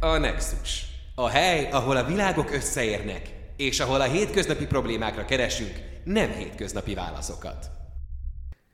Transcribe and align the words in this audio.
A 0.00 0.18
Nexus. 0.18 0.86
A 1.14 1.28
hely, 1.28 1.70
ahol 1.70 1.96
a 1.96 2.04
világok 2.04 2.52
összeérnek, 2.52 3.22
és 3.56 3.80
ahol 3.80 4.00
a 4.00 4.04
hétköznapi 4.04 4.66
problémákra 4.66 5.24
keresünk 5.24 5.72
nem 6.04 6.30
hétköznapi 6.30 6.94
válaszokat. 6.94 7.70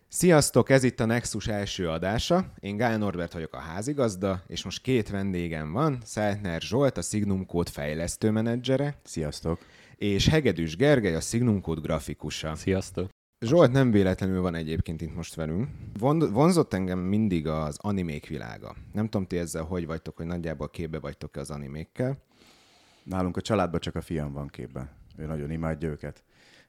Sziasztok, 0.09 0.71
ez 0.71 0.83
itt 0.83 1.01
a 1.01 1.05
Nexus 1.05 1.47
első 1.47 1.89
adása. 1.89 2.53
Én 2.61 2.77
Gál 2.77 2.99
Norbert 2.99 3.33
vagyok 3.33 3.55
a 3.55 3.59
házigazda, 3.59 4.43
és 4.47 4.65
most 4.65 4.83
két 4.83 5.11
vendégem 5.11 5.73
van, 5.73 5.99
Szeltner 6.05 6.61
Zsolt, 6.61 6.97
a 6.97 7.03
Signum 7.03 7.47
Code 7.47 7.71
fejlesztő 7.71 8.31
menedzsere. 8.31 9.01
Sziasztok. 9.05 9.59
És 9.97 10.29
Hegedűs 10.29 10.77
Gergely, 10.77 11.15
a 11.15 11.21
Signum 11.21 11.61
Code 11.61 11.81
grafikusa. 11.81 12.55
Sziasztok. 12.55 13.09
Zsolt 13.45 13.73
nem 13.73 13.91
véletlenül 13.91 14.41
van 14.41 14.55
egyébként 14.55 15.01
itt 15.01 15.15
most 15.15 15.35
velünk. 15.35 15.69
Von, 15.99 16.33
vonzott 16.33 16.73
engem 16.73 16.99
mindig 16.99 17.47
az 17.47 17.79
animék 17.81 18.27
világa. 18.27 18.75
Nem 18.93 19.05
tudom, 19.05 19.27
ti 19.27 19.39
ezzel 19.39 19.63
hogy 19.63 19.87
vagytok, 19.87 20.17
hogy 20.17 20.27
nagyjából 20.27 20.69
képbe 20.69 20.99
vagytok 20.99 21.37
az 21.37 21.51
animékkel. 21.51 22.19
Nálunk 23.03 23.37
a 23.37 23.41
családban 23.41 23.81
csak 23.81 23.95
a 23.95 24.01
fiam 24.01 24.33
van 24.33 24.49
képben. 24.49 24.91
Ő 25.17 25.27
nagyon 25.27 25.51
imádja 25.51 25.89
őket. 25.89 26.23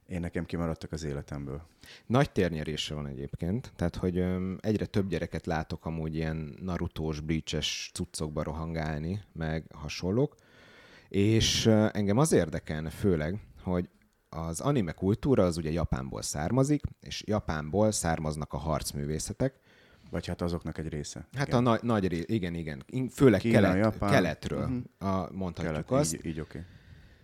Én 0.07 0.19
nekem 0.19 0.45
kimaradtak 0.45 0.91
az 0.91 1.03
életemből. 1.03 1.61
Nagy 2.05 2.31
térnyerése 2.31 2.93
van 2.93 3.07
egyébként, 3.07 3.71
tehát 3.75 3.95
hogy 3.95 4.17
öm, 4.17 4.57
egyre 4.61 4.85
több 4.85 5.09
gyereket 5.09 5.45
látok 5.45 5.85
amúgy 5.85 6.15
ilyen 6.15 6.55
narutós, 6.61 7.19
bleaches 7.19 7.89
cuccokba 7.93 8.43
rohangálni, 8.43 9.21
meg 9.33 9.65
hasonlók, 9.73 10.35
és 11.09 11.65
engem 11.91 12.17
az 12.17 12.31
érdekelne 12.31 12.89
főleg, 12.89 13.39
hogy 13.63 13.89
az 14.35 14.59
anime 14.59 14.91
kultúra 14.91 15.43
az 15.43 15.57
ugye 15.57 15.71
Japánból 15.71 16.21
származik, 16.21 16.81
és 17.01 17.23
Japánból 17.25 17.91
származnak 17.91 18.53
a 18.53 18.57
harcművészetek. 18.57 19.59
Vagy 20.11 20.27
hát 20.27 20.41
azoknak 20.41 20.77
egy 20.77 20.87
része. 20.87 21.27
Hát 21.33 21.47
igen. 21.47 21.59
a 21.59 21.61
nagy, 21.61 21.83
nagy 21.83 22.07
része, 22.07 22.25
igen, 22.27 22.53
igen. 22.53 22.83
Főleg 23.11 23.39
Kína, 23.39 23.59
kelet, 23.59 23.77
Japán. 23.77 24.09
keletről 24.09 24.83
uh-huh. 24.99 25.13
a, 25.13 25.29
mondhatjuk 25.31 25.85
kelet, 25.85 25.91
azt. 25.91 26.13
Így, 26.13 26.25
így 26.25 26.39
oké. 26.39 26.57
Okay. 26.57 26.69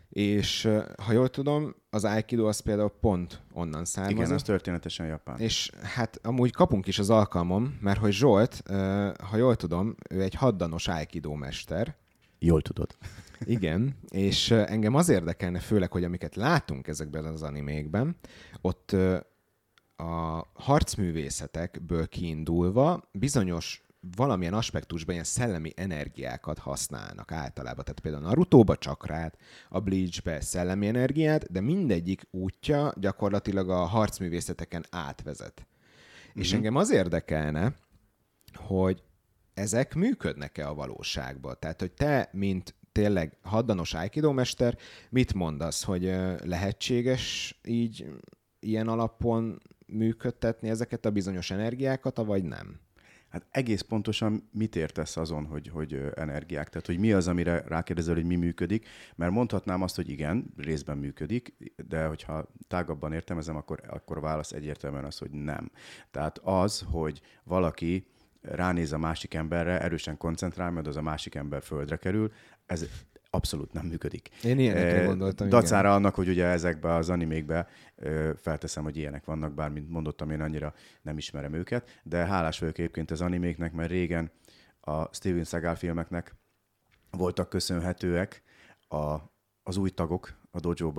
És 0.10 0.70
ha 1.06 1.12
jól 1.12 1.30
tudom, 1.30 1.76
az 1.90 2.04
Aikido 2.04 2.48
az 2.48 2.60
például 2.60 2.94
pont 3.00 3.42
onnan 3.54 3.86
származik. 3.86 4.18
Igen, 4.18 4.32
az 4.32 4.44
történetesen 4.44 5.06
Japán. 5.06 5.40
És 5.40 5.72
hát 5.82 6.20
amúgy 6.24 6.52
kapunk 6.52 6.88
is 6.88 7.00
az 7.00 7.10
alkalmam, 7.10 7.78
mert 7.82 8.00
hogy 8.00 8.12
Zsolt, 8.12 8.64
ha 9.30 9.38
jól 9.38 9.56
tudom, 9.56 9.96
ő 10.10 10.22
egy 10.22 10.34
haddanos 10.34 10.88
Aikido 10.88 11.34
mester. 11.34 11.96
Jól 12.40 12.62
tudod. 12.62 12.96
Igen, 13.46 13.96
és 14.10 14.52
engem 14.52 14.96
az 14.96 15.10
érdekelne 15.10 15.60
főleg, 15.60 15.92
hogy 15.92 16.04
amiket 16.04 16.36
látunk 16.36 16.88
ezekben 16.88 17.26
az 17.26 17.42
animékben, 17.42 18.16
ott 18.62 18.96
a 19.96 20.48
harcművészetekből 20.54 22.08
kiindulva 22.08 23.10
bizonyos 23.12 23.84
valamilyen 24.16 24.54
aspektusban 24.54 25.14
ilyen 25.14 25.26
szellemi 25.26 25.72
energiákat 25.76 26.58
használnak 26.58 27.32
általában. 27.32 27.84
Tehát 27.84 28.00
például 28.00 28.24
a 28.24 28.28
Naruto-ba 28.28 28.78
csakrát, 28.78 29.38
a 29.70 29.80
Bleach-be 29.80 30.42
szellemi 30.42 30.88
energiát, 30.88 31.52
de 31.52 31.62
mindegyik 31.62 32.28
útja 32.32 32.94
gyakorlatilag 32.96 33.70
a 33.70 33.86
harcművészeteken 33.86 34.86
átvezet. 34.90 35.54
Mm-hmm. 35.62 36.42
És 36.42 36.48
mhm. 36.48 36.58
engem 36.58 36.76
az 36.76 36.92
érdekelne, 36.92 37.74
hogy 38.54 39.04
ezek 39.54 39.96
működnek-e 39.96 40.68
a 40.68 40.74
valóságban? 40.74 41.56
Tehát, 41.60 41.80
hogy 41.80 41.92
te, 41.92 42.30
mint 42.32 42.76
tényleg 42.92 43.38
haddanos 43.42 43.94
Aikido 43.94 44.34
mester, 44.34 44.78
mit 45.10 45.34
mondasz, 45.34 45.84
hogy 45.84 46.04
lehetséges 46.44 47.56
így 47.64 48.06
ilyen 48.60 48.88
alapon 48.88 49.62
működtetni 49.86 50.70
ezeket 50.70 51.06
a 51.06 51.12
bizonyos 51.12 51.52
energiákat, 51.52 52.18
vagy 52.18 52.44
nem? 52.44 52.80
Hát 53.32 53.48
egész 53.52 53.82
pontosan 53.82 54.50
mit 54.52 54.76
értesz 54.76 55.18
azon, 55.18 55.46
hogy, 55.46 55.68
hogy 55.68 56.02
energiák? 56.16 56.70
Tehát, 56.70 56.86
hogy 56.86 57.00
mi 57.00 57.12
az, 57.12 57.28
amire 57.28 57.64
rákérdezel, 57.68 58.16
hogy 58.16 58.26
mi 58.26 58.36
működik? 58.36 58.88
Mert 59.16 59.32
mondhatnám 59.32 59.82
azt, 59.82 59.96
hogy 59.96 60.10
igen, 60.10 60.54
részben 60.58 60.98
működik, 60.98 61.54
de 61.88 62.06
hogyha 62.06 62.52
tágabban 62.68 63.14
értelmezem, 63.14 63.56
akkor, 63.56 63.82
akkor 63.88 64.22
válasz 64.22 64.52
egyértelműen 64.52 65.06
az, 65.06 65.18
hogy 65.18 65.32
nem. 65.32 65.72
Tehát 66.12 66.38
az, 66.38 66.86
hogy 66.92 67.22
valaki 67.44 68.06
ránéz 68.42 68.94
a 68.94 68.98
másik 68.98 69.34
emberre, 69.34 69.82
erősen 69.82 70.18
koncentrál, 70.18 70.72
mert 70.72 70.88
az 70.88 70.98
a 70.98 71.02
másik 71.02 71.36
ember 71.36 71.62
földre 71.62 71.96
kerül, 71.96 72.32
ez 72.66 72.86
abszolút 73.30 73.74
nem 73.74 73.86
működik. 73.86 74.30
Én 74.44 74.60
ilyenekre 74.60 75.06
gondoltam. 75.06 75.50
Dacára 75.50 75.88
igen. 75.88 75.92
annak, 75.92 76.16
hogy 76.16 76.28
ugye 76.28 76.46
ezekbe 76.46 76.94
az 76.94 77.10
animékbe 77.10 77.68
felteszem, 78.36 78.84
hogy 78.84 78.98
ilyenek 78.98 79.26
vannak, 79.26 79.54
bár 79.54 79.70
mint 79.70 79.90
mondottam, 79.90 80.32
én 80.32 80.42
annyira 80.42 80.74
nem 81.02 81.18
ismerem 81.18 81.54
őket, 81.54 82.00
de 82.04 82.26
hálás 82.26 82.60
vagyok 82.60 82.78
egyébként 82.78 83.12
az 83.12 83.22
animéknek, 83.22 83.74
mert 83.74 83.90
régen 83.90 84.32
a 84.80 85.14
Steven 85.14 85.44
Seagal 85.44 85.76
filmeknek 85.76 86.36
voltak 87.12 87.50
köszönhetőek 87.50 88.44
a, 88.88 89.18
az 89.64 89.78
új 89.78 89.90
tagok 89.90 90.41
a 90.52 90.60
dojo 90.60 90.94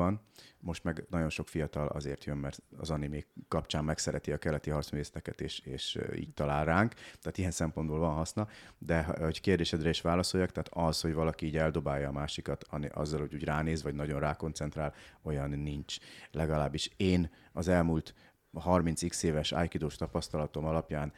most 0.58 0.84
meg 0.84 1.04
nagyon 1.10 1.30
sok 1.30 1.48
fiatal 1.48 1.86
azért 1.86 2.24
jön, 2.24 2.36
mert 2.36 2.62
az 2.76 2.90
animék 2.90 3.26
kapcsán 3.48 3.84
megszereti 3.84 4.32
a 4.32 4.38
keleti 4.38 4.70
harcművészeteket, 4.70 5.40
és, 5.40 5.58
és 5.58 5.98
így 6.16 6.34
talál 6.34 6.64
ránk. 6.64 6.94
Tehát 6.94 7.38
ilyen 7.38 7.50
szempontból 7.50 7.98
van 7.98 8.14
haszna. 8.14 8.48
De 8.78 9.02
hogy 9.02 9.40
kérdésedre 9.40 9.88
is 9.88 10.00
válaszoljak, 10.00 10.50
tehát 10.50 10.88
az, 10.88 11.00
hogy 11.00 11.14
valaki 11.14 11.46
így 11.46 11.56
eldobálja 11.56 12.08
a 12.08 12.12
másikat 12.12 12.66
azzal, 12.90 13.20
hogy 13.20 13.34
úgy 13.34 13.44
ránéz, 13.44 13.82
vagy 13.82 13.94
nagyon 13.94 14.20
rákoncentrál, 14.20 14.94
olyan 15.22 15.50
nincs. 15.50 15.96
Legalábbis 16.30 16.90
én 16.96 17.30
az 17.52 17.68
elmúlt 17.68 18.14
30x 18.54 19.22
éves 19.22 19.52
aikidós 19.52 19.96
tapasztalatom 19.96 20.64
alapján 20.64 21.12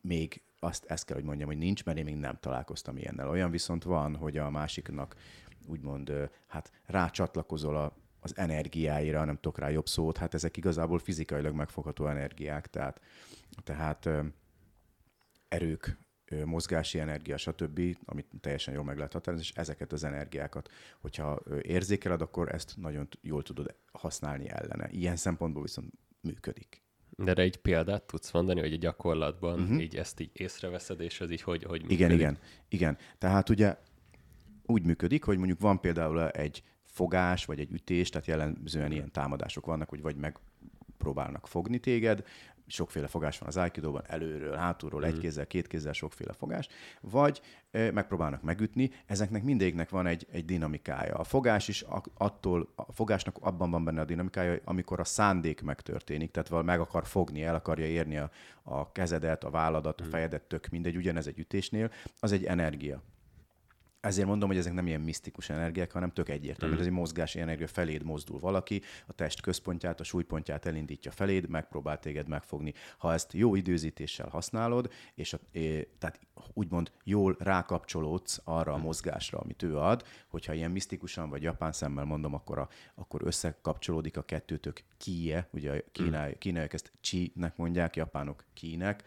még 0.00 0.42
azt 0.58 0.84
ezt 0.84 1.04
kell, 1.04 1.16
hogy 1.16 1.24
mondjam, 1.24 1.48
hogy 1.48 1.58
nincs, 1.58 1.84
mert 1.84 1.98
én 1.98 2.04
még 2.04 2.16
nem 2.16 2.38
találkoztam 2.40 2.96
ilyennel. 2.96 3.28
Olyan 3.28 3.50
viszont 3.50 3.84
van, 3.84 4.16
hogy 4.16 4.36
a 4.36 4.50
másiknak 4.50 5.14
úgymond 5.66 6.12
hát 6.46 6.72
rácsatlakozol 6.86 7.76
a 7.76 7.96
az 8.26 8.36
energiáira, 8.36 9.24
nem 9.24 9.34
tudok 9.34 9.58
rá 9.58 9.68
jobb 9.68 9.86
szót, 9.86 10.16
hát 10.16 10.34
ezek 10.34 10.56
igazából 10.56 10.98
fizikailag 10.98 11.54
megfogható 11.54 12.06
energiák, 12.06 12.66
tehát, 12.66 13.00
tehát 13.62 14.08
erők, 15.48 15.98
mozgási 16.44 16.98
energia, 16.98 17.36
stb., 17.36 17.80
amit 18.04 18.26
teljesen 18.40 18.74
jól 18.74 18.84
meg 18.84 18.96
lehet 18.96 19.12
határozni, 19.12 19.46
és 19.46 19.56
ezeket 19.56 19.92
az 19.92 20.04
energiákat, 20.04 20.70
hogyha 21.00 21.42
érzékeled, 21.60 22.20
akkor 22.20 22.54
ezt 22.54 22.76
nagyon 22.76 23.08
jól 23.20 23.42
tudod 23.42 23.74
használni 23.92 24.48
ellene. 24.48 24.88
Ilyen 24.90 25.16
szempontból 25.16 25.62
viszont 25.62 25.92
működik. 26.20 26.82
De 27.16 27.30
erre 27.30 27.42
egy 27.42 27.56
példát 27.56 28.02
tudsz 28.02 28.30
mondani, 28.30 28.60
hogy 28.60 28.72
a 28.72 28.76
gyakorlatban 28.76 29.60
uh-huh. 29.60 29.82
így 29.82 29.96
ezt 29.96 30.20
így 30.20 30.30
észreveszed, 30.32 31.00
és 31.00 31.20
ez 31.20 31.30
így 31.30 31.42
hogy, 31.42 31.62
hogy 31.62 31.80
működik? 31.80 31.98
Igen, 31.98 32.10
igen, 32.10 32.38
igen. 32.68 32.98
Tehát 33.18 33.48
ugye 33.48 33.76
úgy 34.66 34.84
működik, 34.84 35.24
hogy 35.24 35.38
mondjuk 35.38 35.60
van 35.60 35.80
például 35.80 36.28
egy 36.28 36.62
fogás, 36.82 37.44
vagy 37.44 37.60
egy 37.60 37.72
ütés, 37.72 38.08
tehát 38.08 38.26
jellemzően 38.26 38.92
ilyen 38.92 39.12
támadások 39.12 39.66
vannak, 39.66 39.88
hogy 39.88 40.02
vagy 40.02 40.16
megpróbálnak 40.16 41.46
fogni 41.46 41.78
téged, 41.78 42.24
sokféle 42.66 43.06
fogás 43.06 43.38
van 43.38 43.48
az 43.48 43.56
Aikidóban, 43.56 44.02
előről, 44.06 44.56
hátulról, 44.56 45.04
egy 45.04 45.12
mhm. 45.12 45.20
kézzel, 45.20 45.46
két 45.46 45.66
kézzel, 45.66 45.92
sokféle 45.92 46.32
fogás, 46.32 46.68
vagy 47.00 47.40
e, 47.70 47.92
megpróbálnak 47.92 48.42
megütni, 48.42 48.90
ezeknek 49.06 49.42
mindegyiknek 49.42 49.90
van 49.90 50.06
egy, 50.06 50.26
egy 50.30 50.44
dinamikája. 50.44 51.14
A 51.14 51.24
fogás 51.24 51.68
is 51.68 51.84
attól, 52.14 52.72
a 52.74 52.92
fogásnak 52.92 53.36
abban 53.40 53.70
van 53.70 53.84
benne 53.84 54.00
a 54.00 54.04
dinamikája, 54.04 54.60
amikor 54.64 55.00
a 55.00 55.04
szándék 55.04 55.62
megtörténik, 55.62 56.30
tehát 56.30 56.64
meg 56.64 56.80
akar 56.80 57.06
fogni, 57.06 57.42
el 57.42 57.54
akarja 57.54 57.86
érni 57.86 58.16
a, 58.16 58.30
a 58.62 58.92
kezedet, 58.92 59.44
a 59.44 59.50
válladat, 59.50 60.00
a 60.00 60.02
mhm. 60.02 60.12
fejedet, 60.12 60.42
tök 60.42 60.68
mindegy, 60.68 60.96
ugyanez 60.96 61.26
egy 61.26 61.38
ütésnél, 61.38 61.90
az 62.20 62.32
egy 62.32 62.44
energia 62.44 63.02
ezért 64.06 64.26
mondom, 64.26 64.48
hogy 64.48 64.58
ezek 64.58 64.72
nem 64.72 64.86
ilyen 64.86 65.00
misztikus 65.00 65.50
energiák, 65.50 65.92
hanem 65.92 66.10
tök 66.10 66.28
egyértelmű. 66.28 66.74
Mm. 66.74 66.78
Ez 66.78 66.86
egy 66.86 66.92
mozgási 66.92 67.40
energia 67.40 67.66
feléd 67.66 68.02
mozdul 68.02 68.38
valaki, 68.38 68.82
a 69.06 69.12
test 69.12 69.40
központját, 69.40 70.00
a 70.00 70.04
súlypontját 70.04 70.66
elindítja 70.66 71.10
feléd, 71.10 71.48
megpróbál 71.48 71.98
téged 71.98 72.28
megfogni. 72.28 72.74
Ha 72.98 73.12
ezt 73.12 73.32
jó 73.32 73.54
időzítéssel 73.54 74.28
használod, 74.28 74.92
és 75.14 75.32
a, 75.32 75.38
é, 75.50 75.88
tehát 75.98 76.20
úgymond 76.52 76.92
jól 77.04 77.36
rákapcsolódsz 77.38 78.40
arra 78.44 78.72
a 78.72 78.76
mozgásra, 78.76 79.38
amit 79.38 79.62
ő 79.62 79.78
ad, 79.78 80.04
hogyha 80.28 80.52
ilyen 80.52 80.70
misztikusan 80.70 81.30
vagy 81.30 81.42
japán 81.42 81.72
szemmel 81.72 82.04
mondom, 82.04 82.34
akkor, 82.34 82.58
a, 82.58 82.68
akkor 82.94 83.20
összekapcsolódik 83.24 84.16
a 84.16 84.22
kettőtök 84.22 84.82
kie, 84.96 85.48
ugye 85.52 85.72
a 85.72 85.82
kínai, 85.92 86.36
kínaiak 86.38 86.72
ezt 86.72 86.92
chi-nek 87.00 87.56
mondják, 87.56 87.96
japánok 87.96 88.44
kinek, 88.54 89.04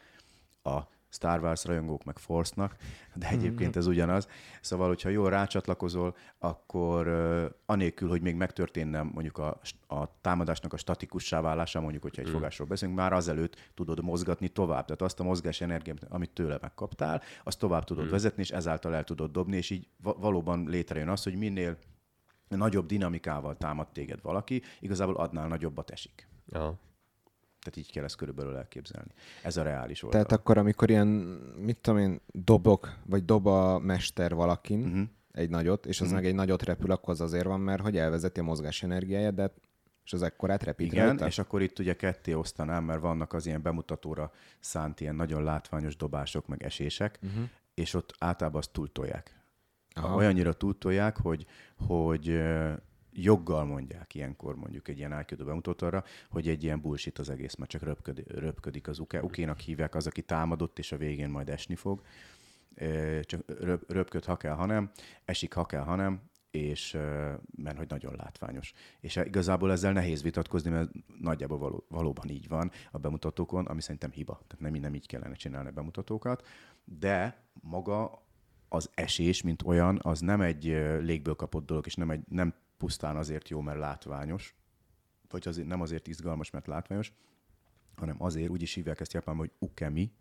a 0.63 0.79
Star 1.09 1.39
Wars 1.41 1.65
rajongók 1.65 2.03
meg 2.03 2.17
Force-nak, 2.17 2.75
de 3.13 3.27
egyébként 3.27 3.75
ez 3.75 3.87
ugyanaz. 3.87 4.27
Szóval, 4.61 4.87
hogyha 4.87 5.09
jól 5.09 5.29
rácsatlakozol, 5.29 6.15
akkor 6.37 7.07
anélkül, 7.65 8.09
hogy 8.09 8.21
még 8.21 8.35
megtörténne 8.35 9.01
mondjuk 9.01 9.37
a, 9.37 9.59
a 9.87 10.21
támadásnak 10.21 10.73
a 10.73 10.77
statikussá 10.77 11.41
válása, 11.41 11.81
mondjuk, 11.81 12.03
hogyha 12.03 12.21
egy 12.21 12.29
mm. 12.29 12.31
fogásról 12.31 12.67
beszélünk, 12.67 12.97
már 12.97 13.13
azelőtt 13.13 13.71
tudod 13.73 14.03
mozgatni 14.03 14.47
tovább. 14.47 14.85
Tehát 14.85 15.01
azt 15.01 15.19
a 15.19 15.23
mozgás 15.23 15.61
energiát, 15.61 16.03
amit 16.09 16.31
tőle 16.31 16.57
megkaptál, 16.61 17.21
azt 17.43 17.59
tovább 17.59 17.83
tudod 17.83 18.05
mm. 18.05 18.09
vezetni, 18.09 18.41
és 18.41 18.51
ezáltal 18.51 18.95
el 18.95 19.03
tudod 19.03 19.31
dobni, 19.31 19.57
és 19.57 19.69
így 19.69 19.87
valóban 20.01 20.65
létrejön 20.67 21.09
az, 21.09 21.23
hogy 21.23 21.35
minél 21.35 21.77
nagyobb 22.47 22.85
dinamikával 22.85 23.57
támad 23.57 23.87
téged 23.87 24.21
valaki, 24.21 24.61
igazából 24.79 25.15
adnál 25.15 25.47
nagyobbat 25.47 25.89
esik. 25.89 26.27
Ja. 26.45 26.79
Tehát 27.59 27.77
így 27.77 27.91
kell 27.91 28.03
ezt 28.03 28.15
körülbelül 28.15 28.55
elképzelni. 28.55 29.11
Ez 29.43 29.57
a 29.57 29.63
reális 29.63 30.03
oldal. 30.03 30.21
Tehát 30.21 30.39
akkor, 30.41 30.57
amikor 30.57 30.89
ilyen, 30.89 31.07
mit 31.57 31.77
tudom 31.77 31.99
én, 31.99 32.21
dobok, 32.31 32.95
vagy 33.05 33.25
dob 33.25 33.47
a 33.47 33.79
mester 33.79 34.33
valakin, 34.33 34.83
uh-huh. 34.83 35.01
egy 35.31 35.49
nagyot, 35.49 35.85
és 35.85 36.01
az 36.01 36.07
Mhm. 36.07 36.15
meg 36.15 36.25
egy 36.25 36.35
nagyot 36.35 36.63
repül, 36.63 36.91
akkor 36.91 37.13
az 37.13 37.21
azért 37.21 37.45
van, 37.45 37.59
mert 37.59 37.81
hogy 37.81 37.97
elvezeti 37.97 38.39
a 38.39 38.43
mozgás 38.43 38.83
energiáját, 38.83 39.33
de 39.33 39.53
és 40.03 40.13
az 40.15 40.21
ekkorát 40.21 40.63
repít 40.63 40.91
Igen, 40.91 41.05
rajta? 41.05 41.25
és 41.25 41.39
akkor 41.39 41.61
itt 41.61 41.79
ugye 41.79 41.95
ketté 41.95 42.33
osztanám, 42.33 42.83
mert 42.83 42.99
vannak 43.01 43.33
az 43.33 43.45
ilyen 43.45 43.61
bemutatóra 43.61 44.31
szánt 44.59 44.99
ilyen 44.99 45.15
nagyon 45.15 45.43
látványos 45.43 45.95
dobások, 45.95 46.47
meg 46.47 46.63
esések, 46.63 47.19
uh-huh. 47.23 47.43
és 47.73 47.93
ott 47.93 48.15
általában 48.19 48.59
azt 48.59 48.71
túltolják. 48.71 49.37
Aha. 49.95 50.15
Olyannyira 50.15 50.53
túltolják, 50.53 51.17
hogy, 51.17 51.45
hogy 51.77 52.41
joggal 53.11 53.65
mondják 53.65 54.15
ilyenkor 54.15 54.55
mondjuk 54.55 54.87
egy 54.87 54.97
ilyen 54.97 55.11
árködő 55.11 55.43
bemutatóra, 55.43 56.03
hogy 56.29 56.47
egy 56.47 56.63
ilyen 56.63 56.81
bullshit 56.81 57.19
az 57.19 57.29
egész, 57.29 57.55
mert 57.55 57.69
csak 57.69 57.81
röpködik, 57.81 58.31
röpködik 58.31 58.87
az 58.87 58.99
uke. 58.99 59.23
Ukénak 59.23 59.59
hívják 59.59 59.95
az, 59.95 60.07
aki 60.07 60.21
támadott, 60.21 60.79
és 60.79 60.91
a 60.91 60.97
végén 60.97 61.29
majd 61.29 61.49
esni 61.49 61.75
fog. 61.75 62.01
Csak 63.21 63.41
röp, 63.59 63.91
röpköd, 63.91 64.25
ha 64.25 64.37
kell, 64.37 64.53
ha 64.53 64.65
nem, 64.65 64.91
esik, 65.25 65.53
ha 65.53 65.65
kell, 65.65 65.83
ha 65.83 65.95
nem, 65.95 66.21
és 66.51 66.91
mert 67.55 67.77
hogy 67.77 67.89
nagyon 67.89 68.15
látványos. 68.15 68.73
És 68.99 69.15
igazából 69.15 69.71
ezzel 69.71 69.93
nehéz 69.93 70.23
vitatkozni, 70.23 70.69
mert 70.69 70.89
nagyjából 71.19 71.57
való, 71.57 71.85
valóban 71.89 72.29
így 72.29 72.47
van 72.47 72.71
a 72.91 72.97
bemutatókon, 72.97 73.65
ami 73.65 73.81
szerintem 73.81 74.11
hiba. 74.11 74.41
Tehát 74.47 74.71
nem, 74.71 74.81
nem 74.81 74.95
így 74.95 75.07
kellene 75.07 75.33
csinálni 75.33 75.69
a 75.69 75.71
bemutatókat, 75.71 76.47
de 76.83 77.43
maga 77.53 78.23
az 78.69 78.89
esés, 78.93 79.41
mint 79.41 79.61
olyan, 79.61 79.99
az 80.01 80.19
nem 80.19 80.41
egy 80.41 80.63
légből 81.01 81.35
kapott 81.35 81.65
dolog, 81.65 81.85
és 81.85 81.95
nem, 81.95 82.09
egy, 82.09 82.21
nem 82.27 82.53
pusztán 82.79 83.15
azért 83.15 83.49
jó, 83.49 83.61
mert 83.61 83.79
látványos, 83.79 84.55
vagy 85.29 85.47
azért, 85.47 85.67
nem 85.67 85.81
azért 85.81 86.07
izgalmas, 86.07 86.49
mert 86.49 86.67
látványos, 86.67 87.13
hanem 87.95 88.23
azért, 88.23 88.49
úgy 88.49 88.61
is 88.61 88.73
hívják 88.73 88.99
ezt 88.99 89.13
Japánban, 89.13 89.45
hogy 89.47 89.69
ukemi, 89.69 90.11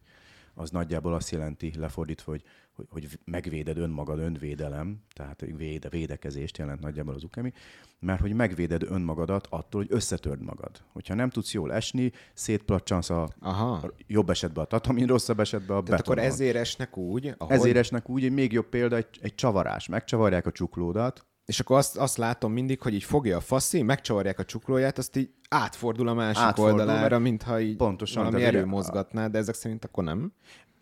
az 0.59 0.71
nagyjából 0.71 1.15
azt 1.15 1.31
jelenti 1.31 1.73
lefordítva, 1.77 2.31
hogy, 2.31 2.43
hogy, 2.73 2.87
hogy 2.91 3.19
megvéded 3.25 3.79
önmagad, 3.79 4.19
önvédelem, 4.19 5.03
tehát 5.13 5.45
véde, 5.57 5.89
védekezést 5.89 6.59
jelent 6.59 6.81
nagyjából 6.81 7.15
az 7.15 7.25
ukemi, 7.25 7.53
mert 7.99 8.21
hogy 8.21 8.33
megvéded 8.33 8.83
önmagadat 8.83 9.47
attól, 9.51 9.81
hogy 9.81 9.93
összetörd 9.93 10.43
magad. 10.43 10.85
Hogyha 10.93 11.15
nem 11.15 11.31
tudsz 11.31 11.53
jól 11.53 11.73
esni, 11.73 12.13
szétplacsansz 12.35 13.11
a, 13.11 13.29
Aha. 13.41 13.73
a 13.73 13.93
jobb 14.07 14.31
esetben 14.31 14.65
a 14.65 14.67
tatamin, 14.67 15.07
rosszabb 15.07 15.41
esetben 15.41 15.77
a 15.77 15.83
Tehát 15.83 16.01
akkor 16.01 16.19
ezért 16.19 16.57
esnek 16.57 16.97
úgy, 16.97 17.35
ahogy... 17.39 17.57
Ezért 17.57 17.77
esnek 17.77 18.09
úgy, 18.09 18.25
egy 18.25 18.33
még 18.33 18.53
jobb 18.53 18.69
példa, 18.69 18.97
egy, 18.97 19.19
egy 19.21 19.35
csavarás. 19.35 19.89
Megcsavarják 19.89 20.47
a 20.47 20.53
csuklódat, 20.53 21.27
És 21.49 21.61
akkor 21.61 21.77
azt, 21.77 21.97
azt 21.97 22.17
látom 22.17 22.53
mindig, 22.53 22.81
hogy 22.81 22.95
így 22.95 23.05
fogja 23.05 23.37
a 23.37 23.41
faszi, 23.41 23.83
megcsavarják 23.83 24.39
a 24.39 24.45
csuklóját, 24.45 24.99
azt 24.99 25.17
így 25.17 25.31
átfordul 25.49 26.09
a 26.09 26.15
másik 26.15 26.43
Átfordul, 26.43 26.81
oldalára, 26.81 27.19
mintha 27.19 27.61
így 27.61 27.77
Pontosan, 27.77 28.25
valami 28.25 28.41
tehát 28.43 28.55
erő 28.55 28.65
mozgatná, 28.67 29.27
de 29.27 29.39
ezek 29.39 29.55
szerint 29.55 29.85
akkor 29.85 30.05
nem. 30.05 30.33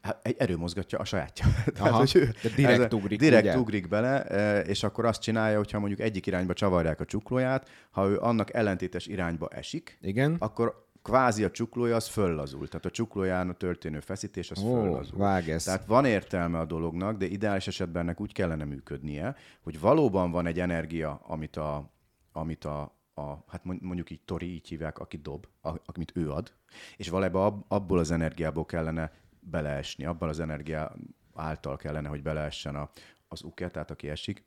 Hát 0.03 0.27
egy 0.27 0.35
erő 0.39 0.57
mozgatja 0.57 0.99
a 0.99 1.05
sajátja. 1.05 1.47
Aha, 1.79 1.97
hogy 1.97 2.13
ő- 2.15 2.35
de 2.43 2.49
direkt 2.57 2.81
ez 2.81 2.93
ugrik, 2.93 3.19
Direkt 3.19 3.45
ugye? 3.45 3.59
ugrik 3.59 3.89
bele, 3.89 4.25
e, 4.25 4.61
és 4.61 4.83
akkor 4.83 5.05
azt 5.05 5.21
csinálja, 5.21 5.57
hogyha 5.57 5.79
mondjuk 5.79 6.01
egyik 6.01 6.27
irányba 6.27 6.53
csavarják 6.53 7.01
a 7.01 7.05
csuklóját, 7.05 7.69
ha 7.91 8.07
ő 8.09 8.19
annak 8.19 8.55
ellentétes 8.55 9.07
irányba 9.07 9.49
esik, 9.49 9.99
Igen. 10.01 10.37
akkor 10.39 10.86
kvázi 11.07 11.45
a 11.45 11.51
csuklója 11.51 11.97
az 11.97 12.07
föllazul. 12.07 12.69
Tehát 12.69 12.87
a 12.87 12.91
csuklóján 12.91 13.49
a 13.49 13.53
történő 13.53 14.01
feszítés 14.01 14.51
az 14.51 14.63
Ó, 14.63 14.75
föllazul. 14.75 15.19
vág 15.19 15.49
ez. 15.49 15.65
Tehát 15.65 15.87
van 15.87 16.05
értelme 16.05 16.59
a 16.59 16.65
dolognak, 16.65 17.17
de 17.17 17.27
ideális 17.27 17.67
esetben 17.67 18.03
ennek 18.03 18.21
úgy 18.21 18.33
kellene 18.33 18.65
működnie, 18.65 19.37
hogy 19.63 19.81
valóban 19.81 20.31
van 20.31 20.47
egy 20.47 20.61
energia, 20.61 21.21
amit 21.27 21.57
a, 21.57 21.91
amit 22.33 22.65
a, 22.65 22.81
a 23.15 23.45
hát 23.47 23.65
mond- 23.65 23.83
mondjuk 23.83 24.11
így 24.11 24.21
Tori 24.25 24.53
így 24.53 24.69
hívják, 24.69 24.99
aki 24.99 25.17
dob, 25.17 25.47
a, 25.63 25.71
amit 25.85 26.13
ő 26.15 26.31
ad, 26.31 26.53
és 26.97 27.09
valójában 27.09 27.45
ab, 27.45 27.65
abból 27.69 27.99
az 27.99 28.11
energiából 28.11 28.65
kellene 28.65 29.13
beleesni, 29.41 30.05
abban 30.05 30.29
az 30.29 30.41
energia 30.41 30.97
által 31.35 31.77
kellene, 31.77 32.09
hogy 32.09 32.23
beleessen 32.23 32.77
a, 32.77 32.91
az 33.29 33.43
uke, 33.43 33.69
tehát 33.69 33.91
aki 33.91 34.09
esik, 34.09 34.45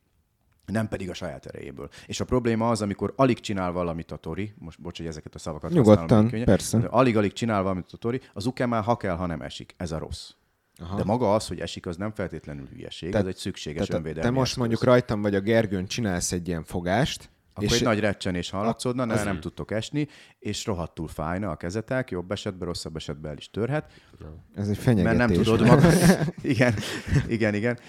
nem 0.72 0.88
pedig 0.88 1.10
a 1.10 1.14
saját 1.14 1.46
erejéből. 1.46 1.90
És 2.06 2.20
a 2.20 2.26
probléma 2.26 2.70
az, 2.70 2.82
amikor 2.82 3.14
alig 3.16 3.40
csinál 3.40 3.72
valamit 3.72 4.12
a 4.12 4.16
Tori, 4.16 4.54
most 4.58 4.82
bocs, 4.82 4.98
hogy 4.98 5.08
ezeket 5.08 5.36
a 5.36 5.40
szavakat 5.40 5.72
Nyugodtan, 5.72 6.30
könnyen, 6.30 6.46
persze. 6.46 6.78
de 6.78 6.88
alig-alig 6.88 7.34
csinál 7.34 7.62
valamit 7.62 7.86
a 7.92 7.98
Tori, 7.98 8.22
az 8.34 8.46
uke 8.46 8.66
már 8.66 8.84
ha 8.84 8.98
kell, 8.98 9.16
ha 9.16 9.26
nem 9.26 9.42
esik. 9.42 9.74
Ez 9.78 9.92
a 9.92 9.98
rossz. 9.98 10.30
Aha. 10.82 10.96
De 10.98 11.04
maga 11.04 11.34
az, 11.34 11.48
hogy 11.48 11.60
esik, 11.60 11.86
az 11.86 11.98
nem 11.98 12.12
feltétlenül 12.12 12.68
hülyeség, 12.68 13.12
Tehát- 13.12 13.28
ez 13.28 13.34
egy 13.34 13.40
szükséges 13.40 13.88
Tehát 13.88 14.02
önvédelmi 14.02 14.30
te 14.30 14.36
most 14.36 14.46
eszköz. 14.50 14.58
mondjuk 14.58 14.84
rajtam 14.84 15.22
vagy 15.22 15.36
a 15.36 15.40
Gergőn 15.40 15.86
csinálsz 15.88 16.32
egy 16.32 16.48
ilyen 16.48 16.64
fogást, 16.64 17.30
Akkor 17.64 17.72
és 17.72 17.80
egy 17.80 17.88
nagy 17.88 18.00
recsenés 18.00 18.50
hallatszódna, 18.50 19.06
ne, 19.06 19.24
nem 19.24 19.40
tudtok 19.40 19.72
esni, 19.72 20.08
és 20.40 20.66
rohadtul 20.66 21.08
fájna 21.08 21.50
a 21.50 21.56
kezetek, 21.56 22.12
jobb 22.12 22.32
esetben, 22.32 22.68
rosszabb 22.68 22.96
esetben 22.96 23.32
el 23.32 23.38
is 23.38 23.52
törhet, 23.52 23.92
ez 24.56 24.70
egy 24.70 24.78
fenyegetés. 24.78 25.18
mert 25.18 25.30
nem 25.30 25.44
tudod 25.44 25.68
magad... 25.68 25.94
igen, 26.42 26.74
igen, 27.28 27.54
igen, 27.54 27.80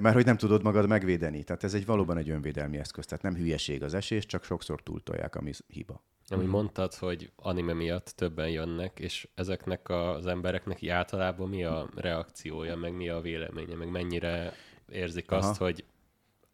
mert 0.00 0.14
hogy 0.14 0.24
nem 0.24 0.36
tudod 0.36 0.62
magad 0.62 0.88
megvédeni. 0.88 1.42
Tehát 1.42 1.64
ez 1.64 1.74
egy 1.74 1.86
valóban 1.86 2.16
egy 2.16 2.30
önvédelmi 2.30 2.78
eszköz, 2.78 3.06
tehát 3.06 3.24
nem 3.24 3.34
hülyeség 3.34 3.82
az 3.82 3.94
esés, 3.94 4.26
csak 4.26 4.44
sokszor 4.44 4.82
túltolják, 4.82 5.36
ami 5.36 5.52
hiba. 5.66 6.04
Ami 6.28 6.44
mondtad, 6.44 6.94
hogy 6.94 7.32
anime 7.36 7.72
miatt 7.72 8.12
többen 8.16 8.48
jönnek, 8.48 8.98
és 9.00 9.28
ezeknek 9.34 9.88
az 9.88 10.26
embereknek 10.26 10.82
így 10.82 10.88
általában 10.88 11.48
mi 11.48 11.64
a 11.64 11.88
reakciója, 11.96 12.76
meg 12.76 12.96
mi 12.96 13.08
a 13.08 13.20
véleménye, 13.20 13.74
meg 13.74 13.90
mennyire 13.90 14.52
érzik 14.88 15.30
Aha. 15.30 15.48
azt, 15.48 15.58
hogy 15.58 15.84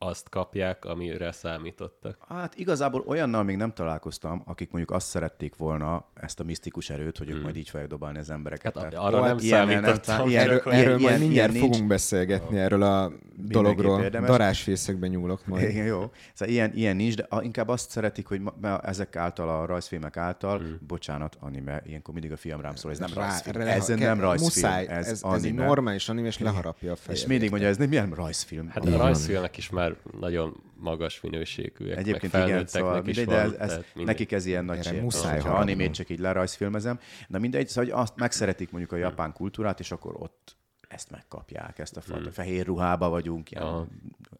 azt 0.01 0.29
kapják, 0.29 0.85
amire 0.85 1.33
számítottak. 1.33 2.17
Hát 2.29 2.55
igazából 2.57 3.05
olyannal 3.07 3.43
még 3.43 3.57
nem 3.57 3.73
találkoztam, 3.73 4.43
akik 4.47 4.71
mondjuk 4.71 4.97
azt 4.97 5.07
szerették 5.07 5.57
volna, 5.57 6.05
ezt 6.15 6.41
a 6.41 6.45
misztikus 6.45 6.91
erőt, 6.91 7.19
hogy 7.19 7.29
ők 7.29 7.35
Hmm. 7.35 7.43
majd 7.45 7.57
így 7.57 7.69
fogják 7.69 7.89
dobálni 7.89 8.19
az 8.19 8.31
embereket. 8.31 8.79
Hát 8.79 8.91
Tehát 8.91 9.07
arra 9.07 9.21
nem 9.27 9.37
ilyennel 9.41 9.83
számítottam. 9.83 10.29
ilyen- 10.29 10.43
Erről, 10.45 10.59
erről 10.65 10.73
ilyen- 10.79 10.91
majd 10.91 11.01
ilyen 11.01 11.21
mindjárt 11.21 11.53
nincs. 11.53 11.65
fogunk 11.65 11.89
beszélgetni, 11.89 12.59
erről 12.59 12.83
a 12.83 13.13
dologról. 13.37 14.03
érdemes. 14.03 14.29
Darásfészekben 14.31 15.11
nyúlok 15.11 15.47
majd. 15.47 15.69
Igen, 15.69 15.87
jó. 15.87 16.11
Szóval 16.35 16.55
ilyen, 16.55 16.73
ilyen 16.75 16.97
nincs, 16.97 17.15
de 17.17 17.27
a- 17.29 17.43
inkább 17.43 17.69
azt 17.69 17.91
szeretik, 17.91 18.27
hogy 18.27 18.41
ma, 18.61 18.81
ezek 18.81 19.17
által, 19.17 19.49
a 19.49 19.67
rajzfilmek 19.67 20.17
által, 20.17 20.61
mm. 20.61 20.73
bocsánat, 20.87 21.37
anime, 21.41 21.83
ilyenkor 21.87 22.15
mindig 22.15 22.33
a 22.33 22.37
fiam 22.37 22.61
rám 22.61 22.75
szól, 22.75 22.91
ez 22.91 22.99
nem 22.99 23.09
Rá- 23.15 23.25
rajzfilm. 23.25 23.57
re- 23.57 23.73
ez 23.73 23.87
nem 23.89 24.21
rajzfilm, 24.21 24.71
Muszáj, 24.71 24.87
ez, 24.89 25.07
ez, 25.07 25.07
ez, 25.13 25.23
anime. 25.23 25.47
egy 25.47 25.55
normális 25.55 26.09
anime, 26.09 26.27
és 26.27 26.39
leharapja 26.39 26.91
a 26.91 26.95
és 26.95 27.01
fejed. 27.01 27.27
mindig 27.29 27.51
mondja, 27.51 27.69
ez 27.69 27.77
nem 27.77 27.89
milyen 27.89 28.11
rajzfilm. 28.11 28.69
Hát 28.69 28.85
a 28.87 28.91
van. 28.91 28.99
rajzfilmek 28.99 29.57
is 29.57 29.71
már 29.71 29.88
nagyon 30.21 30.63
magas 30.75 31.21
minőségűek, 31.21 31.99
Egyébként 31.99 32.33
meg 32.33 32.47
igen, 32.47 32.67
szóval 32.67 33.07
is 33.07 33.17
mindegy, 33.17 33.27
de 33.27 33.43
van, 33.43 33.61
ez, 33.61 33.71
ez, 33.71 33.85
mindegy. 33.95 34.05
nekik 34.05 34.33
ez 34.33 34.47
ilyen 34.47 34.65
nagy 34.65 34.79
Erre 34.79 34.89
sért. 34.89 35.03
muszáj 35.03 35.41
Ha 35.41 35.55
animét 35.55 35.93
csak 35.93 36.09
így 36.09 36.19
lerajzfilmezem. 36.19 36.99
Na 37.29 37.39
mindegy, 37.39 37.69
szóval 37.69 37.91
hogy 37.91 38.03
azt 38.03 38.17
megszeretik 38.17 38.71
mondjuk 38.71 38.93
a 38.93 38.97
japán 38.97 39.33
kultúrát, 39.33 39.81
és 39.81 39.91
akkor 39.91 40.15
ott 40.19 40.57
ezt 40.89 41.11
megkapják, 41.11 41.79
ezt 41.79 41.97
a 41.97 42.01
fajta 42.01 42.31
fehér 42.31 42.67
ruhába 42.67 43.09
vagyunk, 43.09 43.51
ilyen 43.51 43.63
Aha. 43.63 43.87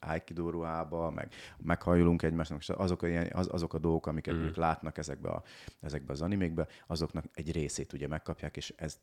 aikido 0.01 0.51
ruhába, 0.51 1.11
meg 1.11 1.33
meghajolunk 1.57 2.23
egymásnak, 2.23 2.59
és 2.61 2.69
azok 2.69 3.03
a, 3.03 3.07
ilyen, 3.07 3.31
az, 3.33 3.49
azok 3.53 3.75
a 3.75 3.79
dolgok, 3.79 4.07
amiket 4.07 4.35
mm. 4.35 4.43
ők 4.43 4.57
látnak 4.57 4.99
ezekbe, 4.99 5.29
a, 5.29 5.43
ezekbe 5.81 6.13
az 6.13 6.23
animékbe, 6.23 6.67
azoknak 6.87 7.25
egy 7.33 7.53
részét 7.53 7.93
ugye 7.93 8.07
megkapják, 8.07 8.57
és 8.57 8.75
ez 8.77 8.99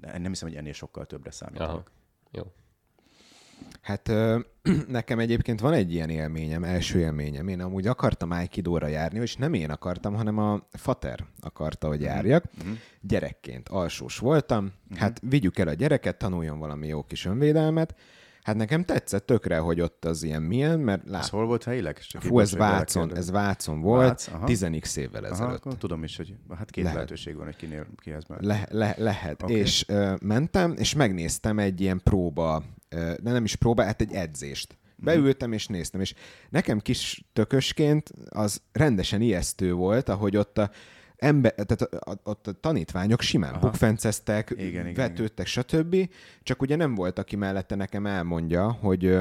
nem 0.00 0.28
hiszem, 0.28 0.48
hogy 0.48 0.56
ennél 0.56 0.72
sokkal 0.72 1.06
többre 1.06 1.30
számítanak. 1.30 1.70
Aha. 1.70 1.84
Jó. 2.30 2.52
Hát 3.80 4.12
nekem 4.88 5.18
egyébként 5.18 5.60
van 5.60 5.72
egy 5.72 5.92
ilyen 5.92 6.10
élményem, 6.10 6.64
első 6.64 6.98
élményem. 6.98 7.48
Én 7.48 7.60
amúgy 7.60 7.86
akartam 7.86 8.30
Aikidóra 8.30 8.86
járni, 8.86 9.20
és 9.20 9.36
nem 9.36 9.54
én 9.54 9.70
akartam, 9.70 10.14
hanem 10.14 10.38
a 10.38 10.60
Fater 10.72 11.24
akarta, 11.40 11.88
hogy 11.88 12.00
járjak. 12.00 12.44
Gyerekként 13.00 13.68
alsós 13.68 14.18
voltam. 14.18 14.72
Hát 14.96 15.20
vigyük 15.28 15.58
el 15.58 15.68
a 15.68 15.72
gyereket, 15.72 16.16
tanuljon 16.18 16.58
valami 16.58 16.86
jó 16.86 17.02
kis 17.02 17.24
önvédelmet. 17.24 17.94
Hát 18.44 18.56
nekem 18.56 18.84
tetszett 18.84 19.26
tökre, 19.26 19.58
hogy 19.58 19.80
ott 19.80 20.04
az 20.04 20.22
ilyen 20.22 20.42
milyen, 20.42 20.80
mert 20.80 21.04
Ez 21.04 21.10
lát, 21.10 21.28
hol 21.28 21.46
volt 21.46 21.64
helyileg? 21.64 21.98
Fú, 22.18 22.40
ez 22.40 22.54
Vácon, 22.54 23.16
ez 23.16 23.30
Vácon 23.30 23.80
volt, 23.80 24.08
Vác, 24.08 24.28
aha. 24.28 24.46
10 24.46 24.62
évvel 24.96 25.24
Aha, 25.24 25.32
ezelőtt. 25.32 25.56
akkor 25.56 25.76
tudom 25.76 26.02
is, 26.02 26.16
hogy 26.16 26.34
hát 26.56 26.70
két 26.70 26.84
Lehet. 26.84 26.98
lehetőség 26.98 27.36
van, 27.36 27.44
hogy 27.44 27.56
kinél, 27.56 27.86
kihez 27.96 28.24
mehet. 28.28 28.44
Le, 28.44 28.66
le, 28.70 28.94
lehet. 28.98 29.42
Okay. 29.42 29.56
És 29.56 29.84
ö, 29.88 30.14
mentem, 30.22 30.74
és 30.78 30.94
megnéztem 30.94 31.58
egy 31.58 31.80
ilyen 31.80 32.00
próba, 32.02 32.62
ö, 32.88 33.14
de 33.22 33.32
nem 33.32 33.44
is 33.44 33.56
próba, 33.56 33.84
hát 33.84 34.00
egy 34.00 34.12
edzést. 34.12 34.78
Mhm. 34.96 35.04
Beültem 35.04 35.52
és 35.52 35.66
néztem, 35.66 36.00
és 36.00 36.14
nekem 36.50 36.78
kis 36.78 37.24
tökösként 37.32 38.10
az 38.28 38.62
rendesen 38.72 39.20
ijesztő 39.20 39.72
volt, 39.72 40.08
ahogy 40.08 40.36
ott 40.36 40.58
a 40.58 40.70
ember, 41.16 41.54
tehát 41.54 41.82
a- 41.82 42.10
a- 42.10 42.20
ott 42.22 42.46
a 42.46 42.52
tanítványok 42.52 43.20
simán 43.20 43.52
Aha. 43.52 43.60
bukfenceztek, 43.60 44.50
Igen, 44.50 44.66
igen, 44.66 44.86
igen. 44.86 45.08
vetődtek, 45.08 45.46
stb. 45.46 46.08
Csak 46.42 46.62
ugye 46.62 46.76
nem 46.76 46.94
volt, 46.94 47.18
aki 47.18 47.36
mellette 47.36 47.74
nekem 47.74 48.06
elmondja, 48.06 48.70
hogy 48.72 49.18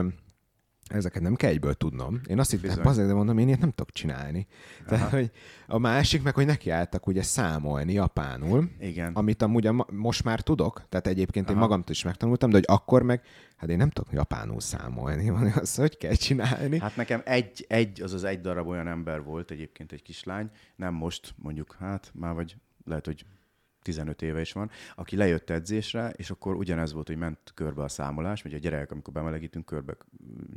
ezeket 0.88 1.22
nem 1.22 1.36
kell 1.36 1.50
egyből 1.50 1.74
tudnom. 1.74 2.22
Én 2.28 2.40
azt 2.40 2.52
hittem, 2.52 2.70
Bizony. 2.70 2.86
azért 2.86 3.08
de 3.08 3.14
mondom, 3.14 3.38
én 3.38 3.48
ilyet 3.48 3.60
nem 3.60 3.70
tudok 3.70 3.92
csinálni. 3.92 4.48
Tehát, 4.88 5.10
hogy 5.10 5.32
a 5.68 5.78
másik 5.78 6.24
meg, 6.24 6.34
hogy 6.36 6.46
nekiálltak 6.46 7.08
ugye 7.08 7.24
számolni 7.24 7.94
japánul, 7.94 8.70
Igen. 8.80 9.14
amit 9.14 9.42
amúgy 9.42 9.68
a, 9.68 9.86
most 9.92 10.24
már 10.24 10.42
tudok, 10.42 10.86
tehát 10.90 11.08
egyébként 11.08 11.50
én 11.50 11.56
Aha. 11.56 11.64
magamtól 11.64 11.96
is 11.96 12.04
megtanultam, 12.04 12.50
de 12.50 12.56
hogy 12.56 12.66
akkor 12.68 13.04
meg, 13.04 13.22
hát 13.56 13.70
én 13.70 13.78
nem 13.78 13.90
tudok 13.90 14.14
japánul 14.14 14.60
számolni, 14.60 15.30
van 15.30 15.52
azt, 15.56 15.78
hogy 15.78 15.98
kell 15.98 16.14
csinálni. 16.14 16.80
Hát, 16.80 16.96
nekem 16.96 17.22
egy, 17.26 17.66
egy, 17.68 18.02
azaz 18.02 18.24
egy 18.24 18.42
darab 18.42 18.68
olyan 18.68 18.88
ember 18.88 19.24
volt 19.24 19.52
egyébként 19.52 19.92
egy 19.92 20.02
kislány, 20.02 20.50
nem 20.76 20.94
most, 20.94 21.34
mondjuk, 21.38 21.76
hát 21.80 22.12
már 22.14 22.34
vagy 22.34 22.56
lehet, 22.86 23.06
hogy 23.06 23.26
15 23.84 24.22
éve 24.22 24.42
is 24.42 24.52
van, 24.52 24.70
aki 24.96 25.16
lejött 25.16 25.50
edzésre, 25.50 26.10
és 26.10 26.30
akkor 26.30 26.56
ugyanez 26.56 26.94
volt, 26.94 27.08
hogy 27.08 27.18
ment 27.18 27.40
körbe 27.54 27.84
a 27.84 27.88
számolás, 27.88 28.44
ugye 28.46 28.56
a 28.56 28.60
gyerekek, 28.60 28.92
amikor 28.92 29.14
bemelegítünk, 29.14 29.66
körbe 29.66 29.96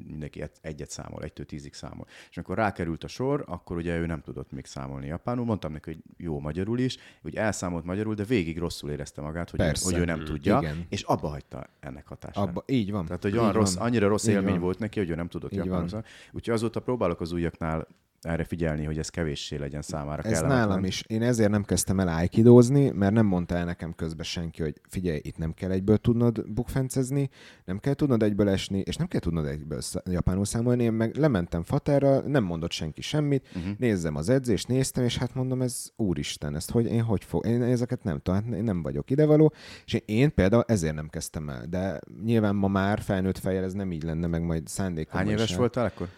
mindenki 0.07 0.43
egy- 0.43 0.51
egyet 0.61 0.91
számol, 0.91 1.23
egytől 1.23 1.47
tízig 1.47 1.75
számol. 1.75 2.07
És 2.31 2.37
amikor 2.37 2.57
rákerült 2.57 3.05
a 3.05 3.09
sor, 3.09 3.45
akkor 3.47 3.77
ugye 3.77 3.97
ő 3.99 4.07
nem 4.07 4.21
tudott 4.21 4.53
még 4.53 4.65
számolni 4.67 5.07
japánul. 5.07 5.45
Mondtam 5.45 5.73
neki, 5.73 5.91
hogy 5.93 6.03
jó 6.17 6.41
magyarul 6.41 6.79
is, 6.79 6.97
hogy 7.23 7.35
elszámolt 7.35 7.85
magyarul, 7.85 8.15
de 8.15 8.25
végig 8.25 8.59
rosszul 8.59 8.91
érezte 8.91 9.21
magát, 9.21 9.51
hogy, 9.51 9.59
Persze. 9.59 9.85
hogy 9.93 10.01
ő 10.01 10.05
nem 10.05 10.25
tudja, 10.25 10.59
Igen. 10.59 10.87
és 10.89 11.03
abba 11.03 11.29
hagyta 11.29 11.67
ennek 11.81 12.07
hatására. 12.07 12.49
Abba, 12.49 12.63
így 12.67 12.91
van. 12.91 13.05
Tehát, 13.07 13.23
hogy 13.23 13.37
olyan 13.39 13.53
rossz, 13.53 13.75
van. 13.75 13.85
annyira 13.87 14.09
rossz 14.09 14.27
Így 14.27 14.35
élmény 14.35 14.51
van. 14.51 14.61
volt 14.61 14.79
neki, 14.79 14.99
hogy 14.99 15.11
ő 15.11 15.15
nem 15.15 15.29
tudott 15.29 15.53
Így 15.53 15.65
japánul. 15.65 16.03
Úgyhogy 16.33 16.55
azóta 16.55 16.81
próbálok 16.81 17.21
az 17.21 17.33
újaknál 17.33 17.87
erre 18.27 18.45
figyelni, 18.45 18.85
hogy 18.85 18.99
ez 18.99 19.09
kevéssé 19.09 19.57
legyen 19.57 19.83
számára 19.83 20.23
Ez 20.23 20.41
nálam 20.41 20.85
is. 20.85 21.05
Én 21.07 21.23
ezért 21.23 21.51
nem 21.51 21.65
kezdtem 21.65 22.01
el 22.01 22.09
aikidozni, 22.09 22.91
mert 22.91 23.13
nem 23.13 23.27
mondta 23.27 23.55
el 23.55 23.65
nekem 23.65 23.95
közben 23.95 24.25
senki, 24.25 24.63
hogy 24.63 24.81
figyelj, 24.89 25.21
itt 25.23 25.39
nem 25.39 25.53
kell 25.53 25.71
egyből 25.71 25.97
tudnod 25.97 26.49
bukfencezni, 26.49 27.31
nem 27.65 27.79
kell 27.79 27.95
tudnod 27.95 28.23
egyből 28.23 28.49
esni, 28.49 28.79
és 28.79 28.97
nem 28.97 29.07
kell 29.07 29.21
tudnod 29.21 29.47
egyből 29.47 29.81
japánul 30.05 30.45
számolni. 30.45 30.83
Én 30.83 30.93
meg 30.93 31.17
lementem 31.17 31.63
faterra, 31.63 32.21
nem 32.21 32.45
mondott 32.45 32.71
senki 32.71 33.01
semmit, 33.01 33.49
uh-huh. 33.57 33.73
nézzem 33.79 34.17
az 34.17 34.29
edzést, 34.29 34.69
néztem, 34.69 35.05
és 35.05 35.19
hát 35.19 35.35
mondom, 35.35 35.63
ez 35.63 35.91
úristen, 35.97 36.55
ezt 36.55 36.71
hogy, 36.71 36.87
én 36.87 37.03
hogy 37.03 37.25
fog, 37.25 37.47
én 37.47 37.63
ezeket 37.63 38.03
nem 38.05 38.21
tudom, 38.23 38.41
hát 38.41 38.55
én 38.55 38.65
nem 38.65 38.83
vagyok 38.83 39.11
idevaló, 39.11 39.53
és 39.85 40.03
én, 40.05 40.35
például 40.35 40.65
ezért 40.67 40.95
nem 40.95 41.09
kezdtem 41.09 41.49
el, 41.49 41.67
de 41.69 42.01
nyilván 42.25 42.55
ma 42.55 42.69
már 42.69 43.01
felnőtt 43.01 43.39
fejjel 43.39 43.65
ez 43.65 43.73
nem 43.73 43.93
így 43.93 44.03
lenne, 44.03 44.27
meg 44.27 44.43
majd 44.43 44.67
szándékomban 44.67 45.27
Hány 45.27 45.37
éves 45.37 45.51
el- 45.51 45.59
voltál 45.59 45.85
akkor? 45.85 46.09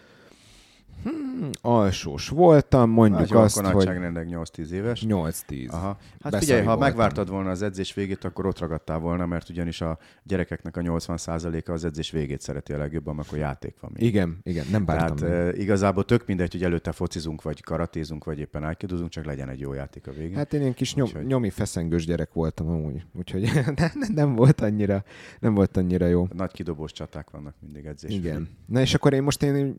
Alsós 1.61 2.27
voltam, 2.29 2.89
mondjuk 2.89 3.19
Hát 3.19 3.29
jó, 3.29 3.39
azt, 3.39 3.57
akkor 3.57 3.73
hogy 3.73 3.85
nagyságrendileg 3.85 4.27
8-10 4.57 4.69
éves. 4.69 5.05
8-10. 5.07 5.69
Aha. 5.69 5.87
Hát 5.87 5.97
Beszari 6.21 6.43
figyelj, 6.45 6.59
ha 6.61 6.65
voltam. 6.65 6.87
megvártad 6.87 7.29
volna 7.29 7.49
az 7.49 7.61
edzés 7.61 7.93
végét, 7.93 8.23
akkor 8.23 8.45
ott 8.45 8.59
ragadtál 8.59 8.99
volna, 8.99 9.25
mert 9.25 9.49
ugyanis 9.49 9.81
a 9.81 9.97
gyerekeknek 10.23 10.77
a 10.77 10.81
80%-a 10.81 11.71
az 11.71 11.85
edzés 11.85 12.11
végét 12.11 12.41
szereti 12.41 12.73
a 12.73 12.77
legjobban, 12.77 13.13
amikor 13.13 13.37
játék 13.37 13.75
van. 13.79 13.91
még. 13.93 14.03
Igen, 14.03 14.39
igen, 14.43 14.65
nem 14.71 14.85
vártam. 14.85 15.15
Tehát 15.15 15.45
meg. 15.45 15.55
e, 15.55 15.57
igazából 15.61 16.05
tök 16.05 16.25
mindegy, 16.25 16.51
hogy 16.51 16.63
előtte 16.63 16.91
focizunk, 16.91 17.41
vagy 17.41 17.61
karatézunk, 17.63 18.23
vagy 18.23 18.39
éppen 18.39 18.63
aikidozunk, 18.63 19.09
csak 19.09 19.25
legyen 19.25 19.49
egy 19.49 19.59
jó 19.59 19.73
játék 19.73 20.07
a 20.07 20.11
végén. 20.11 20.35
Hát 20.35 20.53
én 20.53 20.61
ilyen 20.61 20.73
kis 20.73 20.93
nyom, 20.93 21.07
Úgyhogy- 21.07 21.25
nyomi 21.25 21.49
feszengős 21.49 22.05
gyerek 22.05 22.33
voltam 22.33 22.69
amúgy, 22.69 23.05
úgyhogy 23.17 23.49
nem, 23.75 23.91
nem, 24.13 24.35
volt 24.35 24.61
annyira, 24.61 25.03
nem 25.39 25.53
volt 25.53 25.77
annyira 25.77 26.05
jó. 26.05 26.27
Nagy 26.33 26.51
kidobós 26.51 26.91
csaták 26.91 27.29
vannak 27.29 27.55
mindig 27.59 27.85
edzés. 27.85 28.11
Igen. 28.11 28.49
Na 28.65 28.81
és 28.81 28.93
akkor 28.93 29.13
én 29.13 29.23
most 29.23 29.43
én, 29.43 29.75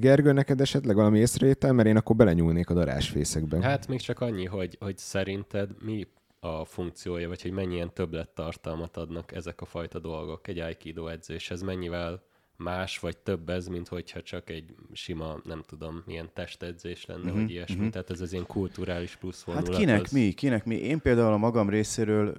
Gergő, 0.00 0.32
neked 0.32 0.60
esetleg 0.62 0.96
valami 0.96 1.18
észrevétel, 1.18 1.72
mert 1.72 1.88
én 1.88 1.96
akkor 1.96 2.16
belenyúlnék 2.16 2.70
a 2.70 2.74
darásfészekbe. 2.74 3.62
Hát 3.62 3.88
még 3.88 4.00
csak 4.00 4.20
annyi, 4.20 4.44
hogy, 4.44 4.76
hogy 4.80 4.98
szerinted 4.98 5.70
mi 5.84 6.06
a 6.40 6.64
funkciója, 6.64 7.28
vagy 7.28 7.42
hogy 7.42 7.50
mennyien 7.50 7.94
többlettartalmat 7.94 8.96
adnak 8.96 9.32
ezek 9.32 9.60
a 9.60 9.64
fajta 9.64 9.98
dolgok 9.98 10.48
egy 10.48 10.58
Aikido 10.58 11.06
edzéshez, 11.06 11.62
mennyivel 11.62 12.22
más 12.62 12.98
vagy 12.98 13.16
több 13.16 13.48
ez, 13.48 13.66
mint 13.66 13.88
hogyha 13.88 14.22
csak 14.22 14.50
egy 14.50 14.74
sima, 14.92 15.36
nem 15.44 15.62
tudom, 15.66 16.02
milyen 16.06 16.30
testedzés 16.34 17.06
lenne, 17.06 17.20
uh-huh, 17.22 17.40
vagy 17.40 17.50
ilyesmi. 17.50 17.74
Uh-huh. 17.76 17.90
Tehát 17.90 18.10
ez 18.10 18.20
az 18.20 18.32
ilyen 18.32 18.46
kulturális 18.46 19.16
plusz 19.16 19.44
Hát 19.44 19.54
vonulat. 19.54 19.78
kinek 19.78 20.02
az... 20.02 20.10
mi, 20.10 20.32
kinek 20.32 20.64
mi. 20.64 20.74
Én 20.74 21.00
például 21.00 21.32
a 21.32 21.36
magam 21.36 21.68
részéről 21.68 22.36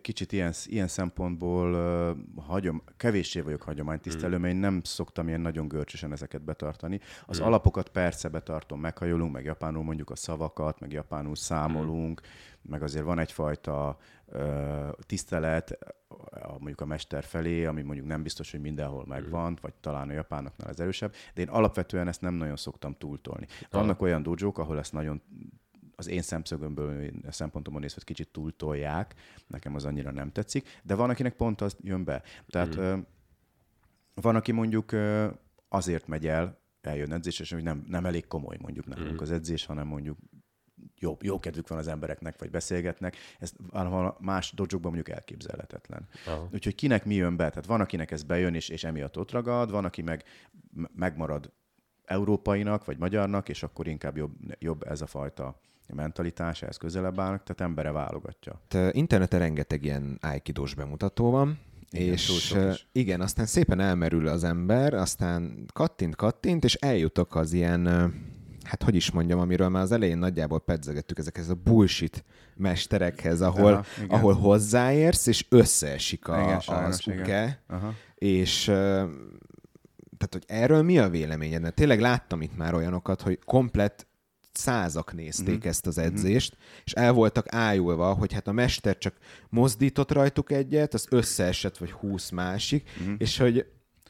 kicsit 0.00 0.32
ilyen, 0.32 0.52
ilyen 0.64 0.88
szempontból 0.88 1.72
uh, 1.74 2.44
hagyom, 2.44 2.82
kevéssé 2.96 3.40
vagyok 3.40 3.62
hagyománytisztelő, 3.62 4.32
Hmm. 4.32 4.40
mert 4.42 4.54
én 4.54 4.60
nem 4.60 4.80
szoktam 4.84 5.28
ilyen 5.28 5.40
nagyon 5.40 5.68
görcsösen 5.68 6.12
ezeket 6.12 6.42
betartani. 6.42 7.00
Az 7.26 7.40
alapokat 7.40 7.88
persze 7.88 8.28
betartom, 8.28 8.80
meghajolunk, 8.80 9.32
meg 9.32 9.44
japánul 9.44 9.82
mondjuk 9.82 10.10
a 10.10 10.16
szavakat, 10.16 10.80
meg 10.80 10.92
japánul 10.92 11.36
számolunk, 11.36 12.20
meg 12.68 12.82
azért 12.82 13.04
van 13.04 13.18
egyfajta 13.18 13.98
uh, 14.26 14.90
tisztelet 15.06 15.78
a, 16.30 16.50
mondjuk 16.50 16.80
a 16.80 16.86
mester 16.86 17.24
felé, 17.24 17.64
ami 17.64 17.82
mondjuk 17.82 18.06
nem 18.06 18.22
biztos, 18.22 18.50
hogy 18.50 18.60
mindenhol 18.60 19.04
megvan, 19.06 19.58
vagy 19.60 19.74
talán 19.74 20.08
a 20.08 20.12
japánoknál 20.12 20.70
ez 20.70 20.80
erősebb, 20.80 21.14
de 21.34 21.40
én 21.40 21.48
alapvetően 21.48 22.08
ezt 22.08 22.20
nem 22.20 22.34
nagyon 22.34 22.56
szoktam 22.56 22.94
túltolni. 22.98 23.46
Vannak 23.70 24.02
olyan 24.02 24.22
dojók, 24.22 24.58
ahol 24.58 24.78
ezt 24.78 24.92
nagyon 24.92 25.22
az 25.96 26.08
én 26.08 26.22
szemszögömből, 26.22 27.10
a 27.26 27.32
szempontomon 27.32 27.80
nézve 27.80 28.00
kicsit 28.04 28.28
túltolják, 28.28 29.14
nekem 29.46 29.74
az 29.74 29.84
annyira 29.84 30.10
nem 30.10 30.32
tetszik, 30.32 30.80
de 30.82 30.94
van, 30.94 31.10
akinek 31.10 31.34
pont 31.34 31.60
az 31.60 31.76
jön 31.80 32.04
be. 32.04 32.22
Tehát 32.46 32.80
mm. 32.80 33.00
van, 34.14 34.36
aki 34.36 34.52
mondjuk 34.52 34.92
ö, 34.92 35.28
azért 35.68 36.06
megy 36.06 36.26
el, 36.26 36.60
eljön 36.80 37.12
edzésre, 37.12 37.56
hogy 37.56 37.64
nem, 37.64 37.84
nem 37.86 38.06
elég 38.06 38.26
komoly 38.26 38.56
mondjuk 38.60 38.86
nálunk 38.86 39.20
mm. 39.20 39.22
az 39.22 39.30
edzés, 39.30 39.64
hanem 39.64 39.86
mondjuk 39.86 40.18
jó, 40.98 41.16
jó 41.20 41.38
kedvük 41.38 41.68
van 41.68 41.78
az 41.78 41.88
embereknek, 41.88 42.38
vagy 42.38 42.50
beszélgetnek, 42.50 43.16
ez 43.38 43.52
más 44.18 44.52
dojókban 44.52 44.92
mondjuk 44.92 45.16
elképzelhetetlen. 45.16 46.08
Aha. 46.26 46.48
Úgyhogy 46.52 46.74
kinek 46.74 47.04
mi 47.04 47.14
jön 47.14 47.36
be? 47.36 47.48
Tehát 47.48 47.66
van, 47.66 47.80
akinek 47.80 48.10
ez 48.10 48.22
bejön, 48.22 48.54
és, 48.54 48.68
és 48.68 48.84
emiatt 48.84 49.18
ott 49.18 49.30
ragad, 49.30 49.70
van, 49.70 49.84
aki 49.84 50.02
meg 50.02 50.24
megmarad 50.94 51.52
európainak, 52.04 52.84
vagy 52.84 52.98
magyarnak, 52.98 53.48
és 53.48 53.62
akkor 53.62 53.86
inkább 53.86 54.16
jobb, 54.16 54.32
jobb 54.58 54.82
ez 54.88 55.00
a 55.00 55.06
fajta 55.06 55.60
mentalitás, 55.94 56.62
ehhez 56.62 56.76
közelebb 56.76 57.20
állnak, 57.20 57.42
tehát 57.42 57.60
embere 57.60 57.90
válogatja. 57.90 58.60
Te- 58.68 58.90
Interneten 58.92 59.38
rengeteg 59.38 59.84
ilyen 59.84 60.18
aikidós 60.20 60.74
bemutató 60.74 61.30
van, 61.30 61.58
Igen, 61.90 62.04
túl 62.06 62.14
és 62.14 62.22
sok 62.46 62.58
ö, 62.58 62.70
is. 62.70 62.88
igen, 62.92 63.20
aztán 63.20 63.46
szépen 63.46 63.80
elmerül 63.80 64.28
az 64.28 64.44
ember, 64.44 64.94
aztán 64.94 65.64
kattint, 65.72 66.16
kattint, 66.16 66.64
és 66.64 66.74
eljutok 66.74 67.34
az 67.34 67.52
ilyen, 67.52 67.86
hát 68.68 68.82
hogy 68.82 68.94
is 68.94 69.10
mondjam, 69.10 69.38
amiről 69.38 69.68
már 69.68 69.82
az 69.82 69.92
elején 69.92 70.18
nagyjából 70.18 70.60
pedzegettük 70.60 71.18
ezekhez 71.18 71.48
a 71.48 71.54
bullshit 71.54 72.24
mesterekhez, 72.56 73.40
ahol, 73.40 73.72
Aha, 73.72 73.84
igen. 73.96 74.08
ahol 74.10 74.34
hozzáérsz, 74.34 75.26
és 75.26 75.46
összeesik 75.48 76.28
a, 76.28 76.40
Igen, 76.40 76.60
sajnos, 76.60 76.88
az 76.94 77.00
igen. 77.06 77.20
uke, 77.20 77.62
Aha. 77.66 77.94
és 78.14 78.64
tehát, 80.18 80.32
hogy 80.32 80.44
erről 80.46 80.82
mi 80.82 80.98
a 80.98 81.08
véleményed? 81.08 81.62
Mert 81.62 81.74
tényleg 81.74 82.00
láttam 82.00 82.42
itt 82.42 82.56
már 82.56 82.74
olyanokat, 82.74 83.22
hogy 83.22 83.38
komplet 83.44 84.06
százak 84.52 85.14
nézték 85.14 85.46
Mhm. 85.46 85.56
mm-hmm. 85.56 85.68
ezt 85.68 85.86
az 85.86 85.98
edzést, 85.98 86.56
és 86.84 86.92
el 86.92 87.12
voltak 87.12 87.46
ájulva, 87.48 88.14
hogy 88.14 88.32
hát 88.32 88.48
a 88.48 88.52
mester 88.52 88.98
csak 88.98 89.14
mozdított 89.48 90.12
rajtuk 90.12 90.52
egyet, 90.52 90.94
az 90.94 91.06
összeesett, 91.10 91.78
vagy 91.78 91.90
húsz 91.90 92.30
másik, 92.30 92.90
mm-hmm. 93.02 93.14
és 93.18 93.38
hogy 93.38 93.66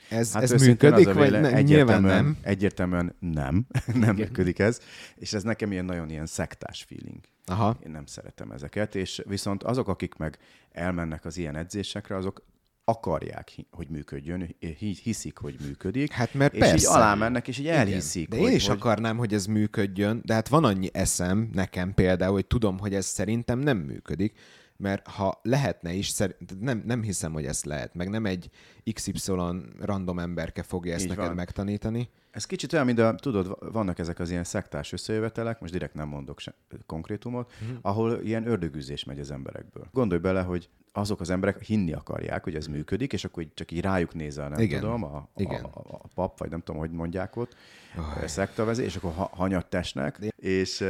ez, 0.08 0.32
hát 0.32 0.42
ez 0.42 0.62
működik, 0.62 1.08
az 1.08 1.14
vagy 1.14 1.30
ne, 1.30 1.62
nyilván 1.62 2.02
nem. 2.02 2.36
Egyértelműen 2.42 3.14
nem, 3.18 3.66
nem 3.94 4.14
működik 4.14 4.58
ez, 4.58 4.80
és 5.16 5.32
ez 5.32 5.42
nekem 5.42 5.72
ilyen 5.72 5.84
nagyon 5.84 6.10
ilyen 6.10 6.26
szektás 6.26 6.82
feeling. 6.88 7.20
Aha. 7.44 7.76
Én 7.84 7.90
nem 7.90 8.06
szeretem 8.06 8.50
ezeket, 8.50 8.94
és 8.94 9.22
viszont 9.26 9.62
azok, 9.62 9.88
akik 9.88 10.14
meg 10.14 10.38
elmennek 10.72 11.24
az 11.24 11.36
ilyen 11.36 11.56
edzésekre, 11.56 12.16
azok 12.16 12.42
akarják, 12.84 13.54
hogy 13.70 13.88
működjön, 13.88 14.54
hi- 14.78 14.98
hiszik, 14.98 15.38
hogy 15.38 15.56
működik, 15.66 16.12
Hát 16.12 16.34
mert 16.34 16.52
és 16.52 16.58
persze. 16.58 16.76
így 16.76 16.84
alá 16.84 17.14
mennek, 17.14 17.48
és 17.48 17.58
így 17.58 17.64
Igen. 17.64 17.76
elhiszik. 17.78 18.28
De 18.28 18.36
hogy, 18.36 18.48
én 18.48 18.54
is 18.54 18.66
hogy, 18.66 18.76
akarnám, 18.76 19.16
hogy 19.16 19.34
ez 19.34 19.46
működjön, 19.46 20.20
de 20.24 20.34
hát 20.34 20.48
van 20.48 20.64
annyi 20.64 20.88
eszem 20.92 21.50
nekem 21.52 21.94
például, 21.94 22.32
hogy 22.32 22.46
tudom, 22.46 22.78
hogy 22.78 22.94
ez 22.94 23.06
szerintem 23.06 23.58
nem 23.58 23.76
működik, 23.78 24.32
mert 24.78 25.06
ha 25.08 25.40
lehetne 25.42 25.92
is, 25.92 26.08
szerint, 26.08 26.60
nem, 26.60 26.82
nem 26.86 27.02
hiszem, 27.02 27.32
hogy 27.32 27.44
ezt 27.44 27.64
lehet, 27.64 27.94
meg 27.94 28.08
nem 28.08 28.26
egy 28.26 28.50
XY 28.92 29.32
random 29.80 30.18
emberke 30.18 30.62
fogja 30.62 30.92
ezt 30.94 31.02
Így 31.02 31.08
neked 31.08 31.24
van. 31.26 31.34
megtanítani. 31.34 32.08
Ez 32.30 32.44
kicsit 32.44 32.72
olyan, 32.72 32.84
mint 32.86 32.98
a, 32.98 33.14
tudod, 33.14 33.72
vannak 33.72 33.98
ezek 33.98 34.18
az 34.18 34.30
ilyen 34.30 34.44
szektás 34.44 34.92
összejövetelek, 34.92 35.60
most 35.60 35.72
direkt 35.72 35.94
nem 35.94 36.08
mondok 36.08 36.40
se, 36.40 36.54
konkrétumot, 36.86 37.52
Mhm. 37.60 37.70
mm. 37.72 37.76
ahol 37.82 38.20
ilyen 38.22 38.46
ördögűzés 38.46 39.04
megy 39.04 39.18
az 39.20 39.30
emberekből. 39.30 39.88
Gondolj 39.92 40.20
bele, 40.20 40.42
hogy 40.42 40.68
azok 40.98 41.20
az 41.20 41.30
emberek 41.30 41.62
hinni 41.62 41.92
akarják, 41.92 42.44
hogy 42.44 42.54
ez 42.54 42.66
működik, 42.66 43.12
és 43.12 43.24
akkor 43.24 43.42
így 43.42 43.54
csak 43.54 43.70
így 43.70 43.80
rájuk 43.80 44.14
nézel, 44.14 44.48
nem 44.48 44.60
Igen. 44.60 44.80
tudom, 44.80 45.04
a, 45.04 45.28
Igen. 45.36 45.64
A, 45.64 45.78
a, 45.78 45.94
a 46.02 46.08
pap, 46.14 46.38
vagy 46.38 46.50
nem 46.50 46.60
tudom, 46.60 46.80
hogy 46.80 46.90
mondják 46.90 47.36
ott, 47.36 47.56
a 47.96 48.28
szektavezé, 48.28 48.84
és 48.84 48.96
akkor 48.96 49.12
ha, 49.12 49.30
hanyat 49.32 49.66
testnek, 49.66 50.18
és 50.36 50.84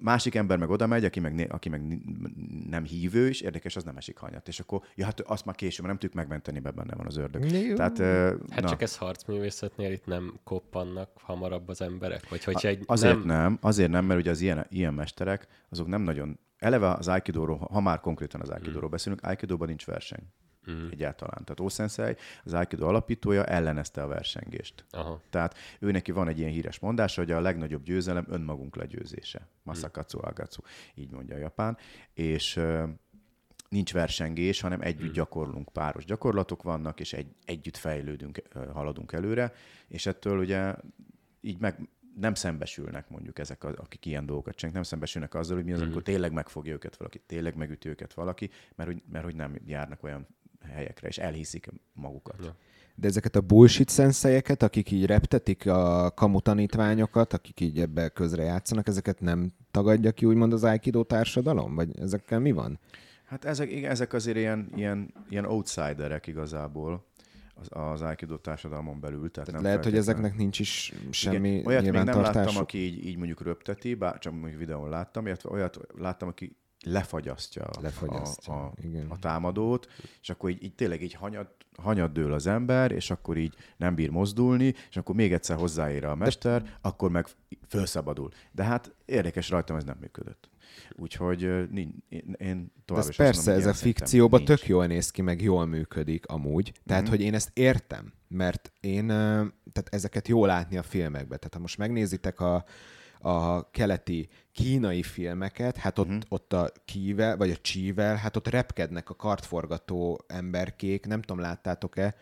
másik 0.00 0.34
ember 0.34 0.58
meg 0.58 0.70
oda 0.70 0.86
megy, 0.86 1.04
aki 1.04 1.20
meg, 1.20 1.46
aki 1.50 1.68
meg 1.68 1.82
nem 2.70 2.84
hívő 2.84 3.28
is, 3.28 3.40
érdekes, 3.40 3.76
az 3.76 3.84
nem 3.84 3.96
esik 3.96 4.16
hanyat. 4.16 4.48
És 4.48 4.60
akkor, 4.60 4.82
ja, 4.94 5.04
hát 5.04 5.20
azt 5.20 5.44
már 5.44 5.54
később 5.54 5.86
nem 5.86 5.94
tudjuk 5.94 6.14
megmenteni, 6.14 6.58
mert 6.58 6.74
benne 6.74 6.94
van 6.94 7.06
az 7.06 7.16
ördög. 7.16 7.50
Jó. 7.52 7.74
Tehát, 7.74 7.98
eh, 7.98 8.32
Hát 8.50 8.62
na. 8.62 8.68
csak 8.68 8.82
ez 8.82 8.96
harcművészetnél 8.96 9.92
itt 9.92 10.06
nem 10.06 10.38
koppannak 10.44 11.10
hamarabb 11.20 11.68
az 11.68 11.80
emberek? 11.80 12.28
Vagy 12.28 12.44
hogyha 12.44 12.68
egy 12.68 12.82
Azért 12.86 13.14
nem... 13.14 13.26
nem... 13.26 13.42
nem, 13.42 13.58
azért 13.60 13.90
nem, 13.90 14.04
mert 14.04 14.20
ugye 14.20 14.30
az 14.30 14.40
ilyen, 14.40 14.66
ilyen 14.70 14.94
mesterek, 14.94 15.46
azok 15.68 15.86
nem 15.86 16.02
nagyon, 16.02 16.38
eleve 16.64 16.90
az 16.92 17.08
Aikidóról, 17.08 17.56
ha 17.56 17.80
már 17.80 18.00
konkrétan 18.00 18.40
az 18.40 18.48
Aikidóról 18.48 18.88
beszélünk, 18.88 19.22
Aikidóban 19.24 19.68
nincs 19.68 19.86
verseny. 19.86 20.22
Mm. 20.70 20.88
Egyáltalán. 20.90 21.44
Tehát 21.44 21.60
Ószensei, 21.60 22.16
az 22.44 22.52
Aikido 22.52 22.86
alapítója 22.86 23.44
ellenezte 23.44 24.02
a 24.02 24.06
versengést. 24.06 24.84
Aha. 24.90 25.20
Tehát 25.30 25.56
ő 25.78 25.90
neki 25.90 26.12
van 26.12 26.28
egy 26.28 26.38
ilyen 26.38 26.50
híres 26.50 26.78
mondása, 26.78 27.20
hogy 27.20 27.30
a 27.30 27.40
legnagyobb 27.40 27.82
győzelem 27.82 28.26
önmagunk 28.28 28.76
legyőzése. 28.76 29.48
Masakatsu 29.62 30.18
agatsu, 30.22 30.62
így 30.94 31.10
mondja 31.10 31.34
a 31.34 31.38
japán. 31.38 31.76
És 32.12 32.60
nincs 33.68 33.92
versengés, 33.92 34.60
hanem 34.60 34.80
együtt 34.80 35.12
gyakorlunk, 35.12 35.68
páros 35.72 36.04
gyakorlatok 36.04 36.62
vannak, 36.62 37.00
és 37.00 37.12
egy, 37.12 37.34
együtt 37.44 37.76
fejlődünk, 37.76 38.42
haladunk 38.72 39.12
előre, 39.12 39.52
és 39.88 40.06
ettől 40.06 40.38
ugye 40.38 40.74
így 41.40 41.58
meg 41.58 41.88
nem 42.20 42.34
szembesülnek 42.34 43.08
mondjuk 43.08 43.38
ezek, 43.38 43.64
a- 43.64 43.74
akik 43.76 44.06
ilyen 44.06 44.26
dolgokat 44.26 44.54
csinálnak, 44.54 44.80
nem 44.80 44.90
szembesülnek 44.90 45.34
azzal, 45.34 45.56
hogy 45.56 45.64
mi 45.64 45.72
az, 45.72 45.80
amikor 45.80 46.02
tényleg 46.02 46.32
megfogja 46.32 46.72
őket 46.72 46.96
valaki, 46.96 47.20
tényleg 47.26 47.56
megüti 47.56 47.88
őket 47.88 48.14
valaki, 48.14 48.50
mert 48.74 48.90
hogy, 48.90 49.02
mert 49.10 49.24
hogy 49.24 49.34
nem 49.34 49.56
járnak 49.66 50.02
olyan 50.02 50.26
helyekre, 50.72 51.08
és 51.08 51.18
elhiszik 51.18 51.68
magukat. 51.92 52.44
Ja. 52.44 52.56
De 52.94 53.08
ezeket 53.08 53.36
a 53.36 53.40
bullshit 53.40 53.88
szenszelyeket, 53.88 54.62
akik 54.62 54.90
így 54.90 55.06
reptetik 55.06 55.66
a 55.66 56.10
kamu 56.10 56.40
tanítványokat, 56.40 57.32
akik 57.32 57.60
így 57.60 57.80
ebbe 57.80 58.08
közre 58.08 58.42
játszanak, 58.42 58.88
ezeket 58.88 59.20
nem 59.20 59.52
tagadja 59.70 60.12
ki 60.12 60.26
úgymond 60.26 60.52
az 60.52 60.64
Aikido 60.64 61.02
társadalom? 61.02 61.74
Vagy 61.74 61.98
ezekkel 61.98 62.38
mi 62.38 62.52
van? 62.52 62.78
Hát 63.24 63.44
ezek, 63.44 63.70
igen, 63.70 63.90
ezek 63.90 64.12
azért 64.12 64.36
ilyen, 64.36 64.70
ilyen, 64.74 65.14
ilyen 65.28 65.44
outsiderek 65.44 66.26
igazából 66.26 67.04
az, 67.54 67.66
az 67.70 68.02
Aikido 68.02 68.36
társadalmon 68.36 69.00
belül. 69.00 69.30
Tehát 69.30 69.32
Tehát 69.32 69.52
nem 69.52 69.62
lehet, 69.62 69.84
hogy 69.84 69.96
ezeknek 69.96 70.36
nincs 70.36 70.58
is 70.58 70.92
semmi 71.10 71.50
Igen, 71.50 71.66
olyat 71.66 71.82
még 71.82 71.92
nem 71.92 72.20
láttam, 72.20 72.56
aki 72.56 72.78
így, 72.78 73.06
így 73.06 73.16
mondjuk 73.16 73.42
röpteti, 73.42 73.94
bár 73.94 74.18
csak 74.18 74.32
mondjuk 74.32 74.58
videón 74.58 74.88
láttam, 74.88 75.26
illetve 75.26 75.50
olyat 75.50 75.78
láttam, 75.96 76.28
aki 76.28 76.56
lefagyasztja, 76.84 77.70
Lefagyasztja, 77.80 78.54
a, 78.54 78.64
a, 78.64 78.72
igen. 78.82 79.06
a 79.08 79.18
támadót, 79.18 79.86
és 80.20 80.30
akkor 80.30 80.50
így, 80.50 80.62
így 80.62 80.74
tényleg 80.74 81.02
így 81.02 81.14
hanyad, 81.14 81.48
hanyad 81.76 82.12
dől 82.12 82.32
az 82.32 82.46
ember, 82.46 82.92
és 82.92 83.10
akkor 83.10 83.36
így 83.36 83.54
nem 83.76 83.94
bír 83.94 84.10
mozdulni, 84.10 84.74
és 84.88 84.96
akkor 84.96 85.14
még 85.14 85.32
egyszer 85.32 85.56
hozzáér 85.56 86.04
a 86.04 86.14
mester, 86.14 86.62
De... 86.62 86.78
akkor 86.80 87.10
meg 87.10 87.26
felszabadul. 87.66 88.30
De 88.52 88.64
hát 88.64 88.94
érdekes 89.04 89.50
rajtam 89.50 89.76
ez 89.76 89.84
nem 89.84 89.96
működött. 90.00 90.48
Úgyhogy 90.96 91.42
én, 92.36 92.72
tovább 92.84 93.08
is 93.08 93.16
persze, 93.16 93.50
mondom, 93.50 93.68
ez 93.68 93.74
a 93.76 93.78
fikcióban 93.82 94.42
nincs. 94.42 94.58
tök 94.58 94.68
jól 94.68 94.86
néz 94.86 95.10
ki, 95.10 95.22
meg 95.22 95.42
jól 95.42 95.66
működik 95.66 96.26
amúgy. 96.26 96.72
Tehát, 96.86 97.02
Mhm. 97.02 97.10
hogy 97.10 97.20
én 97.20 97.34
ezt 97.34 97.50
értem, 97.52 98.12
mert 98.28 98.72
én, 98.80 99.06
tehát 99.06 99.88
ezeket 99.90 100.28
jó 100.28 100.46
látni 100.46 100.76
a 100.76 100.82
filmekben. 100.82 101.38
Tehát 101.38 101.54
ha 101.54 101.60
most 101.60 101.78
megnézitek 101.78 102.40
a, 102.40 102.64
a 103.18 103.70
keleti 103.70 104.28
kínai 104.52 105.02
filmeket, 105.02 105.76
hát 105.76 105.98
ott, 105.98 106.08
Mhm. 106.08 106.18
ott 106.28 106.52
a 106.52 106.70
kível, 106.84 107.36
vagy 107.36 107.50
a 107.50 107.56
csível, 107.56 108.16
hát 108.16 108.36
ott 108.36 108.48
repkednek 108.48 109.10
a 109.10 109.14
kartforgató 109.14 110.20
emberkék, 110.26 111.06
nem 111.06 111.20
tudom, 111.20 111.42
láttátok-e, 111.42 112.14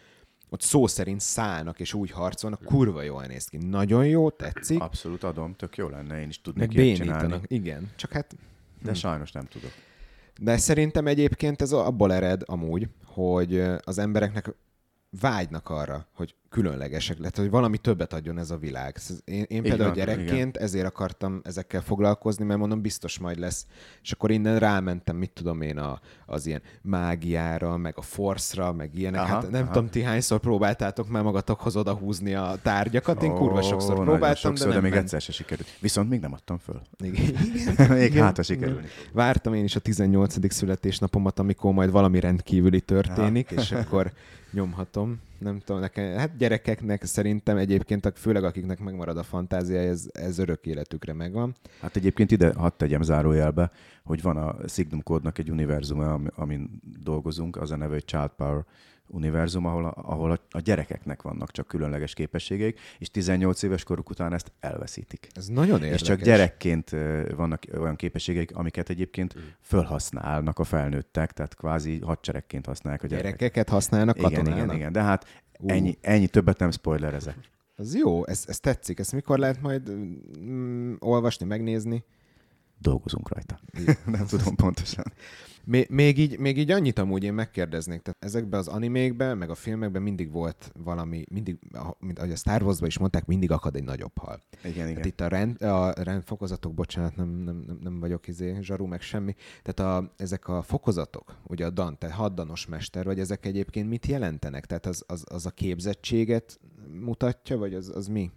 ott 0.52 0.60
szó 0.60 0.86
szerint 0.86 1.20
szállnak 1.20 1.80
és 1.80 1.94
úgy 1.94 2.10
harcolnak, 2.10 2.64
kurva 2.64 3.02
jól 3.02 3.24
néz 3.24 3.46
ki. 3.46 3.56
Nagyon 3.56 4.06
jó, 4.06 4.30
tetszik, 4.30 4.80
Abszolút 4.80 5.22
adom, 5.22 5.54
tök 5.54 5.76
jó 5.76 5.88
lenne, 5.88 6.20
én 6.20 6.28
is 6.28 6.40
tudnék 6.40 6.74
ilyet 6.74 6.96
csinálni. 6.96 7.40
Igen, 7.46 7.90
csak 7.96 8.12
hát 8.12 8.36
de 8.82 8.94
sajnos 8.94 9.32
nem 9.32 9.44
tudok. 9.44 9.70
de 10.40 10.56
szerintem 10.56 11.06
egyébként 11.06 11.62
ez 11.62 11.72
abból 11.72 12.12
ered 12.12 12.42
amúgy, 12.46 12.88
hogy 13.04 13.60
az 13.84 13.98
embereknek 13.98 14.54
vágynak 15.20 15.68
arra, 15.68 16.06
hogy 16.14 16.34
különlegesek, 16.48 17.18
lehet, 17.18 17.36
hogy 17.36 17.50
valami 17.50 17.78
többet 17.78 18.12
adjon 18.12 18.38
ez 18.38 18.50
a 18.50 18.56
világ. 18.56 18.96
Én, 19.24 19.44
én 19.48 19.62
például 19.62 19.84
van, 19.84 19.92
gyerekként 19.92 20.56
ezért 20.56 20.86
akartam 20.86 21.40
ezekkel 21.44 21.80
foglalkozni, 21.80 22.44
mert 22.44 22.58
mondom, 22.58 22.80
biztos 22.80 23.18
majd 23.18 23.38
lesz. 23.38 23.66
És 24.02 24.12
akkor 24.12 24.30
innen 24.30 24.58
rámentem, 24.58 25.16
mit 25.16 25.30
tudom 25.30 25.60
én, 25.60 25.78
a, 25.78 26.00
az 26.26 26.46
ilyen 26.46 26.62
mágiára, 26.82 27.76
meg 27.76 27.94
a 27.96 28.02
forszra, 28.02 28.72
meg 28.72 28.94
ilyenek. 28.94 29.20
Aha, 29.20 29.28
hát 29.28 29.50
nem 29.50 29.62
aha. 29.62 29.72
tudom, 29.72 29.88
ti 29.88 30.02
hányszor 30.02 30.40
próbáltátok 30.40 31.08
már 31.08 31.22
magatokhoz 31.22 31.76
odahúzni 31.76 32.34
a 32.34 32.54
tárgyakat. 32.62 33.22
Én 33.22 33.34
kurva 33.34 33.62
sokszor 33.62 33.94
próbáltam, 33.94 34.34
sokszor, 34.34 34.66
de 34.66 34.66
de, 34.66 34.72
nem 34.72 34.82
még 34.82 34.92
ment. 34.92 35.02
egyszer 35.02 35.20
se 35.20 35.32
sikerült. 35.32 35.68
Viszont 35.80 36.08
még 36.08 36.20
nem 36.20 36.32
adtam 36.32 36.58
föl. 36.58 36.80
Igen. 37.04 37.24
Igen. 37.54 37.90
még 37.96 38.10
Igen. 38.10 38.24
hát, 38.24 38.36
ha 38.36 38.42
sikerülni. 38.42 38.86
fog. 38.86 39.14
Vártam 39.14 39.54
én 39.54 39.64
is 39.64 39.76
a 39.76 39.80
18. 39.80 40.52
születésnapomat, 40.52 41.38
amikor 41.38 41.72
majd 41.72 41.90
valami 41.90 42.20
rendkívüli 42.20 42.80
történik, 42.80 43.50
és 43.50 43.72
akkor 43.72 44.12
nyomhatom. 44.52 45.20
Nem 45.38 45.58
tudom, 45.58 45.80
nekem, 45.80 46.16
hát 46.16 46.36
gyerekeknek 46.36 47.04
szerintem 47.04 47.56
egyébként, 47.56 48.12
főleg 48.14 48.44
akiknek 48.44 48.78
megmarad 48.78 49.16
a 49.16 49.22
fantáziája, 49.22 49.88
ez, 49.88 50.08
ez 50.12 50.38
örök 50.38 50.66
életükre 50.66 51.12
megvan. 51.12 51.54
Hát 51.80 51.96
egyébként 51.96 52.30
ide 52.30 52.52
hadd 52.54 52.72
tegyem 52.76 53.02
zárójelbe, 53.02 53.70
hogy 54.04 54.22
van 54.22 54.36
a 54.36 54.68
Signum 54.68 55.02
Code-nak 55.02 55.38
egy 55.38 55.50
univerzuma, 55.50 56.12
ami- 56.12 56.30
amin 56.34 56.80
dolgozunk, 57.02 57.56
az 57.56 57.70
a 57.70 57.76
neve, 57.76 57.92
hogy 57.92 58.04
Child 58.04 58.30
Power 58.36 58.64
univerzum, 59.12 59.66
ahol, 59.66 59.84
a, 59.84 59.92
ahol 59.96 60.30
a, 60.30 60.38
a 60.50 60.60
gyerekeknek 60.60 61.22
vannak 61.22 61.50
csak 61.50 61.66
különleges 61.66 62.14
képességeik, 62.14 62.80
és 62.98 63.10
18 63.10 63.62
éves 63.62 63.84
koruk 63.84 64.10
után 64.10 64.32
ezt 64.32 64.52
elveszítik. 64.60 65.28
Ez 65.34 65.46
nagyon 65.46 65.74
érdekes. 65.74 66.00
És 66.00 66.06
csak 66.06 66.20
gyerekként 66.20 66.90
vannak 67.36 67.62
olyan 67.78 67.96
képességeik, 67.96 68.56
amiket 68.56 68.88
egyébként 68.88 69.34
fölhasználnak 69.60 70.58
a 70.58 70.64
felnőttek, 70.64 71.32
tehát 71.32 71.54
kvázi 71.54 71.98
hadseregként 71.98 72.66
használják 72.66 73.02
a 73.02 73.06
gyerekek. 73.06 73.38
Gyerekeket 73.38 73.68
használnak 73.68 74.16
Igen, 74.16 74.30
katonának? 74.30 74.64
igen, 74.64 74.76
igen. 74.76 74.92
De 74.92 75.02
hát 75.02 75.42
ennyi, 75.66 75.98
ennyi 76.00 76.26
többet 76.26 76.58
nem 76.58 76.70
spoilerezek. 76.70 77.36
Az 77.76 77.94
jó, 77.94 78.26
ez, 78.26 78.44
ez 78.46 78.60
tetszik. 78.60 78.98
Ezt 78.98 79.12
mikor 79.12 79.38
lehet 79.38 79.60
majd 79.60 79.90
mm, 80.38 80.94
olvasni, 80.98 81.46
megnézni? 81.46 82.04
Dolgozunk 82.82 83.28
rajta. 83.28 83.60
nem 84.16 84.26
tudom 84.26 84.54
pontosan. 84.54 85.04
Még, 85.64 85.88
még, 85.90 86.18
így, 86.18 86.38
még 86.38 86.58
így 86.58 86.70
annyit 86.70 86.98
amúgy 86.98 87.24
én 87.24 87.34
megkérdeznék, 87.34 88.02
tehát 88.02 88.24
ezekben 88.24 88.60
az 88.60 88.68
animékben, 88.68 89.38
meg 89.38 89.50
a 89.50 89.54
filmekben 89.54 90.02
mindig 90.02 90.30
volt 90.30 90.72
valami, 90.84 91.24
mindig, 91.30 91.58
mint 91.98 92.18
ahogy 92.18 92.30
a 92.30 92.36
Star 92.36 92.62
Wars-ban 92.62 92.88
is 92.88 92.98
mondták, 92.98 93.26
mindig 93.26 93.50
akad 93.50 93.76
egy 93.76 93.84
nagyobb 93.84 94.18
hal. 94.18 94.40
Igen, 94.62 94.74
Tehát 94.74 94.90
igen. 94.90 95.04
itt 95.04 95.20
a, 95.20 95.28
rend, 95.28 95.62
a 95.62 95.92
rendfokozatok, 96.02 96.74
bocsánat, 96.74 97.16
nem, 97.16 97.28
nem, 97.28 97.64
nem, 97.66 97.78
nem 97.82 98.00
vagyok 98.00 98.28
izé, 98.28 98.58
zsarú, 98.60 98.86
meg 98.86 99.00
semmi. 99.00 99.34
Tehát 99.62 99.94
a, 99.94 100.12
ezek 100.16 100.48
a 100.48 100.62
fokozatok, 100.62 101.36
ugye 101.46 101.66
a 101.66 101.70
Dan, 101.70 101.98
te 101.98 102.12
haddanos 102.12 102.66
mester 102.66 103.04
vagy, 103.04 103.18
ezek 103.18 103.46
egyébként 103.46 103.88
mit 103.88 104.06
jelentenek? 104.06 104.66
Tehát 104.66 104.86
az, 104.86 105.04
az, 105.06 105.24
az 105.28 105.46
a 105.46 105.50
képzettséget 105.50 106.60
mutatja, 107.00 107.58
vagy 107.58 107.74
az, 107.74 107.92
az 107.94 108.06
mi? 108.06 108.30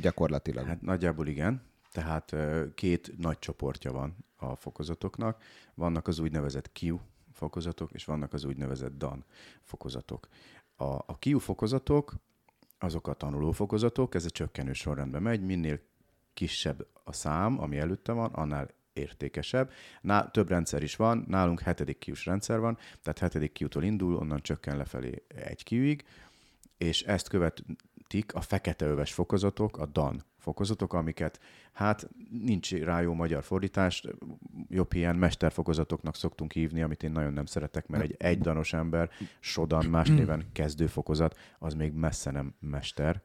Gyakorlatilag. 0.00 0.66
Hát 0.66 0.82
nagyjából 0.82 1.26
igen. 1.26 1.62
Tehát 1.94 2.34
két 2.74 3.18
nagy 3.18 3.38
csoportja 3.38 3.92
van 3.92 4.16
a 4.36 4.56
fokozatoknak. 4.56 5.42
Vannak 5.74 6.08
az 6.08 6.18
úgynevezett 6.18 6.70
Q 6.80 7.00
fokozatok, 7.32 7.92
és 7.92 8.04
vannak 8.04 8.32
az 8.32 8.44
úgynevezett 8.44 8.96
DAN 8.96 9.24
fokozatok. 9.62 10.28
A, 10.76 10.84
a 10.84 11.18
Q 11.20 11.38
fokozatok, 11.38 12.14
azok 12.78 13.08
a 13.08 13.14
tanuló 13.14 13.50
fokozatok, 13.50 14.14
ez 14.14 14.24
a 14.24 14.30
csökkenő 14.30 14.72
sorrendben 14.72 15.22
megy, 15.22 15.40
minél 15.40 15.80
kisebb 16.32 16.86
a 17.04 17.12
szám, 17.12 17.60
ami 17.60 17.78
előtte 17.78 18.12
van, 18.12 18.32
annál 18.32 18.68
értékesebb. 18.92 19.70
Ná, 20.00 20.22
több 20.22 20.48
rendszer 20.48 20.82
is 20.82 20.96
van, 20.96 21.24
nálunk 21.28 21.60
hetedik 21.60 21.98
kiús 21.98 22.26
rendszer 22.26 22.60
van, 22.60 22.78
tehát 23.02 23.18
hetedik 23.18 23.52
kiútól 23.52 23.82
indul, 23.82 24.16
onnan 24.16 24.40
csökken 24.40 24.76
lefelé 24.76 25.24
egy 25.28 25.62
kiúig, 25.62 26.04
és 26.76 27.02
ezt 27.02 27.28
követik 28.14 28.34
a 28.34 28.40
fekete 28.40 28.86
öves 28.86 29.12
fokozatok, 29.12 29.78
a 29.78 29.86
DAN 29.86 30.24
fokozatok, 30.38 30.92
amiket 30.92 31.40
hát 31.72 32.08
nincs 32.30 32.74
rá 32.74 33.00
jó 33.00 33.14
magyar 33.14 33.42
fordítás, 33.42 34.04
jobb 34.68 34.92
ilyen 34.92 35.16
mesterfokozatoknak 35.16 36.16
szoktunk 36.16 36.52
hívni, 36.52 36.82
amit 36.82 37.02
én 37.02 37.10
nagyon 37.10 37.32
nem 37.32 37.46
szeretek, 37.46 37.86
mert 37.86 38.02
egy 38.02 38.14
egydanos 38.18 38.72
ember, 38.72 39.10
sodan 39.40 39.86
más 39.86 40.08
néven 40.08 40.44
kezdőfokozat, 40.52 41.38
az 41.58 41.74
még 41.74 41.92
messze 41.92 42.30
nem 42.30 42.54
mester 42.60 43.22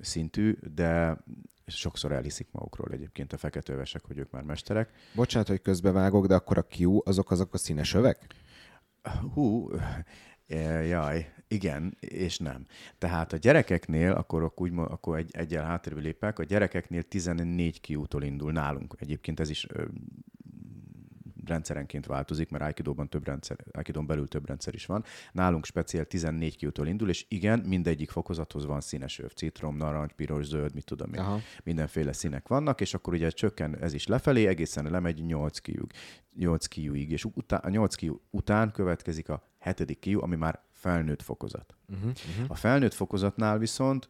szintű, 0.00 0.56
de 0.74 1.16
sokszor 1.66 2.12
elhiszik 2.12 2.48
magukról 2.50 2.92
egyébként 2.92 3.32
a 3.32 3.36
fekete 3.36 3.72
övesek, 3.72 4.04
hogy 4.04 4.18
ők 4.18 4.30
már 4.30 4.42
mesterek. 4.42 4.90
Bocsánat, 5.14 5.48
hogy 5.48 5.60
közbevágok, 5.60 6.26
de 6.26 6.34
akkor 6.34 6.58
a 6.58 6.66
Q, 6.78 7.00
azok 7.04 7.30
azok 7.30 7.54
a 7.54 7.58
színes 7.58 7.94
övek? 7.94 8.26
Hú, 9.34 9.70
jaj, 10.88 11.32
igen, 11.54 11.96
és 12.00 12.38
nem. 12.38 12.66
Tehát 12.98 13.32
a 13.32 13.36
gyerekeknél, 13.36 14.12
akkor, 14.12 14.52
úgy, 14.56 14.72
akkor 14.74 15.18
egy, 15.18 15.30
egyel 15.32 15.64
hátrébb 15.64 15.98
lépek, 15.98 16.38
a 16.38 16.44
gyerekeknél 16.44 17.02
14 17.02 17.80
kiútól 17.80 18.22
indul 18.22 18.52
nálunk. 18.52 18.94
Egyébként 18.98 19.40
ez 19.40 19.50
is 19.50 19.66
ö, 19.68 19.84
rendszerenként 21.46 22.06
változik, 22.06 22.50
mert 22.50 22.64
Aikidóban 22.64 23.08
több 23.08 23.26
rendszer, 23.26 23.56
Aikidón 23.72 24.06
belül 24.06 24.28
több 24.28 24.46
rendszer 24.46 24.74
is 24.74 24.86
van. 24.86 25.04
Nálunk 25.32 25.64
speciál 25.64 26.04
14 26.04 26.56
kiútól 26.56 26.86
indul, 26.86 27.08
és 27.08 27.26
igen, 27.28 27.58
mindegyik 27.58 28.10
fokozathoz 28.10 28.64
van 28.66 28.80
színes 28.80 29.18
öv, 29.18 29.30
citrom, 29.30 29.76
narancs, 29.76 30.12
piros, 30.12 30.46
zöld, 30.46 30.74
mit 30.74 30.84
tudom 30.84 31.12
én. 31.14 31.20
Aha. 31.20 31.40
Mindenféle 31.64 32.12
színek 32.12 32.48
vannak, 32.48 32.80
és 32.80 32.94
akkor 32.94 33.12
ugye 33.12 33.30
csökken 33.30 33.78
ez 33.78 33.92
is 33.92 34.06
lefelé, 34.06 34.46
egészen 34.46 34.90
lemegy 34.90 35.24
8 35.24 35.58
kiúig, 35.58 35.92
8 36.36 36.66
kiúig, 36.66 37.10
és 37.10 37.24
utá, 37.24 37.56
a 37.56 37.68
8 37.68 37.94
kiú 37.94 38.20
után 38.30 38.72
következik 38.72 39.28
a 39.28 39.48
hetedik 39.58 39.98
kiú, 39.98 40.22
ami 40.22 40.36
már 40.36 40.62
felnőtt 40.84 41.22
fokozat. 41.22 41.76
Uh-huh, 41.88 42.10
uh-huh. 42.10 42.44
A 42.48 42.54
felnőtt 42.54 42.94
fokozatnál 42.94 43.58
viszont 43.58 44.08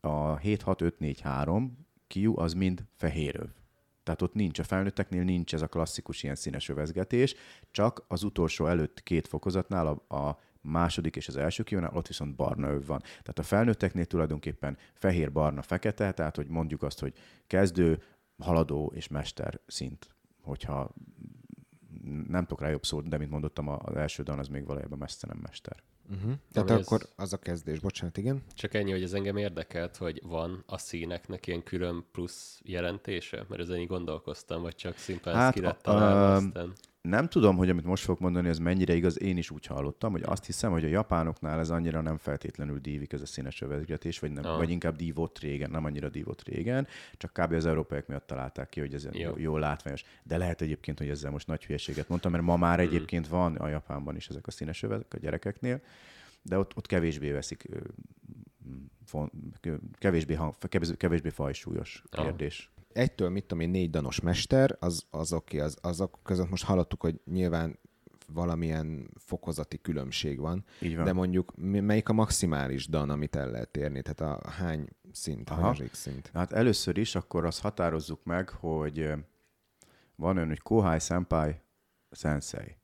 a 0.00 0.38
7-6-5-4-3 0.38 1.68
kiú 2.06 2.38
az 2.38 2.52
mind 2.52 2.84
fehér 2.96 3.36
öv. 3.36 3.48
Tehát 4.02 4.22
ott 4.22 4.34
nincs, 4.34 4.58
a 4.58 4.62
felnőtteknél 4.62 5.22
nincs 5.22 5.54
ez 5.54 5.62
a 5.62 5.66
klasszikus 5.66 6.22
ilyen 6.22 6.34
színes 6.34 6.68
övezgetés, 6.68 7.34
csak 7.70 8.04
az 8.08 8.22
utolsó 8.22 8.66
előtt 8.66 9.02
két 9.02 9.28
fokozatnál, 9.28 9.86
a, 9.86 10.16
a 10.16 10.38
második 10.60 11.16
és 11.16 11.28
az 11.28 11.36
első 11.36 11.62
kiúnál 11.62 11.92
ott 11.94 12.06
viszont 12.06 12.36
barna 12.36 12.70
öv 12.70 12.86
van. 12.86 13.00
Tehát 13.00 13.38
a 13.38 13.42
felnőtteknél 13.42 14.04
tulajdonképpen 14.04 14.76
fehér, 14.94 15.32
barna, 15.32 15.62
fekete, 15.62 16.12
tehát 16.12 16.36
hogy 16.36 16.48
mondjuk 16.48 16.82
azt, 16.82 17.00
hogy 17.00 17.14
kezdő, 17.46 18.02
haladó 18.38 18.92
és 18.94 19.08
mester 19.08 19.60
szint, 19.66 20.08
hogyha 20.42 20.94
nem 22.28 22.42
tudok 22.42 22.60
rá 22.60 22.68
jobb 22.68 22.84
szót, 22.84 23.08
de 23.08 23.18
mint 23.18 23.30
mondottam, 23.30 23.68
az 23.68 23.96
első 23.96 24.22
dan 24.22 24.38
az 24.38 24.48
még 24.48 24.66
valójában 24.66 24.98
messze 24.98 25.26
nem 25.26 25.38
mester. 25.42 25.82
Uh-huh. 26.10 26.32
Tehát 26.52 26.70
akkor 26.70 27.00
ez- 27.00 27.12
az 27.16 27.32
a 27.32 27.36
kezdés, 27.36 27.78
bocsánat, 27.78 28.16
igen. 28.16 28.42
Csak 28.54 28.74
ennyi, 28.74 28.90
hogy 28.90 29.02
ez 29.02 29.12
engem 29.12 29.36
érdekelt, 29.36 29.96
hogy 29.96 30.20
van 30.24 30.62
a 30.66 30.78
színeknek 30.78 31.46
ilyen 31.46 31.62
külön 31.62 32.04
plusz 32.12 32.60
jelentése? 32.64 33.44
Mert 33.48 33.60
ezen 33.60 33.78
így 33.78 33.86
gondolkoztam, 33.86 34.62
vagy 34.62 34.74
csak 34.74 34.96
szimplán 34.96 35.34
hát, 35.34 35.54
ki 35.54 35.60
lett 35.60 35.82
találva, 35.82 36.34
aztán... 36.34 36.72
Nem 37.02 37.28
tudom, 37.28 37.56
hogy 37.56 37.70
amit 37.70 37.84
most 37.84 38.04
fogok 38.04 38.20
mondani, 38.20 38.48
ez 38.48 38.58
mennyire 38.58 38.94
igaz, 38.94 39.20
én 39.20 39.36
is 39.36 39.50
úgy 39.50 39.66
hallottam, 39.66 40.12
hogy 40.12 40.22
azt 40.24 40.44
hiszem, 40.46 40.70
hogy 40.70 40.84
a 40.84 40.88
japánoknál 40.88 41.58
ez 41.58 41.70
annyira 41.70 42.00
nem 42.00 42.16
feltétlenül 42.16 42.78
dívik, 42.78 43.12
ez 43.12 43.20
a 43.20 43.26
színes 43.26 43.60
övezgetés, 43.62 44.18
vagy, 44.18 44.30
nem, 44.32 44.44
Ah. 44.44 44.56
vagy 44.56 44.70
inkább 44.70 44.96
dívott 44.96 45.38
régen, 45.38 45.70
nem 45.70 45.84
annyira 45.84 46.08
dívott 46.08 46.42
régen, 46.42 46.86
csak 47.16 47.32
kb. 47.32 47.52
az 47.52 47.66
európaiak 47.66 48.06
miatt 48.06 48.26
találták 48.26 48.68
ki, 48.68 48.80
hogy 48.80 48.94
ez 48.94 49.08
Jó. 49.12 49.20
jó. 49.20 49.34
jó 49.38 49.56
látványos. 49.56 50.04
De 50.22 50.36
lehet 50.36 50.60
egyébként, 50.60 50.98
hogy 50.98 51.08
ezzel 51.08 51.30
most 51.30 51.46
nagy 51.46 51.64
hülyeséget 51.64 52.08
mondtam, 52.08 52.30
mert 52.32 52.44
ma 52.44 52.56
már 52.56 52.80
egyébként 52.80 53.28
van 53.28 53.56
a 53.56 53.68
Japánban 53.68 54.16
is 54.16 54.28
ezek 54.28 54.46
a 54.46 54.50
színes 54.50 54.82
övezek 54.82 55.14
a 55.14 55.18
gyerekeknél, 55.18 55.80
de 56.42 56.58
ott, 56.58 56.76
ott 56.76 56.86
kevésbé 56.86 57.30
veszik, 57.30 57.68
kevésbé, 59.98 60.34
hang- 60.34 60.68
kevésbé, 60.68 60.96
kevésbé 60.96 61.28
fajsúlyos 61.28 62.02
kérdés. 62.10 62.70
Egytől, 62.92 63.28
mit 63.28 63.44
tudom 63.44 63.64
én, 63.64 63.70
négy 63.70 63.90
danos 63.90 64.20
mester, 64.20 64.76
az, 64.78 65.06
az 65.10 65.32
oké, 65.32 65.58
az, 65.58 65.76
azok 65.80 66.18
között 66.22 66.50
most 66.50 66.64
hallottuk, 66.64 67.00
hogy 67.00 67.20
nyilván 67.24 67.78
valamilyen 68.32 69.10
fokozati 69.16 69.80
különbség 69.80 70.38
van, 70.38 70.64
Így 70.80 70.96
van. 70.96 71.04
de 71.04 71.12
mondjuk 71.12 71.52
melyik 71.56 72.08
a 72.08 72.12
maximális 72.12 72.86
dan, 72.86 73.10
amit 73.10 73.36
el 73.36 73.50
lehet 73.50 73.76
érni? 73.76 74.02
Tehát 74.02 74.42
a 74.42 74.50
hány 74.50 74.88
szint, 75.12 75.50
Aha. 75.50 75.60
hanyadik 75.60 75.94
szint? 75.94 76.30
Hát 76.34 76.52
először 76.52 76.98
is 76.98 77.14
akkor 77.14 77.44
azt 77.44 77.60
határozzuk 77.60 78.24
meg, 78.24 78.48
hogy 78.48 79.12
van 80.14 80.36
olyan, 80.36 80.48
hogy 80.48 80.60
Kohai 80.60 80.98
Senpai, 80.98 81.54
Sensei. 82.10 82.76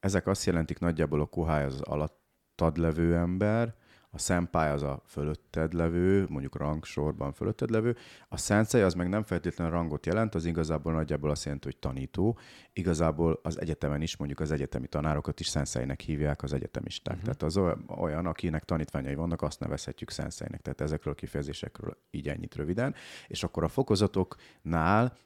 Ezek 0.00 0.26
azt 0.26 0.44
jelentik 0.44 0.78
nagyjából 0.78 1.20
a 1.20 1.26
Kohai 1.26 1.62
az 1.62 1.74
az 1.74 1.80
alattad 1.80 2.76
levő 2.76 3.16
ember, 3.16 3.74
a 4.18 4.20
Senpai 4.20 4.68
az 4.68 4.82
a 4.82 5.02
fölötted 5.06 5.72
levő, 5.72 6.26
mondjuk 6.28 6.56
rangsorban 6.56 7.32
fölötted 7.32 7.70
levő, 7.70 7.96
a 8.28 8.36
Sensei 8.36 8.80
az 8.80 8.94
meg 8.94 9.08
nem 9.08 9.22
feltétlenül 9.22 9.72
rangot 9.72 10.06
jelent, 10.06 10.34
az 10.34 10.44
igazából 10.44 10.92
nagyjából 10.92 11.30
azt 11.30 11.44
jelenti, 11.44 11.66
hogy 11.66 11.76
tanító. 11.76 12.38
Igazából 12.72 13.40
az 13.42 13.60
egyetemen 13.60 14.02
is, 14.02 14.16
mondjuk 14.16 14.40
az 14.40 14.50
egyetemi 14.50 14.86
tanárokat 14.86 15.40
is 15.40 15.46
Senseinek 15.46 16.00
hívják 16.00 16.42
az 16.42 16.52
egyetemisták. 16.52 17.16
Uh-huh. 17.16 17.34
Tehát 17.34 17.42
az 17.42 17.56
olyan- 18.00 18.26
akinek 18.26 18.64
tanítványai 18.64 19.14
vannak, 19.14 19.42
azt 19.42 19.60
nevezhetjük 19.60 20.10
Senseinek. 20.10 20.60
Tehát 20.60 20.80
ezekről 20.80 21.12
a 21.12 21.16
kifejezésekről 21.16 21.96
így 22.10 22.28
ennyit 22.28 22.54
röviden. 22.54 22.94
És 23.26 23.42
akkor 23.42 23.64
a 23.64 23.68
fokozatoknál 23.68 25.16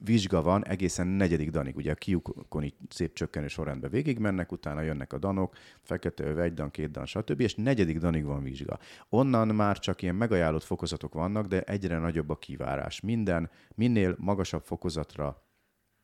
vizsga 0.00 0.42
van 0.42 0.66
egészen 0.66 1.06
negyedik 1.06 1.50
danig. 1.50 1.76
Ugye 1.76 1.92
a 1.92 1.94
kiukon 1.94 2.62
így 2.62 2.74
szép 2.88 3.14
csökkenő 3.14 3.48
sorrendben 3.48 3.90
végigmennek, 3.90 4.52
utána 4.52 4.80
jönnek 4.80 5.12
a 5.12 5.18
danok, 5.18 5.54
fekete 5.82 6.24
öv, 6.24 6.38
egy 6.38 6.54
dan, 6.54 6.70
két 6.70 6.90
dan, 6.90 7.06
stb. 7.06 7.40
És 7.40 7.54
negyedik 7.54 7.98
danig 7.98 8.24
van 8.24 8.42
vizsga. 8.42 8.78
Onnan 9.08 9.48
már 9.48 9.78
csak 9.78 10.02
ilyen 10.02 10.14
megajánlott 10.14 10.62
fokozatok 10.62 11.14
vannak, 11.14 11.46
de 11.46 11.62
egyre 11.62 11.98
nagyobb 11.98 12.30
a 12.30 12.38
kivárás. 12.38 13.00
Minden, 13.00 13.50
minél 13.74 14.16
magasabb 14.18 14.64
fokozatra 14.64 15.44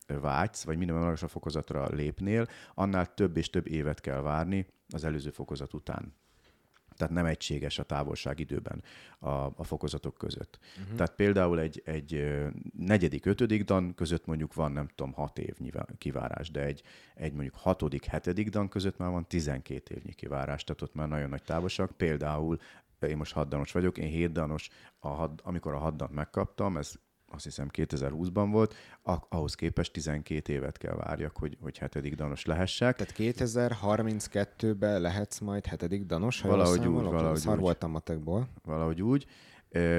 vágysz, 0.07 0.64
vagy 0.64 0.79
minél 0.79 0.94
magasabb 0.94 1.31
fokozatra 1.31 1.88
lépnél, 1.88 2.46
annál 2.75 3.14
több 3.14 3.37
és 3.37 3.51
több 3.51 3.68
évet 3.68 4.01
kell 4.01 4.20
várni 4.20 4.66
az 4.94 5.05
előző 5.05 5.31
fokozat 5.31 5.75
után. 5.75 6.20
Tehát 7.02 7.16
nem 7.16 7.26
egységes 7.26 7.78
a 7.78 7.82
távolság 7.82 8.38
időben 8.38 8.82
a, 9.18 9.28
a 9.30 9.64
fokozatok 9.64 10.18
között. 10.18 10.58
Uh-huh. 10.80 10.96
Tehát 10.96 11.14
például 11.14 11.60
egy, 11.60 11.82
egy 11.84 12.38
negyedik, 12.78 13.26
ötödik 13.26 13.64
dan 13.64 13.94
között 13.94 14.26
mondjuk 14.26 14.54
van, 14.54 14.72
nem 14.72 14.88
tudom, 14.94 15.12
hat 15.12 15.38
év 15.38 15.56
kivárás, 15.98 16.50
de 16.50 16.60
egy, 16.64 16.82
egy 17.14 17.32
mondjuk 17.32 17.54
hatodik, 17.54 18.04
hetedik 18.04 18.48
dan 18.48 18.68
között 18.68 18.98
már 18.98 19.10
van 19.10 19.26
12 19.28 19.94
évnyi 19.94 20.12
kivárás, 20.12 20.64
tehát 20.64 20.82
ott 20.82 20.94
már 20.94 21.08
nagyon 21.08 21.28
nagy 21.28 21.42
távolság. 21.42 21.92
Például 21.92 22.58
én 23.00 23.16
most 23.16 23.32
hatdanos 23.32 23.72
vagyok, 23.72 23.98
én 23.98 24.08
hétdanos, 24.08 24.68
a 24.98 25.08
hat, 25.08 25.40
amikor 25.40 25.74
a 25.74 25.78
hatdant 25.78 26.12
megkaptam, 26.12 26.76
ez 26.76 26.94
azt 27.35 27.45
hiszem 27.45 27.68
2020-ban 27.73 28.49
volt, 28.51 28.75
ah- 29.03 29.23
ahhoz 29.29 29.55
képest 29.55 29.92
12 29.92 30.53
évet 30.53 30.79
kell 30.79 30.95
várjak, 30.95 31.37
hogy, 31.37 31.57
hogy 31.61 31.79
hetedik 31.79 32.14
danos 32.14 32.45
lehessek. 32.45 32.97
Tehát 32.97 33.14
2032-ben 33.16 35.01
lehetsz 35.01 35.38
majd 35.38 35.66
hetedik 35.66 36.07
danos, 36.07 36.40
ha 36.40 36.49
Valahogy 36.49 36.83
jól 36.83 37.05
úgy, 37.05 37.11
valahogy 37.11 37.38
Szar 37.38 37.55
úgy. 37.55 37.61
voltam 37.61 37.90
matekból. 37.90 38.49
valahogy 38.64 39.03
úgy, 39.03 39.27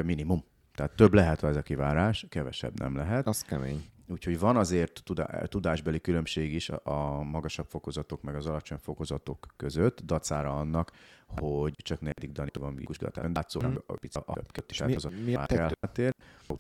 minimum. 0.04 0.44
Tehát 0.76 0.92
több 0.96 1.14
lehet 1.14 1.44
ez 1.44 1.56
a 1.56 1.62
kivárás, 1.62 2.26
kevesebb 2.30 2.80
nem 2.80 2.96
lehet. 2.96 3.28
Az 3.28 3.42
kemény. 3.42 3.84
Úgyhogy 4.14 4.40
van 4.40 4.58
azért 4.58 5.02
tudá- 5.04 5.50
tudásbeli 5.50 6.02
különbség 6.02 6.54
is 6.54 6.70
a- 6.70 7.24
magasabb 7.24 7.66
fokozatok 7.70 8.22
meg 8.22 8.36
az 8.36 8.46
alacsony 8.46 8.78
fokozatok 8.78 9.48
között, 9.58 10.02
dacára 10.02 10.58
annak, 10.58 10.92
hogy 11.28 11.74
csak 11.76 12.00
negyedik 12.02 12.32
danit 12.32 12.56
van 12.58 12.76
vizsgálat. 12.76 13.14
Tehát 13.14 13.36
látszólag 13.36 13.84
a 13.88 13.94
pizza 13.94 14.20
a 14.20 14.34
köt 14.52 14.72
is 14.72 14.84
mi- 14.84 14.94
mi 15.26 15.36
a 15.36 15.46
tető? 15.80 16.10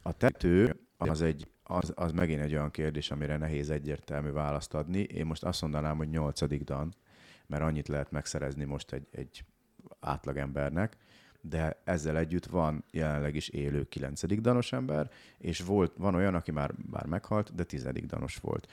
A 0.02 0.12
tető 0.12 0.80
az, 0.98 1.22
egy, 1.22 1.48
az, 1.64 1.92
az 1.96 2.12
megint 2.12 2.42
egy 2.42 2.54
olyan 2.54 2.72
kérdés, 2.72 3.12
amire 3.12 3.38
nehéz 3.38 3.70
egyértelmű 3.70 4.32
választ 4.32 4.74
adni. 4.74 5.00
Én 5.00 5.26
most 5.26 5.44
azt 5.44 5.62
mondanám, 5.62 5.98
hogy 5.98 6.10
nyolcadik 6.10 6.64
dan, 6.64 6.94
mert 7.48 7.64
annyit 7.64 7.88
lehet 7.88 8.12
megszerezni 8.12 8.64
most 8.64 8.92
egy, 8.92 9.08
egy 9.12 9.46
átlagembernek, 10.00 10.98
de 11.50 11.82
ezzel 11.84 12.18
együtt 12.18 12.46
van 12.46 12.84
jelenleg 12.92 13.36
is 13.36 13.48
élő 13.48 13.84
9. 13.84 14.42
danos 14.42 14.72
ember, 14.72 15.10
és 15.38 15.62
volt, 15.62 15.94
van 15.98 16.16
olyan, 16.16 16.36
aki 16.36 16.52
már, 16.52 16.72
már 16.92 17.06
meghalt, 17.06 17.56
de 17.56 17.64
10. 17.64 17.88
danos 18.08 18.36
volt. 18.36 18.68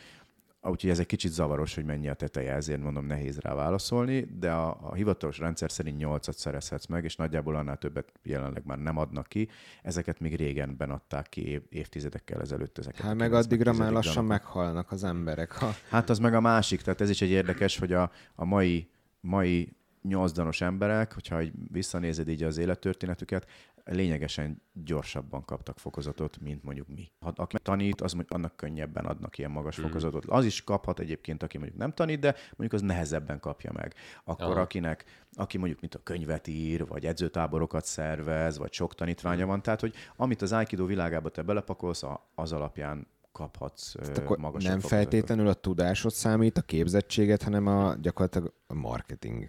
Úgyhogy 0.63 0.91
ez 0.91 0.99
egy 0.99 1.07
kicsit 1.07 1.33
zavaros, 1.33 1.75
hogy 1.75 1.85
mennyi 1.85 2.09
a 2.09 2.15
teteje, 2.15 2.53
ezért 2.55 2.83
mondom 2.83 3.07
nehéz 3.07 3.39
rá 3.39 3.55
válaszolni, 3.55 4.21
de 4.39 4.51
a, 4.51 4.79
a 4.81 4.95
hivatalos 4.95 5.39
rendszer 5.39 5.71
szerint 5.71 6.03
8-at 6.05 6.37
szerezhetsz 6.37 6.87
meg, 6.87 7.05
és 7.05 7.17
nagyjából 7.17 7.57
annál 7.57 7.77
többet 7.77 8.13
jelenleg 8.23 8.63
már 8.65 8.79
nem 8.79 8.97
adnak 8.97 9.27
ki. 9.27 9.49
Ezeket 9.83 10.21
még 10.21 10.37
régen 10.37 10.77
benadták 10.77 11.29
ki 11.29 11.47
év, 11.47 11.63
évtizedekkel 11.69 12.41
ezelőtt. 12.41 12.79
Ezeket 12.79 13.01
Hát 13.01 13.15
meg 13.15 13.29
9 13.29 13.45
addigra 13.45 13.71
10. 13.71 13.81
már 13.81 13.93
lassan 13.93 14.15
danokat. 14.15 14.39
meghalnak 14.39 14.91
az 14.93 15.05
emberek. 15.05 15.53
Ha 15.53 15.71
Hát 15.91 16.11
az 16.11 16.19
meg 16.19 16.35
a 16.35 16.41
másik, 16.41 16.83
tehát 16.83 17.01
ez 17.01 17.11
is 17.11 17.23
egy 17.23 17.31
érdekes, 17.31 17.79
hogy 17.79 17.93
a, 17.93 18.11
a 18.35 18.45
mai, 18.45 18.89
mai 19.21 19.73
nyolcdanos 20.03 20.61
emberek, 20.61 21.13
hogyha 21.13 21.43
így 21.43 21.53
visszanézed 21.71 22.29
így 22.29 22.43
az 22.43 22.59
élettörténetüket, 22.59 23.47
lényegesen 23.85 24.63
gyorsabban 24.73 25.45
kaptak 25.45 25.79
fokozatot, 25.79 26.41
mint 26.41 26.63
mondjuk 26.63 26.89
mi. 26.89 27.11
Ha 27.19 27.33
aki 27.37 27.57
tanít, 27.63 28.01
az 28.01 28.13
mondjuk 28.13 28.39
annak 28.39 28.57
könnyebben 28.57 29.05
adnak 29.05 29.39
ilyen 29.39 29.51
magas 29.51 29.81
mm. 29.81 29.83
fokozatot. 29.83 30.25
Az 30.25 30.45
is 30.45 30.65
kaphat 30.65 31.01
egyébként, 31.01 31.43
aki 31.43 31.59
mondjuk 31.59 31.79
nem 31.79 31.93
tanít, 31.93 32.21
de 32.21 32.35
mondjuk 32.57 32.73
az 32.73 32.81
nehezebben 32.81 33.41
kapja 33.41 33.73
meg. 33.73 33.95
Akkor 34.25 34.51
Aha. 34.51 34.61
akinek, 34.61 35.05
aki 35.33 35.59
mondjuk 35.59 35.81
mint 35.81 35.95
a 35.95 36.03
könyvet 36.03 36.47
ír, 36.47 36.87
vagy 36.87 37.07
edzőtáborokat 37.07 37.85
szervez, 37.85 38.59
vagy 38.59 38.73
sok 38.73 38.95
tanítványa 38.95 39.47
van, 39.47 39.63
tehát 39.63 39.81
hogy 39.81 39.95
amit 40.17 40.43
az 40.43 40.53
Aikido 40.53 40.87
világába 40.87 41.29
te 41.29 41.43
belepakolsz, 41.43 42.03
az 42.35 42.53
alapján 42.53 43.07
kaphatsz 43.33 43.95
akkor 43.95 44.39
magasabb 44.39 44.71
nem 44.71 44.81
fokozatot. 44.81 45.11
feltétlenül 45.11 45.49
a 45.49 45.55
tudásod 45.55 46.13
számít, 46.13 46.59
a 46.59 46.63
képzettséget, 46.63 47.43
hanem 47.43 47.67
a 47.67 47.95
gyakorlatilag 48.01 48.53
a 48.67 48.75
marketing. 48.75 49.49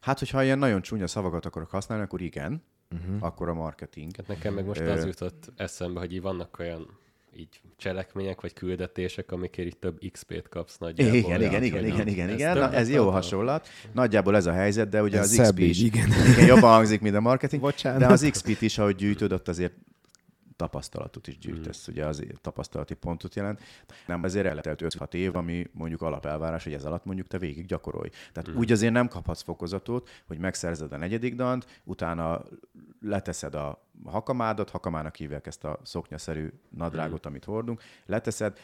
Hát, 0.00 0.18
hogyha 0.18 0.42
ilyen 0.42 0.58
nagyon 0.58 0.82
csúnya 0.82 1.06
szavakat 1.06 1.46
akarok 1.46 1.70
használni, 1.70 2.04
akkor 2.04 2.20
igen, 2.20 2.62
uh-huh. 2.90 3.16
akkor 3.20 3.48
a 3.48 3.54
marketing. 3.54 4.16
Hát 4.16 4.28
nekem 4.28 4.54
meg 4.54 4.64
most 4.64 4.80
az 4.80 5.04
jutott 5.04 5.52
eszembe, 5.56 6.00
hogy 6.00 6.12
így 6.12 6.22
vannak 6.22 6.56
olyan 6.58 6.98
így 7.36 7.60
cselekmények 7.76 8.40
vagy 8.40 8.52
küldetések, 8.52 9.32
amikért 9.32 9.68
így 9.68 9.76
több 9.76 9.98
XP-t 10.12 10.48
kapsz 10.48 10.78
nagyjából. 10.78 11.14
Igen, 11.14 11.42
igen, 11.42 11.62
igen, 11.62 11.86
igen, 11.86 12.08
igen, 12.08 12.28
ez 12.28 12.34
igen. 12.34 12.58
Na, 12.58 12.72
ez 12.72 12.90
jó 12.90 13.10
hasonlat. 13.10 13.68
Nagyjából 13.92 14.36
ez 14.36 14.46
a 14.46 14.52
helyzet, 14.52 14.88
de 14.88 15.02
ugye 15.02 15.18
Ez 15.18 15.38
az 15.38 15.48
XP 15.48 15.58
is 15.58 15.78
így, 15.78 15.84
igen. 15.84 16.08
igen, 16.32 16.46
jobban 16.46 16.70
hangzik, 16.70 17.00
mint 17.00 17.14
a 17.14 17.20
marketing. 17.20 17.62
Bocsánat. 17.62 17.98
De 17.98 18.06
az 18.06 18.28
XP-t 18.30 18.62
is, 18.62 18.78
ahogy 18.78 18.94
gyűjtöd, 18.94 19.32
ott 19.32 19.48
azért 19.48 19.72
tapasztalatot 20.58 21.26
is 21.26 21.38
gyűjtesz, 21.38 21.88
ugye 21.88 22.06
az 22.06 22.24
tapasztalati 22.40 22.94
pontot 22.94 23.34
jelent. 23.34 23.60
Nem, 24.06 24.24
ezért 24.24 24.46
eltelt 24.46 24.82
5-6 24.84 25.14
év, 25.14 25.36
ami 25.36 25.66
mondjuk 25.72 26.02
alapelvárás, 26.02 26.64
hogy 26.64 26.72
ez 26.72 26.84
alatt 26.84 27.04
mondjuk 27.04 27.26
te 27.26 27.38
végig 27.38 27.66
gyakorolj. 27.66 28.08
Tehát 28.32 28.58
úgy 28.58 28.72
azért 28.72 28.92
nem 28.92 29.08
kaphatsz 29.08 29.42
fokozatot, 29.42 30.08
hogy 30.26 30.38
megszerzed 30.38 30.92
a 30.92 30.96
negyedik 30.96 31.34
dant, 31.34 31.80
utána 31.84 32.42
leteszed 33.00 33.54
a 33.54 33.86
hakamádat, 34.04 34.70
hakamának 34.70 35.16
hívják 35.16 35.46
ezt 35.46 35.64
a 35.64 35.80
szoknyaszerű 35.82 36.48
nadrágot, 36.70 37.26
amit 37.26 37.44
hordunk, 37.44 37.82
leteszed, 38.06 38.58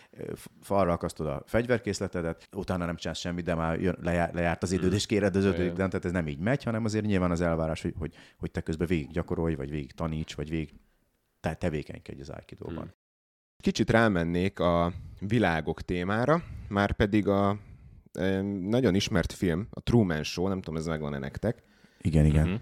falra 0.61 0.93
akasztod 0.93 1.27
a 1.27 1.43
fegyverkészletedet, 1.47 2.49
utána 2.53 2.85
nem 2.85 2.97
csinálsz 2.97 3.19
semmit, 3.19 3.45
de 3.45 3.55
már 3.55 3.81
jön, 3.81 3.99
lejár, 4.03 4.35
lejárt 4.35 4.63
az 4.63 4.73
időd, 4.73 4.93
és 4.93 5.07
kéred 5.07 5.37
az 5.37 5.45
ötödik 5.45 5.73
dant, 5.73 5.91
tehát 5.91 6.05
ez 6.05 6.13
nem 6.13 6.29
így 6.29 6.39
megy, 6.39 6.63
hanem 6.63 6.85
azért 6.85 7.05
nyilván 7.05 7.31
az 7.31 7.41
elvárás, 7.41 7.83
hogy, 7.83 7.95
hogy, 7.99 8.15
hogy 8.39 8.51
te 8.51 8.61
közben 8.61 8.87
végig 8.87 9.11
gyakorolj, 9.11 9.55
vagy 9.55 9.71
végig 9.71 9.93
taníts, 9.93 10.35
vagy 10.35 10.49
végig 10.49 10.73
te 11.45 11.55
tevékenykedj 11.55 12.21
az 12.21 12.29
Aikidóban. 12.29 12.95
Kicsit 13.57 13.91
rámennék 13.91 14.59
a 14.59 14.93
világok 15.19 15.83
témára, 15.83 16.43
már 16.69 16.93
pedig 16.93 17.29
a 17.29 17.59
e, 18.13 18.43
nagyon 18.43 18.95
ismert 18.95 19.33
film, 19.33 19.67
a 19.71 19.81
Truman 19.81 20.23
Show, 20.23 20.49
nem 20.49 20.61
tudom, 20.61 20.77
ez 20.77 20.87
megvan-e 20.87 21.19
nektek. 21.19 21.63
Igen, 22.01 22.25
igen. 22.25 22.49
Mhm. 22.49 22.55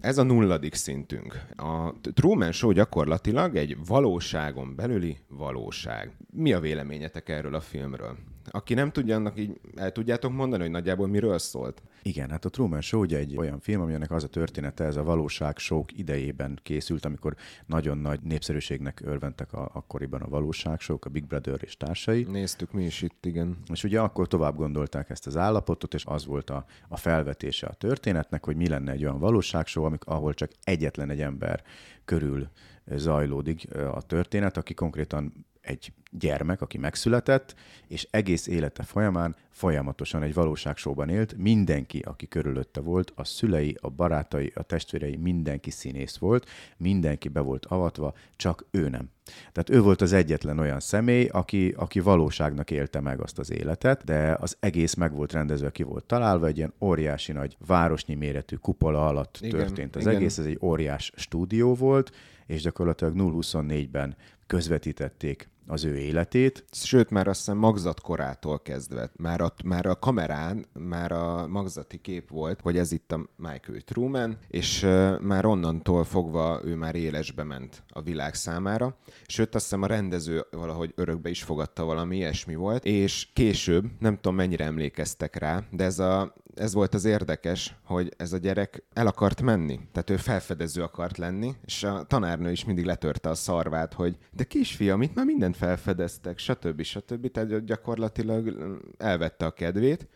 Ez 0.00 0.18
a 0.18 0.22
nulladik 0.22 0.74
szintünk. 0.74 1.46
A 1.56 1.94
Truman 2.00 2.52
Show 2.52 2.72
gyakorlatilag 2.72 3.56
egy 3.56 3.76
valóságon 3.86 4.74
belüli 4.74 5.18
valóság. 5.28 6.16
Mi 6.30 6.52
a 6.52 6.60
véleményetek 6.60 7.28
erről 7.28 7.54
a 7.54 7.60
filmről? 7.60 8.16
Aki 8.52 8.74
nem 8.74 8.90
tudja, 8.90 9.16
annak 9.16 9.38
így 9.38 9.60
el 9.74 9.92
tudjátok 9.92 10.32
mondani, 10.32 10.62
hogy 10.62 10.70
nagyjából 10.70 11.08
miről 11.08 11.38
szólt? 11.38 11.82
Igen, 12.02 12.30
hát 12.30 12.44
a 12.44 12.48
Truman 12.48 12.80
Show 12.80 13.00
ugye 13.00 13.18
egy 13.18 13.36
olyan 13.36 13.60
film, 13.60 13.80
aminek 13.80 14.10
az 14.10 14.24
a 14.24 14.28
története, 14.28 14.84
ez 14.84 14.96
a 14.96 15.02
valóság 15.02 15.58
sok 15.58 15.98
idejében 15.98 16.58
készült, 16.62 17.04
amikor 17.04 17.34
nagyon 17.66 17.98
nagy 17.98 18.20
népszerűségnek 18.22 19.00
örventek 19.04 19.52
a, 19.52 19.70
akkoriban 19.72 20.20
a 20.20 20.28
valóság 20.28 20.80
sok, 20.80 21.04
a 21.04 21.10
Big 21.10 21.26
Brother 21.26 21.58
és 21.62 21.76
társai. 21.76 22.26
Néztük 22.30 22.72
mi 22.72 22.84
is 22.84 23.02
itt, 23.02 23.26
igen. 23.26 23.56
És 23.72 23.84
ugye 23.84 24.00
akkor 24.00 24.28
tovább 24.28 24.56
gondolták 24.56 25.10
ezt 25.10 25.26
az 25.26 25.36
állapotot, 25.36 25.94
és 25.94 26.04
az 26.04 26.26
volt 26.26 26.50
a, 26.50 26.64
a 26.88 26.96
felvetése 26.96 27.66
a 27.66 27.74
történetnek, 27.74 28.44
hogy 28.44 28.56
mi 28.56 28.68
lenne 28.68 28.92
egy 28.92 29.04
olyan 29.04 29.18
valóságshow, 29.18 29.84
amik, 29.84 30.04
ahol 30.04 30.34
csak 30.34 30.50
egyetlen 30.64 31.10
egy 31.10 31.20
ember 31.20 31.62
körül 32.04 32.48
zajlódik 32.86 33.74
a 33.74 34.02
történet, 34.02 34.56
aki 34.56 34.74
konkrétan 34.74 35.46
egy 35.70 35.92
gyermek, 36.10 36.60
aki 36.60 36.78
megszületett, 36.78 37.54
és 37.86 38.08
egész 38.10 38.46
élete 38.46 38.82
folyamán 38.82 39.36
folyamatosan 39.50 40.22
egy 40.22 40.34
valóságsóban 40.34 41.08
élt. 41.08 41.36
Mindenki, 41.36 41.98
aki 41.98 42.28
körülötte 42.28 42.80
volt, 42.80 43.12
a 43.14 43.24
szülei, 43.24 43.76
a 43.80 43.88
barátai, 43.88 44.52
a 44.54 44.62
testvérei, 44.62 45.16
mindenki 45.16 45.70
színész 45.70 46.16
volt, 46.16 46.48
mindenki 46.76 47.28
be 47.28 47.40
volt 47.40 47.66
avatva, 47.66 48.14
csak 48.36 48.66
ő 48.70 48.88
nem. 48.88 49.10
Tehát 49.52 49.70
ő 49.70 49.80
volt 49.80 50.00
az 50.00 50.12
egyetlen 50.12 50.58
olyan 50.58 50.80
személy, 50.80 51.26
aki, 51.26 51.74
aki 51.76 52.00
valóságnak 52.00 52.70
élte 52.70 53.00
meg 53.00 53.20
azt 53.20 53.38
az 53.38 53.50
életet, 53.50 54.04
de 54.04 54.36
az 54.40 54.56
egész 54.60 54.94
meg 54.94 55.12
volt 55.14 55.32
rendezve, 55.32 55.70
ki 55.70 55.82
volt 55.82 56.04
találva, 56.04 56.46
egy 56.46 56.56
ilyen 56.56 56.74
óriási 56.80 57.32
nagy 57.32 57.56
városnyi 57.66 58.14
méretű 58.14 58.56
kupola 58.56 59.06
alatt 59.06 59.38
igen, 59.40 59.58
történt 59.58 59.96
az 59.96 60.02
igen. 60.02 60.14
egész, 60.14 60.38
ez 60.38 60.44
egy 60.44 60.58
óriás 60.62 61.12
stúdió 61.16 61.74
volt, 61.74 62.10
és 62.46 62.62
gyakorlatilag 62.62 63.14
0-24-ben 63.16 64.16
közvetítették 64.46 65.49
az 65.70 65.84
ő 65.84 65.96
életét. 65.96 66.64
Sőt, 66.72 67.10
már 67.10 67.28
azt 67.28 67.38
hiszem 67.38 67.56
magzatkorától 67.56 68.60
kezdve, 68.60 69.10
már 69.16 69.40
a, 69.40 69.54
már 69.64 69.86
a 69.86 69.98
kamerán, 69.98 70.66
már 70.72 71.12
a 71.12 71.46
magzati 71.46 72.00
kép 72.00 72.30
volt, 72.30 72.60
hogy 72.60 72.76
ez 72.76 72.92
itt 72.92 73.12
a 73.12 73.28
Michael 73.36 73.80
Truman, 73.80 74.38
és 74.48 74.82
uh, 74.82 75.20
már 75.20 75.44
onnantól 75.44 76.04
fogva 76.04 76.60
ő 76.64 76.74
már 76.74 76.94
élesbe 76.94 77.42
ment 77.42 77.82
a 77.88 78.02
világ 78.02 78.34
számára. 78.34 78.96
Sőt, 79.26 79.54
azt 79.54 79.64
hiszem 79.64 79.82
a 79.82 79.86
rendező 79.86 80.46
valahogy 80.50 80.92
örökbe 80.96 81.30
is 81.30 81.42
fogadta 81.42 81.84
valami 81.84 82.16
ilyesmi 82.16 82.54
volt, 82.54 82.84
és 82.84 83.28
később, 83.32 83.84
nem 83.98 84.14
tudom 84.14 84.34
mennyire 84.34 84.64
emlékeztek 84.64 85.36
rá, 85.36 85.62
de 85.70 85.84
ez 85.84 85.98
a 85.98 86.34
ez 86.54 86.74
volt 86.74 86.94
az 86.94 87.04
érdekes, 87.04 87.74
hogy 87.84 88.12
ez 88.16 88.32
a 88.32 88.38
gyerek 88.38 88.82
el 88.92 89.06
akart 89.06 89.42
menni. 89.42 89.80
Tehát 89.92 90.10
ő 90.10 90.16
felfedező 90.16 90.82
akart 90.82 91.18
lenni, 91.18 91.54
és 91.64 91.82
a 91.82 92.04
tanárnő 92.06 92.50
is 92.50 92.64
mindig 92.64 92.84
letörte 92.84 93.28
a 93.28 93.34
szarvát, 93.34 93.94
hogy 93.94 94.16
de 94.30 94.44
kisfiam, 94.44 95.02
itt 95.02 95.14
már 95.14 95.24
mindent 95.24 95.56
felfedeztek, 95.60 96.38
stb. 96.38 96.82
stb. 96.82 97.30
Tehát 97.30 97.64
gyakorlatilag 97.64 98.56
elvette 98.98 99.46
a 99.46 99.50
kedvét. 99.50 100.08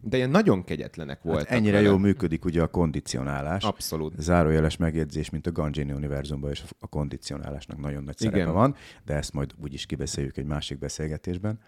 De 0.00 0.16
ilyen 0.16 0.30
nagyon 0.30 0.64
kegyetlenek 0.64 1.16
hát 1.16 1.24
voltak. 1.24 1.46
Hát 1.46 1.58
ennyire 1.58 1.80
jól 1.80 1.98
működik 1.98 2.44
ugye 2.44 2.62
a 2.62 2.66
kondicionálás. 2.66 3.64
Abszolút. 3.64 4.14
Zárójeles 4.18 4.76
megjegyzés, 4.76 5.30
mint 5.30 5.46
a 5.46 5.52
Gangini 5.52 5.92
univerzumban, 5.92 6.50
és 6.50 6.62
a 6.80 6.86
kondicionálásnak 6.86 7.80
nagyon 7.80 8.04
nagy 8.04 8.16
szerepe 8.16 8.38
Igen. 8.38 8.52
van, 8.52 8.74
de 9.04 9.14
ezt 9.14 9.32
majd 9.32 9.50
úgyis 9.62 9.86
kibeszéljük 9.86 10.36
egy 10.36 10.44
másik 10.44 10.78
beszélgetésben. 10.78 11.58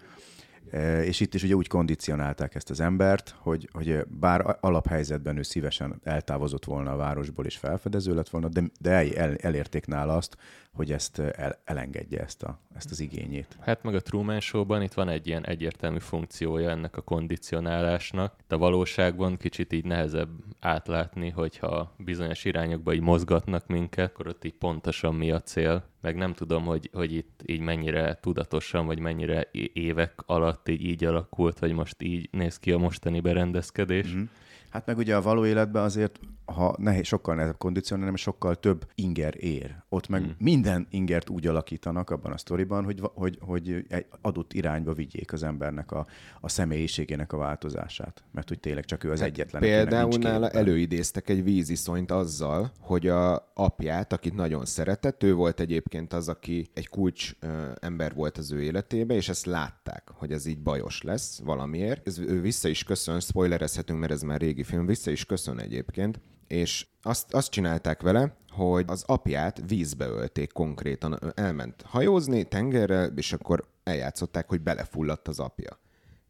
És 1.04 1.20
itt 1.20 1.34
is 1.34 1.42
ugye 1.42 1.54
úgy 1.54 1.68
kondicionálták 1.68 2.54
ezt 2.54 2.70
az 2.70 2.80
embert, 2.80 3.34
hogy, 3.38 3.68
hogy 3.72 4.06
bár 4.06 4.56
alaphelyzetben 4.60 5.36
ő 5.36 5.42
szívesen 5.42 6.00
eltávozott 6.04 6.64
volna 6.64 6.92
a 6.92 6.96
városból 6.96 7.44
és 7.44 7.56
felfedező 7.56 8.14
lett 8.14 8.28
volna, 8.28 8.48
de, 8.48 8.62
de 8.80 8.90
el, 8.90 9.34
elérték 9.36 9.86
nála 9.86 10.16
azt, 10.16 10.36
hogy 10.72 10.92
ezt 10.92 11.18
el, 11.18 11.58
elengedje 11.64 12.20
ezt, 12.20 12.42
a, 12.42 12.58
ezt 12.74 12.90
az 12.90 13.00
igényét. 13.00 13.56
Hát 13.60 13.82
meg 13.82 13.94
a 13.94 14.00
Truman 14.00 14.40
Show-ban 14.40 14.82
itt 14.82 14.92
van 14.92 15.08
egy 15.08 15.26
ilyen 15.26 15.46
egyértelmű 15.46 15.98
funkciója 15.98 16.70
ennek 16.70 16.96
a 16.96 17.00
kondicionálásnak. 17.00 18.34
De 18.48 18.54
a 18.54 18.58
valóságban 18.58 19.36
kicsit 19.36 19.72
így 19.72 19.84
nehezebb 19.84 20.28
átlátni, 20.60 21.30
hogyha 21.30 21.94
bizonyos 21.96 22.44
irányokba 22.44 22.92
így 22.92 23.00
mozgatnak 23.00 23.66
minket, 23.66 24.10
akkor 24.10 24.26
ott 24.26 24.44
így 24.44 24.54
pontosan 24.54 25.14
mi 25.14 25.30
a 25.30 25.40
cél. 25.40 25.84
Meg 26.00 26.16
nem 26.16 26.32
tudom, 26.32 26.64
hogy, 26.64 26.90
hogy 26.92 27.12
itt 27.12 27.42
így 27.46 27.60
mennyire 27.60 28.18
tudatosan, 28.20 28.86
vagy 28.86 28.98
mennyire 28.98 29.48
évek 29.72 30.22
alatt 30.26 30.68
így, 30.68 30.84
így 30.84 31.04
alakult, 31.04 31.58
vagy 31.58 31.72
most 31.72 32.02
így 32.02 32.28
néz 32.32 32.58
ki 32.58 32.72
a 32.72 32.78
mostani 32.78 33.20
berendezkedés. 33.20 34.14
Mm-hmm. 34.14 34.24
Hát 34.70 34.86
meg 34.86 34.96
ugye 34.96 35.16
a 35.16 35.22
való 35.22 35.46
életben 35.46 35.82
azért 35.82 36.20
ha 36.52 36.74
nehéz, 36.78 37.06
sokkal 37.06 37.34
nehezebb 37.34 37.58
kondicionálni, 37.58 38.10
mert 38.10 38.22
sokkal 38.22 38.54
több 38.54 38.86
inger 38.94 39.34
ér. 39.44 39.76
Ott 39.88 40.08
meg 40.08 40.22
hmm. 40.22 40.34
minden 40.38 40.86
ingert 40.90 41.28
úgy 41.28 41.46
alakítanak 41.46 42.10
abban 42.10 42.32
a 42.32 42.38
sztoriban, 42.38 42.84
hogy, 42.84 43.00
hogy, 43.14 43.38
hogy 43.40 43.84
egy 43.88 44.06
adott 44.20 44.52
irányba 44.52 44.92
vigyék 44.92 45.32
az 45.32 45.42
embernek 45.42 45.92
a, 45.92 46.06
a 46.40 46.48
személyiségének 46.48 47.32
a 47.32 47.36
változását. 47.36 48.24
Mert 48.30 48.48
hogy 48.48 48.60
tényleg 48.60 48.84
csak 48.84 49.04
ő 49.04 49.10
az 49.10 49.18
hát 49.20 49.28
egyetlen. 49.28 49.62
Például 49.62 50.16
nála 50.18 50.50
előidéztek 50.50 51.28
egy 51.28 51.44
víziszonyt 51.44 52.10
azzal, 52.10 52.72
hogy 52.80 53.06
a 53.06 53.50
apját, 53.54 54.12
akit 54.12 54.34
nagyon 54.34 54.64
szeretett, 54.64 55.22
ő 55.22 55.34
volt 55.34 55.60
egyébként 55.60 56.12
az, 56.12 56.28
aki 56.28 56.70
egy 56.74 56.88
kulcs 56.88 57.34
ö, 57.40 57.70
ember 57.80 58.14
volt 58.14 58.38
az 58.38 58.52
ő 58.52 58.62
életébe, 58.62 59.14
és 59.14 59.28
ezt 59.28 59.46
látták, 59.46 60.10
hogy 60.12 60.32
ez 60.32 60.46
így 60.46 60.58
bajos 60.58 61.02
lesz 61.02 61.40
valamiért. 61.44 62.06
Ez, 62.06 62.18
ő 62.18 62.40
vissza 62.40 62.68
is 62.68 62.84
köszön, 62.84 63.20
spoilerezhetünk, 63.20 64.00
mert 64.00 64.12
ez 64.12 64.22
már 64.22 64.40
régi 64.40 64.62
film, 64.62 64.86
vissza 64.86 65.10
is 65.10 65.24
köszön 65.24 65.58
egyébként, 65.58 66.20
és 66.48 66.86
azt, 67.02 67.34
azt 67.34 67.50
csinálták 67.50 68.02
vele, 68.02 68.36
hogy 68.50 68.84
az 68.88 69.04
apját 69.06 69.62
vízbe 69.66 70.06
ölték 70.06 70.52
konkrétan. 70.52 71.18
Elment 71.34 71.82
hajózni 71.82 72.44
tengerre, 72.44 73.06
és 73.06 73.32
akkor 73.32 73.68
eljátszották, 73.82 74.48
hogy 74.48 74.60
belefulladt 74.60 75.28
az 75.28 75.38
apja. 75.38 75.80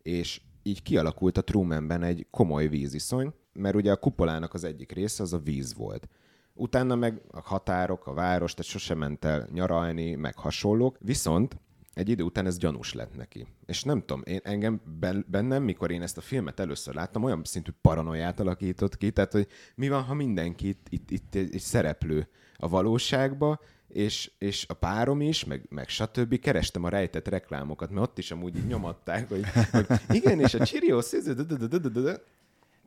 És 0.03 0.41
így 0.63 0.83
kialakult 0.83 1.39
a 1.39 1.45
Trumanben 1.45 2.03
egy 2.03 2.27
komoly 2.31 2.69
víziszony, 2.69 3.33
mert 3.53 3.75
ugye 3.75 3.93
a 3.93 3.97
kupolának 3.97 4.55
az 4.55 4.65
egyik 4.65 4.93
része 4.93 5.23
az 5.23 5.33
a 5.33 5.39
víz 5.39 5.75
volt. 5.75 6.09
Utána 6.55 6.95
meg 6.95 7.21
a 7.31 7.41
határok, 7.41 8.07
a 8.07 8.13
város, 8.13 8.55
tehát 8.55 8.71
sosem 8.71 8.99
ment 8.99 9.25
el 9.25 9.49
nyaralni, 9.53 10.15
meg 10.15 10.37
hasonlók. 10.37 10.97
Viszont 11.01 11.57
egy 11.99 12.09
idő 12.09 12.23
után 12.23 12.47
ez 12.47 12.59
gyanús 12.59 12.93
lett 12.93 13.17
neki. 13.17 13.47
És 13.67 13.83
nem 13.83 14.01
tudom, 14.01 14.23
én, 14.25 14.41
engem 14.43 14.81
bennem, 15.27 15.63
mikor 15.63 15.91
én 15.91 16.03
ezt 16.03 16.17
a 16.17 16.21
filmet 16.21 16.61
először 16.61 16.95
láttam, 16.95 17.23
olyan 17.23 17.41
szintű 17.45 17.71
paranoiát 17.81 18.41
alakított 18.41 18.97
ki, 18.97 19.11
tehát 19.11 19.33
hogy 19.33 19.47
mi 19.75 19.89
van, 19.89 20.03
ha 20.03 20.15
mindenki 20.15 20.69
itt, 20.69 20.87
itt, 20.89 21.11
itt 21.11 21.35
egy 21.35 21.61
szereplő 21.61 22.29
a 22.57 22.69
valóságba, 22.69 23.61
és, 23.89 24.31
és 24.39 24.67
a 24.69 24.75
párom 24.75 25.21
is, 25.21 25.45
meg, 25.45 25.67
meg 25.69 25.89
stb. 25.89 26.39
kerestem 26.39 26.85
a 26.85 26.89
rejtett 26.89 27.29
reklámokat, 27.29 27.91
mert 27.91 28.07
ott 28.07 28.19
is 28.19 28.31
amúgy 28.31 28.57
így 28.57 28.67
nyomatták, 28.67 29.29
hogy, 29.29 29.45
hogy 29.71 29.87
igen, 30.09 30.41
és 30.41 30.55
a 30.55 30.65
Cheerios, 30.65 31.09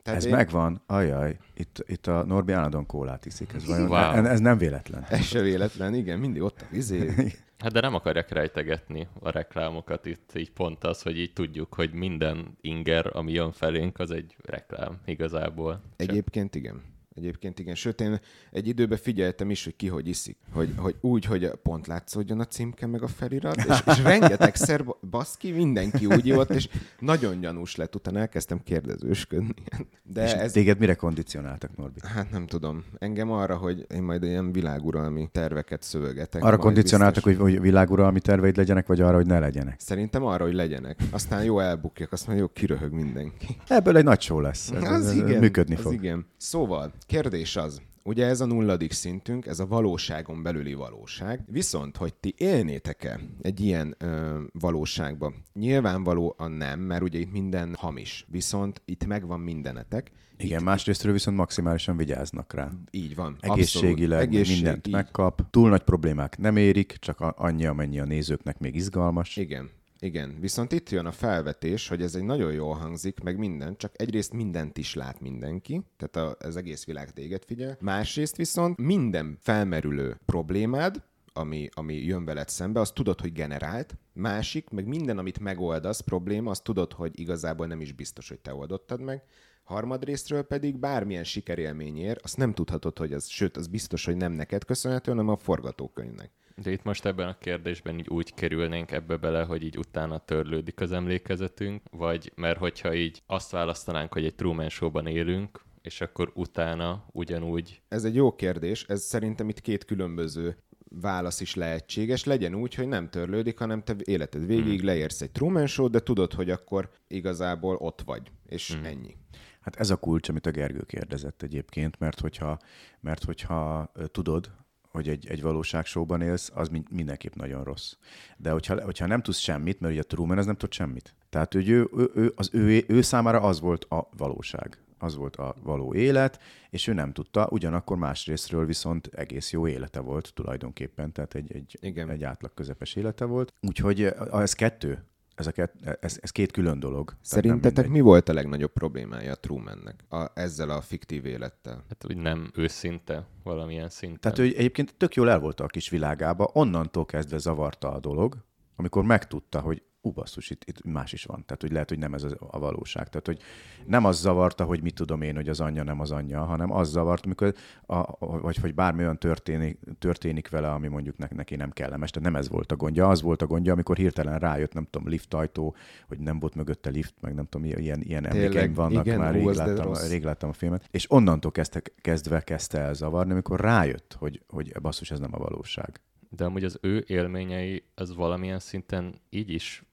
tehát 0.02 0.18
ez 0.18 0.26
én... 0.26 0.34
megvan, 0.34 0.82
ajaj, 0.86 1.36
itt, 1.54 1.84
itt 1.86 2.06
a 2.06 2.24
Norbi 2.24 2.52
állandóan 2.52 2.86
kólát 2.86 3.26
iszik, 3.26 3.52
ez, 3.52 3.66
vajon, 3.66 3.88
wow. 3.88 4.24
ez 4.24 4.40
nem 4.40 4.58
véletlen. 4.58 5.06
Ez 5.08 5.24
se 5.24 5.40
véletlen, 5.40 5.94
igen, 5.94 6.18
mindig 6.18 6.42
ott 6.42 6.60
a 6.60 6.66
vizé. 6.70 7.10
Hát 7.62 7.72
de 7.72 7.80
nem 7.80 7.94
akarják 7.94 8.30
rejtegetni 8.30 9.08
a 9.20 9.30
reklámokat 9.30 10.06
itt, 10.06 10.30
így 10.34 10.50
pont 10.50 10.84
az, 10.84 11.02
hogy 11.02 11.18
így 11.18 11.32
tudjuk, 11.32 11.74
hogy 11.74 11.92
minden 11.92 12.56
inger, 12.60 13.16
ami 13.16 13.32
jön 13.32 13.52
felénk, 13.52 13.98
az 13.98 14.10
egy 14.10 14.36
reklám 14.44 15.00
igazából. 15.04 15.82
Egyébként 15.96 16.54
igen. 16.54 16.91
Egyébként 17.14 17.58
igen. 17.58 17.74
Sőt, 17.74 18.00
én 18.00 18.20
egy 18.50 18.68
időben 18.68 18.98
figyeltem 18.98 19.50
is, 19.50 19.64
hogy 19.64 19.76
ki 19.76 19.88
hogy 19.88 20.08
iszik. 20.08 20.36
Hogy, 20.52 20.72
hogy 20.76 20.96
úgy, 21.00 21.24
hogy 21.24 21.50
pont 21.62 21.86
látszódjon 21.86 22.40
a 22.40 22.44
címke 22.44 22.86
meg 22.86 23.02
a 23.02 23.08
felirat, 23.08 23.56
és, 23.56 23.82
és 23.86 24.02
rengetegszer 24.12 24.84
baszki, 25.10 25.50
mindenki 25.50 26.06
úgy 26.06 26.34
volt, 26.34 26.50
és 26.50 26.68
nagyon 26.98 27.40
gyanús 27.40 27.76
lett. 27.76 27.94
Utána 27.94 28.18
elkezdtem 28.18 28.62
kérdezősködni. 28.62 29.54
De 30.02 30.24
és 30.24 30.32
ez... 30.32 30.52
téged 30.52 30.78
mire 30.78 30.94
kondicionáltak, 30.94 31.76
Norbi? 31.76 32.00
Hát 32.02 32.30
nem 32.30 32.46
tudom. 32.46 32.84
Engem 32.98 33.30
arra, 33.30 33.56
hogy 33.56 33.86
én 33.94 34.02
majd 34.02 34.22
ilyen 34.22 34.52
világuralmi 34.52 35.28
terveket 35.32 35.82
szövegetek. 35.82 36.44
Arra 36.44 36.56
kondicionáltak, 36.56 37.24
biztos... 37.24 37.42
hogy, 37.42 37.52
hogy 37.52 37.60
világuralmi 37.60 38.20
terveid 38.20 38.56
legyenek, 38.56 38.86
vagy 38.86 39.00
arra, 39.00 39.16
hogy 39.16 39.26
ne 39.26 39.38
legyenek? 39.38 39.80
Szerintem 39.80 40.24
arra, 40.24 40.44
hogy 40.44 40.54
legyenek. 40.54 40.98
Aztán 41.10 41.44
jó 41.44 41.58
elbukjak, 41.58 42.12
aztán 42.12 42.36
jó 42.36 42.48
kiröhög 42.48 42.92
mindenki. 42.92 43.56
Ebből 43.68 43.96
egy 43.96 44.04
nagy 44.04 44.20
show 44.20 44.40
lesz. 44.40 44.70
Ez, 44.70 44.82
az 44.82 45.06
ez, 45.06 45.16
igen, 45.16 45.38
működni 45.40 45.74
az 45.74 45.80
fog. 45.80 45.92
igen. 45.92 46.26
Szóval, 46.36 46.92
Kérdés 47.12 47.56
az, 47.56 47.82
Ugye 48.04 48.26
ez 48.26 48.40
a 48.40 48.46
nulladik 48.46 48.92
szintünk, 48.92 49.46
ez 49.46 49.60
a 49.60 49.66
valóságon 49.66 50.42
belüli 50.42 50.74
valóság. 50.74 51.44
Viszont, 51.46 51.96
hogy 51.96 52.14
ti 52.14 52.34
élnétek-e 52.36 53.20
egy 53.42 53.60
ilyen 53.60 53.94
ö, 53.98 54.40
valóságba? 54.52 55.32
Nyilvánvalóan 55.52 56.52
nem, 56.52 56.80
mert 56.80 57.02
ugye 57.02 57.18
itt 57.18 57.32
minden 57.32 57.74
hamis. 57.78 58.26
Viszont 58.28 58.82
itt 58.84 59.06
megvan 59.06 59.40
mindenetek. 59.40 60.10
Igen, 60.36 60.58
itt, 60.58 60.64
másrésztről 60.64 61.12
viszont 61.12 61.36
maximálisan 61.36 61.96
vigyáznak 61.96 62.52
rá. 62.52 62.70
Így 62.90 63.14
van. 63.14 63.36
Egészségileg 63.40 64.20
Egészség, 64.20 64.54
mindent 64.54 64.86
így. 64.86 64.92
megkap. 64.92 65.50
Túl 65.50 65.68
nagy 65.68 65.82
problémák 65.82 66.38
nem 66.38 66.56
érik, 66.56 66.96
csak 66.98 67.20
annyi, 67.20 67.66
amennyi 67.66 68.00
a 68.00 68.04
nézőknek 68.04 68.58
még 68.58 68.74
izgalmas. 68.74 69.36
Igen. 69.36 69.70
Igen, 70.04 70.36
viszont 70.40 70.72
itt 70.72 70.90
jön 70.90 71.06
a 71.06 71.12
felvetés, 71.12 71.88
hogy 71.88 72.02
ez 72.02 72.14
egy 72.14 72.22
nagyon 72.22 72.52
jól 72.52 72.74
hangzik, 72.74 73.20
meg 73.20 73.38
minden, 73.38 73.76
csak 73.76 74.00
egyrészt 74.00 74.32
mindent 74.32 74.78
is 74.78 74.94
lát 74.94 75.20
mindenki, 75.20 75.82
tehát 75.96 76.42
az 76.42 76.56
egész 76.56 76.84
világ 76.84 77.10
téged 77.10 77.44
figyel. 77.44 77.76
Másrészt 77.80 78.36
viszont 78.36 78.78
minden 78.78 79.38
felmerülő 79.40 80.20
problémád, 80.24 81.02
ami, 81.32 81.68
ami 81.74 81.94
jön 81.94 82.24
veled 82.24 82.48
szembe, 82.48 82.80
azt 82.80 82.94
tudod, 82.94 83.20
hogy 83.20 83.32
generált, 83.32 83.96
másik, 84.12 84.68
meg 84.70 84.86
minden, 84.86 85.18
amit 85.18 85.38
megoldasz, 85.38 86.00
probléma, 86.00 86.50
azt 86.50 86.64
tudod, 86.64 86.92
hogy 86.92 87.20
igazából 87.20 87.66
nem 87.66 87.80
is 87.80 87.92
biztos, 87.92 88.28
hogy 88.28 88.40
te 88.40 88.54
oldottad 88.54 89.00
meg, 89.00 89.22
harmadrésztről 89.64 90.42
pedig 90.42 90.78
bármilyen 90.78 91.24
sikerélményért, 91.24 92.24
azt 92.24 92.36
nem 92.36 92.54
tudhatod, 92.54 92.98
hogy 92.98 93.12
az, 93.12 93.28
sőt, 93.28 93.56
az 93.56 93.66
biztos, 93.66 94.04
hogy 94.04 94.16
nem 94.16 94.32
neked 94.32 94.64
köszönhető, 94.64 95.10
hanem 95.10 95.28
a 95.28 95.36
forgatókönyvnek. 95.36 96.30
De 96.56 96.70
itt 96.70 96.82
most 96.82 97.04
ebben 97.04 97.28
a 97.28 97.38
kérdésben 97.38 97.98
így 97.98 98.08
úgy 98.08 98.34
kerülnénk 98.34 98.90
ebbe 98.90 99.16
bele, 99.16 99.42
hogy 99.42 99.62
így 99.62 99.78
utána 99.78 100.18
törlődik 100.18 100.80
az 100.80 100.92
emlékezetünk, 100.92 101.82
vagy 101.90 102.32
mert 102.34 102.58
hogyha 102.58 102.94
így 102.94 103.22
azt 103.26 103.50
választanánk, 103.50 104.12
hogy 104.12 104.24
egy 104.24 104.34
Truman 104.34 104.68
Show-ban 104.68 105.06
élünk, 105.06 105.64
és 105.82 106.00
akkor 106.00 106.32
utána 106.34 107.04
ugyanúgy... 107.12 107.82
Ez 107.88 108.04
egy 108.04 108.14
jó 108.14 108.34
kérdés, 108.34 108.84
ez 108.88 109.02
szerintem 109.02 109.48
itt 109.48 109.60
két 109.60 109.84
különböző 109.84 110.56
válasz 111.00 111.40
is 111.40 111.54
lehetséges. 111.54 112.24
Legyen 112.24 112.54
úgy, 112.54 112.74
hogy 112.74 112.88
nem 112.88 113.08
törlődik, 113.08 113.58
hanem 113.58 113.82
te 113.82 113.96
életed 114.04 114.46
végig 114.46 114.78
hmm. 114.78 114.86
leérsz 114.86 115.20
egy 115.20 115.30
Truman 115.30 115.66
show 115.66 115.88
de 115.88 116.00
tudod, 116.00 116.32
hogy 116.32 116.50
akkor 116.50 116.90
igazából 117.08 117.76
ott 117.76 118.02
vagy, 118.04 118.30
és 118.46 118.72
hmm. 118.72 118.84
ennyi. 118.84 119.16
Hát 119.60 119.76
ez 119.76 119.90
a 119.90 119.96
kulcs, 119.96 120.28
amit 120.28 120.46
a 120.46 120.50
Gergő 120.50 120.82
kérdezett 120.82 121.42
egyébként, 121.42 121.98
mert 121.98 122.20
hogyha, 122.20 122.58
mert 123.00 123.24
hogyha 123.24 123.92
tudod, 124.10 124.50
hogy 124.92 125.08
egy, 125.08 125.26
egy 125.28 125.42
valóságsóban 125.42 126.20
élsz, 126.20 126.50
az 126.54 126.70
mindenképp 126.90 127.34
nagyon 127.34 127.64
rossz. 127.64 127.94
De 128.36 128.50
hogyha, 128.50 128.82
hogyha 128.82 129.06
nem 129.06 129.22
tudsz 129.22 129.38
semmit, 129.38 129.80
mert 129.80 129.92
ugye 129.92 130.02
a 130.02 130.06
Truman 130.06 130.38
az 130.38 130.46
nem 130.46 130.56
tud 130.56 130.72
semmit. 130.72 131.14
Tehát 131.30 131.52
hogy 131.52 131.68
ő, 131.68 131.88
ő, 131.96 132.10
ő, 132.14 132.32
az 132.36 132.48
ő, 132.52 132.84
ő 132.88 133.02
számára 133.02 133.40
az 133.40 133.60
volt 133.60 133.84
a 133.84 134.08
valóság 134.16 134.78
az 135.02 135.16
volt 135.16 135.36
a 135.36 135.54
való 135.62 135.94
élet, 135.94 136.40
és 136.70 136.86
ő 136.86 136.92
nem 136.92 137.12
tudta, 137.12 137.48
ugyanakkor 137.50 137.96
másrésztről 137.96 138.66
viszont 138.66 139.06
egész 139.06 139.52
jó 139.52 139.68
élete 139.68 140.00
volt 140.00 140.32
tulajdonképpen, 140.34 141.12
tehát 141.12 141.34
egy, 141.34 141.52
egy, 141.52 141.78
Igen. 141.80 142.10
egy 142.10 142.24
átlag 142.24 142.54
közepes 142.54 142.94
élete 142.94 143.24
volt. 143.24 143.52
Úgyhogy 143.60 144.02
ez 144.32 144.52
kettő, 144.52 145.04
ez, 145.42 145.48
a 145.48 145.52
kett, 145.52 145.74
ez, 146.00 146.18
ez 146.20 146.30
két 146.30 146.52
külön 146.52 146.80
dolog. 146.80 147.14
Szerintetek 147.20 147.88
mi 147.88 148.00
volt 148.00 148.28
a 148.28 148.32
legnagyobb 148.32 148.72
problémája 148.72 149.32
a 149.32 149.36
Trumannek 149.36 150.04
a, 150.08 150.26
ezzel 150.34 150.70
a 150.70 150.80
fiktív 150.80 151.24
élettel? 151.24 151.84
Hát 151.88 152.04
úgy 152.08 152.16
nem 152.16 152.50
őszinte 152.54 153.26
valamilyen 153.42 153.88
szinten. 153.88 154.20
Tehát 154.20 154.38
ő 154.38 154.56
egyébként 154.56 154.94
tök 154.96 155.14
jól 155.14 155.30
el 155.30 155.38
volt 155.38 155.60
a 155.60 155.66
kis 155.66 155.88
világába, 155.88 156.50
onnantól 156.52 157.04
kezdve 157.04 157.38
zavarta 157.38 157.92
a 157.92 158.00
dolog, 158.00 158.36
amikor 158.76 159.04
megtudta, 159.04 159.60
hogy 159.60 159.82
ú, 160.02 160.10
basszus, 160.10 160.50
itt, 160.50 160.64
itt 160.64 160.84
más 160.84 161.12
is 161.12 161.24
van. 161.24 161.44
Tehát, 161.46 161.62
hogy 161.62 161.72
lehet, 161.72 161.88
hogy 161.88 161.98
nem 161.98 162.14
ez 162.14 162.22
a 162.38 162.58
valóság. 162.58 163.08
Tehát, 163.08 163.26
hogy 163.26 163.38
nem 163.86 164.04
az 164.04 164.20
zavarta, 164.20 164.64
hogy 164.64 164.82
mit 164.82 164.94
tudom 164.94 165.22
én, 165.22 165.34
hogy 165.34 165.48
az 165.48 165.60
anyja 165.60 165.82
nem 165.82 166.00
az 166.00 166.10
anyja, 166.10 166.44
hanem 166.44 166.72
az 166.72 166.90
zavart, 166.90 167.24
amikor, 167.24 167.54
a, 167.86 168.26
vagy 168.38 168.56
hogy 168.56 168.74
bármi 168.74 169.02
olyan 169.02 169.18
történik, 169.18 169.78
történik 169.98 170.48
vele, 170.48 170.70
ami 170.70 170.88
mondjuk 170.88 171.16
neki 171.16 171.56
nem 171.56 171.70
kellemes. 171.70 172.10
Tehát 172.10 172.28
nem 172.30 172.40
ez 172.40 172.48
volt 172.48 172.72
a 172.72 172.76
gondja. 172.76 173.08
Az 173.08 173.22
volt 173.22 173.42
a 173.42 173.46
gondja, 173.46 173.72
amikor 173.72 173.96
hirtelen 173.96 174.38
rájött, 174.38 174.72
nem 174.72 174.86
tudom, 174.90 175.08
liftajtó, 175.08 175.74
hogy 176.08 176.18
nem 176.18 176.38
volt 176.38 176.54
mögötte 176.54 176.90
lift, 176.90 177.14
meg 177.20 177.34
nem 177.34 177.46
tudom, 177.46 177.66
ilyen, 177.66 178.00
ilyen 178.00 178.26
emlékeim 178.26 178.72
vannak, 178.72 179.06
igen, 179.06 179.18
már 179.18 179.32
rég, 179.32 179.44
láttam, 179.44 179.92
rég 180.08 180.24
láttam 180.24 180.48
a 180.48 180.52
filmet. 180.52 180.88
És 180.90 181.10
onnantól 181.10 181.50
kezdte, 181.50 181.82
kezdve 182.00 182.40
kezdte 182.40 182.78
el 182.78 182.94
zavarni, 182.94 183.32
amikor 183.32 183.60
rájött, 183.60 184.16
hogy, 184.18 184.42
hogy 184.48 184.72
basszus, 184.80 185.10
ez 185.10 185.18
nem 185.18 185.34
a 185.34 185.38
valóság. 185.38 186.00
De 186.36 186.44
amúgy 186.44 186.64
az 186.64 186.78
ő 186.80 187.04
élményei, 187.06 187.84
az 187.94 188.14
valamilyen 188.14 188.58
szinten 188.58 189.20
így 189.30 189.50
is 189.50 189.84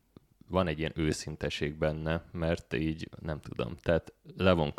van 0.49 0.67
egy 0.67 0.79
ilyen 0.79 0.93
őszinteség 0.95 1.77
benne, 1.77 2.23
mert 2.31 2.73
így 2.73 3.09
nem 3.21 3.39
tudom, 3.39 3.75
tehát 3.81 4.13
levon 4.37 4.73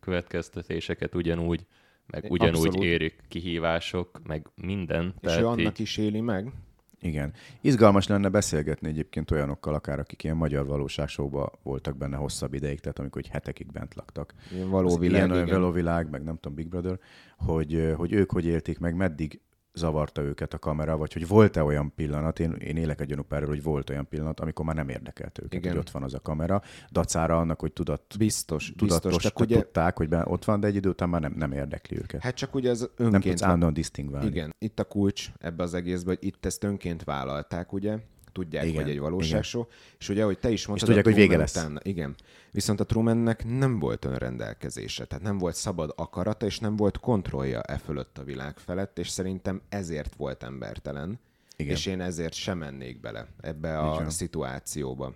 következtetéseket 0.00 1.14
ugyanúgy, 1.14 1.66
meg 2.06 2.26
ugyanúgy 2.28 2.66
Abszolút. 2.66 2.84
érik 2.84 3.22
kihívások, 3.28 4.20
meg 4.26 4.46
minden. 4.54 5.14
És 5.14 5.20
tehát 5.20 5.40
ő 5.40 5.46
annak 5.46 5.78
így... 5.78 5.80
is 5.80 5.96
éli 5.96 6.20
meg. 6.20 6.52
Igen. 7.00 7.32
Izgalmas 7.60 8.06
lenne 8.06 8.28
beszélgetni 8.28 8.88
egyébként 8.88 9.30
olyanokkal, 9.30 9.74
akár 9.74 9.98
akik 9.98 10.24
ilyen 10.24 10.36
magyar 10.36 10.66
valóságsóba 10.66 11.52
voltak 11.62 11.96
benne 11.96 12.16
hosszabb 12.16 12.54
ideig, 12.54 12.80
tehát 12.80 12.98
amikor 12.98 13.22
hogy 13.22 13.30
hetekig 13.30 13.72
bent 13.72 13.94
laktak. 13.94 14.34
Ilyen 14.52 14.70
való 14.70 14.96
világ, 14.96 15.30
ilyen 15.30 15.46
való 15.46 15.70
világ, 15.70 16.10
meg 16.10 16.22
nem 16.22 16.34
tudom, 16.34 16.54
Big 16.54 16.68
Brother, 16.68 16.98
hogy, 17.36 17.92
hogy 17.96 18.12
ők 18.12 18.30
hogy 18.30 18.46
élték 18.46 18.78
meg, 18.78 18.94
meddig 18.94 19.40
zavarta 19.74 20.22
őket 20.22 20.54
a 20.54 20.58
kamera, 20.58 20.96
vagy 20.96 21.12
hogy 21.12 21.28
volt-e 21.28 21.62
olyan 21.62 21.94
pillanat, 21.94 22.40
én, 22.40 22.52
én 22.52 22.76
élek 22.76 23.00
egy 23.00 23.06
gyanúpárról, 23.06 23.48
hogy 23.48 23.62
volt 23.62 23.90
olyan 23.90 24.08
pillanat, 24.08 24.40
amikor 24.40 24.64
már 24.64 24.74
nem 24.74 24.88
érdekelt 24.88 25.38
őket, 25.38 25.54
Igen. 25.54 25.70
hogy 25.70 25.80
ott 25.80 25.90
van 25.90 26.02
az 26.02 26.14
a 26.14 26.20
kamera, 26.20 26.62
dacára 26.90 27.38
annak, 27.38 27.60
hogy 27.60 27.72
tudat, 27.72 28.02
biztos, 28.18 28.72
tudatos, 28.76 29.12
biztos. 29.12 29.22
Csak 29.22 29.40
ugye... 29.40 29.56
tudták, 29.56 29.96
hogy 29.96 30.08
ott 30.24 30.44
van, 30.44 30.60
de 30.60 30.66
egy 30.66 30.74
idő 30.74 30.88
után 30.88 31.08
már 31.08 31.20
nem, 31.20 31.34
nem 31.36 31.52
érdekli 31.52 31.96
őket. 31.96 32.22
Hát 32.22 32.34
csak 32.34 32.54
ugye 32.54 32.70
ez 32.70 32.80
önként... 32.80 33.10
Nem 33.10 33.20
tudsz 33.20 33.42
állandóan 33.42 33.72
disztingválni. 33.72 34.26
Igen, 34.26 34.54
itt 34.58 34.78
a 34.78 34.84
kulcs 34.84 35.32
ebbe 35.38 35.62
az 35.62 35.74
egészben, 35.74 36.16
hogy 36.18 36.28
itt 36.28 36.46
ezt 36.46 36.64
önként 36.64 37.04
vállalták, 37.04 37.72
ugye, 37.72 37.98
tudják, 38.34 38.64
igen, 38.64 38.82
hogy 38.82 38.90
egy 38.90 38.98
valóságsó. 38.98 39.68
És 39.98 40.08
ugye, 40.08 40.24
hogy 40.24 40.38
te 40.38 40.50
is 40.50 40.66
mondtad, 40.66 40.88
és 40.88 40.94
tudják, 40.94 41.14
hogy 41.14 41.24
vége 41.24 41.36
lesz. 41.40 41.56
Után, 41.56 41.80
igen. 41.82 42.14
Viszont 42.50 42.80
a 42.80 42.84
Trumannek 42.84 43.44
nem 43.58 43.78
volt 43.78 44.04
önrendelkezése, 44.04 45.04
tehát 45.04 45.24
nem 45.24 45.38
volt 45.38 45.54
szabad 45.54 45.92
akarata, 45.96 46.46
és 46.46 46.58
nem 46.58 46.76
volt 46.76 46.98
kontrollja 46.98 47.60
e 47.60 47.78
fölött 47.78 48.18
a 48.18 48.24
világ 48.24 48.58
felett, 48.58 48.98
és 48.98 49.08
szerintem 49.08 49.60
ezért 49.68 50.14
volt 50.14 50.42
embertelen. 50.42 51.20
Igen. 51.56 51.72
És 51.72 51.86
én 51.86 52.00
ezért 52.00 52.32
sem 52.32 52.58
mennék 52.58 53.00
bele 53.00 53.26
ebbe 53.40 53.78
a 53.78 53.94
igen. 53.94 54.10
szituációba. 54.10 55.14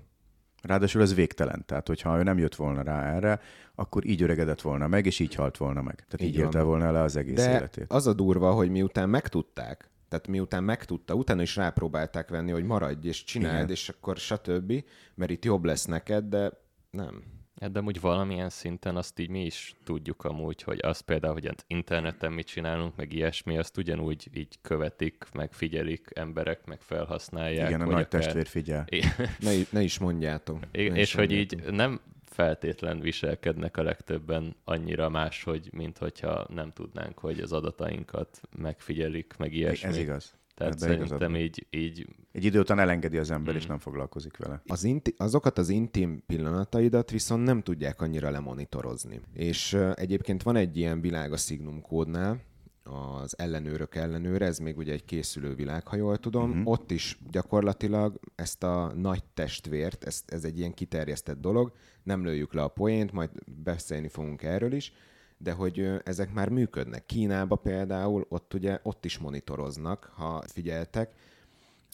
Ráadásul 0.62 1.02
ez 1.02 1.14
végtelen, 1.14 1.62
tehát 1.66 1.87
hogyha 1.87 2.18
ő 2.18 2.22
nem 2.22 2.38
jött 2.38 2.54
volna 2.54 2.83
rá 2.83 3.14
erre, 3.14 3.40
akkor 3.74 4.07
így 4.07 4.22
öregedett 4.22 4.61
volna 4.61 4.87
meg, 4.87 5.07
és 5.07 5.18
így 5.18 5.35
halt 5.35 5.57
volna 5.57 5.83
meg. 5.83 5.94
Tehát 5.94 6.20
így, 6.20 6.28
így 6.28 6.38
élte 6.38 6.62
volna 6.62 6.90
le 6.90 7.02
az 7.02 7.16
egész 7.16 7.35
De 7.37 7.50
életét. 7.50 7.85
az 7.88 8.07
a 8.07 8.12
durva, 8.12 8.52
hogy 8.52 8.70
miután 8.70 9.09
megtudták, 9.09 9.90
tehát 10.08 10.28
miután 10.28 10.64
megtudta, 10.64 11.14
utána 11.14 11.42
is 11.42 11.56
rápróbálták 11.56 12.28
venni, 12.28 12.50
hogy 12.50 12.64
maradj 12.64 13.08
és 13.08 13.24
csináld, 13.24 13.54
Igen. 13.54 13.70
és 13.70 13.88
akkor 13.88 14.16
stb., 14.16 14.84
mert 15.14 15.30
itt 15.30 15.44
jobb 15.44 15.64
lesz 15.64 15.84
neked, 15.84 16.24
de 16.24 16.50
nem. 16.90 17.22
Hát 17.60 17.72
de 17.72 17.80
úgy 17.80 18.00
valamilyen 18.00 18.48
szinten 18.48 18.96
azt 18.96 19.18
így 19.18 19.30
mi 19.30 19.44
is 19.44 19.74
tudjuk 19.84 20.24
amúgy, 20.24 20.62
hogy 20.62 20.78
az 20.82 21.00
például, 21.00 21.32
hogy 21.32 21.46
az 21.46 21.64
interneten 21.66 22.32
mit 22.32 22.46
csinálunk, 22.46 22.96
meg 22.96 23.12
ilyesmi, 23.12 23.58
azt 23.58 23.76
ugyanúgy 23.76 24.28
így 24.32 24.58
követik, 24.62 25.24
meg 25.32 25.52
figyelik 25.52 26.08
emberek, 26.14 26.66
meg 26.66 26.80
felhasználják. 26.80 27.68
Igen, 27.68 27.80
a 27.80 27.84
nagy 27.84 27.92
akár... 27.92 28.08
testvér 28.08 28.46
figyel. 28.46 28.86
ne, 29.38 29.50
ne 29.70 29.82
is 29.82 29.98
mondjátok. 29.98 30.60
Ne 30.72 30.80
és 30.80 30.96
is 30.96 31.14
hogy 31.14 31.30
mondjátok. 31.30 31.66
így 31.66 31.74
nem 31.74 32.00
feltétlen 32.38 33.01
viselkednek 33.01 33.77
a 33.77 33.83
legtöbben 33.83 34.57
annyira 34.64 35.09
máshogy, 35.09 35.68
mint 35.72 35.98
hogyha 35.98 36.46
nem 36.48 36.72
tudnánk, 36.72 37.18
hogy 37.18 37.40
az 37.40 37.53
adatainkat 37.53 38.40
megfigyelik, 38.59 39.35
meg 39.38 39.53
ilyesmi. 39.53 39.88
Ez 39.88 39.96
igaz. 39.96 40.35
Tehát 40.55 40.74
Ebben 40.74 40.88
szerintem 40.88 41.37
így, 41.37 41.66
így... 41.70 42.07
Egy 42.33 42.44
idő 42.44 42.61
után 42.61 42.79
elengedi 42.79 43.18
az 43.18 43.31
ember, 43.31 43.55
mm. 43.55 43.57
és 43.57 43.66
nem 43.66 43.79
foglalkozik 43.79 44.37
vele. 44.37 44.62
Az 44.66 44.85
inti- 44.85 45.14
azokat 45.16 45.59
az 45.59 45.68
intim 45.68 46.22
pillanataidat 46.27 47.11
viszont 47.11 47.44
nem 47.44 47.62
tudják 47.62 48.01
annyira 48.01 48.31
lemonitorozni. 48.31 49.20
És 49.33 49.72
uh, 49.72 49.92
egyébként 49.94 50.42
van 50.42 50.57
egy 50.57 50.77
ilyen 50.77 51.01
világ 51.01 51.33
a 51.33 51.37
Signum 51.37 51.81
kódnál, 51.81 52.40
az 52.88 53.38
ellenőrök 53.38 53.94
ellenőre, 53.94 54.46
ez 54.46 54.59
még 54.59 54.77
ugye 54.77 54.92
egy 54.92 55.05
készülő 55.05 55.55
világ, 55.55 55.87
ha 55.87 55.96
jól 55.96 56.16
tudom. 56.16 56.51
Mm-hmm. 56.51 56.66
Ott 56.66 56.90
is 56.90 57.18
gyakorlatilag 57.31 58.20
ezt 58.35 58.62
a 58.62 58.92
nagy 58.96 59.24
testvért, 59.35 60.05
ez, 60.05 60.22
ez 60.27 60.44
egy 60.44 60.59
ilyen 60.59 60.74
kiterjesztett 60.74 61.40
dolog, 61.40 61.72
nem 62.08 62.24
lőjük 62.24 62.52
le 62.52 62.62
a 62.62 62.68
poént, 62.68 63.12
majd 63.12 63.30
beszélni 63.64 64.08
fogunk 64.08 64.42
erről 64.42 64.72
is, 64.72 64.92
de 65.38 65.52
hogy 65.52 65.90
ezek 66.04 66.32
már 66.32 66.48
működnek. 66.48 67.06
Kínába 67.06 67.56
például, 67.56 68.26
ott 68.28 68.54
ugye 68.54 68.78
ott 68.82 69.04
is 69.04 69.18
monitoroznak, 69.18 70.12
ha 70.14 70.42
figyeltek. 70.46 71.10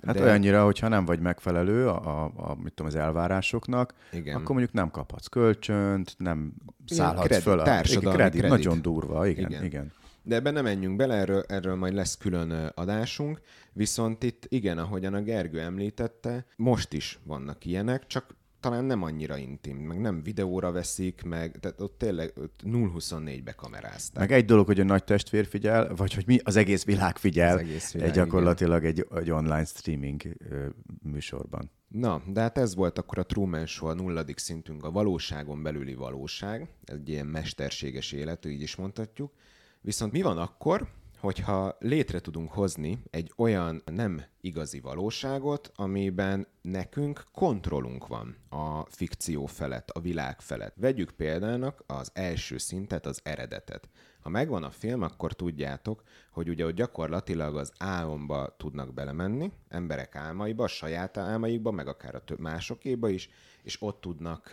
Hát 0.07 0.14
de... 0.14 0.22
olyannyira, 0.22 0.64
hogyha 0.64 0.88
nem 0.88 1.05
vagy 1.05 1.20
megfelelő 1.20 1.88
a, 1.88 2.24
a, 2.24 2.33
a 2.37 2.55
mit 2.55 2.72
tudom, 2.72 2.87
az 2.87 2.94
elvárásoknak, 2.94 3.94
igen. 4.12 4.37
akkor 4.37 4.50
mondjuk 4.50 4.72
nem 4.72 4.90
kaphatsz 4.90 5.27
kölcsönt, 5.27 6.14
nem 6.18 6.55
szállhatsz 6.87 7.27
kredit, 7.27 7.44
föl. 7.44 7.59
A, 7.59 7.62
társadalmi 7.62 8.16
kredit, 8.16 8.40
kredit. 8.40 8.57
Nagyon 8.59 8.83
durva, 8.83 9.27
igen, 9.27 9.50
igen. 9.50 9.64
igen. 9.64 9.92
De 10.22 10.35
ebben 10.35 10.53
nem 10.53 10.64
menjünk 10.64 10.96
bele, 10.96 11.14
erről, 11.14 11.44
erről 11.48 11.74
majd 11.74 11.94
lesz 11.94 12.16
külön 12.16 12.50
adásunk. 12.74 13.40
Viszont 13.72 14.22
itt 14.22 14.46
igen, 14.48 14.79
ahogyan 14.79 15.14
a 15.14 15.22
Gergő 15.22 15.61
említette, 15.61 16.46
most 16.57 16.92
is 16.92 17.18
vannak 17.24 17.64
ilyenek, 17.64 18.07
csak 18.07 18.35
talán 18.64 18.85
nem 18.85 19.03
annyira 19.03 19.37
intim, 19.37 19.77
meg 19.77 20.00
nem 20.00 20.22
videóra 20.22 20.72
veszik, 20.72 21.22
meg 21.22 21.59
tehát 21.61 21.81
ott 21.81 21.98
tényleg 21.98 22.33
0-24-be 22.62 23.53
kamerázták. 23.53 24.29
Meg 24.29 24.38
egy 24.38 24.44
dolog, 24.44 24.67
hogy 24.67 24.81
a 24.81 24.85
nagy 24.85 25.04
testvér 25.04 25.46
figyel, 25.46 25.94
vagy 25.94 26.15
hogy 26.15 26.25
mi 26.27 26.38
az 26.42 26.56
egész 26.56 26.85
világ 26.85 27.17
figyel, 27.17 27.54
az 27.54 27.60
egész 27.60 27.92
világ, 27.92 28.08
egy 28.08 28.15
gyakorlatilag 28.15 28.85
egy, 28.85 29.06
egy 29.15 29.31
online 29.31 29.65
streaming 29.65 30.23
ö, 30.50 30.67
műsorban. 31.02 31.71
Na, 31.88 32.23
de 32.27 32.40
hát 32.40 32.58
ez 32.58 32.75
volt 32.75 32.98
akkor 32.98 33.19
a 33.19 33.27
Truman 33.27 33.67
Show, 33.67 33.88
a 33.88 33.94
nulladik 33.94 34.38
szintünk, 34.38 34.85
a 34.85 34.90
valóságon 34.90 35.62
belüli 35.62 35.94
valóság, 35.94 36.69
egy 36.85 37.08
ilyen 37.08 37.27
mesterséges 37.27 38.12
élet, 38.12 38.44
így 38.44 38.62
is 38.62 38.77
mondhatjuk. 38.77 39.33
Viszont 39.81 40.12
mi 40.12 40.23
van 40.23 40.38
akkor, 40.38 40.88
hogyha 41.25 41.77
létre 41.79 42.20
tudunk 42.20 42.50
hozni 42.50 43.02
egy 43.10 43.33
olyan 43.37 43.83
nem 43.85 44.22
igazi 44.40 44.81
valóságot, 44.81 45.72
amiben 45.75 46.46
nekünk 46.62 47.25
kontrollunk 47.33 48.06
van 48.06 48.37
a 48.48 48.85
fikció 48.90 49.46
felett, 49.46 49.90
a 49.90 50.00
világ 50.00 50.40
felett. 50.40 50.75
Vegyük 50.77 51.10
példának 51.10 51.85
az 51.87 52.10
első 52.12 52.58
szintet, 52.58 53.06
az 53.06 53.20
eredetet. 53.22 53.88
Ha 54.20 54.29
megvan 54.29 54.62
a 54.62 54.70
film, 54.70 55.02
akkor 55.02 55.33
tudjátok, 55.33 56.02
hogy 56.31 56.48
ugye 56.48 56.66
ott 56.66 56.75
gyakorlatilag 56.75 57.56
az 57.56 57.72
álomba 57.79 58.56
tudnak 58.56 58.94
belemenni, 58.94 59.52
emberek 59.68 60.16
álmaiba, 60.16 60.66
saját 60.66 61.16
álmaikba, 61.16 61.70
meg 61.70 61.88
akár 61.88 62.14
a 62.14 62.25
több 62.25 62.38
másokéba 62.38 63.08
is, 63.08 63.29
és 63.62 63.83
ott 63.83 64.00
tudnak 64.00 64.50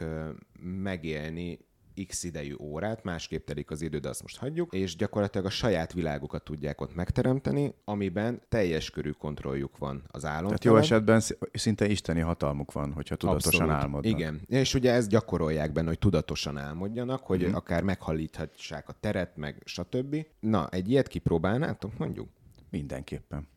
megélni 0.59 1.59
x 2.07 2.23
idejű 2.23 2.55
órát, 2.59 3.03
másképp 3.03 3.45
telik 3.45 3.71
az 3.71 3.81
idő, 3.81 3.97
de 3.97 4.09
azt 4.09 4.21
most 4.21 4.37
hagyjuk, 4.37 4.73
és 4.73 4.95
gyakorlatilag 4.95 5.45
a 5.45 5.49
saját 5.49 5.93
világukat 5.93 6.43
tudják 6.43 6.81
ott 6.81 6.95
megteremteni, 6.95 7.73
amiben 7.85 8.41
teljes 8.49 8.89
körű 8.89 9.09
kontrolljuk 9.09 9.77
van 9.77 10.03
az 10.07 10.25
álom. 10.25 10.45
Tehát 10.45 10.63
jó 10.63 10.75
esetben 10.75 11.19
sz- 11.19 11.37
szinte 11.53 11.87
isteni 11.87 12.19
hatalmuk 12.19 12.71
van, 12.71 12.93
hogyha 12.93 13.15
tudatosan 13.15 13.61
Abszolút. 13.61 13.83
álmodnak. 13.83 14.11
Igen. 14.11 14.41
És 14.47 14.73
ugye 14.73 14.91
ezt 14.91 15.09
gyakorolják 15.09 15.71
benne, 15.71 15.87
hogy 15.87 15.99
tudatosan 15.99 16.57
álmodjanak, 16.57 17.23
hogy 17.23 17.41
uh-huh. 17.41 17.57
akár 17.57 17.83
meghalíthassák 17.83 18.89
a 18.89 18.93
teret, 18.99 19.37
meg 19.37 19.61
stb. 19.65 20.25
Na, 20.39 20.69
egy 20.69 20.89
ilyet 20.89 21.07
kipróbálnátok, 21.07 21.97
mondjuk? 21.97 22.29
Mindenképpen. 22.69 23.47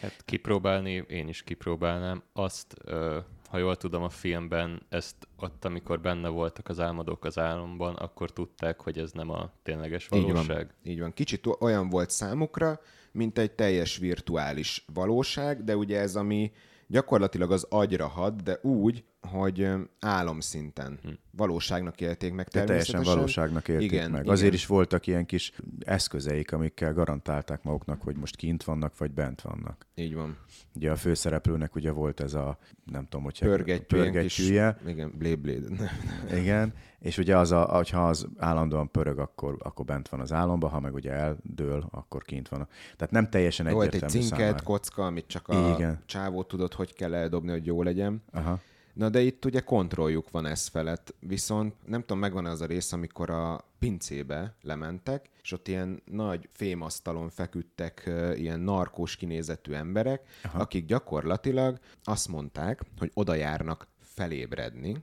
Hát 0.00 0.22
kipróbálni, 0.24 1.04
én 1.08 1.28
is 1.28 1.42
kipróbálnám. 1.42 2.22
Azt, 2.32 2.74
ö, 2.84 3.18
ha 3.52 3.58
jól 3.58 3.76
tudom, 3.76 4.02
a 4.02 4.08
filmben 4.08 4.82
ezt 4.88 5.28
ott, 5.36 5.64
amikor 5.64 6.00
benne 6.00 6.28
voltak 6.28 6.68
az 6.68 6.80
álmodók 6.80 7.24
az 7.24 7.38
álomban, 7.38 7.94
akkor 7.94 8.30
tudták, 8.30 8.80
hogy 8.80 8.98
ez 8.98 9.12
nem 9.12 9.30
a 9.30 9.50
tényleges 9.62 10.08
Így 10.12 10.22
valóság. 10.22 10.66
van. 10.66 10.92
Így 10.92 11.00
van. 11.00 11.12
Kicsit 11.12 11.46
olyan 11.60 11.88
volt 11.88 12.10
számukra, 12.10 12.80
mint 13.12 13.38
egy 13.38 13.52
teljes 13.52 13.96
virtuális 13.96 14.84
valóság, 14.94 15.64
de 15.64 15.76
ugye 15.76 16.00
ez, 16.00 16.16
ami 16.16 16.52
gyakorlatilag 16.86 17.52
az 17.52 17.66
agyra 17.70 18.06
hat, 18.06 18.42
de 18.42 18.58
úgy, 18.62 19.04
hogy 19.22 19.68
álomszinten 20.00 20.98
Hm. 21.02 21.08
valóságnak 21.30 22.00
élték 22.00 22.32
meg 22.32 22.46
De 22.46 22.64
teljesen 22.64 23.02
valóságnak 23.02 23.68
élték 23.68 23.92
igen, 23.92 24.10
meg. 24.10 24.20
Igen. 24.20 24.32
Azért 24.32 24.54
is 24.54 24.66
voltak 24.66 25.06
ilyen 25.06 25.26
kis 25.26 25.52
eszközeik, 25.80 26.52
amikkel 26.52 26.92
garantálták 26.92 27.62
maguknak, 27.62 28.02
hogy 28.02 28.16
most 28.16 28.36
kint 28.36 28.64
vannak, 28.64 28.98
vagy 28.98 29.10
bent 29.10 29.40
vannak. 29.40 29.86
Így 29.94 30.14
van. 30.14 30.36
Ugye 30.74 30.90
a 30.90 30.96
főszereplőnek 30.96 31.74
ugye 31.74 31.90
volt 31.90 32.20
ez 32.20 32.34
a, 32.34 32.58
nem 32.84 33.02
tudom, 33.08 33.24
hogy 33.24 33.38
Pörgettyű, 33.38 33.96
ilyen 33.96 34.12
kis- 34.12 34.36
pörgettyűje, 34.36 34.78
Igen, 34.86 35.12
blé, 35.18 35.34
blé. 35.34 35.60
igen, 36.40 36.72
és 36.98 37.18
ugye 37.18 37.36
az, 37.36 37.52
a, 37.52 37.64
hogyha 37.64 38.08
az 38.08 38.26
állandóan 38.38 38.90
pörög, 38.90 39.18
akkor, 39.18 39.56
akkor 39.58 39.84
bent 39.84 40.08
van 40.08 40.20
az 40.20 40.32
álomba, 40.32 40.68
ha 40.68 40.80
meg 40.80 40.94
ugye 40.94 41.10
eldől, 41.12 41.84
akkor 41.90 42.22
kint 42.22 42.48
van. 42.48 42.68
Tehát 42.96 43.12
nem 43.12 43.30
teljesen 43.30 43.66
Volt 43.72 43.86
egy 43.86 43.94
egyértelmű 43.94 44.26
cinket, 44.26 44.38
számára. 44.46 44.62
kocka, 44.64 45.06
amit 45.06 45.26
csak 45.26 45.48
a 45.48 45.74
Igen. 45.74 46.02
csávó 46.06 46.42
tudott, 46.42 46.74
hogy 46.74 46.94
kell 46.94 47.14
eldobni, 47.14 47.50
hogy 47.50 47.66
jó 47.66 47.82
legyen. 47.82 48.22
Aha. 48.32 48.60
Na 48.92 49.08
de 49.08 49.20
itt 49.20 49.44
ugye 49.44 49.60
kontrolljuk 49.60 50.30
van 50.30 50.46
ez 50.46 50.66
felett, 50.66 51.14
viszont 51.20 51.74
nem 51.86 52.00
tudom, 52.00 52.18
megvan 52.18 52.46
az 52.46 52.60
a 52.60 52.66
rész, 52.66 52.92
amikor 52.92 53.30
a 53.30 53.64
pincébe 53.78 54.54
lementek, 54.62 55.28
és 55.42 55.52
ott 55.52 55.68
ilyen 55.68 56.02
nagy 56.04 56.48
fémasztalon 56.52 57.28
feküdtek 57.28 58.10
ilyen 58.36 58.60
narkós 58.60 59.16
kinézetű 59.16 59.72
emberek, 59.72 60.28
Aha. 60.42 60.58
akik 60.58 60.84
gyakorlatilag 60.86 61.78
azt 62.04 62.28
mondták, 62.28 62.82
hogy 62.98 63.10
oda 63.14 63.34
járnak 63.34 63.86
felébredni, 64.00 64.96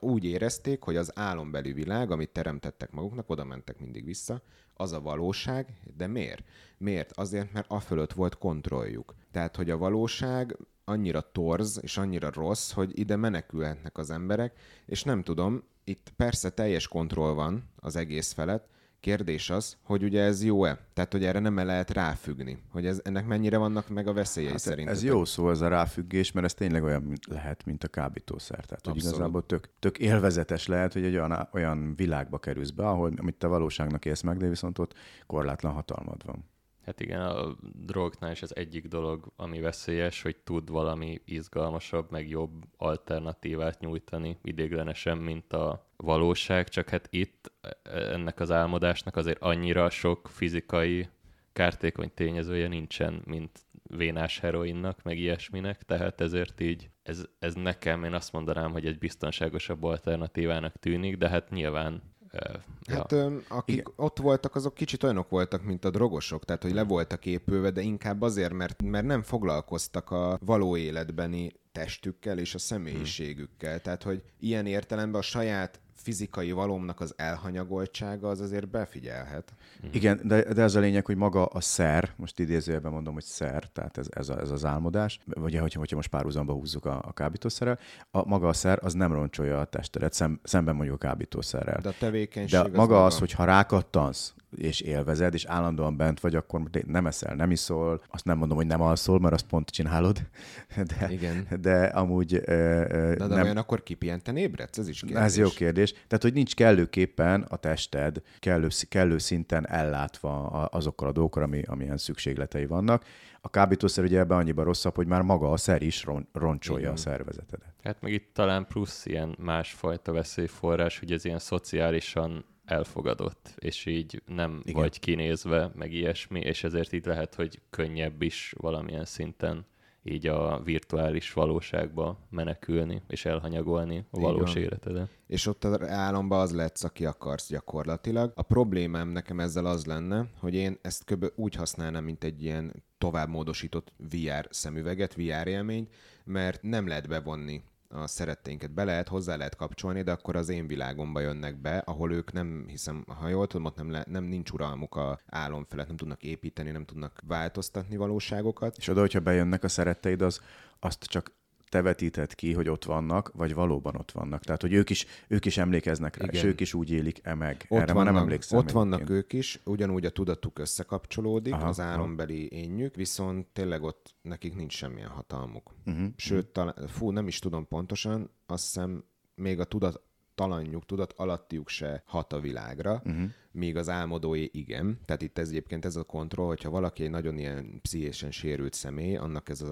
úgy 0.00 0.24
érezték, 0.24 0.82
hogy 0.82 0.96
az 0.96 1.12
álombeli 1.14 1.72
világ, 1.72 2.10
amit 2.10 2.30
teremtettek 2.30 2.90
maguknak, 2.90 3.30
oda 3.30 3.44
mentek 3.44 3.78
mindig 3.78 4.04
vissza, 4.04 4.42
az 4.74 4.92
a 4.92 5.00
valóság, 5.00 5.74
de 5.96 6.06
miért? 6.06 6.44
Miért? 6.78 7.12
Azért, 7.12 7.52
mert 7.52 7.70
afölött 7.70 8.12
volt 8.12 8.38
kontrolljuk. 8.38 9.14
Tehát, 9.30 9.56
hogy 9.56 9.70
a 9.70 9.76
valóság 9.76 10.56
annyira 10.90 11.30
torz 11.32 11.78
és 11.82 11.96
annyira 11.96 12.30
rossz, 12.34 12.72
hogy 12.72 12.98
ide 12.98 13.16
menekülhetnek 13.16 13.98
az 13.98 14.10
emberek, 14.10 14.58
és 14.86 15.02
nem 15.02 15.22
tudom, 15.22 15.62
itt 15.84 16.12
persze 16.16 16.50
teljes 16.50 16.88
kontroll 16.88 17.32
van 17.32 17.64
az 17.76 17.96
egész 17.96 18.32
felett, 18.32 18.68
Kérdés 19.00 19.50
az, 19.50 19.76
hogy 19.82 20.02
ugye 20.02 20.22
ez 20.22 20.44
jó-e? 20.44 20.78
Tehát, 20.92 21.12
hogy 21.12 21.24
erre 21.24 21.38
nem 21.38 21.58
-e 21.58 21.64
lehet 21.64 21.90
ráfüggni? 21.90 22.62
Hogy 22.70 22.86
ez, 22.86 23.00
ennek 23.04 23.26
mennyire 23.26 23.56
vannak 23.56 23.88
meg 23.88 24.06
a 24.06 24.12
veszélyei 24.12 24.50
hát 24.50 24.58
szerint? 24.58 24.88
Ez 24.88 25.02
jó 25.02 25.24
szó, 25.24 25.50
ez 25.50 25.60
a 25.60 25.68
ráfüggés, 25.68 26.32
mert 26.32 26.46
ez 26.46 26.54
tényleg 26.54 26.82
olyan 26.82 27.02
mint- 27.02 27.26
lehet, 27.26 27.64
mint 27.64 27.84
a 27.84 27.88
kábítószer. 27.88 28.64
Tehát, 28.64 28.86
hogy 28.86 28.92
Abszolút. 28.94 29.16
igazából 29.16 29.46
tök, 29.46 29.68
tök 29.78 29.98
élvezetes 29.98 30.66
lehet, 30.66 30.92
hogy 30.92 31.04
egy 31.04 31.14
olyan, 31.14 31.48
olyan 31.52 31.94
világba 31.96 32.38
kerülsz 32.38 32.70
be, 32.70 32.88
ahol 32.88 33.12
amit 33.16 33.34
te 33.34 33.46
valóságnak 33.46 34.04
élsz 34.04 34.22
meg, 34.22 34.36
de 34.36 34.48
viszont 34.48 34.78
ott 34.78 34.94
korlátlan 35.26 35.72
hatalmad 35.72 36.24
van. 36.24 36.44
Hát 36.90 37.00
igen, 37.00 37.20
a 37.20 37.56
drognál 37.84 38.30
is 38.30 38.42
az 38.42 38.56
egyik 38.56 38.86
dolog, 38.86 39.32
ami 39.36 39.60
veszélyes, 39.60 40.22
hogy 40.22 40.36
tud 40.36 40.70
valami 40.70 41.20
izgalmasabb, 41.24 42.10
meg 42.10 42.28
jobb 42.28 42.64
alternatívát 42.76 43.80
nyújtani 43.80 44.38
idéglenesen, 44.42 45.18
mint 45.18 45.52
a 45.52 45.86
valóság, 45.96 46.68
csak 46.68 46.88
hát 46.88 47.08
itt 47.10 47.52
e- 47.60 47.90
ennek 47.90 48.40
az 48.40 48.50
álmodásnak 48.50 49.16
azért 49.16 49.42
annyira 49.42 49.90
sok 49.90 50.28
fizikai 50.28 51.08
kártékony 51.52 52.10
tényezője 52.14 52.68
nincsen, 52.68 53.22
mint 53.24 53.60
vénás 53.82 54.38
heroinnak, 54.38 55.02
meg 55.02 55.18
ilyesminek, 55.18 55.82
tehát 55.82 56.20
ezért 56.20 56.60
így 56.60 56.90
ez, 57.02 57.24
ez 57.38 57.54
nekem, 57.54 58.04
én 58.04 58.12
azt 58.14 58.32
mondanám, 58.32 58.72
hogy 58.72 58.86
egy 58.86 58.98
biztonságosabb 58.98 59.82
alternatívának 59.82 60.74
tűnik, 60.76 61.16
de 61.16 61.28
hát 61.28 61.50
nyilván 61.50 62.02
Hát 62.32 63.12
ja. 63.12 63.18
ö, 63.18 63.36
akik 63.48 63.74
Igen. 63.74 63.92
ott 63.96 64.18
voltak, 64.18 64.54
azok 64.54 64.74
kicsit 64.74 65.02
olyanok 65.02 65.28
voltak, 65.28 65.62
mint 65.64 65.84
a 65.84 65.90
drogosok, 65.90 66.44
tehát 66.44 66.62
hogy 66.62 66.72
le 66.72 66.82
voltak 66.82 67.26
épülve, 67.26 67.70
de 67.70 67.80
inkább 67.80 68.22
azért, 68.22 68.52
mert, 68.52 68.82
mert 68.82 69.06
nem 69.06 69.22
foglalkoztak 69.22 70.10
a 70.10 70.38
való 70.44 70.76
életbeni 70.76 71.52
testükkel 71.72 72.38
és 72.38 72.54
a 72.54 72.58
személyiségükkel. 72.58 73.80
Tehát, 73.80 74.02
hogy 74.02 74.22
ilyen 74.40 74.66
értelemben 74.66 75.20
a 75.20 75.24
saját 75.24 75.80
fizikai 76.02 76.52
valomnak 76.52 77.00
az 77.00 77.14
elhanyagoltsága 77.16 78.28
az 78.28 78.40
azért 78.40 78.68
befigyelhet. 78.68 79.52
Igen, 79.90 80.20
de, 80.24 80.52
de 80.52 80.62
ez 80.62 80.74
a 80.74 80.80
lényeg, 80.80 81.06
hogy 81.06 81.16
maga 81.16 81.44
a 81.44 81.60
szer, 81.60 82.12
most 82.16 82.38
idézőjelben 82.38 82.92
mondom, 82.92 83.14
hogy 83.14 83.22
szer, 83.22 83.68
tehát 83.72 83.98
ez, 83.98 84.06
ez, 84.10 84.28
a, 84.28 84.40
ez 84.40 84.50
az 84.50 84.64
álmodás, 84.64 85.20
vagy 85.24 85.58
hogyha, 85.58 85.78
hogyha 85.78 85.96
most 85.96 86.08
párhuzamba 86.08 86.52
húzzuk 86.52 86.84
a, 86.84 87.02
a 87.06 87.12
kábítószerrel, 87.12 87.78
a, 88.10 88.28
maga 88.28 88.48
a 88.48 88.52
szer 88.52 88.78
az 88.82 88.92
nem 88.92 89.12
roncsolja 89.12 89.60
a 89.60 89.64
testedet, 89.64 90.12
szem, 90.12 90.40
szemben 90.42 90.74
mondjuk 90.74 91.02
a 91.02 91.06
kábítószerrel. 91.06 91.80
De 91.80 91.88
a 91.88 91.94
tevékenység 91.98 92.60
De 92.60 92.76
maga 92.76 93.04
az, 93.04 93.18
hogy 93.18 93.32
ha 93.32 93.44
rákattansz, 93.44 94.34
és 94.56 94.80
élvezed, 94.80 95.34
és 95.34 95.44
állandóan 95.44 95.96
bent 95.96 96.20
vagy, 96.20 96.34
akkor 96.34 96.62
nem 96.86 97.06
eszel, 97.06 97.34
nem 97.34 97.50
iszol, 97.50 98.02
azt 98.08 98.24
nem 98.24 98.38
mondom, 98.38 98.56
hogy 98.56 98.66
nem 98.66 98.80
alszol, 98.80 99.20
mert 99.20 99.34
azt 99.34 99.46
pont 99.46 99.70
csinálod, 99.70 100.18
de, 100.98 101.10
Igen. 101.10 101.46
de 101.60 101.84
amúgy 101.84 102.34
ö, 102.34 102.40
ö, 102.44 103.14
De, 103.16 103.26
de 103.26 103.26
nem, 103.26 103.42
olyan 103.42 103.56
akkor 103.56 103.82
kipihenten 103.82 104.36
ébredsz? 104.36 104.78
Ez 104.78 104.88
is 104.88 105.00
kérdés. 105.00 105.22
ez 105.22 105.36
jó 105.36 105.48
kérdés. 105.48 105.92
Tehát, 105.92 106.22
hogy 106.22 106.32
nincs 106.32 106.54
kellőképpen 106.54 107.42
a 107.48 107.56
tested 107.56 108.22
kellő, 108.38 108.68
kellő 108.88 109.18
szinten 109.18 109.68
ellátva 109.68 110.46
azokkal 110.48 111.08
a 111.08 111.12
dolgokkal, 111.12 111.42
ami, 111.42 111.62
amilyen 111.66 111.96
szükségletei 111.96 112.66
vannak. 112.66 113.04
A 113.40 113.50
kábítószer 113.50 114.04
ugye 114.04 114.18
ebben 114.18 114.38
annyiban 114.38 114.64
rosszabb, 114.64 114.94
hogy 114.94 115.06
már 115.06 115.22
maga 115.22 115.50
a 115.50 115.56
szer 115.56 115.82
is 115.82 116.04
ron, 116.04 116.28
roncsolja 116.32 116.92
a 116.92 116.96
szervezetedet. 116.96 117.74
Hát 117.82 118.00
meg 118.00 118.12
itt 118.12 118.30
talán 118.32 118.66
plusz 118.66 119.06
ilyen 119.06 119.36
másfajta 119.38 120.12
veszélyforrás, 120.12 120.98
hogy 120.98 121.12
ez 121.12 121.24
ilyen 121.24 121.38
szociálisan 121.38 122.44
elfogadott, 122.70 123.54
és 123.58 123.86
így 123.86 124.22
nem 124.26 124.60
Igen. 124.62 124.80
Vagy 124.80 125.00
kinézve, 125.00 125.70
meg 125.74 125.92
ilyesmi, 125.92 126.40
és 126.40 126.64
ezért 126.64 126.92
így 126.92 127.06
lehet, 127.06 127.34
hogy 127.34 127.60
könnyebb 127.70 128.22
is 128.22 128.54
valamilyen 128.58 129.04
szinten 129.04 129.64
így 130.02 130.26
a 130.26 130.60
virtuális 130.64 131.32
valóságba 131.32 132.18
menekülni, 132.30 133.02
és 133.08 133.24
elhanyagolni 133.24 134.04
a 134.10 134.20
valós 134.20 134.54
életedet. 134.54 135.08
és 135.26 135.46
ott 135.46 135.64
az 135.64 135.82
álomba 135.82 136.40
az 136.40 136.54
lehetsz, 136.54 136.84
aki 136.84 137.06
akarsz 137.06 137.48
gyakorlatilag. 137.48 138.32
A 138.34 138.42
problémám 138.42 139.08
nekem 139.08 139.40
ezzel 139.40 139.66
az 139.66 139.86
lenne, 139.86 140.26
hogy 140.38 140.54
én 140.54 140.78
ezt 140.82 141.04
kb. 141.04 141.26
úgy 141.34 141.54
használnám, 141.54 142.04
mint 142.04 142.24
egy 142.24 142.42
ilyen 142.42 142.84
tovább 142.98 143.28
módosított 143.28 143.92
VR 144.10 144.46
szemüveget, 144.50 145.14
VR 145.14 145.46
élményt, 145.46 145.94
mert 146.24 146.62
nem 146.62 146.86
lehet 146.86 147.08
bevonni 147.08 147.62
a 147.94 148.06
szeretteinket. 148.06 148.70
Be 148.70 148.84
lehet, 148.84 149.08
hozzá 149.08 149.36
lehet 149.36 149.56
kapcsolni, 149.56 150.02
de 150.02 150.12
akkor 150.12 150.36
az 150.36 150.48
én 150.48 150.66
világomba 150.66 151.20
jönnek 151.20 151.60
be, 151.60 151.78
ahol 151.78 152.12
ők 152.12 152.32
nem 152.32 152.64
hiszem, 152.68 153.04
ha 153.06 153.28
jól 153.28 153.46
tudom, 153.46 153.66
ott 153.66 153.76
nem, 153.76 153.90
le, 153.90 154.04
nem 154.08 154.24
nincs 154.24 154.50
uralmuk 154.50 154.96
a 154.96 155.18
álom 155.26 155.64
felett, 155.64 155.86
nem 155.86 155.96
tudnak 155.96 156.22
építeni, 156.22 156.70
nem 156.70 156.84
tudnak 156.84 157.20
változtatni 157.26 157.96
valóságokat. 157.96 158.76
És 158.76 158.88
oda, 158.88 159.00
hogyha 159.00 159.20
bejönnek 159.20 159.64
a 159.64 159.68
szeretteid, 159.68 160.22
az 160.22 160.40
azt 160.80 161.04
csak 161.04 161.32
te 161.70 161.82
vetíted 161.82 162.34
ki, 162.34 162.52
hogy 162.52 162.68
ott 162.68 162.84
vannak, 162.84 163.30
vagy 163.34 163.54
valóban 163.54 163.96
ott 163.96 164.10
vannak. 164.10 164.44
Tehát, 164.44 164.60
hogy 164.60 164.72
ők 164.72 164.90
is, 164.90 165.06
ők 165.28 165.44
is 165.44 165.56
emlékeznek 165.56 166.16
rá, 166.16 166.26
és 166.26 166.38
Igen. 166.38 166.50
ők 166.50 166.60
is 166.60 166.74
úgy 166.74 166.90
élik-e 166.90 167.34
meg. 167.34 167.66
Ott 167.68 167.78
Erre 167.78 167.92
vannak, 167.92 167.94
már 167.94 168.04
nem 168.04 168.22
emlékszem. 168.22 168.58
Ott 168.58 168.70
vannak 168.70 169.00
egyébként. 169.00 169.18
ők 169.18 169.32
is, 169.32 169.60
ugyanúgy 169.64 170.04
a 170.04 170.10
tudatuk 170.10 170.58
összekapcsolódik, 170.58 171.52
Aha, 171.52 171.62
aha, 171.62 171.70
az 171.70 171.78
aha. 171.78 171.88
álombeli 171.88 172.52
énjük, 172.52 172.94
viszont 172.94 173.46
tényleg 173.46 173.82
ott 173.82 174.14
nekik 174.22 174.54
nincs 174.54 174.72
semmilyen 174.72 175.08
hatalmuk. 175.08 175.74
Uh-huh. 175.86 176.06
Sőt, 176.16 176.46
talán, 176.46 176.74
fú, 176.88 177.10
nem 177.10 177.26
is 177.26 177.38
tudom 177.38 177.68
pontosan, 177.68 178.30
azt 178.46 178.64
hiszem 178.64 179.04
még 179.34 179.60
a 179.60 179.64
tudat, 179.64 180.02
talán 180.40 180.82
tudat 180.86 181.12
alattiuk 181.16 181.68
se 181.68 182.02
hat 182.06 182.32
a 182.32 182.40
világra, 182.40 183.02
uh-huh. 183.04 183.30
míg 183.52 183.76
az 183.76 183.88
álmodói 183.88 184.48
igen. 184.52 184.98
Tehát 185.04 185.22
itt 185.22 185.38
ez 185.38 185.48
egyébként 185.48 185.84
ez 185.84 185.96
a 185.96 186.02
kontroll, 186.02 186.46
hogyha 186.46 186.70
valaki 186.70 187.02
egy 187.02 187.10
nagyon 187.10 187.38
ilyen 187.38 187.80
pszichésen 187.82 188.30
sérült 188.30 188.72
személy, 188.72 189.16
annak 189.16 189.48
ez 189.48 189.60
az 189.60 189.70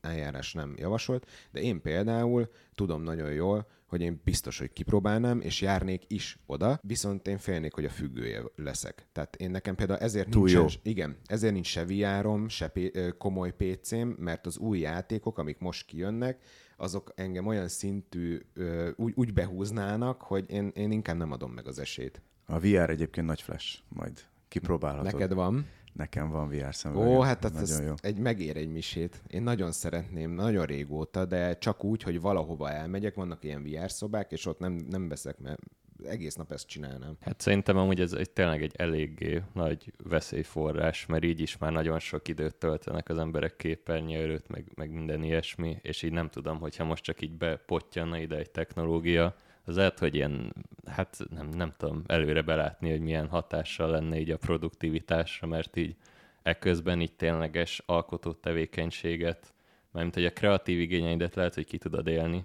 eljárás 0.00 0.52
nem 0.52 0.74
javasolt, 0.76 1.26
de 1.50 1.60
én 1.60 1.80
például 1.80 2.48
tudom 2.74 3.02
nagyon 3.02 3.32
jól, 3.32 3.66
hogy 3.86 4.00
én 4.00 4.20
biztos, 4.24 4.58
hogy 4.58 4.72
kipróbálnám, 4.72 5.40
és 5.40 5.60
járnék 5.60 6.02
is 6.06 6.38
oda, 6.46 6.80
viszont 6.82 7.28
én 7.28 7.38
félnék, 7.38 7.74
hogy 7.74 7.84
a 7.84 7.90
függője 7.90 8.42
leszek. 8.56 9.06
Tehát 9.12 9.36
én 9.36 9.50
nekem 9.50 9.74
például 9.74 9.98
ezért 9.98 10.30
Túl 10.30 10.44
nincsen, 10.44 10.62
jó. 10.62 10.90
igen, 10.90 11.16
ezért 11.26 11.52
nincs 11.52 11.66
se 11.66 11.84
VR-om, 11.84 12.48
se 12.48 12.72
komoly 13.18 13.54
PC-m, 13.56 14.08
mert 14.18 14.46
az 14.46 14.58
új 14.58 14.78
játékok, 14.78 15.38
amik 15.38 15.58
most 15.58 15.86
kijönnek, 15.86 16.42
azok 16.82 17.12
engem 17.14 17.46
olyan 17.46 17.68
szintű, 17.68 18.40
ö, 18.54 18.90
úgy, 18.96 19.12
úgy 19.16 19.32
behúznának, 19.32 20.22
hogy 20.22 20.50
én, 20.50 20.70
én 20.74 20.90
inkább 20.90 21.16
nem 21.16 21.32
adom 21.32 21.50
meg 21.50 21.66
az 21.66 21.78
esélyt. 21.78 22.22
A 22.46 22.58
VR 22.58 22.90
egyébként 22.90 23.26
nagy 23.26 23.42
flash, 23.42 23.78
majd 23.88 24.20
kipróbálhatod. 24.48 25.12
Neked 25.12 25.34
van? 25.34 25.66
Nekem 25.92 26.30
van 26.30 26.48
VR 26.48 26.74
szemüvegem. 26.74 27.10
Ó, 27.10 27.20
hát 27.20 27.40
tehát 27.40 27.60
Nagyon 27.60 27.80
ez 27.80 27.86
jó. 27.86 27.94
egy 28.00 28.18
megér 28.18 28.56
egy 28.56 28.72
misét. 28.72 29.22
Én 29.26 29.42
nagyon 29.42 29.72
szeretném, 29.72 30.30
nagyon 30.30 30.64
régóta, 30.64 31.24
de 31.24 31.58
csak 31.58 31.84
úgy, 31.84 32.02
hogy 32.02 32.20
valahova 32.20 32.70
elmegyek, 32.70 33.14
vannak 33.14 33.44
ilyen 33.44 33.62
VR 33.62 33.90
szobák, 33.90 34.32
és 34.32 34.46
ott 34.46 34.58
nem, 34.58 34.72
nem 34.72 35.08
veszek, 35.08 35.38
mert 35.38 35.60
egész 36.06 36.34
nap 36.34 36.52
ezt 36.52 36.66
csinálnám. 36.66 37.16
Hát 37.20 37.40
szerintem 37.40 37.76
amúgy 37.76 38.00
ez 38.00 38.12
egy, 38.12 38.30
tényleg 38.30 38.62
egy 38.62 38.74
eléggé 38.76 39.42
nagy 39.52 39.92
veszélyforrás, 40.04 41.06
mert 41.06 41.24
így 41.24 41.40
is 41.40 41.58
már 41.58 41.72
nagyon 41.72 41.98
sok 41.98 42.28
időt 42.28 42.54
töltenek 42.54 43.08
az 43.08 43.18
emberek 43.18 43.56
képernyő 43.56 44.22
előtt, 44.22 44.48
meg, 44.48 44.64
meg 44.74 44.90
minden 44.90 45.22
ilyesmi, 45.22 45.78
és 45.82 46.02
így 46.02 46.12
nem 46.12 46.28
tudom, 46.28 46.58
hogyha 46.58 46.84
most 46.84 47.02
csak 47.02 47.22
így 47.22 47.32
bepottyanna 47.32 48.18
ide 48.18 48.36
egy 48.36 48.50
technológia, 48.50 49.36
az 49.64 49.76
lehet, 49.76 49.98
hogy 49.98 50.14
ilyen, 50.14 50.54
hát 50.86 51.18
nem, 51.30 51.48
nem 51.48 51.74
tudom 51.76 52.02
előre 52.06 52.42
belátni, 52.42 52.90
hogy 52.90 53.00
milyen 53.00 53.28
hatással 53.28 53.90
lenne 53.90 54.18
így 54.18 54.30
a 54.30 54.36
produktivitásra, 54.36 55.46
mert 55.46 55.76
így 55.76 55.96
eközben 56.42 57.00
így 57.00 57.12
tényleges 57.12 57.82
alkotó 57.86 58.32
tevékenységet, 58.32 59.54
mármint 59.90 60.14
hogy 60.14 60.24
a 60.24 60.32
kreatív 60.32 60.80
igényeidet 60.80 61.34
lehet, 61.34 61.54
hogy 61.54 61.66
ki 61.66 61.78
tudod 61.78 62.06
élni, 62.06 62.44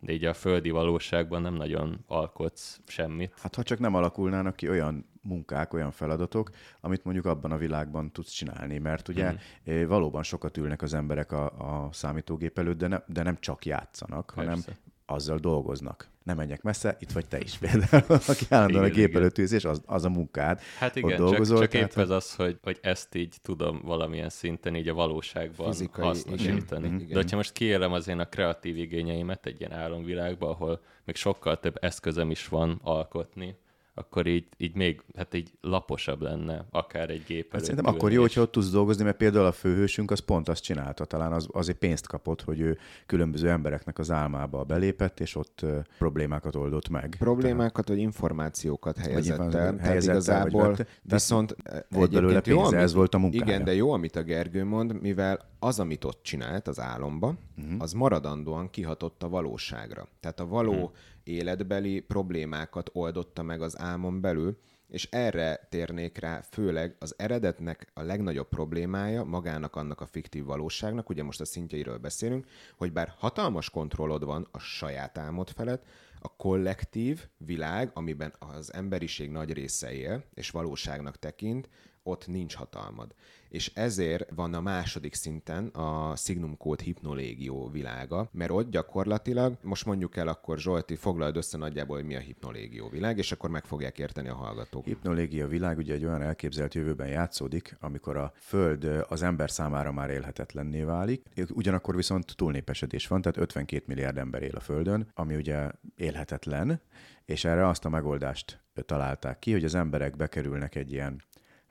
de 0.00 0.12
így 0.12 0.24
a 0.24 0.34
földi 0.34 0.70
valóságban 0.70 1.42
nem 1.42 1.54
nagyon 1.54 2.04
alkotsz 2.06 2.80
semmit. 2.86 3.32
Hát 3.40 3.54
ha 3.54 3.62
csak 3.62 3.78
nem 3.78 3.94
alakulnának 3.94 4.56
ki 4.56 4.68
olyan 4.68 5.06
munkák, 5.22 5.72
olyan 5.72 5.90
feladatok, 5.90 6.50
amit 6.80 7.04
mondjuk 7.04 7.26
abban 7.26 7.52
a 7.52 7.56
világban 7.56 8.12
tudsz 8.12 8.30
csinálni, 8.30 8.78
mert 8.78 9.08
ugye 9.08 9.32
mm. 9.32 9.86
valóban 9.86 10.22
sokat 10.22 10.56
ülnek 10.56 10.82
az 10.82 10.94
emberek 10.94 11.32
a, 11.32 11.44
a 11.84 11.92
számítógép 11.92 12.58
előtt, 12.58 12.78
de, 12.78 12.86
ne, 12.86 12.98
de 13.06 13.22
nem 13.22 13.36
csak 13.40 13.64
játszanak, 13.64 14.32
Persze. 14.34 14.50
hanem 14.50 14.64
azzal 15.06 15.38
dolgoznak. 15.38 16.08
Nem 16.26 16.36
menjek 16.36 16.62
messze, 16.62 16.96
itt 17.00 17.12
vagy 17.12 17.26
te 17.28 17.38
is 17.38 17.58
például, 17.58 18.04
aki 18.28 18.44
állandóan 18.48 18.82
a 18.82 18.86
Igen, 18.86 18.98
gép 18.98 19.08
igen. 19.08 19.20
előtt 19.20 19.38
és 19.38 19.64
az, 19.64 19.82
az 19.86 20.04
a 20.04 20.08
munkád. 20.08 20.60
Hát 20.78 20.96
ott 20.96 20.96
igen, 20.96 21.16
dolgozol, 21.16 21.58
csak, 21.58 21.70
csak 21.70 21.80
épp 21.82 21.88
tehát- 21.88 22.10
ez 22.10 22.10
az, 22.10 22.34
hogy, 22.34 22.58
hogy 22.62 22.78
ezt 22.82 23.14
így 23.14 23.34
tudom 23.42 23.80
valamilyen 23.84 24.28
szinten 24.28 24.74
így 24.76 24.88
a 24.88 24.94
valóságban 24.94 25.66
Fizikai, 25.72 26.04
hasznosítani. 26.04 26.86
igen, 26.86 26.98
De 26.98 27.04
igen. 27.04 27.16
hogyha 27.16 27.36
most 27.36 27.52
kiélem 27.52 27.92
az 27.92 28.08
én 28.08 28.18
a 28.18 28.24
kreatív 28.28 28.76
igényeimet 28.76 29.46
egy 29.46 29.60
ilyen 29.60 29.72
álomvilágban, 29.72 30.50
ahol 30.50 30.80
még 31.04 31.16
sokkal 31.16 31.58
több 31.60 31.76
eszközöm 31.80 32.30
is 32.30 32.48
van 32.48 32.80
alkotni, 32.82 33.56
akkor 33.98 34.26
így, 34.26 34.46
így 34.56 34.74
még, 34.74 35.02
hát 35.16 35.34
így 35.34 35.50
laposabb 35.60 36.20
lenne 36.20 36.64
akár 36.70 37.10
egy 37.10 37.24
gép 37.26 37.52
Hát 37.52 37.60
szerintem 37.60 37.86
akkor 37.94 38.12
jó, 38.12 38.20
hogyha 38.20 38.40
ott 38.40 38.52
tudsz 38.52 38.70
dolgozni, 38.70 39.04
mert 39.04 39.16
például 39.16 39.46
a 39.46 39.52
főhősünk 39.52 40.10
az 40.10 40.18
pont 40.18 40.48
azt 40.48 40.62
csinálta, 40.62 41.04
talán 41.04 41.32
az, 41.32 41.48
azért 41.52 41.78
pénzt 41.78 42.06
kapott, 42.06 42.42
hogy 42.42 42.60
ő 42.60 42.78
különböző 43.06 43.48
embereknek 43.48 43.98
az 43.98 44.10
álmába 44.10 44.64
belépett, 44.64 45.20
és 45.20 45.36
ott 45.36 45.60
ö, 45.62 45.78
problémákat 45.98 46.56
oldott 46.56 46.88
meg. 46.88 47.16
Problémákat 47.18 47.88
vagy 47.88 47.98
információkat 47.98 48.96
helyezett 48.98 49.38
el. 49.38 49.48
Tehát 49.48 49.80
helyezett 49.80 50.08
el, 50.08 50.14
vagy 50.14 50.24
igazából 50.24 50.62
vette. 50.62 50.84
Tehát 50.84 50.94
viszont 51.02 51.56
volt 51.88 52.10
belőle 52.10 52.30
egyébként 52.30 52.46
jó, 52.46 52.54
pénze, 52.62 52.76
amit- 52.76 52.84
ez 52.84 52.94
volt 52.94 53.14
a 53.14 53.18
munkája. 53.18 53.44
Igen, 53.44 53.64
de 53.64 53.74
jó, 53.74 53.92
amit 53.92 54.16
a 54.16 54.22
Gergő 54.22 54.64
mond, 54.64 55.00
mivel 55.00 55.40
az, 55.66 55.80
amit 55.80 56.04
ott 56.04 56.22
csinált 56.22 56.68
az 56.68 56.80
álomba, 56.80 57.34
uh-huh. 57.56 57.74
az 57.78 57.92
maradandóan 57.92 58.70
kihatott 58.70 59.22
a 59.22 59.28
valóságra. 59.28 60.08
Tehát 60.20 60.40
a 60.40 60.46
való 60.46 60.72
uh-huh. 60.72 60.90
életbeli 61.24 62.00
problémákat 62.00 62.90
oldotta 62.92 63.42
meg 63.42 63.62
az 63.62 63.78
álmon 63.78 64.20
belül, 64.20 64.58
és 64.88 65.08
erre 65.10 65.66
térnék 65.70 66.18
rá 66.18 66.40
főleg 66.40 66.96
az 66.98 67.14
eredetnek 67.18 67.90
a 67.94 68.02
legnagyobb 68.02 68.48
problémája 68.48 69.24
magának 69.24 69.76
annak 69.76 70.00
a 70.00 70.06
fiktív 70.06 70.44
valóságnak, 70.44 71.08
ugye 71.08 71.22
most 71.22 71.40
a 71.40 71.44
szintjeiről 71.44 71.98
beszélünk, 71.98 72.46
hogy 72.76 72.92
bár 72.92 73.14
hatalmas 73.18 73.70
kontrollod 73.70 74.24
van 74.24 74.48
a 74.50 74.58
saját 74.58 75.18
álmod 75.18 75.50
felett, 75.50 75.84
a 76.20 76.36
kollektív 76.36 77.26
világ, 77.36 77.90
amiben 77.94 78.34
az 78.38 78.74
emberiség 78.74 79.30
nagy 79.30 79.52
része 79.52 79.92
él, 79.92 80.24
és 80.34 80.50
valóságnak 80.50 81.18
tekint, 81.18 81.68
ott 82.06 82.26
nincs 82.26 82.54
hatalmad. 82.54 83.14
És 83.48 83.70
ezért 83.74 84.30
van 84.34 84.54
a 84.54 84.60
második 84.60 85.14
szinten 85.14 85.66
a 85.66 86.16
Signum 86.16 86.56
Code 86.56 86.82
hipnolégió 86.82 87.68
világa, 87.68 88.28
mert 88.32 88.50
ott 88.50 88.70
gyakorlatilag, 88.70 89.56
most 89.62 89.84
mondjuk 89.84 90.16
el 90.16 90.28
akkor 90.28 90.58
Zsolti, 90.58 90.96
foglald 90.96 91.36
össze 91.36 91.58
nagyjából, 91.58 91.96
hogy 91.96 92.06
mi 92.06 92.16
a 92.16 92.18
hipnolégió 92.18 92.88
világ, 92.88 93.18
és 93.18 93.32
akkor 93.32 93.50
meg 93.50 93.64
fogják 93.64 93.98
érteni 93.98 94.28
a 94.28 94.34
hallgatók. 94.34 94.84
Hipnolégia 94.84 95.48
világ 95.48 95.78
ugye 95.78 95.94
egy 95.94 96.04
olyan 96.04 96.22
elképzelt 96.22 96.74
jövőben 96.74 97.08
játszódik, 97.08 97.76
amikor 97.80 98.16
a 98.16 98.32
Föld 98.34 98.84
az 99.08 99.22
ember 99.22 99.50
számára 99.50 99.92
már 99.92 100.10
élhetetlenné 100.10 100.82
válik, 100.82 101.22
ugyanakkor 101.48 101.96
viszont 101.96 102.36
túlnépesedés 102.36 103.06
van, 103.06 103.20
tehát 103.20 103.38
52 103.38 103.84
milliárd 103.86 104.18
ember 104.18 104.42
él 104.42 104.54
a 104.54 104.60
Földön, 104.60 105.10
ami 105.14 105.36
ugye 105.36 105.70
élhetetlen, 105.96 106.80
és 107.24 107.44
erre 107.44 107.68
azt 107.68 107.84
a 107.84 107.88
megoldást 107.88 108.60
találták 108.86 109.38
ki, 109.38 109.52
hogy 109.52 109.64
az 109.64 109.74
emberek 109.74 110.16
bekerülnek 110.16 110.74
egy 110.74 110.92
ilyen 110.92 111.22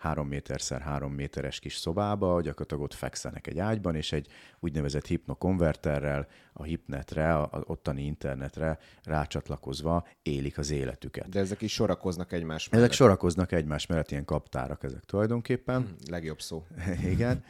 három 0.06 0.28
méterszer 0.28 0.82
három 0.82 1.14
méteres 1.14 1.60
kis 1.60 1.76
szobába, 1.76 2.42
gyakorlatilag 2.42 2.84
ott 2.84 2.94
fekszenek 2.94 3.48
egy 3.48 3.60
ágyban, 3.60 3.96
és 3.96 4.12
egy 4.12 4.28
úgynevezett 4.60 5.06
hipnokonverterrel 5.06 6.28
a 6.54 6.64
hipnetre, 6.64 7.36
a, 7.36 7.42
a 7.42 7.62
ottani 7.66 8.04
internetre 8.04 8.80
rácsatlakozva 9.04 10.08
élik 10.24 10.58
az 10.58 10.72
életüket. 10.72 11.30
De 11.30 11.40
ezek 11.40 11.62
is 11.62 11.74
sorakoznak 11.74 12.32
egymás 12.32 12.70
mellett. 12.70 12.86
Ezek 12.86 12.98
sorakoznak 12.98 13.52
egymás 13.52 13.86
mellett, 13.86 14.12
ilyen 14.12 14.26
kaptárak 14.26 14.84
ezek 14.84 15.04
tulajdonképpen. 15.04 15.96
Legjobb 16.10 16.42
szó. 16.42 16.66
Igen. 17.14 17.44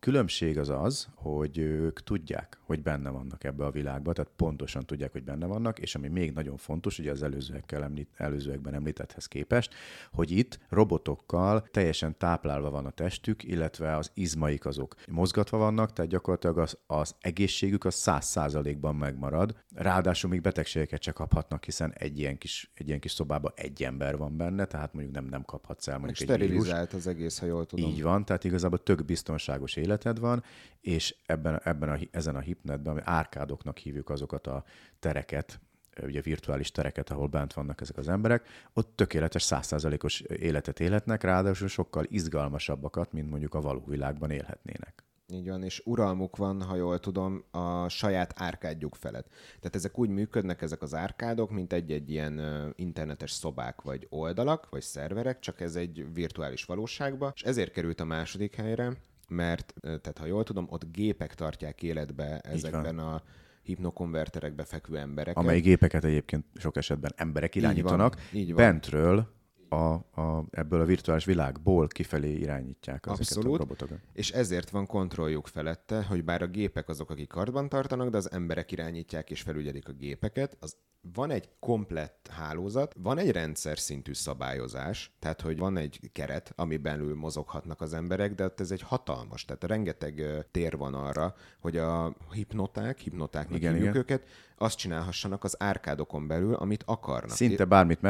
Különbség 0.00 0.58
az 0.58 0.68
az, 0.68 1.08
hogy 1.14 1.58
ők 1.58 2.02
tudják, 2.02 2.58
hogy 2.62 2.82
benne 2.82 3.10
vannak 3.10 3.44
ebbe 3.44 3.64
a 3.64 3.70
világba, 3.70 4.12
tehát 4.12 4.30
pontosan 4.36 4.86
tudják, 4.86 5.12
hogy 5.12 5.24
benne 5.24 5.46
vannak, 5.46 5.78
és 5.78 5.94
ami 5.94 6.08
még 6.08 6.32
nagyon 6.32 6.56
fontos, 6.56 6.98
ugye 6.98 7.10
az 7.10 7.22
előzőekkel 7.22 7.82
említ, 7.82 8.08
előzőekben 8.16 8.74
említetthez 8.74 9.26
képest, 9.26 9.74
hogy 10.12 10.30
itt 10.30 10.58
robotokkal 10.68 11.68
teljesen 11.70 12.18
táplálva 12.18 12.70
van 12.70 12.86
a 12.86 12.90
testük, 12.90 13.44
illetve 13.44 13.96
az 13.96 14.10
izmaik 14.14 14.66
azok 14.66 14.94
mozgatva 15.08 15.58
vannak, 15.58 15.92
tehát 15.92 16.10
gyakorlatilag 16.10 16.58
az, 16.58 16.78
az 16.86 17.14
egészségük 17.20 17.84
az 17.84 17.94
száz 17.94 18.26
százalékban 18.26 18.96
megmarad. 18.96 19.54
Ráadásul 19.74 20.30
még 20.30 20.40
betegségeket 20.40 21.02
se 21.02 21.12
kaphatnak, 21.12 21.64
hiszen 21.64 21.92
egy 21.92 22.18
ilyen 22.18 22.38
kis, 22.38 22.70
egy 22.74 22.86
ilyen 22.86 23.00
kis 23.00 23.12
szobában 23.12 23.52
egy 23.54 23.82
ember 23.82 24.16
van 24.16 24.36
benne, 24.36 24.64
tehát 24.64 24.92
mondjuk 24.92 25.14
nem, 25.14 25.24
nem 25.24 25.44
kaphatsz 25.44 25.88
el 25.88 25.98
Meg 25.98 26.04
mondjuk 26.04 26.30
egy 26.30 26.38
vírust. 26.38 26.66
sterilizált 26.66 26.92
az 26.92 27.06
egész, 27.06 27.38
ha 27.38 27.46
jól 27.46 27.66
tudom. 27.66 27.90
Így 27.90 28.02
van, 28.02 28.24
tehát 28.24 28.44
igazából 28.44 28.82
tök 28.82 29.04
biztonságos 29.04 29.76
életed 29.90 30.18
van, 30.18 30.42
és 30.80 31.16
ebben, 31.26 31.60
ebben 31.64 31.88
a, 31.88 31.98
ezen 32.10 32.36
a 32.36 32.40
hipnetben, 32.40 32.92
ami 32.92 33.00
árkádoknak 33.04 33.78
hívjuk 33.78 34.10
azokat 34.10 34.46
a 34.46 34.64
tereket, 34.98 35.60
ugye 36.02 36.20
virtuális 36.20 36.70
tereket, 36.70 37.10
ahol 37.10 37.26
bent 37.26 37.52
vannak 37.52 37.80
ezek 37.80 37.96
az 37.96 38.08
emberek, 38.08 38.48
ott 38.72 38.96
tökéletes 38.96 39.42
százszázalékos 39.42 40.20
életet 40.20 40.80
élhetnek, 40.80 41.22
ráadásul 41.22 41.68
sokkal 41.68 42.04
izgalmasabbakat, 42.08 43.12
mint 43.12 43.30
mondjuk 43.30 43.54
a 43.54 43.60
való 43.60 43.84
világban 43.86 44.30
élhetnének. 44.30 45.04
Így 45.32 45.48
van, 45.48 45.62
és 45.62 45.82
uralmuk 45.84 46.36
van, 46.36 46.62
ha 46.62 46.76
jól 46.76 46.98
tudom, 46.98 47.44
a 47.50 47.88
saját 47.88 48.32
árkádjuk 48.36 48.94
felett. 48.94 49.28
Tehát 49.28 49.74
ezek 49.74 49.98
úgy 49.98 50.08
működnek, 50.08 50.62
ezek 50.62 50.82
az 50.82 50.94
árkádok, 50.94 51.50
mint 51.50 51.72
egy-egy 51.72 52.10
ilyen 52.10 52.40
internetes 52.76 53.30
szobák, 53.30 53.82
vagy 53.82 54.06
oldalak, 54.10 54.68
vagy 54.70 54.82
szerverek, 54.82 55.38
csak 55.38 55.60
ez 55.60 55.76
egy 55.76 56.12
virtuális 56.12 56.64
valóságba, 56.64 57.32
és 57.34 57.42
ezért 57.42 57.72
került 57.72 58.00
a 58.00 58.04
második 58.04 58.54
helyre, 58.54 58.92
mert, 59.30 59.74
tehát 59.80 60.18
ha 60.18 60.26
jól 60.26 60.44
tudom, 60.44 60.66
ott 60.68 60.92
gépek 60.92 61.34
tartják 61.34 61.82
életbe 61.82 62.38
ezekben 62.38 62.98
a 62.98 63.22
hipnokonverterekbe 63.62 64.64
fekvő 64.64 64.98
embereket. 64.98 65.42
Amely 65.42 65.60
gépeket 65.60 66.04
egyébként 66.04 66.44
sok 66.54 66.76
esetben 66.76 67.12
emberek 67.16 67.54
Így 67.54 67.62
van, 67.62 67.70
irányítanak, 67.70 68.16
így 68.32 68.46
van. 68.46 68.56
bentről 68.56 69.28
a, 69.70 70.20
a, 70.20 70.44
ebből 70.50 70.80
a 70.80 70.84
virtuális 70.84 71.24
világból 71.24 71.86
kifelé 71.86 72.32
irányítják 72.32 73.06
ezeket 73.06 73.20
Abszolút. 73.20 73.54
a 73.54 73.56
robotokat. 73.56 73.98
És 74.12 74.30
ezért 74.30 74.70
van 74.70 74.86
kontrolljuk 74.86 75.46
felette, 75.46 76.04
hogy 76.04 76.24
bár 76.24 76.42
a 76.42 76.46
gépek 76.46 76.88
azok, 76.88 77.10
akik 77.10 77.28
karban 77.28 77.68
tartanak, 77.68 78.08
de 78.08 78.16
az 78.16 78.32
emberek 78.32 78.72
irányítják 78.72 79.30
és 79.30 79.40
felügyelik 79.42 79.88
a 79.88 79.92
gépeket, 79.92 80.56
az 80.60 80.76
van 81.14 81.30
egy 81.30 81.48
komplett 81.58 82.28
hálózat, 82.30 82.94
van 82.98 83.18
egy 83.18 83.30
rendszer 83.30 83.78
szintű 83.78 84.12
szabályozás, 84.12 85.12
tehát 85.18 85.40
hogy 85.40 85.58
van 85.58 85.76
egy 85.76 86.10
keret, 86.12 86.52
ami 86.56 86.76
belül 86.76 87.14
mozoghatnak 87.14 87.80
az 87.80 87.94
emberek, 87.94 88.34
de 88.34 88.44
ott 88.44 88.60
ez 88.60 88.70
egy 88.70 88.82
hatalmas, 88.82 89.44
tehát 89.44 89.64
rengeteg 89.64 90.24
tér 90.50 90.76
van 90.76 90.94
arra, 90.94 91.34
hogy 91.60 91.76
a 91.76 92.16
hipnoták, 92.32 92.98
hipnotáknak 92.98 93.58
Igen, 93.58 93.72
hívjuk 93.72 93.88
igen. 93.90 94.02
őket, 94.02 94.26
azt 94.62 94.78
csinálhassanak 94.78 95.44
az 95.44 95.56
árkádokon 95.58 96.26
belül, 96.26 96.54
amit 96.54 96.82
akarnak. 96.86 97.36
Szinte 97.36 97.64
bármit 97.64 98.02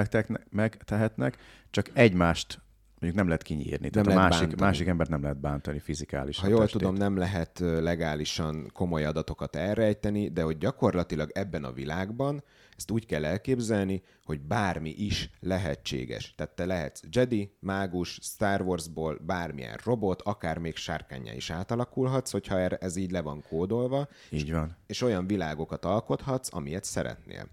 megtehetnek, 0.51 1.39
csak 1.71 1.91
egymást 1.93 2.61
mondjuk 3.01 3.15
nem 3.15 3.27
lehet 3.27 3.43
kinyírni. 3.43 3.91
Tehát 3.91 4.07
a 4.07 4.11
lehet 4.11 4.29
másik, 4.31 4.47
bántani. 4.49 4.63
másik 4.69 4.87
embert 4.87 5.11
nem 5.11 5.23
lehet 5.23 5.41
bántani 5.41 5.79
fizikálisan. 5.79 6.45
Ha 6.45 6.51
jól 6.51 6.61
testét. 6.61 6.81
tudom, 6.81 6.95
nem 6.95 7.17
lehet 7.17 7.59
legálisan 7.59 8.71
komoly 8.73 9.05
adatokat 9.05 9.57
elrejteni, 9.57 10.29
de 10.29 10.43
hogy 10.43 10.59
gyakorlatilag 10.59 11.31
ebben 11.35 11.65
a 11.65 11.73
világban 11.73 12.43
ezt 12.77 12.91
úgy 12.91 13.07
kell 13.07 13.25
elképzelni, 13.25 14.03
hogy 14.25 14.41
bármi 14.41 14.91
is 14.91 15.31
lehetséges. 15.41 16.35
Tehát 16.35 16.55
te 16.55 16.67
lehetsz 16.67 17.03
Jedi, 17.11 17.57
mágus, 17.61 18.19
Star 18.23 18.61
Warsból 18.61 19.19
bármilyen 19.27 19.79
robot, 19.85 20.23
akár 20.23 20.59
még 20.59 20.77
sárkányá 20.77 21.33
is 21.33 21.51
átalakulhatsz, 21.51 22.31
hogyha 22.31 22.59
erre- 22.59 22.83
ez 22.83 22.97
így 22.97 23.11
le 23.11 23.21
van 23.21 23.43
kódolva, 23.49 24.09
Így 24.31 24.53
van. 24.53 24.77
és 24.87 25.03
olyan 25.03 25.27
világokat 25.27 25.85
alkothatsz, 25.85 26.49
amilyet 26.55 26.85
szeretnél. 26.85 27.49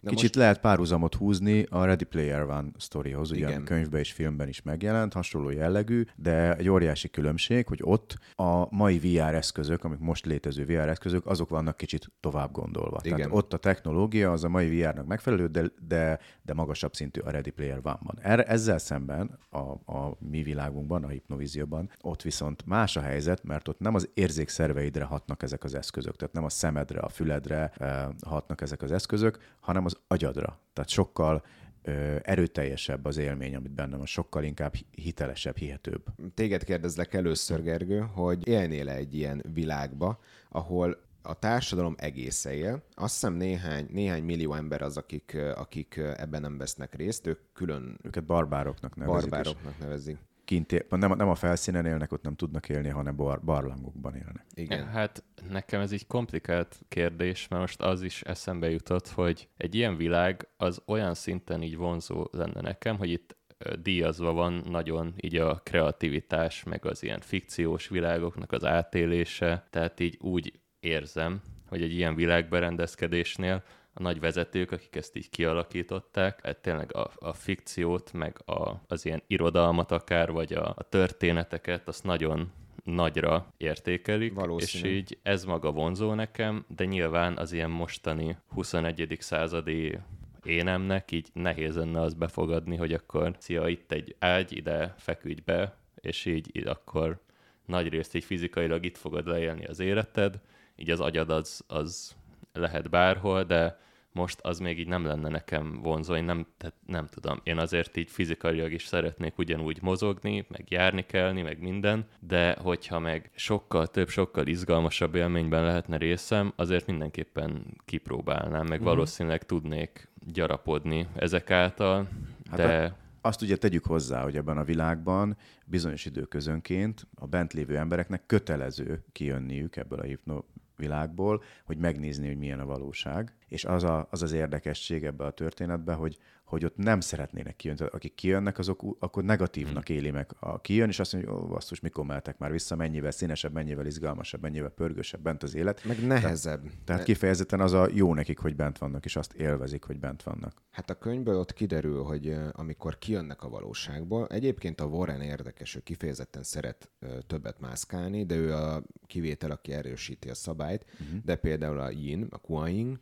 Na 0.00 0.10
Kicsit 0.10 0.22
most... 0.22 0.34
lehet 0.34 0.60
párhuzamot 0.60 1.14
húzni 1.14 1.66
a 1.70 1.84
Ready 1.84 2.04
Player 2.04 2.42
One 2.42 2.68
sztorihoz, 2.78 3.30
ugye 3.30 3.38
Igen. 3.38 3.50
Igen. 3.50 3.64
könyvben 3.64 4.00
és 4.00 4.12
filmben 4.12 4.48
is 4.48 4.62
megjelent, 4.62 5.12
hasonló 5.12 5.50
jellegű, 5.50 6.04
de 6.16 6.56
egy 6.56 6.68
óriási 6.68 7.10
különbség, 7.10 7.66
hogy 7.66 7.80
ott 7.82 8.18
a 8.34 8.74
mai 8.74 8.98
VR 8.98 9.34
eszközök, 9.34 9.84
amik 9.84 9.98
most 9.98 10.26
létező 10.26 10.64
VR 10.64 10.88
eszközök, 10.88 11.26
azok 11.26 11.48
vannak 11.48 11.76
kicsit 11.76 12.10
tovább 12.20 12.52
gondolva. 12.52 13.00
Igen. 13.02 13.16
Tehát 13.16 13.32
ott 13.32 13.52
a 13.52 13.56
technológia 13.56 14.32
az 14.32 14.44
a 14.44 14.48
mai 14.48 14.80
VR-nak 14.80 15.06
megfelelő, 15.06 15.46
de, 15.46 15.70
de, 15.86 16.18
de 16.42 16.54
magasabb 16.54 16.94
szintű 16.94 17.20
a 17.20 17.30
Ready 17.30 17.50
Player 17.50 17.78
One-ban. 17.82 18.18
Erre, 18.20 18.44
ezzel 18.44 18.78
szemben 18.78 19.38
a, 19.50 19.92
a 19.92 20.16
mi 20.18 20.42
világunkban, 20.42 21.04
a 21.04 21.08
hipnovízióban, 21.08 21.90
ott 22.00 22.22
viszont 22.22 22.66
más 22.66 22.96
a 22.96 23.00
helyzet, 23.00 23.44
mert 23.44 23.68
ott 23.68 23.78
nem 23.78 23.94
az 23.94 24.08
érzékszerveidre 24.14 25.04
hatnak 25.04 25.42
ezek 25.42 25.64
az 25.64 25.74
eszközök, 25.74 26.16
tehát 26.16 26.34
nem 26.34 26.44
a 26.44 26.48
szemedre, 26.48 27.00
a 27.00 27.08
füledre 27.08 27.72
eh, 27.76 28.06
hatnak 28.26 28.60
ezek 28.60 28.82
az 28.82 28.92
eszközök, 28.92 29.38
hanem 29.60 29.84
az 29.84 29.89
agyadra. 30.06 30.58
Tehát 30.72 30.90
sokkal 30.90 31.44
ö, 31.82 32.16
erőteljesebb 32.22 33.04
az 33.04 33.16
élmény, 33.16 33.54
amit 33.54 33.74
bennem 33.74 33.98
van, 33.98 34.06
sokkal 34.06 34.44
inkább 34.44 34.74
hi- 34.74 34.86
hitelesebb, 34.90 35.56
hihetőbb. 35.56 36.04
téged 36.34 36.64
kérdezlek 36.64 37.14
először, 37.14 37.62
Gergő, 37.62 37.98
hogy 37.98 38.48
élnél-e 38.48 38.94
egy 38.94 39.14
ilyen 39.14 39.44
világba, 39.52 40.20
ahol 40.48 41.08
a 41.22 41.38
társadalom 41.38 41.94
egésze 41.98 42.54
él. 42.54 42.82
Azt 42.94 43.12
hiszem 43.12 43.34
néhány, 43.34 43.86
néhány 43.90 44.22
millió 44.24 44.54
ember 44.54 44.82
az, 44.82 44.96
akik, 44.96 45.38
akik 45.54 45.96
ebben 45.96 46.40
nem 46.40 46.58
vesznek 46.58 46.94
részt, 46.94 47.26
ők 47.26 47.40
külön 47.52 47.98
Őket 48.02 48.24
barbároknak 48.24 48.96
nevezik. 48.96 49.24
és 49.24 49.30
barbároknak 49.30 49.78
nevezik. 49.78 50.18
Kint 50.50 50.72
él, 50.72 50.84
nem, 50.88 51.12
nem 51.16 51.28
a 51.28 51.34
felszínen 51.34 51.86
élnek, 51.86 52.12
ott 52.12 52.22
nem 52.22 52.34
tudnak 52.34 52.68
élni, 52.68 52.88
hanem 52.88 53.16
bar, 53.16 53.40
barlangokban 53.40 54.14
élnek. 54.14 54.46
Igen. 54.54 54.86
Hát 54.86 55.24
nekem 55.48 55.80
ez 55.80 55.92
így 55.92 56.06
komplikált 56.06 56.80
kérdés, 56.88 57.48
mert 57.48 57.62
most 57.62 57.80
az 57.80 58.02
is 58.02 58.22
eszembe 58.22 58.70
jutott, 58.70 59.08
hogy 59.08 59.48
egy 59.56 59.74
ilyen 59.74 59.96
világ 59.96 60.48
az 60.56 60.82
olyan 60.86 61.14
szinten 61.14 61.62
így 61.62 61.76
vonzó 61.76 62.28
lenne 62.30 62.60
nekem, 62.60 62.96
hogy 62.96 63.10
itt 63.10 63.36
díjazva 63.82 64.32
van 64.32 64.62
nagyon 64.70 65.14
így 65.16 65.36
a 65.36 65.54
kreativitás, 65.54 66.62
meg 66.62 66.84
az 66.84 67.02
ilyen 67.02 67.20
fikciós 67.20 67.88
világoknak 67.88 68.52
az 68.52 68.64
átélése, 68.64 69.66
tehát 69.70 70.00
így 70.00 70.18
úgy 70.20 70.60
érzem, 70.80 71.40
hogy 71.68 71.82
egy 71.82 71.92
ilyen 71.92 72.14
világberendezkedésnél 72.14 73.62
a 73.94 74.02
nagy 74.02 74.20
vezetők, 74.20 74.72
akik 74.72 74.96
ezt 74.96 75.16
így 75.16 75.30
kialakították, 75.30 76.40
hát 76.44 76.56
tényleg 76.56 76.96
a, 76.96 77.10
a 77.14 77.32
fikciót, 77.32 78.12
meg 78.12 78.42
a, 78.46 78.72
az 78.86 79.06
ilyen 79.06 79.22
irodalmat 79.26 79.90
akár, 79.90 80.32
vagy 80.32 80.52
a, 80.52 80.74
a 80.76 80.82
történeteket, 80.88 81.88
azt 81.88 82.04
nagyon 82.04 82.52
nagyra 82.84 83.52
értékelik, 83.56 84.34
Valószínű. 84.34 84.88
és 84.88 84.96
így 84.96 85.18
ez 85.22 85.44
maga 85.44 85.70
vonzó 85.70 86.14
nekem, 86.14 86.64
de 86.68 86.84
nyilván 86.84 87.36
az 87.36 87.52
ilyen 87.52 87.70
mostani 87.70 88.36
21. 88.48 89.16
századi 89.20 89.98
énemnek 90.44 91.10
így 91.10 91.28
nehéz 91.32 91.76
lenne 91.76 92.00
az 92.00 92.14
befogadni, 92.14 92.76
hogy 92.76 92.92
akkor 92.92 93.36
szia, 93.38 93.68
itt 93.68 93.92
egy 93.92 94.14
ágy, 94.18 94.56
ide 94.56 94.94
feküdj 94.98 95.40
be, 95.44 95.76
és 96.00 96.24
így, 96.24 96.48
így 96.52 96.66
akkor 96.66 97.20
nagy 97.66 97.88
részt 97.88 98.14
így 98.14 98.24
fizikailag 98.24 98.84
itt 98.84 98.96
fogod 98.96 99.26
leélni 99.26 99.64
az 99.64 99.80
életed, 99.80 100.40
így 100.76 100.90
az 100.90 101.00
agyad 101.00 101.30
az, 101.30 101.64
az 101.66 102.16
lehet 102.52 102.90
bárhol, 102.90 103.44
de 103.44 103.78
most 104.12 104.40
az 104.42 104.58
még 104.58 104.78
így 104.78 104.88
nem 104.88 105.04
lenne 105.04 105.28
nekem 105.28 105.80
vonzó, 105.82 106.14
én 106.14 106.24
nem, 106.24 106.46
tehát 106.56 106.76
nem 106.86 107.06
tudom. 107.06 107.40
Én 107.42 107.58
azért 107.58 107.96
így 107.96 108.10
fizikailag 108.10 108.72
is 108.72 108.86
szeretnék 108.86 109.38
ugyanúgy 109.38 109.78
mozogni, 109.82 110.46
meg 110.48 110.70
járni 110.70 111.06
kelni, 111.06 111.42
meg 111.42 111.60
minden, 111.60 112.06
de 112.20 112.56
hogyha 112.60 112.98
meg 112.98 113.30
sokkal 113.34 113.86
több, 113.86 114.08
sokkal 114.08 114.46
izgalmasabb 114.46 115.14
élményben 115.14 115.64
lehetne 115.64 115.96
részem, 115.96 116.52
azért 116.56 116.86
mindenképpen 116.86 117.76
kipróbálnám, 117.84 118.66
meg 118.66 118.82
valószínűleg 118.82 119.42
tudnék 119.42 120.08
gyarapodni 120.26 121.06
ezek 121.16 121.50
által, 121.50 122.08
Hát 122.50 122.58
de... 122.58 122.98
Azt 123.22 123.42
ugye 123.42 123.56
tegyük 123.56 123.84
hozzá, 123.84 124.22
hogy 124.22 124.36
ebben 124.36 124.58
a 124.58 124.64
világban 124.64 125.36
bizonyos 125.66 126.04
időközönként 126.04 127.06
a 127.14 127.26
bent 127.26 127.52
lévő 127.52 127.76
embereknek 127.76 128.26
kötelező 128.26 129.04
kijönniük 129.12 129.76
ebből 129.76 129.98
a 129.98 130.02
hipno 130.02 130.44
világból, 130.80 131.42
hogy 131.64 131.78
megnézni, 131.78 132.26
hogy 132.26 132.38
milyen 132.38 132.60
a 132.60 132.66
valóság. 132.66 133.32
És 133.48 133.64
az 133.64 133.84
a, 133.84 134.06
az, 134.10 134.22
az 134.22 134.32
érdekesség 134.32 135.04
ebbe 135.04 135.24
a 135.24 135.30
történetben, 135.30 135.96
hogy, 135.96 136.18
hogy 136.50 136.64
ott 136.64 136.76
nem 136.76 137.00
szeretnének 137.00 137.56
kijönni. 137.56 137.78
Tehát 137.78 137.94
akik 137.94 138.14
kijönnek, 138.14 138.58
azok 138.58 138.96
akkor 138.98 139.24
negatívnak 139.24 139.88
éli 139.88 140.10
meg. 140.10 140.30
A 140.40 140.60
kijön, 140.60 140.88
és 140.88 140.98
azt 140.98 141.12
mondja, 141.12 141.32
hogy 141.32 141.42
ó, 141.42 141.46
basszus, 141.46 141.80
mikor 141.80 142.04
mehetek 142.04 142.38
már 142.38 142.50
vissza, 142.50 142.76
mennyivel 142.76 143.10
színesebb, 143.10 143.52
mennyivel 143.52 143.86
izgalmasabb, 143.86 144.40
mennyivel 144.40 144.70
pörgősebb 144.70 145.20
bent 145.20 145.42
az 145.42 145.54
élet. 145.54 145.84
Meg 145.84 146.06
nehezebb. 146.06 146.70
Tehát 146.84 147.02
kifejezetten 147.02 147.60
az 147.60 147.72
a 147.72 147.88
jó 147.92 148.14
nekik, 148.14 148.38
hogy 148.38 148.56
bent 148.56 148.78
vannak, 148.78 149.04
és 149.04 149.16
azt 149.16 149.32
élvezik, 149.32 149.84
hogy 149.84 149.98
bent 149.98 150.22
vannak. 150.22 150.62
Hát 150.70 150.90
a 150.90 150.94
könyvből 150.94 151.38
ott 151.38 151.52
kiderül, 151.52 152.02
hogy 152.02 152.36
amikor 152.52 152.98
kijönnek 152.98 153.42
a 153.42 153.48
valóságból, 153.48 154.26
egyébként 154.26 154.80
a 154.80 154.84
Warren 154.84 155.20
érdekes, 155.20 155.74
ő 155.74 155.80
kifejezetten 155.80 156.42
szeret 156.42 156.90
többet 157.26 157.60
mászkálni, 157.60 158.24
de 158.24 158.34
ő 158.34 158.54
a 158.54 158.82
kivétel, 159.06 159.50
aki 159.50 159.72
erősíti 159.72 160.28
a 160.28 160.34
szabályt, 160.34 160.86
uh-huh. 160.92 161.24
de 161.24 161.36
például 161.36 161.78
a 161.78 161.90
Yin, 161.90 162.26
a 162.30 162.38
Kuan 162.38 162.68
Yin, 162.68 163.00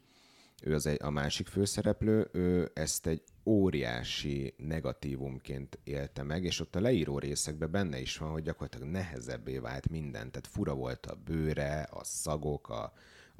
ő 0.62 0.74
az 0.74 0.86
egy, 0.86 0.98
a 1.02 1.10
másik 1.10 1.46
főszereplő, 1.46 2.28
ő 2.32 2.70
ezt 2.74 3.06
egy 3.06 3.22
óriási 3.44 4.54
negatívumként 4.56 5.78
élte 5.84 6.22
meg, 6.22 6.44
és 6.44 6.60
ott 6.60 6.76
a 6.76 6.80
leíró 6.80 7.18
részekben 7.18 7.70
benne 7.70 8.00
is 8.00 8.16
van, 8.18 8.30
hogy 8.30 8.42
gyakorlatilag 8.42 8.88
nehezebbé 8.88 9.58
vált 9.58 9.88
minden, 9.90 10.30
tehát 10.30 10.46
fura 10.46 10.74
volt 10.74 11.06
a 11.06 11.18
bőre, 11.24 11.88
a 11.90 12.04
szagok, 12.04 12.68
a, 12.68 12.92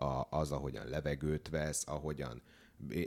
a, 0.04 0.26
az, 0.30 0.52
ahogyan 0.52 0.86
levegőt 0.86 1.48
vesz, 1.48 1.84
ahogyan 1.86 2.42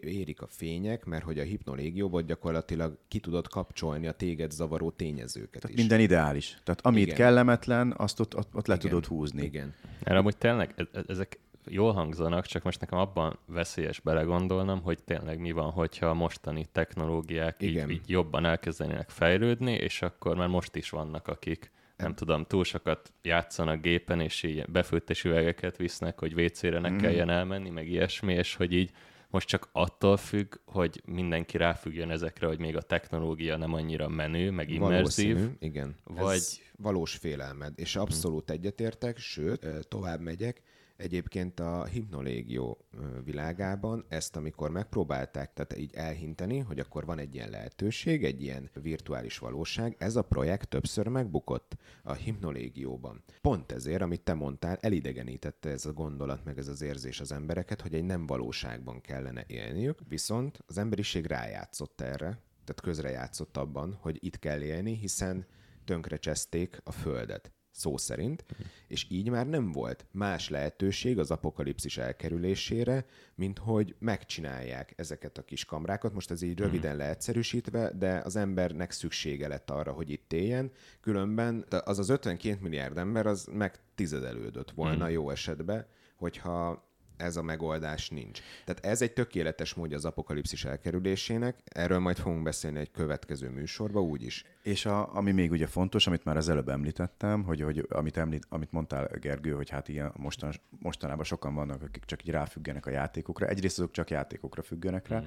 érik 0.01 0.41
a 0.41 0.47
fények, 0.47 1.05
mert 1.05 1.24
hogy 1.24 1.39
a 1.39 1.43
hipnolégióban 1.43 2.26
gyakorlatilag 2.26 2.97
ki 3.07 3.20
tudod 3.20 3.47
kapcsolni 3.47 4.07
a 4.07 4.12
téged 4.12 4.51
zavaró 4.51 4.91
tényezőket 4.91 5.62
Tehát 5.62 5.76
is. 5.76 5.82
minden 5.82 5.99
ideális. 5.99 6.59
Tehát 6.64 6.82
amit 6.82 7.05
Igen. 7.05 7.16
kellemetlen, 7.16 7.93
azt 7.97 8.20
ott, 8.20 8.36
ott, 8.36 8.55
ott 8.55 8.68
le 8.68 8.76
Igen. 8.76 8.89
tudod 8.89 9.05
húzni. 9.05 9.43
Igen. 9.43 9.74
Mert 10.03 10.18
amúgy 10.18 10.38
tényleg 10.38 10.74
e- 10.76 10.88
e- 10.93 11.03
ezek 11.07 11.39
jól 11.72 11.93
hangzanak, 11.93 12.45
csak 12.45 12.63
most 12.63 12.80
nekem 12.80 12.99
abban 12.99 13.39
veszélyes 13.45 13.99
belegondolnom, 13.99 14.82
hogy 14.82 15.03
tényleg 15.03 15.39
mi 15.39 15.51
van, 15.51 15.72
hogyha 15.72 16.05
a 16.05 16.13
mostani 16.13 16.65
technológiák 16.72 17.61
így, 17.61 17.69
Igen. 17.69 17.89
így 17.89 18.09
jobban 18.09 18.45
elkezdenének 18.45 19.09
fejlődni, 19.09 19.72
és 19.72 20.01
akkor 20.01 20.36
már 20.36 20.47
most 20.47 20.76
is 20.76 20.89
vannak, 20.89 21.28
akik 21.28 21.72
nem 21.97 22.15
tudom, 22.15 22.45
túl 22.45 22.63
sokat 22.63 23.13
játszanak 23.22 23.82
gépen, 23.82 24.19
és 24.19 24.43
így 24.43 24.65
befőttes 24.65 25.24
üvegeket 25.24 25.78
visznek, 25.78 26.19
hogy 26.19 26.41
WC-re 26.41 26.80
ne 26.80 26.95
kelljen 26.95 27.30
elmenni, 27.30 27.69
meg 27.69 27.89
ilyesmi, 27.89 28.34
és 28.34 28.55
hogy 28.55 28.74
így 28.74 28.91
most 29.30 29.47
csak 29.47 29.69
attól 29.72 30.17
függ, 30.17 30.55
hogy 30.65 31.01
mindenki 31.05 31.57
ráfüggjön 31.57 32.11
ezekre, 32.11 32.47
hogy 32.47 32.59
még 32.59 32.76
a 32.76 32.82
technológia 32.82 33.57
nem 33.57 33.74
annyira 33.74 34.07
menő, 34.07 34.51
meg 34.51 34.69
immerzív, 34.69 35.34
Valószínű, 35.34 35.55
igen. 35.59 35.95
Vagy- 36.03 36.36
Ez 36.36 36.59
valós 36.78 37.15
félelmed, 37.15 37.74
és 37.76 37.95
abszolút 37.95 38.49
egyetértek, 38.49 39.17
sőt, 39.17 39.88
tovább 39.88 40.22
megyek, 40.22 40.61
Egyébként 41.02 41.60
a 41.60 41.86
hipnolégió 41.86 42.86
világában 43.24 44.06
ezt, 44.08 44.36
amikor 44.36 44.70
megpróbálták 44.70 45.54
tehát 45.54 45.78
így 45.78 45.93
elhinteni, 45.93 46.60
hogy 46.60 46.80
akkor 46.80 47.06
van 47.06 47.20
egy 47.20 47.36
ilyen 47.36 47.49
lehetőség, 47.49 48.24
egy 48.24 48.41
ilyen 48.41 48.70
virtuális 48.74 49.38
valóság, 49.38 49.95
ez 49.99 50.16
a 50.16 50.22
projekt 50.22 50.70
többször 50.70 51.08
megbukott 51.08 51.78
a 52.04 52.14
hipnolégióban. 52.14 53.24
Pont 53.41 53.72
ezért, 53.72 54.02
amit 54.02 54.22
te 54.22 54.34
mondtál, 54.34 54.78
elidegenítette 54.82 55.70
ez 55.70 55.86
a 55.86 55.93
gondolat, 55.93 56.45
meg 56.45 56.58
ez 56.58 56.68
az 56.68 56.82
érzés 56.82 57.20
az 57.20 57.32
embereket, 57.32 57.82
hogy 57.82 57.93
egy 57.93 58.06
nem 58.06 58.26
valóságban 58.26 59.02
kellene 59.02 59.43
élniük, 59.47 59.99
viszont 60.08 60.64
az 60.68 60.78
emberiség 60.78 61.26
rájátszott 61.26 62.02
erre, 62.02 62.39
tehát 62.64 62.82
közrejátszott 62.82 63.58
abban, 63.58 63.97
hogy 64.02 64.18
itt 64.20 64.39
kell 64.39 64.62
élni, 64.62 64.95
hiszen 64.95 65.45
tönkrecseszték 65.86 66.82
a 66.84 66.91
földet. 66.91 67.52
Szó 67.72 67.97
szerint, 67.97 68.45
és 68.88 69.05
így 69.09 69.30
már 69.30 69.47
nem 69.47 69.72
volt 69.72 70.05
más 70.11 70.49
lehetőség 70.49 71.19
az 71.19 71.32
apokalipszis 71.32 71.97
elkerülésére, 71.97 73.05
mint 73.36 73.57
hogy 73.57 73.95
megcsinálják 73.99 74.93
ezeket 74.95 75.38
a 75.38 75.43
kis 75.43 75.65
kamrákat. 75.65 76.13
Most 76.13 76.32
ez 76.32 76.41
így 76.41 76.59
röviden 76.59 76.95
leegyszerűsítve, 76.95 77.91
de 77.91 78.22
az 78.24 78.36
embernek 78.36 78.91
szüksége 78.91 79.47
lett 79.47 79.69
arra, 79.69 79.91
hogy 79.91 80.09
itt 80.09 80.34
éljen, 80.34 80.72
különben 81.01 81.65
az 81.86 81.99
az 81.99 82.09
52 82.09 82.57
milliárd 82.61 82.97
ember 82.97 83.26
az 83.26 83.47
meg 83.51 83.80
tizedelődött 83.95 84.72
volna 84.72 85.07
jó 85.07 85.30
esetben, 85.30 85.86
hogyha 86.15 86.89
ez 87.22 87.36
a 87.36 87.41
megoldás 87.41 88.09
nincs. 88.09 88.41
Tehát 88.65 88.86
ez 88.86 89.01
egy 89.01 89.13
tökéletes 89.13 89.74
módja 89.74 89.97
az 89.97 90.05
apokalipszis 90.05 90.65
elkerülésének, 90.65 91.59
erről 91.63 91.99
majd 91.99 92.17
fogunk 92.17 92.43
beszélni 92.43 92.80
egy 92.80 92.91
következő 92.91 93.49
műsorba 93.49 94.01
úgyis. 94.01 94.45
És 94.64 94.86
a, 94.86 95.16
ami 95.16 95.32
még 95.32 95.51
ugye 95.51 95.68
fontos, 95.68 96.07
amit 96.07 96.24
már 96.24 96.38
az 96.38 96.49
előbb 96.49 96.70
említettem, 96.70 97.43
hogy, 97.43 97.62
hogy 97.62 97.86
amit, 97.89 98.18
említ, 98.18 98.45
amit 98.49 98.72
mondtál 98.72 99.09
Gergő, 99.20 99.51
hogy 99.51 99.70
hát 99.70 99.88
ilyen 99.88 100.12
mostan, 100.18 100.53
mostanában 100.80 101.24
sokan 101.24 101.55
vannak, 101.55 101.82
akik 101.82 102.05
csak 102.05 102.24
így 102.24 102.30
ráfüggenek 102.30 102.86
a 102.86 102.89
játékokra. 102.89 103.47
Egyrészt 103.47 103.80
azok 103.80 103.91
csak 103.91 104.09
játékokra 104.09 104.62
függenek 104.62 105.07
rá, 105.07 105.20
mm. 105.20 105.24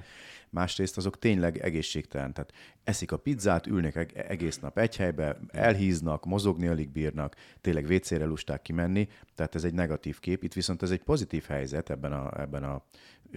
másrészt 0.49 0.97
azok 0.97 1.19
tényleg 1.19 1.57
egészségtelen. 1.57 2.33
Tehát 2.33 2.53
eszik 2.83 3.11
a 3.11 3.17
pizzát, 3.17 3.67
ülnek 3.67 4.11
egész 4.13 4.59
nap 4.59 4.77
egy 4.77 4.95
helybe, 4.95 5.37
elhíznak, 5.47 6.25
mozogni 6.25 6.67
alig 6.67 6.89
bírnak, 6.89 7.35
tényleg 7.61 7.85
vécére 7.85 8.25
lusták 8.25 8.61
kimenni, 8.61 9.07
tehát 9.35 9.55
ez 9.55 9.63
egy 9.63 9.73
negatív 9.73 10.19
kép. 10.19 10.43
Itt 10.43 10.53
viszont 10.53 10.81
ez 10.81 10.91
egy 10.91 11.03
pozitív 11.03 11.43
helyzet 11.43 11.89
ebben 11.89 12.13
a, 12.13 12.41
ebben 12.41 12.63
a 12.63 12.83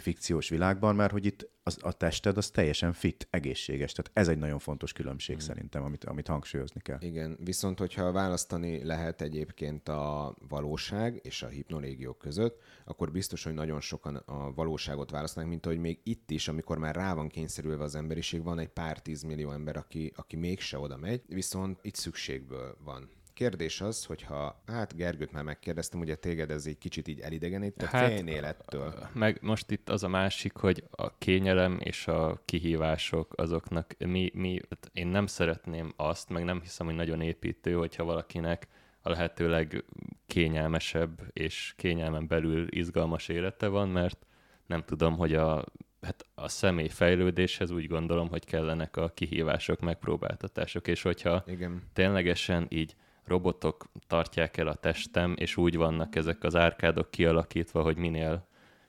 fikciós 0.01 0.49
világban, 0.49 0.95
mert 0.95 1.13
hogy 1.13 1.27
itt 1.27 1.51
az, 1.63 1.79
a 1.81 1.93
tested 1.93 2.37
az 2.37 2.51
teljesen 2.51 2.93
fit, 2.93 3.27
egészséges. 3.31 3.93
Tehát 3.93 4.11
ez 4.15 4.29
egy 4.29 4.39
nagyon 4.39 4.59
fontos 4.59 4.93
különbség 4.93 5.37
mm. 5.37 5.39
szerintem, 5.39 5.83
amit, 5.83 6.05
amit 6.05 6.27
hangsúlyozni 6.27 6.81
kell. 6.81 6.99
Igen, 7.01 7.39
viszont 7.45 7.79
hogyha 7.79 8.13
választani 8.13 8.85
lehet 8.85 9.21
egyébként 9.21 9.89
a 9.89 10.35
valóság 10.49 11.21
és 11.23 11.43
a 11.43 11.49
hipnolégió 11.49 12.13
között, 12.13 12.61
akkor 12.85 13.13
biztos, 13.13 13.45
hogy 13.45 13.55
nagyon 13.55 13.81
sokan 13.81 14.17
a 14.17 14.53
valóságot 14.53 15.11
választanak, 15.11 15.49
mint 15.49 15.65
hogy 15.65 15.79
még 15.79 16.01
itt 16.03 16.31
is, 16.31 16.49
amikor 16.49 16.79
már 16.79 16.95
rá 16.95 17.15
van 17.15 17.29
kényszerülve 17.29 17.85
az 17.85 17.95
emberiség, 17.95 18.43
van 18.43 18.59
egy 18.59 18.69
pár 18.69 19.03
tízmillió 19.03 19.51
ember, 19.51 19.77
aki, 19.77 20.13
aki 20.17 20.37
mégse 20.37 20.79
oda 20.79 20.97
megy, 20.97 21.23
viszont 21.27 21.79
itt 21.83 21.95
szükségből 21.95 22.77
van 22.85 23.18
kérdés 23.39 23.81
az, 23.81 24.05
hogyha, 24.05 24.63
hát 24.67 24.97
Gergőt 24.97 25.33
már 25.33 25.43
megkérdeztem, 25.43 26.01
ugye 26.01 26.15
téged 26.15 26.51
ez 26.51 26.67
egy 26.67 26.79
kicsit 26.79 27.09
így 27.09 27.21
elidegenít, 27.21 27.83
hát, 27.83 28.07
félnél 28.07 28.45
ettől. 28.45 28.95
Meg 29.13 29.39
most 29.43 29.71
itt 29.71 29.89
az 29.89 30.03
a 30.03 30.09
másik, 30.09 30.57
hogy 30.57 30.85
a 30.91 31.19
kényelem 31.19 31.79
és 31.81 32.07
a 32.07 32.43
kihívások 32.45 33.33
azoknak 33.37 33.95
mi, 33.99 34.31
mi 34.35 34.61
hát 34.71 34.91
én 34.93 35.07
nem 35.07 35.27
szeretném 35.27 35.93
azt, 35.97 36.29
meg 36.29 36.45
nem 36.45 36.61
hiszem, 36.61 36.87
hogy 36.87 36.95
nagyon 36.95 37.21
építő, 37.21 37.73
hogyha 37.73 38.05
valakinek 38.05 38.67
a 39.01 39.11
lehetőleg 39.11 39.85
kényelmesebb 40.27 41.21
és 41.33 41.75
kényelmen 41.77 42.27
belül 42.27 42.67
izgalmas 42.71 43.29
élete 43.29 43.67
van, 43.67 43.89
mert 43.89 44.27
nem 44.67 44.85
tudom, 44.85 45.17
hogy 45.17 45.35
a, 45.35 45.65
hát 46.01 46.27
a 46.35 46.49
személy 46.49 46.89
fejlődéshez 46.89 47.71
úgy 47.71 47.87
gondolom, 47.87 48.29
hogy 48.29 48.45
kellenek 48.45 48.97
a 48.97 49.09
kihívások, 49.09 49.81
megpróbáltatások, 49.81 50.89
és 50.89 51.03
hogyha 51.03 51.45
Igen. 51.47 51.83
ténylegesen 51.93 52.67
így 52.69 52.97
robotok 53.29 53.85
tartják 54.07 54.57
el 54.57 54.67
a 54.67 54.75
testem, 54.75 55.35
és 55.39 55.57
úgy 55.57 55.77
vannak 55.77 56.17
ezek 56.17 56.45
az 56.45 56.57
árkádok 56.57 57.11
kialakítva, 57.11 57.83
hogy 57.83 57.97
minél 57.97 58.47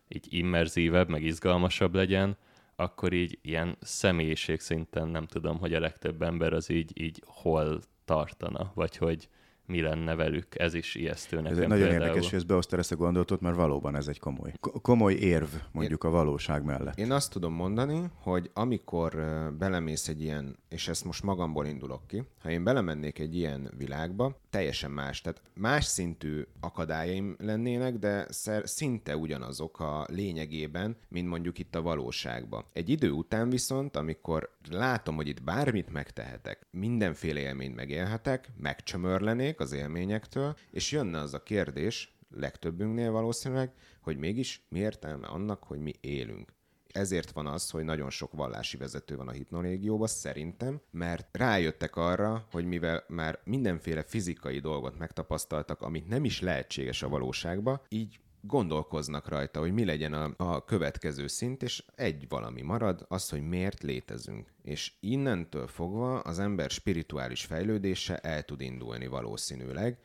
így 0.08 0.28
immerzívebb, 0.30 1.10
meg 1.10 1.24
izgalmasabb 1.24 1.96
legyen, 1.96 2.38
akkor 2.76 3.14
így 3.14 3.40
ilyen 3.42 3.78
személyiség 3.82 4.60
szinten 4.60 5.08
nem 5.08 5.26
tudom, 5.26 5.58
hogy 5.58 5.74
a 5.74 5.80
legtöbb 5.80 6.22
ember 6.22 6.54
az 6.54 6.70
így, 6.70 7.02
így 7.02 7.24
hol 7.26 7.80
tartana, 8.06 8.72
vagy 8.74 8.98
hogy 8.98 9.30
mi 9.70 9.82
lenne 9.82 10.16
velük. 10.16 10.60
Ez 10.60 10.74
is 10.74 10.96
ijesztő 10.96 11.36
nekem 11.36 11.52
Ez 11.52 11.58
egy 11.58 11.68
nagyon 11.68 11.88
például. 11.88 12.06
érdekes, 12.08 12.30
hogy 12.30 12.38
ezt 12.38 12.48
beosztál 12.48 12.80
ezt 12.80 12.92
a 12.92 12.96
gondolatot, 12.96 13.42
mert 13.42 13.56
valóban 13.56 13.96
ez 13.96 14.08
egy 14.08 14.20
komoly, 14.20 14.54
komoly 14.82 15.14
érv 15.14 15.48
mondjuk 15.72 16.04
én, 16.04 16.10
a 16.10 16.14
valóság 16.14 16.64
mellett. 16.64 17.00
Én 17.00 17.12
azt 17.12 17.32
tudom 17.32 17.54
mondani, 17.54 18.10
hogy 18.16 18.50
amikor 18.54 19.16
belemész 19.58 20.08
egy 20.08 20.22
ilyen, 20.22 20.58
és 20.70 20.88
ezt 20.88 21.06
most 21.06 21.24
magamból 21.24 21.66
indulok 21.66 22.08
ki, 22.08 22.24
ha 22.42 22.50
én 22.50 22.64
belemennék 22.64 23.20
egy 23.20 23.36
ilyen 23.36 23.72
világba, 23.78 24.40
teljesen 24.50 24.92
más, 24.92 25.22
tehát 25.22 25.42
más 25.54 25.86
szintű 25.86 26.46
akadályaim 26.60 27.36
lennének, 27.40 27.98
de 27.98 28.28
szinte 28.64 29.18
ugyanazok 29.18 29.80
a 29.80 30.06
lényegében, 30.10 30.98
mint 31.08 31.28
mondjuk 31.28 31.60
itt 31.60 31.76
a 31.76 31.82
valóságban. 31.82 32.66
Egy 32.74 32.90
idő 32.90 33.12
után 33.12 33.50
viszont, 33.50 33.96
amikor 33.96 34.50
látom, 34.70 35.16
hogy 35.16 35.28
itt 35.28 35.44
bármit 35.44 35.92
megtehetek, 35.92 36.68
mindenféle 36.72 37.40
élményt 37.40 37.76
megélhetek, 37.76 38.52
megcsömörlenék, 38.58 39.59
az 39.60 39.72
élményektől, 39.72 40.56
és 40.72 40.92
jönne 40.92 41.20
az 41.20 41.34
a 41.34 41.44
kérdés, 41.44 42.18
legtöbbünknél 42.30 43.12
valószínűleg, 43.12 43.72
hogy 44.02 44.18
mégis 44.18 44.66
mi 44.70 44.80
értelme 44.80 45.28
annak, 45.28 45.64
hogy 45.64 45.80
mi 45.80 45.94
élünk. 46.02 46.54
Ezért 46.94 47.32
van 47.32 47.48
az, 47.48 47.70
hogy 47.70 47.84
nagyon 47.84 48.10
sok 48.10 48.34
vallási 48.34 48.78
vezető 48.78 49.16
van 49.16 49.28
a 49.28 49.32
hipnolégióban, 49.32 50.08
szerintem, 50.08 50.82
mert 50.92 51.38
rájöttek 51.38 51.96
arra, 51.96 52.48
hogy 52.52 52.66
mivel 52.66 53.04
már 53.08 53.40
mindenféle 53.44 54.04
fizikai 54.04 54.60
dolgot 54.60 54.98
megtapasztaltak, 54.98 55.82
amit 55.82 56.08
nem 56.08 56.26
is 56.26 56.42
lehetséges 56.42 57.04
a 57.04 57.10
valóságban, 57.10 57.82
így 57.90 58.20
gondolkoznak 58.42 59.28
rajta, 59.28 59.60
hogy 59.60 59.74
mi 59.74 59.86
legyen 59.86 60.14
a, 60.14 60.34
a 60.38 60.64
következő 60.64 61.28
szint, 61.28 61.64
és 61.64 61.84
egy 61.96 62.26
valami 62.30 62.62
marad, 62.62 63.06
az, 63.08 63.30
hogy 63.30 63.48
miért 63.48 63.84
létezünk. 63.84 64.54
És 64.62 64.94
innentől 65.00 65.68
fogva 65.68 66.20
az 66.20 66.40
ember 66.40 66.70
spirituális 66.70 67.46
fejlődése 67.46 68.18
el 68.18 68.44
tud 68.44 68.62
indulni 68.62 69.08
valószínűleg. 69.08 69.98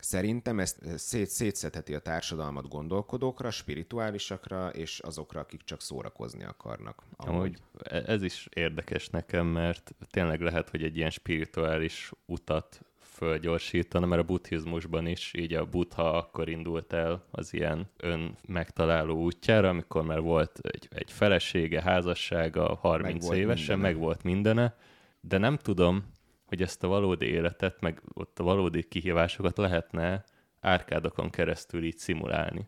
Szerintem 0.00 0.60
ezt 0.60 0.98
szét, 0.98 1.28
szétszetheti 1.28 1.94
a 1.94 1.98
társadalmat 1.98 2.68
gondolkodókra, 2.68 3.50
spirituálisakra, 3.50 4.68
és 4.68 4.98
azokra, 4.98 5.40
akik 5.40 5.62
csak 5.62 5.80
szórakozni 5.80 6.44
akarnak. 6.44 7.02
Amúgy 7.16 7.58
e- 7.82 8.02
ez 8.06 8.22
is 8.22 8.48
érdekes 8.52 9.08
nekem, 9.08 9.46
mert 9.46 9.94
tényleg 10.10 10.40
lehet, 10.40 10.70
hogy 10.70 10.82
egy 10.82 10.96
ilyen 10.96 11.10
spirituális 11.10 12.12
utat 12.26 12.80
fölgyorsítana, 13.18 14.06
mert 14.06 14.22
a 14.22 14.24
buddhizmusban 14.24 15.06
is 15.06 15.32
így 15.36 15.54
a 15.54 15.64
buddha 15.64 16.16
akkor 16.16 16.48
indult 16.48 16.92
el 16.92 17.24
az 17.30 17.54
ilyen 17.54 17.90
ön 17.96 18.36
megtaláló 18.46 19.22
útjára, 19.22 19.68
amikor 19.68 20.02
már 20.02 20.20
volt 20.20 20.58
egy, 20.62 20.88
egy 20.90 21.12
felesége, 21.12 21.82
házassága, 21.82 22.74
30 22.74 23.28
meg 23.28 23.38
évesen, 23.38 23.74
mindene. 23.78 23.92
meg 23.92 24.02
volt 24.02 24.22
mindene, 24.22 24.76
de 25.20 25.38
nem 25.38 25.56
tudom, 25.56 26.04
hogy 26.46 26.62
ezt 26.62 26.84
a 26.84 26.88
valódi 26.88 27.26
életet, 27.26 27.80
meg 27.80 28.02
ott 28.14 28.38
a 28.38 28.42
valódi 28.42 28.82
kihívásokat 28.82 29.56
lehetne 29.58 30.24
árkádokon 30.60 31.30
keresztül 31.30 31.84
így 31.84 31.98
szimulálni 31.98 32.64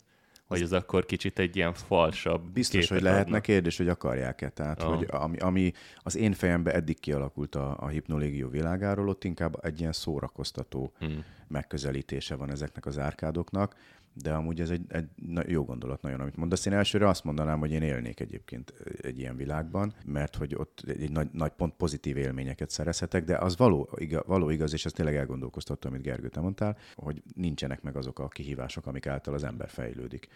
hogy 0.51 0.63
ez 0.63 0.73
akkor 0.73 1.07
kicsit 1.07 1.39
egy 1.39 1.57
ilyen 1.57 1.73
falsabb 1.73 2.51
Biztos, 2.51 2.89
hogy 2.89 3.03
lehetne 3.03 3.27
adnak. 3.27 3.43
kérdés, 3.43 3.77
hogy 3.77 3.89
akarják-e. 3.89 4.49
Tehát, 4.49 4.83
oh. 4.83 4.95
hogy 4.95 5.07
ami, 5.11 5.37
ami 5.39 5.73
az 5.97 6.17
én 6.17 6.33
fejemben 6.33 6.75
eddig 6.75 7.01
kialakult 7.01 7.55
a, 7.55 7.77
a 7.81 7.89
hipnolégió 7.89 8.49
világáról, 8.49 9.09
ott 9.09 9.25
inkább 9.25 9.65
egy 9.65 9.81
ilyen 9.81 9.93
szórakoztató 9.93 10.93
hmm. 10.99 11.25
megközelítése 11.49 12.35
van 12.35 12.51
ezeknek 12.51 12.87
az 12.87 12.99
árkádoknak 12.99 13.75
de 14.13 14.33
amúgy 14.33 14.61
ez 14.61 14.71
egy, 14.71 14.85
egy 14.89 15.09
jó 15.47 15.65
gondolat 15.65 16.03
nagyon, 16.03 16.21
amit 16.21 16.37
mondasz. 16.37 16.67
Én 16.67 16.73
elsőre 16.73 17.09
azt 17.09 17.25
mondanám, 17.25 17.59
hogy 17.59 17.71
én 17.71 17.83
élnék 17.83 18.21
egyébként 18.21 18.71
egy 19.03 19.19
ilyen 19.19 19.37
világban, 19.37 19.95
mert 20.05 20.37
hogy 20.37 20.55
ott 20.55 20.83
egy 20.87 21.11
nagy, 21.11 21.29
nagy 21.33 21.51
pont 21.53 21.75
pozitív 21.75 22.17
élményeket 22.17 22.71
szerezhetek, 22.71 23.25
de 23.25 23.37
az 23.37 23.57
való, 23.57 23.89
igaz, 23.97 24.23
való 24.27 24.51
igaz, 24.51 24.73
és 24.73 24.85
ezt 24.85 24.95
tényleg 24.95 25.17
elgondolkoztatta, 25.17 25.89
amit 25.89 26.03
Gergő 26.03 26.29
te 26.29 26.41
mondtál, 26.41 26.77
hogy 26.95 27.23
nincsenek 27.35 27.83
meg 27.83 27.97
azok 27.97 28.19
a 28.19 28.29
kihívások, 28.29 28.87
amik 28.87 29.07
által 29.07 29.35
az 29.35 29.45
ember 29.45 29.69
fejlődik. 29.69 30.29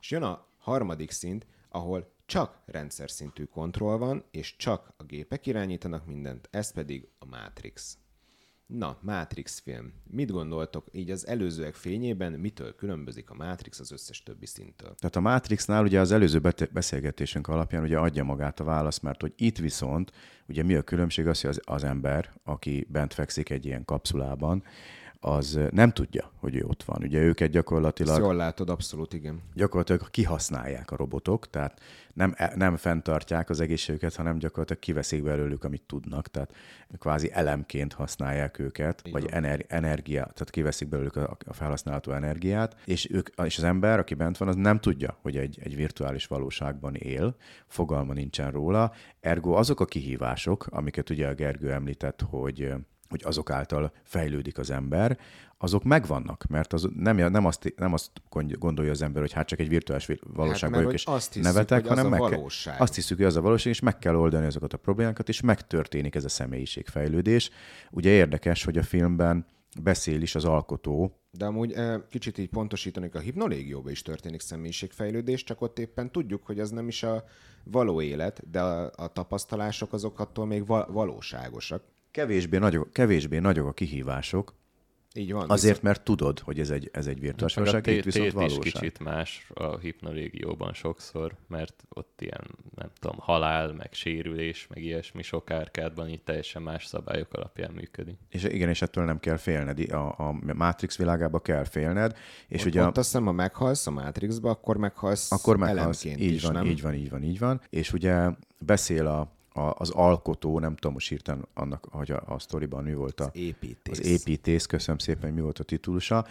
És 0.00 0.10
jön 0.10 0.22
a 0.22 0.46
harmadik 0.58 1.10
szint, 1.10 1.46
ahol 1.68 2.14
csak 2.26 2.62
rendszer 2.64 3.10
szintű 3.10 3.44
kontroll 3.44 3.96
van, 3.96 4.24
és 4.30 4.56
csak 4.56 4.92
a 4.96 5.04
gépek 5.04 5.46
irányítanak 5.46 6.06
mindent, 6.06 6.48
ez 6.50 6.72
pedig 6.72 7.08
a 7.18 7.26
Matrix. 7.26 7.98
Na, 8.66 8.98
Matrix 9.00 9.58
film. 9.58 9.92
Mit 10.10 10.30
gondoltok 10.30 10.86
így 10.92 11.10
az 11.10 11.26
előzőek 11.26 11.74
fényében, 11.74 12.32
mitől 12.32 12.74
különbözik 12.74 13.30
a 13.30 13.34
Matrix 13.34 13.80
az 13.80 13.92
összes 13.92 14.22
többi 14.22 14.46
szintől? 14.46 14.94
Tehát 14.94 15.16
a 15.16 15.20
Matrixnál 15.20 15.84
ugye 15.84 16.00
az 16.00 16.12
előző 16.12 16.40
beszélgetésünk 16.72 17.48
alapján 17.48 17.82
ugye 17.82 17.98
adja 17.98 18.24
magát 18.24 18.60
a 18.60 18.64
válasz, 18.64 19.00
mert 19.00 19.20
hogy 19.20 19.32
itt 19.36 19.58
viszont 19.58 20.12
ugye 20.48 20.62
mi 20.62 20.74
a 20.74 20.82
különbség 20.82 21.26
az, 21.26 21.40
hogy 21.40 21.50
az, 21.50 21.60
az 21.64 21.84
ember, 21.84 22.30
aki 22.44 22.86
bent 22.90 23.14
fekszik 23.14 23.50
egy 23.50 23.66
ilyen 23.66 23.84
kapszulában, 23.84 24.62
az 25.26 25.58
nem 25.70 25.90
tudja, 25.90 26.30
hogy 26.40 26.56
ő 26.56 26.64
ott 26.66 26.82
van. 26.82 27.02
Ugye 27.02 27.20
őket 27.20 27.50
gyakorlatilag... 27.50 28.12
Ezt 28.12 28.20
jól 28.20 28.34
látod, 28.34 28.70
abszolút 28.70 29.12
igen. 29.12 29.40
Gyakorlatilag 29.54 30.10
kihasználják 30.10 30.90
a 30.90 30.96
robotok, 30.96 31.50
tehát 31.50 31.80
nem, 32.12 32.34
e, 32.36 32.52
nem 32.56 32.76
fenntartják 32.76 33.50
az 33.50 33.60
egészségüket, 33.60 34.14
hanem 34.14 34.38
gyakorlatilag 34.38 34.82
kiveszik 34.82 35.22
belőlük, 35.22 35.64
amit 35.64 35.82
tudnak, 35.82 36.28
tehát 36.28 36.54
kvázi 36.98 37.32
elemként 37.32 37.92
használják 37.92 38.58
őket, 38.58 39.00
Igen. 39.04 39.20
vagy 39.20 39.30
ener, 39.32 39.64
energia, 39.68 40.22
tehát 40.22 40.50
kiveszik 40.50 40.88
belőlük 40.88 41.16
a, 41.16 41.36
a 41.46 41.52
felhasználható 41.52 42.12
energiát, 42.12 42.76
és, 42.84 43.10
ők, 43.10 43.28
és 43.44 43.56
az 43.56 43.64
ember, 43.64 43.98
aki 43.98 44.14
bent 44.14 44.38
van, 44.38 44.48
az 44.48 44.56
nem 44.56 44.78
tudja, 44.78 45.18
hogy 45.22 45.36
egy, 45.36 45.58
egy 45.62 45.76
virtuális 45.76 46.26
valóságban 46.26 46.94
él, 46.94 47.36
fogalma 47.66 48.12
nincsen 48.12 48.50
róla, 48.50 48.92
ergo 49.20 49.52
azok 49.52 49.80
a 49.80 49.84
kihívások, 49.84 50.66
amiket 50.70 51.10
ugye 51.10 51.28
a 51.28 51.34
Gergő 51.34 51.72
említett, 51.72 52.20
hogy 52.30 52.74
hogy 53.08 53.22
azok 53.24 53.50
által 53.50 53.92
fejlődik 54.02 54.58
az 54.58 54.70
ember, 54.70 55.18
azok 55.58 55.84
megvannak, 55.84 56.44
mert 56.48 56.72
az 56.72 56.88
nem, 56.96 57.16
nem, 57.16 57.44
azt, 57.46 57.74
nem 57.76 57.92
azt 57.92 58.10
gondolja 58.58 58.90
az 58.90 59.02
ember, 59.02 59.22
hogy 59.22 59.32
hát 59.32 59.46
csak 59.46 59.58
egy 59.58 59.68
virtuális 59.68 60.06
valóságban 60.06 60.70
mert 60.70 60.72
vagyok, 60.72 60.84
hogy 60.84 60.94
és 60.94 61.04
azt 61.06 61.32
hiszük, 61.32 61.52
nevetek, 61.52 61.80
hogy 61.80 61.90
az 61.90 61.96
hanem 61.98 62.12
a 62.12 62.18
meg 62.18 62.28
kell, 62.28 62.38
valóság. 62.38 62.80
azt 62.80 62.94
hiszük, 62.94 63.16
hogy 63.16 63.26
az 63.26 63.36
a 63.36 63.40
valóság, 63.40 63.72
és 63.72 63.80
meg 63.80 63.98
kell 63.98 64.14
oldani 64.14 64.46
azokat 64.46 64.72
a 64.72 64.76
problémákat, 64.76 65.28
és 65.28 65.40
megtörténik 65.40 66.14
ez 66.14 66.24
a 66.24 66.28
személyiségfejlődés. 66.28 67.50
Ugye 67.90 68.10
érdekes, 68.10 68.64
hogy 68.64 68.78
a 68.78 68.82
filmben 68.82 69.46
beszél 69.82 70.22
is 70.22 70.34
az 70.34 70.44
alkotó, 70.44 71.20
De 71.30 71.44
amúgy 71.44 71.72
eh, 71.72 72.00
kicsit 72.10 72.38
így 72.38 72.48
pontosítanék, 72.48 73.14
a 73.14 73.18
hipnolégióban 73.18 73.90
is 73.92 74.02
történik 74.02 74.40
személyiségfejlődés, 74.40 75.44
csak 75.44 75.60
ott 75.60 75.78
éppen 75.78 76.12
tudjuk, 76.12 76.46
hogy 76.46 76.60
az 76.60 76.70
nem 76.70 76.88
is 76.88 77.02
a 77.02 77.24
való 77.64 78.00
élet, 78.00 78.50
de 78.50 78.60
a, 78.60 78.90
a 78.96 79.12
tapasztalások 79.12 79.92
azok 79.92 80.20
attól 80.20 80.46
még 80.46 80.66
va- 80.66 80.88
valóságosak. 80.88 81.82
Kevésbé 82.16 82.58
nagyok, 82.58 82.92
kevésbé 82.92 83.38
nagyok 83.38 83.66
a 83.66 83.72
kihívások, 83.72 84.54
Így 85.14 85.32
van. 85.32 85.50
azért, 85.50 85.82
mert 85.82 86.02
tudod, 86.02 86.38
hogy 86.38 86.60
ez 86.60 86.70
egy, 86.70 86.90
ez 86.92 87.06
egy 87.06 87.20
virtuális 87.20 87.54
valóság, 87.54 87.86
itt 87.86 88.04
viszont 88.04 88.26
is 88.26 88.32
valóság. 88.32 88.58
kicsit 88.60 88.98
más 88.98 89.46
a 89.54 89.78
hipnolégióban 89.78 90.72
sokszor, 90.72 91.36
mert 91.48 91.84
ott 91.88 92.20
ilyen, 92.20 92.44
nem 92.74 92.88
tudom, 93.00 93.16
halál, 93.18 93.72
meg 93.72 93.88
sérülés, 93.92 94.66
meg 94.66 94.82
ilyesmi 94.82 95.22
sok 95.22 95.50
árkádban 95.50 96.08
így 96.08 96.22
teljesen 96.22 96.62
más 96.62 96.86
szabályok 96.86 97.32
alapján 97.32 97.70
működik. 97.70 98.18
És 98.28 98.44
igen, 98.44 98.68
és 98.68 98.82
ettől 98.82 99.04
nem 99.04 99.20
kell 99.20 99.36
félned. 99.36 99.92
A, 99.92 100.28
a 100.28 100.38
Matrix 100.54 100.96
világába 100.96 101.40
kell 101.40 101.64
félned, 101.64 102.16
és 102.48 102.60
Ott, 102.60 102.66
ugye 102.66 102.80
ott 102.86 102.96
azt 102.96 103.08
hiszem, 103.10 103.24
ha 103.24 103.32
meghalsz 103.32 103.86
a 103.86 103.90
Matrixba, 103.90 104.50
akkor 104.50 104.76
meghalsz 104.76 105.32
akkor 105.32 105.56
meghalsz. 105.56 106.04
Így 106.04 106.20
is, 106.20 106.42
van, 106.42 106.52
nem? 106.52 106.64
így 106.64 106.82
van, 106.82 106.94
így 106.94 107.10
van, 107.10 107.22
így 107.22 107.38
van. 107.38 107.60
És 107.70 107.92
ugye 107.92 108.30
beszél 108.58 109.06
a, 109.06 109.35
a, 109.56 109.74
az 109.78 109.90
alkotó, 109.90 110.58
nem 110.58 110.74
tudom 110.74 110.92
most 110.92 111.08
hirtelen 111.08 111.46
annak, 111.54 111.86
hogy 111.90 112.10
a, 112.10 112.22
a 112.26 112.38
sztoriban 112.38 112.84
mi 112.84 112.94
volt 112.94 113.20
a, 113.20 113.24
Az 113.24 113.30
építész. 113.36 113.98
az 113.98 114.06
építész, 114.06 114.66
köszönöm 114.66 114.98
szépen, 114.98 115.22
hogy 115.22 115.34
mi 115.34 115.40
volt 115.40 115.58
a 115.58 115.64
titulusa, 115.64 116.26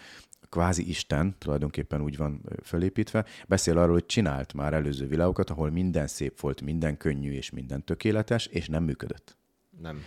kvázi 0.50 0.90
Isten, 0.90 1.36
tulajdonképpen 1.38 2.02
úgy 2.02 2.18
van 2.18 2.42
fölépítve, 2.64 3.26
beszél 3.48 3.78
arról, 3.78 3.94
hogy 3.94 4.06
csinált 4.06 4.54
már 4.54 4.74
előző 4.74 5.08
világokat, 5.08 5.50
ahol 5.50 5.70
minden 5.70 6.08
szép 6.08 6.40
volt, 6.40 6.62
minden 6.62 6.98
könnyű 6.98 7.32
és 7.32 7.50
minden 7.50 7.84
tökéletes, 7.84 8.46
és 8.46 8.68
nem 8.68 8.84
működött. 8.84 9.38
Nem. 9.82 10.02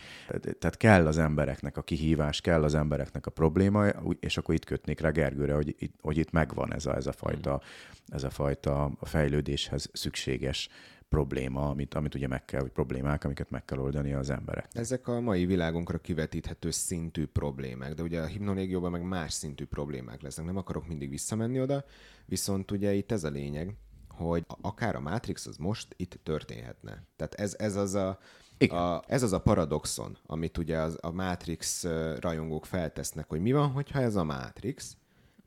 Tehát 0.59 0.77
kell 0.77 1.07
az 1.07 1.19
embereknek 1.19 1.77
a 1.77 1.83
kihívás, 1.83 2.41
kell 2.41 2.63
az 2.63 2.75
embereknek 2.75 3.27
a 3.27 3.31
probléma, 3.31 3.87
és 4.21 4.37
akkor 4.37 4.55
itt 4.55 4.65
kötnék 4.65 5.01
rá 5.01 5.11
Gergőre, 5.11 5.55
hogy 5.55 5.75
itt, 5.79 5.95
hogy 6.01 6.17
itt 6.17 6.31
megvan 6.31 6.75
ez 6.75 6.87
a, 6.87 6.97
ez 6.97 7.07
a 7.07 7.13
fajta, 7.13 7.61
ez 8.07 8.23
a 8.23 8.31
fajta 8.31 8.91
fejlődéshez 9.01 9.91
szükséges 9.93 10.69
probléma, 11.09 11.69
amit, 11.69 11.95
amit 11.95 12.15
ugye 12.15 12.27
meg 12.27 12.45
kell, 12.45 12.61
vagy 12.61 12.71
problémák, 12.71 13.25
amiket 13.25 13.51
meg 13.51 13.65
kell 13.65 13.79
oldani 13.79 14.13
az 14.13 14.31
emberek. 14.31 14.69
Ezek 14.73 15.09
a 15.09 15.21
mai 15.21 15.47
világunkra 15.47 15.99
kivetíthető 15.99 16.71
szintű 16.71 17.27
problémák, 17.27 17.95
de 17.95 18.03
ugye 18.03 18.21
a 18.21 18.27
hipnolégióban 18.27 18.91
meg 18.91 19.03
más 19.03 19.33
szintű 19.33 19.65
problémák 19.65 20.23
lesznek. 20.23 20.47
Nem 20.47 20.57
akarok 20.57 20.89
mindig 20.89 21.11
visszamenni 21.11 21.61
oda, 21.61 21.85
viszont 22.27 22.71
ugye 22.71 22.93
itt 22.93 23.13
ez 23.13 23.25
a 23.25 23.31
lényeg, 23.31 23.77
hogy 24.09 24.45
akár 24.61 24.95
a 24.97 25.01
Matrix 25.01 25.47
az 25.47 25.57
most 25.57 25.95
itt 25.97 26.21
történhetne. 26.23 27.05
Tehát 27.17 27.35
ez, 27.35 27.55
ez 27.59 27.77
az 27.77 27.95
a, 27.95 28.19
Igen. 28.59 28.77
a, 28.77 29.03
ez 29.07 29.23
az 29.23 29.33
a 29.33 29.41
paradoxon, 29.41 30.19
amit 30.27 30.59
ugye 30.59 30.79
az, 30.79 30.99
a 31.01 31.11
Matrix 31.11 31.85
rajongók 32.21 32.67
feltesznek, 32.67 33.29
hogy 33.29 33.41
mi 33.41 33.53
van, 33.53 33.71
hogyha 33.71 34.01
ez 34.01 34.17
a 34.17 34.25
Matrix, 34.25 34.97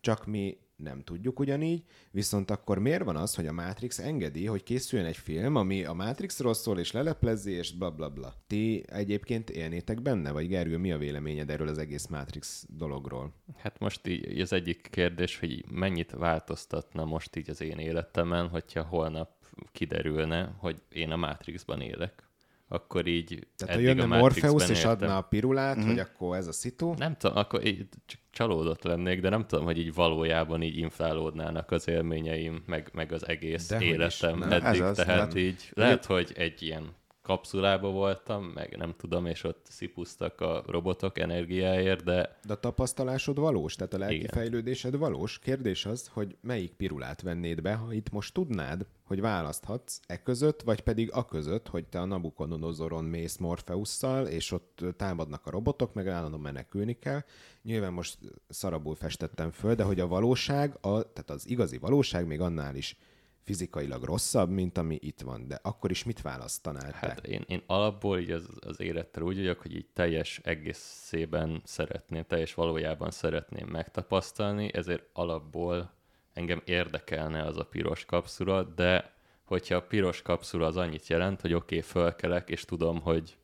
csak 0.02 0.26
mi 0.26 0.58
nem 0.82 1.02
tudjuk 1.04 1.40
ugyanígy, 1.40 1.84
viszont 2.12 2.52
akkor 2.52 2.80
miért 2.80 3.04
van 3.04 3.16
az, 3.16 3.36
hogy 3.36 3.48
a 3.48 3.52
Matrix 3.52 4.00
engedi, 4.00 4.46
hogy 4.46 4.64
készüljön 4.64 5.08
egy 5.08 5.18
film, 5.18 5.56
ami 5.56 5.84
a 5.84 5.94
Matrixról 5.94 6.54
szól, 6.54 6.80
és 6.80 6.92
leleplezi, 6.92 7.52
és 7.52 7.72
bla 7.72 7.92
bla 7.92 8.10
bla. 8.10 8.34
Ti 8.48 8.84
egyébként 8.88 9.50
élnétek 9.50 10.02
benne, 10.02 10.32
vagy 10.32 10.48
Gergő, 10.48 10.78
mi 10.78 10.92
a 10.92 10.98
véleményed 10.98 11.50
erről 11.50 11.68
az 11.68 11.78
egész 11.78 12.08
Matrix 12.08 12.66
dologról? 12.70 13.34
Hát 13.58 13.80
most 13.80 14.08
így 14.08 14.40
az 14.40 14.54
egyik 14.54 14.88
kérdés, 14.92 15.40
hogy 15.40 15.66
mennyit 15.72 16.12
változtatna 16.12 17.06
most 17.06 17.36
így 17.36 17.50
az 17.50 17.62
én 17.62 17.78
életemen, 17.78 18.48
hogyha 18.48 18.84
holnap 18.84 19.30
kiderülne, 19.72 20.56
hogy 20.58 20.82
én 20.90 21.12
a 21.12 21.16
Matrixban 21.16 21.82
élek. 21.82 22.31
Akkor 22.74 23.08
így 23.08 23.48
Tehát 23.56 23.76
ha 23.76 23.82
jönne 23.82 24.04
a 24.04 24.08
Morpheus 24.08 24.70
és 24.70 24.86
adna 24.86 25.18
a 25.18 25.22
pirulát, 25.22 25.78
mm-hmm. 25.78 25.88
hogy 25.88 26.00
akkor 26.00 26.38
ez 26.38 26.48
a 26.48 26.52
szitu, 26.52 26.94
Nem 26.98 27.18
tudom, 27.18 27.38
akkor 27.38 27.66
így 27.66 27.86
csak 28.06 28.20
csalódott 28.30 28.84
lennék, 28.84 29.22
de 29.22 29.30
nem 29.30 29.46
tudom, 29.48 29.66
hogy 29.66 29.78
így 29.78 29.94
valójában 29.94 30.62
így 30.62 30.78
inflálódnának 30.78 31.72
az 31.72 31.88
élményeim, 31.88 32.64
meg, 32.66 32.90
meg 32.94 33.12
az 33.12 33.28
egész 33.28 33.72
is, 33.72 33.88
életem 33.88 34.38
nem. 34.38 34.52
eddig. 34.52 34.66
Ez 34.66 34.80
az, 34.80 34.98
Tehát 34.98 35.34
nem. 35.34 35.44
így 35.44 35.70
lehet, 35.74 36.06
hogy 36.06 36.32
egy 36.36 36.62
ilyen 36.62 36.90
kapszulába 37.32 37.90
voltam, 37.90 38.44
meg 38.44 38.78
nem 38.78 38.94
tudom, 38.98 39.26
és 39.26 39.44
ott 39.44 39.66
szipusztak 39.70 40.42
a 40.42 40.64
robotok 40.68 41.20
energiáért, 41.20 42.04
de 42.04 42.40
de 42.46 42.54
a 42.54 42.60
tapasztalásod 42.60 43.40
valós, 43.40 43.76
tehát 43.76 43.94
a 43.94 43.98
lelki 43.98 44.16
Igen. 44.16 44.30
fejlődésed 44.34 44.98
valós. 44.98 45.40
Kérdés 45.40 45.86
az, 45.86 46.08
hogy 46.14 46.38
melyik 46.42 46.72
pirulát 46.72 47.22
vennéd 47.22 47.62
be, 47.62 47.74
ha 47.74 47.94
itt 47.94 48.10
most 48.12 48.34
tudnád, 48.34 48.86
hogy 49.04 49.22
választhatsz 49.22 50.00
e 50.08 50.24
között, 50.24 50.62
vagy 50.62 50.82
pedig 50.82 51.12
a 51.12 51.26
között, 51.26 51.68
hogy 51.68 51.86
te 51.86 52.00
a 52.00 52.06
Nabucodonozoron 52.06 53.04
mész 53.04 53.38
Morpheusszal, 53.38 54.28
és 54.28 54.52
ott 54.52 54.84
támadnak 54.98 55.46
a 55.46 55.50
robotok, 55.50 55.94
meg 55.94 56.08
állandóan 56.08 56.42
menekülni 56.42 57.00
kell. 57.00 57.24
Nyilván 57.62 57.94
most 57.94 58.18
szarabul 58.50 58.96
festettem 58.96 59.52
föl, 59.52 59.76
de 59.76 59.84
hogy 59.84 60.00
a 60.00 60.08
valóság, 60.08 60.78
a, 60.82 61.12
tehát 61.14 61.30
az 61.30 61.50
igazi 61.50 61.78
valóság 61.78 62.28
még 62.28 62.42
annál 62.42 62.76
is 62.76 62.98
fizikailag 63.44 64.04
rosszabb, 64.04 64.50
mint 64.50 64.78
ami 64.78 64.98
itt 65.02 65.22
van. 65.22 65.48
De 65.48 65.60
akkor 65.62 65.92
is 65.92 66.04
mit 66.04 66.22
választanál 66.22 66.92
te? 66.92 66.98
Hát 66.98 67.26
én, 67.26 67.44
én 67.48 67.62
alapból 67.66 68.20
így 68.20 68.32
az, 68.32 68.50
az 68.60 68.80
élettel 68.80 69.24
úgy 69.24 69.36
vagyok, 69.36 69.60
hogy 69.60 69.76
így 69.76 69.88
teljes 69.94 70.42
egészében 70.44 71.62
szeretném, 71.66 72.24
teljes 72.24 72.54
valójában 72.54 73.12
szeretném 73.12 73.68
megtapasztalni, 73.68 74.74
ezért 74.74 75.10
alapból 75.14 75.92
engem 76.34 76.62
érdekelne 76.66 77.44
az 77.44 77.58
a 77.58 77.66
piros 77.66 78.06
kapszula, 78.06 78.64
de 78.64 79.14
hogyha 79.44 79.76
a 79.76 79.82
piros 79.82 80.22
kapszula 80.22 80.66
az 80.66 80.78
annyit 80.78 81.08
jelent, 81.08 81.42
hogy 81.42 81.54
oké, 81.54 81.78
okay, 81.78 81.90
fölkelek, 81.90 82.50
és 82.50 82.66
tudom, 82.66 83.02
hogy 83.02 83.38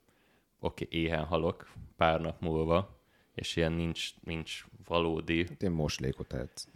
oké, 0.60 0.86
okay, 0.86 1.00
éhen 1.00 1.24
halok 1.24 1.72
pár 1.98 2.22
nap 2.22 2.42
múlva, 2.42 2.98
és 3.36 3.56
ilyen 3.56 3.72
nincs, 3.72 4.10
nincs 4.20 4.66
valódi 4.88 5.46
Hát 5.48 5.64
Én 5.64 5.72
moslékot 5.72 6.28
tehetsz. 6.28 6.68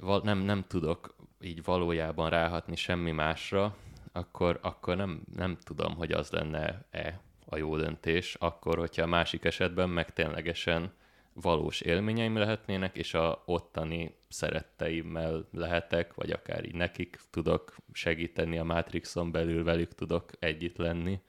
val- 0.00 0.24
nem, 0.24 0.38
nem 0.38 0.64
tudok 0.68 1.14
így 1.44 1.64
valójában 1.64 2.30
ráhatni 2.30 2.76
semmi 2.76 3.10
másra, 3.10 3.76
akkor, 4.12 4.58
akkor 4.62 4.96
nem, 4.96 5.22
nem 5.34 5.58
tudom, 5.64 5.94
hogy 5.94 6.12
az 6.12 6.30
lenne-e 6.30 7.20
a 7.46 7.56
jó 7.56 7.76
döntés, 7.76 8.34
akkor, 8.34 8.78
hogyha 8.78 9.02
a 9.02 9.06
másik 9.06 9.44
esetben 9.44 9.88
meg 9.88 10.12
ténylegesen 10.12 10.92
valós 11.32 11.80
élményeim 11.80 12.36
lehetnének, 12.36 12.96
és 12.96 13.14
a 13.14 13.42
ottani 13.46 14.14
szeretteimmel 14.28 15.48
lehetek, 15.52 16.14
vagy 16.14 16.30
akár 16.30 16.64
így 16.64 16.74
nekik 16.74 17.18
tudok 17.30 17.76
segíteni 17.92 18.58
a 18.58 18.64
Matrixon 18.64 19.30
belül, 19.30 19.64
velük 19.64 19.94
tudok 19.94 20.30
együtt 20.38 20.76
lenni. 20.76 21.20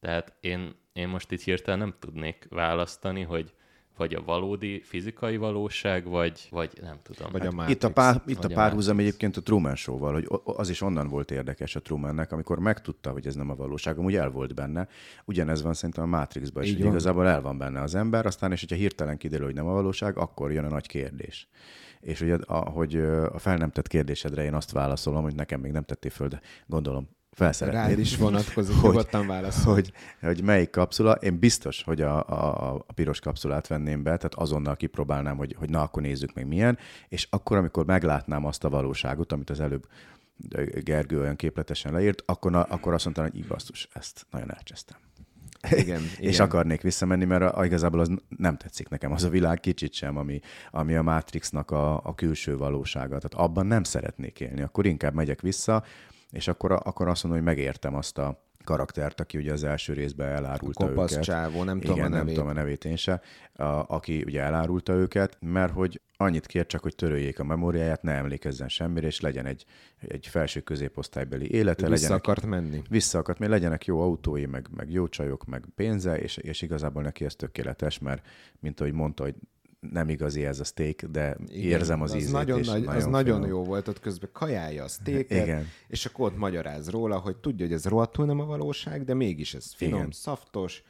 Tehát 0.00 0.36
én, 0.40 0.74
én 0.92 1.08
most 1.08 1.30
itt 1.30 1.42
hirtelen 1.42 1.78
nem 1.78 1.94
tudnék 1.98 2.46
választani, 2.50 3.22
hogy 3.22 3.54
vagy 3.98 4.14
a 4.14 4.22
valódi 4.24 4.80
fizikai 4.84 5.36
valóság, 5.36 6.04
vagy, 6.04 6.46
vagy 6.50 6.70
nem 6.80 6.96
tudom. 7.02 7.32
Vagy 7.32 7.40
a 7.46 7.48
Itt 7.48 7.54
Matrix. 7.54 7.84
a, 7.84 7.92
pár, 7.92 8.22
itt 8.26 8.44
a 8.44 8.48
a 8.48 8.54
párhuzam 8.54 8.98
egyébként 8.98 9.36
a 9.36 9.42
Truman 9.42 9.76
Show-val, 9.76 10.12
hogy 10.12 10.28
az 10.44 10.68
is 10.68 10.80
onnan 10.80 11.08
volt 11.08 11.30
érdekes 11.30 11.76
a 11.76 11.80
Trumannek, 11.80 12.32
amikor 12.32 12.58
megtudta, 12.58 13.10
hogy 13.10 13.26
ez 13.26 13.34
nem 13.34 13.50
a 13.50 13.54
valóság, 13.54 13.98
amúgy 13.98 14.14
el 14.14 14.30
volt 14.30 14.54
benne. 14.54 14.88
Ugyanez 15.24 15.62
van 15.62 15.74
szerintem 15.74 16.04
a 16.04 16.16
Matrixban 16.16 16.62
is, 16.62 16.68
Így 16.68 16.74
hogy 16.74 16.84
van. 16.84 16.92
igazából 16.94 17.26
el 17.26 17.40
van 17.40 17.58
benne 17.58 17.80
az 17.80 17.94
ember, 17.94 18.26
aztán 18.26 18.52
és 18.52 18.60
hogyha 18.60 18.76
hirtelen 18.76 19.16
kiderül, 19.16 19.46
hogy 19.46 19.54
nem 19.54 19.66
a 19.66 19.72
valóság, 19.72 20.16
akkor 20.16 20.52
jön 20.52 20.64
a 20.64 20.68
nagy 20.68 20.86
kérdés. 20.86 21.48
És 22.00 22.20
ugye, 22.20 22.36
ahogy 22.46 22.96
a 23.32 23.38
fel 23.38 23.56
nem 23.56 23.70
tett 23.70 23.88
kérdésedre 23.88 24.44
én 24.44 24.54
azt 24.54 24.70
válaszolom, 24.70 25.22
hogy 25.22 25.34
nekem 25.34 25.60
még 25.60 25.72
nem 25.72 25.82
tettél 25.84 26.10
föl, 26.10 26.28
de 26.28 26.40
gondolom 26.66 27.08
felszeretnéd. 27.38 27.82
Rád 27.82 27.98
is 27.98 28.16
vonatkozik, 28.16 28.74
Hogy- 28.74 28.90
nyugodtan 28.90 29.26
válaszol. 29.26 29.74
hogy, 29.74 29.92
hogy 30.20 30.42
melyik 30.42 30.70
kapszula. 30.70 31.12
Én 31.12 31.38
biztos, 31.38 31.82
hogy 31.82 32.00
a, 32.00 32.28
a, 32.28 32.74
a 32.86 32.92
piros 32.92 33.20
kapszulát 33.20 33.66
venném 33.66 34.02
be, 34.02 34.16
tehát 34.16 34.34
azonnal 34.34 34.76
kipróbálnám, 34.76 35.36
hogy, 35.36 35.54
hogy 35.58 35.70
na, 35.70 35.82
akkor 35.82 36.02
nézzük 36.02 36.34
meg 36.34 36.46
milyen, 36.46 36.78
és 37.08 37.26
akkor, 37.30 37.56
amikor 37.56 37.84
meglátnám 37.86 38.44
azt 38.44 38.64
a 38.64 38.68
valóságot, 38.68 39.32
amit 39.32 39.50
az 39.50 39.60
előbb 39.60 39.86
Gergő 40.82 41.20
olyan 41.20 41.36
képletesen 41.36 41.92
leírt, 41.92 42.22
akkor, 42.26 42.50
na, 42.50 42.62
akkor 42.62 42.94
azt 42.94 43.04
mondtam, 43.04 43.28
hogy 43.30 43.46
basszus, 43.46 43.88
ezt 43.92 44.26
nagyon 44.30 44.54
elcsesztem. 44.54 44.96
Igen, 45.70 46.02
és 46.18 46.34
igen. 46.34 46.46
akarnék 46.46 46.80
visszamenni, 46.80 47.24
mert 47.24 47.54
a, 47.54 47.64
igazából 47.64 48.00
az 48.00 48.10
nem 48.36 48.56
tetszik 48.56 48.88
nekem 48.88 49.12
az 49.12 49.24
a 49.24 49.28
világ 49.28 49.60
kicsit 49.60 49.92
sem, 49.92 50.16
ami, 50.16 50.40
ami 50.70 50.94
a 50.94 51.02
Matrixnak 51.02 51.70
a, 51.70 52.04
a 52.04 52.14
külső 52.14 52.56
valósága. 52.56 53.18
Tehát 53.18 53.48
abban 53.48 53.66
nem 53.66 53.82
szeretnék 53.82 54.40
élni. 54.40 54.62
Akkor 54.62 54.86
inkább 54.86 55.14
megyek 55.14 55.40
vissza, 55.40 55.84
és 56.30 56.48
akkor, 56.48 56.72
akkor 56.72 57.08
azt 57.08 57.24
mondom, 57.24 57.44
hogy 57.44 57.54
megértem 57.54 57.94
azt 57.94 58.18
a, 58.18 58.46
karaktert, 58.64 59.20
aki 59.20 59.38
ugye 59.38 59.52
az 59.52 59.64
első 59.64 59.92
részben 59.92 60.28
elárulta 60.28 60.86
Kopasz 60.86 61.12
őket. 61.12 61.24
csávó, 61.24 61.62
nem 61.64 61.80
tudom 61.80 61.96
Igen, 61.96 62.06
a 62.06 62.08
nem 62.08 62.18
nevét. 62.18 62.34
tudom 62.34 62.48
a 62.48 62.52
nevét 62.52 62.84
én 62.84 62.96
se, 62.96 63.20
a, 63.52 63.64
aki 63.64 64.22
ugye 64.26 64.40
elárulta 64.42 64.92
őket, 64.92 65.36
mert 65.40 65.72
hogy 65.72 66.00
annyit 66.16 66.46
kér 66.46 66.66
csak, 66.66 66.82
hogy 66.82 66.94
töröljék 66.94 67.38
a 67.38 67.44
memóriáját, 67.44 68.02
ne 68.02 68.12
emlékezzen 68.12 68.68
semmire, 68.68 69.06
és 69.06 69.20
legyen 69.20 69.46
egy, 69.46 69.64
egy 69.98 70.26
felső 70.26 70.60
középosztálybeli 70.60 71.50
élete, 71.50 71.88
Vissza 71.88 71.90
legyenek, 72.02 72.18
akart 72.18 72.46
menni. 72.46 72.82
vissza 72.90 73.18
akart, 73.18 73.38
mert 73.38 73.50
legyenek 73.50 73.84
jó 73.84 74.00
autói, 74.00 74.46
meg, 74.46 74.66
meg 74.76 74.90
jó 74.90 75.08
csajok, 75.08 75.44
meg 75.44 75.64
pénze, 75.74 76.18
és, 76.18 76.36
és 76.36 76.62
igazából 76.62 77.02
neki 77.02 77.24
ez 77.24 77.34
tökéletes, 77.34 77.98
mert 77.98 78.26
mint 78.60 78.80
ahogy 78.80 78.92
mondta, 78.92 79.22
hogy 79.22 79.34
nem 79.80 80.08
igazi 80.08 80.44
ez 80.44 80.60
a 80.60 80.64
steak, 80.64 81.02
de 81.02 81.36
Igen, 81.46 81.70
érzem 81.70 82.02
az, 82.02 82.10
az 82.10 82.16
ízét. 82.16 82.32
nagyon, 82.32 82.60
nagy, 82.60 82.86
az 82.86 82.94
finom. 82.94 83.10
nagyon 83.10 83.46
jó 83.46 83.64
volt, 83.64 83.88
ott 83.88 84.00
közben 84.00 84.30
kajálja 84.32 84.84
a 84.84 84.88
Igen. 85.06 85.66
és 85.88 86.06
akkor 86.06 86.32
ott 86.32 86.38
magyaráz 86.38 86.88
róla, 86.88 87.18
hogy 87.18 87.36
tudja, 87.36 87.66
hogy 87.66 87.74
ez 87.74 87.84
rohadtul 87.84 88.26
nem 88.26 88.40
a 88.40 88.44
valóság, 88.44 89.04
de 89.04 89.14
mégis 89.14 89.54
ez 89.54 89.74
finom, 89.74 89.98
Igen. 89.98 90.10
szaftos, 90.10 90.82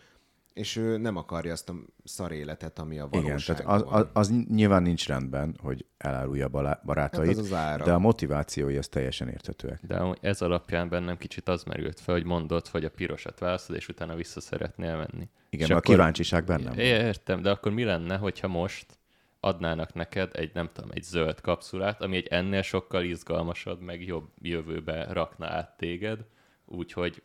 és 0.59 0.77
ő 0.77 0.97
nem 0.97 1.17
akarja 1.17 1.53
azt 1.53 1.69
a 1.69 1.75
szar 2.05 2.33
életet, 2.33 2.79
ami 2.79 2.99
a 2.99 3.09
Igen, 3.11 3.23
valóságban 3.23 3.67
tehát 3.67 3.83
az, 3.83 4.01
az, 4.01 4.07
az 4.13 4.45
nyilván 4.49 4.83
nincs 4.83 5.07
rendben, 5.07 5.57
hogy 5.63 5.85
elárulja 5.99 6.47
a 6.47 6.79
barátait, 6.85 7.27
Hát 7.27 7.37
az 7.37 7.53
az 7.53 7.85
de 7.85 7.93
a 7.93 7.99
motivációi 7.99 8.77
az 8.77 8.89
teljesen 8.89 9.29
érthetőek. 9.29 9.81
De 9.87 10.17
ez 10.21 10.43
alapján 10.43 10.89
bennem 10.89 11.17
kicsit 11.17 11.49
az 11.49 11.65
merült 11.65 12.01
fel, 12.01 12.15
hogy 12.15 12.25
mondod, 12.25 12.67
hogy 12.67 12.85
a 12.85 12.91
pirosat 12.91 13.39
választod, 13.39 13.77
és 13.77 13.89
utána 13.89 14.15
vissza 14.15 14.41
szeretnél 14.41 14.97
menni. 14.97 15.29
Igen, 15.51 15.69
és 15.69 15.75
a 15.75 15.81
kíváncsiság 15.81 16.45
bennem 16.45 16.75
van. 16.75 16.79
Értem, 16.79 17.43
de 17.43 17.51
akkor 17.51 17.73
mi 17.73 17.85
lenne, 17.85 18.17
hogyha 18.17 18.49
most 18.49 18.99
adnának 19.41 19.95
neked 19.95 20.31
egy, 20.33 20.51
nem 20.55 20.71
tudom, 20.73 20.91
egy 20.93 21.03
zöld 21.03 21.41
kapszulát, 21.41 22.03
ami 22.03 22.17
egy 22.17 22.27
ennél 22.27 22.63
sokkal 22.63 23.05
izgalmasabb, 23.05 23.81
meg 23.81 24.07
jobb 24.07 24.29
jövőbe 24.41 25.13
rakna 25.13 25.47
át 25.47 25.77
téged, 25.77 26.19
úgyhogy 26.65 27.23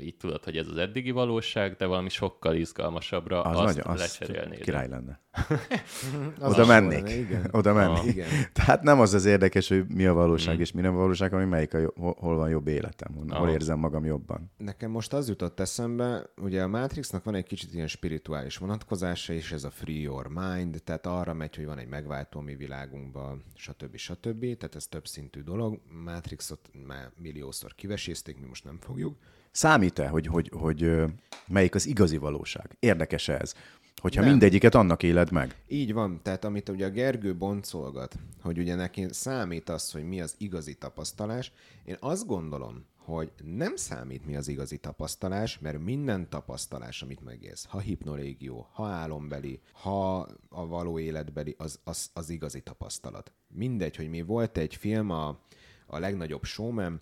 így 0.00 0.16
tudod, 0.16 0.44
hogy 0.44 0.56
ez 0.56 0.68
az 0.68 0.76
eddigi 0.76 1.10
valóság, 1.10 1.76
de 1.76 1.86
valami 1.86 2.08
sokkal 2.08 2.54
izgalmasabbra 2.54 3.42
Az 3.42 3.56
azt 3.58 3.74
nagyon, 3.76 3.92
az 3.92 4.00
lecserélnéd. 4.00 4.60
király 4.60 4.88
lenne. 4.88 5.20
Az 6.40 6.52
Oda 6.52 6.66
mennék. 6.66 7.00
volna, 7.00 7.14
igen. 7.14 7.48
Oda 7.58 7.72
mennék. 7.72 7.98
Ah. 7.98 8.06
Igen. 8.06 8.28
Tehát 8.52 8.82
nem 8.82 9.00
az 9.00 9.14
az 9.14 9.24
érdekes, 9.24 9.68
hogy 9.68 9.86
mi 9.88 10.06
a 10.06 10.12
valóság 10.12 10.56
Mm. 10.56 10.60
és 10.60 10.72
mi 10.72 10.80
nem 10.80 10.94
a 10.94 10.98
valóság, 10.98 11.30
hanem 11.30 11.48
melyik 11.48 11.74
a, 11.74 11.78
jo- 11.78 11.96
hol, 11.96 12.14
hol 12.18 12.36
van 12.36 12.48
jobb 12.48 12.66
életem, 12.66 13.14
hol, 13.14 13.24
hol 13.28 13.36
Aha. 13.36 13.50
érzem 13.50 13.78
magam 13.78 14.04
jobban. 14.04 14.50
Nekem 14.56 14.90
most 14.90 15.12
az 15.12 15.28
jutott 15.28 15.60
eszembe, 15.60 16.30
ugye 16.36 16.62
a 16.62 16.66
Matrixnak 16.68 17.24
van 17.24 17.34
egy 17.34 17.46
kicsit 17.46 17.74
ilyen 17.74 17.86
spirituális 17.86 18.56
vonatkozása, 18.56 19.32
és 19.32 19.52
ez 19.52 19.64
a 19.64 19.70
free 19.70 20.00
your 20.00 20.28
mind, 20.28 20.82
tehát 20.84 21.06
arra 21.06 21.32
megy, 21.34 21.56
hogy 21.56 21.66
van 21.66 21.78
egy 21.78 21.88
megváltó 21.88 22.38
a 22.38 22.42
mi 22.42 22.54
világunkban, 22.54 23.44
stb. 23.54 23.96
stb. 23.96 24.40
Tehát 24.40 24.74
ez 24.74 24.86
több 24.86 25.06
szintű 25.06 25.40
dolog. 25.42 25.80
Matrixot 26.04 26.70
már 26.86 27.10
milliószor 27.22 27.74
kivesézték, 27.74 28.38
mi 28.40 28.46
most 28.46 28.64
nem 28.64 28.78
fogjuk. 28.80 29.16
Számít-e, 29.56 30.08
hogy, 30.08 30.26
hogy, 30.26 30.50
hogy 30.54 31.02
melyik 31.46 31.74
az 31.74 31.86
igazi 31.86 32.16
valóság? 32.16 32.76
Érdekes 32.78 33.28
ez? 33.28 33.54
Hogyha 34.00 34.20
Nem. 34.20 34.30
mindegyiket 34.30 34.74
annak 34.74 35.02
éled 35.02 35.30
meg. 35.30 35.56
Így 35.68 35.92
van, 35.92 36.20
tehát 36.22 36.44
amit 36.44 36.68
ugye 36.68 36.86
a 36.86 36.90
Gergő 36.90 37.36
boncolgat, 37.36 38.14
hogy 38.42 38.58
ugye 38.58 38.74
neki 38.74 39.06
számít 39.10 39.68
az, 39.68 39.90
hogy 39.90 40.08
mi 40.08 40.20
az 40.20 40.34
igazi 40.38 40.74
tapasztalás, 40.74 41.52
én 41.84 41.96
azt 42.00 42.26
gondolom, 42.26 42.84
hogy 42.96 43.32
nem 43.44 43.76
számít 43.76 44.26
mi 44.26 44.36
az 44.36 44.48
igazi 44.48 44.76
tapasztalás, 44.76 45.58
mert 45.58 45.84
minden 45.84 46.28
tapasztalás, 46.28 47.02
amit 47.02 47.24
megélsz, 47.24 47.64
ha 47.64 47.78
hipnolégió, 47.78 48.68
ha 48.72 48.86
álombeli, 48.86 49.60
ha 49.72 50.18
a 50.48 50.66
való 50.66 50.98
életbeli, 50.98 51.54
az, 51.58 51.78
az, 51.84 52.10
az 52.12 52.30
igazi 52.30 52.60
tapasztalat. 52.60 53.32
Mindegy, 53.48 53.96
hogy 53.96 54.08
mi 54.08 54.22
volt 54.22 54.58
egy 54.58 54.74
film, 54.74 55.10
a, 55.10 55.38
a 55.86 55.98
legnagyobb 55.98 56.44
showman, 56.44 57.00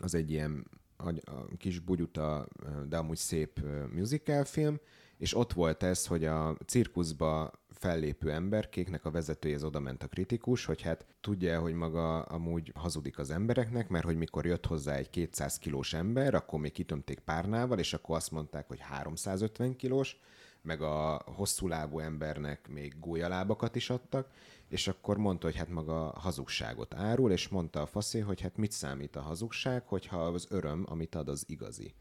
az 0.00 0.14
egy 0.14 0.30
ilyen 0.30 0.78
a, 1.04 1.30
a 1.30 1.46
kis 1.56 1.78
bugyuta, 1.78 2.48
de 2.88 2.96
amúgy 2.96 3.16
szép 3.16 3.60
musical 3.92 4.44
film, 4.44 4.80
és 5.18 5.36
ott 5.36 5.52
volt 5.52 5.82
ez, 5.82 6.06
hogy 6.06 6.24
a 6.24 6.56
cirkuszba 6.66 7.50
fellépő 7.68 8.30
emberkéknek 8.30 9.04
a 9.04 9.10
vezetője 9.10 9.54
az 9.54 9.64
oda 9.64 9.80
ment 9.80 10.02
a 10.02 10.08
kritikus, 10.08 10.64
hogy 10.64 10.82
hát 10.82 11.06
tudja, 11.20 11.60
hogy 11.60 11.74
maga 11.74 12.22
amúgy 12.22 12.72
hazudik 12.74 13.18
az 13.18 13.30
embereknek, 13.30 13.88
mert 13.88 14.04
hogy 14.04 14.16
mikor 14.16 14.46
jött 14.46 14.66
hozzá 14.66 14.94
egy 14.94 15.10
200 15.10 15.58
kilós 15.58 15.94
ember, 15.94 16.34
akkor 16.34 16.60
még 16.60 16.72
kitömték 16.72 17.18
párnával, 17.18 17.78
és 17.78 17.92
akkor 17.92 18.16
azt 18.16 18.30
mondták, 18.30 18.68
hogy 18.68 18.78
350 18.80 19.76
kilós, 19.76 20.20
meg 20.62 20.82
a 20.82 21.22
hosszú 21.24 21.68
lábú 21.68 21.98
embernek 21.98 22.68
még 22.68 22.98
gólyalábakat 22.98 23.76
is 23.76 23.90
adtak, 23.90 24.28
és 24.70 24.88
akkor 24.88 25.16
mondta, 25.16 25.46
hogy 25.46 25.56
hát 25.56 25.68
maga 25.68 26.12
hazugságot 26.18 26.94
árul, 26.94 27.32
és 27.32 27.48
mondta 27.48 27.80
a 27.80 27.86
faszé, 27.86 28.18
hogy 28.18 28.40
hát 28.40 28.56
mit 28.56 28.72
számít 28.72 29.16
a 29.16 29.20
hazugság, 29.20 29.86
hogyha 29.86 30.24
az 30.24 30.46
öröm, 30.50 30.84
amit 30.88 31.14
ad, 31.14 31.28
az 31.28 31.44
igazi. 31.46 31.94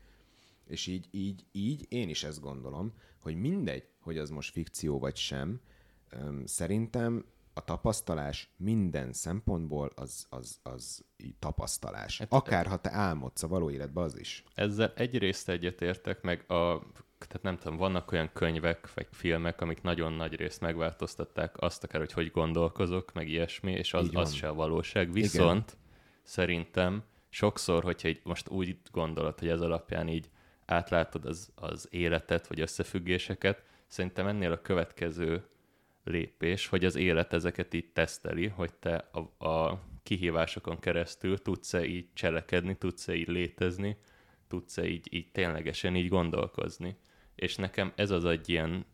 És 0.66 0.88
így, 0.88 1.08
így, 1.12 1.46
így 1.52 1.86
én 1.90 2.10
is 2.10 2.24
ezt 2.24 2.42
gondolom, 2.42 2.94
hogy 3.20 3.36
mindegy, 3.36 3.88
hogy 4.00 4.18
az 4.18 4.30
most 4.30 4.52
fikció 4.52 5.00
vagy 5.00 5.16
sem, 5.16 5.62
szerintem 6.46 7.26
a 7.54 7.64
tapasztalás 7.64 8.54
minden 8.58 9.14
szempontból 9.14 9.92
az, 9.96 10.26
az, 10.30 10.60
az 10.64 11.06
tapasztalás. 11.40 12.18
Hát- 12.18 12.34
Akár 12.34 12.68
ha 12.68 12.78
te 12.78 12.92
álmodsz 12.92 13.44
a 13.44 13.48
való 13.48 13.70
életben, 13.70 14.04
az 14.04 14.20
is. 14.20 14.44
Ezzel 14.54 14.94
egyrészt 14.96 15.50
egyetértek, 15.50 16.22
meg 16.22 16.52
a, 16.52 16.84
tehát 17.30 17.44
nem 17.44 17.58
tudom, 17.58 17.78
vannak 17.78 18.12
olyan 18.12 18.30
könyvek, 18.34 18.94
vagy 18.94 19.08
filmek, 19.12 19.62
amik 19.62 19.82
nagyon 19.82 20.14
nagy 20.14 20.36
részt 20.36 20.62
megváltoztatták 20.62 21.62
azt 21.62 21.84
akár, 21.84 22.00
hogy 22.00 22.12
hogy 22.12 22.32
gondolkozok, 22.32 23.14
meg 23.14 23.30
ilyesmi, 23.30 23.72
és 23.72 23.94
az, 23.94 24.10
az 24.14 24.34
se 24.34 24.48
a 24.48 24.54
valóság. 24.54 25.12
Viszont 25.12 25.78
szerintem 26.24 27.04
sokszor, 27.30 27.84
hogyha 27.84 28.08
így 28.08 28.20
most 28.24 28.50
úgy 28.50 28.78
gondolod, 28.92 29.40
hogy 29.40 29.48
ez 29.48 29.62
alapján 29.62 30.08
így 30.08 30.30
átlátod 30.66 31.26
az, 31.26 31.52
az 31.56 31.88
életet, 31.92 32.48
vagy 32.48 32.60
összefüggéseket, 32.60 33.64
szerintem 33.88 34.28
ennél 34.28 34.52
a 34.52 34.62
következő 34.62 35.44
lépés, 36.04 36.68
hogy 36.68 36.86
az 36.86 36.96
élet 36.96 37.34
ezeket 37.34 37.74
így 37.74 37.92
teszteli, 37.92 38.48
hogy 38.48 38.74
te 38.74 39.10
a, 39.12 39.48
a 39.48 39.82
kihívásokon 40.04 40.80
keresztül 40.80 41.42
tudsz-e 41.42 41.86
így 41.86 42.08
cselekedni, 42.14 42.78
tudsz-e 42.78 43.14
így 43.14 43.28
létezni, 43.28 43.98
tudsz-e 44.48 44.88
így, 44.88 45.08
így 45.14 45.32
ténylegesen 45.32 45.96
így 45.96 46.08
gondolkozni. 46.08 46.96
És 47.40 47.56
nekem 47.56 47.92
ez 47.96 48.12
az 48.12 48.26
egy 48.26 48.50
ilyen 48.50 48.86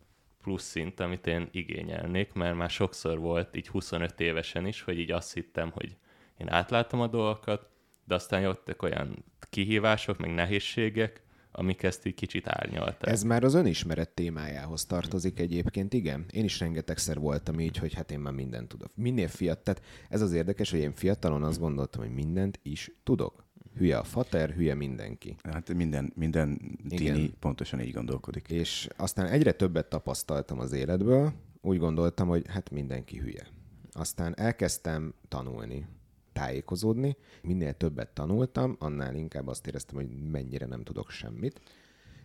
plusz 0.41 0.63
szint, 0.63 0.99
amit 0.99 1.27
én 1.27 1.47
igényelnék, 1.51 2.33
mert 2.33 2.55
már 2.55 2.69
sokszor 2.69 3.19
volt 3.19 3.55
így 3.55 3.67
25 3.67 4.19
évesen 4.19 4.65
is, 4.65 4.81
hogy 4.81 4.99
így 4.99 5.11
azt 5.11 5.33
hittem, 5.33 5.71
hogy 5.71 5.95
én 6.37 6.49
átlátom 6.49 6.99
a 6.99 7.07
dolgokat, 7.07 7.69
de 8.03 8.15
aztán 8.15 8.41
jöttek 8.41 8.81
olyan 8.81 9.25
kihívások, 9.49 10.17
meg 10.17 10.33
nehézségek, 10.33 11.23
amik 11.51 11.83
ezt 11.83 12.05
így 12.05 12.13
kicsit 12.13 12.47
árnyalták. 12.47 13.11
Ez 13.11 13.23
már 13.23 13.43
az 13.43 13.53
önismeret 13.53 14.09
témájához 14.09 14.85
tartozik 14.85 15.39
egyébként, 15.39 15.93
igen. 15.93 16.25
Én 16.31 16.43
is 16.43 16.59
rengetegszer 16.59 17.19
voltam 17.19 17.59
így, 17.59 17.77
hogy 17.77 17.93
hát 17.93 18.11
én 18.11 18.19
már 18.19 18.33
mindent 18.33 18.67
tudok. 18.67 18.91
Minél 18.95 19.27
fiat, 19.27 19.59
tehát 19.59 19.81
ez 20.09 20.21
az 20.21 20.33
érdekes, 20.33 20.71
hogy 20.71 20.79
én 20.79 20.93
fiatalon 20.93 21.43
azt 21.43 21.59
gondoltam, 21.59 22.01
hogy 22.01 22.13
mindent 22.13 22.59
is 22.63 22.91
tudok. 23.03 23.44
Hülye 23.77 23.97
a 23.97 24.03
fater, 24.03 24.49
hülye 24.49 24.73
mindenki. 24.73 25.35
Hát 25.43 25.73
minden, 25.73 26.11
minden 26.15 26.77
tini 26.87 27.03
Igen. 27.03 27.33
pontosan 27.39 27.79
így 27.79 27.93
gondolkodik. 27.93 28.49
És 28.49 28.87
aztán 28.97 29.27
egyre 29.27 29.51
többet 29.51 29.85
tapasztaltam 29.89 30.59
az 30.59 30.71
életből, 30.71 31.33
úgy 31.61 31.77
gondoltam, 31.77 32.27
hogy 32.27 32.45
hát 32.47 32.69
mindenki 32.71 33.17
hülye. 33.17 33.47
Aztán 33.91 34.33
elkezdtem 34.37 35.13
tanulni, 35.27 35.85
tájékozódni. 36.33 37.15
Minél 37.41 37.73
többet 37.73 38.09
tanultam, 38.09 38.75
annál 38.79 39.15
inkább 39.15 39.47
azt 39.47 39.67
éreztem, 39.67 39.95
hogy 39.95 40.07
mennyire 40.31 40.65
nem 40.65 40.83
tudok 40.83 41.09
semmit. 41.09 41.61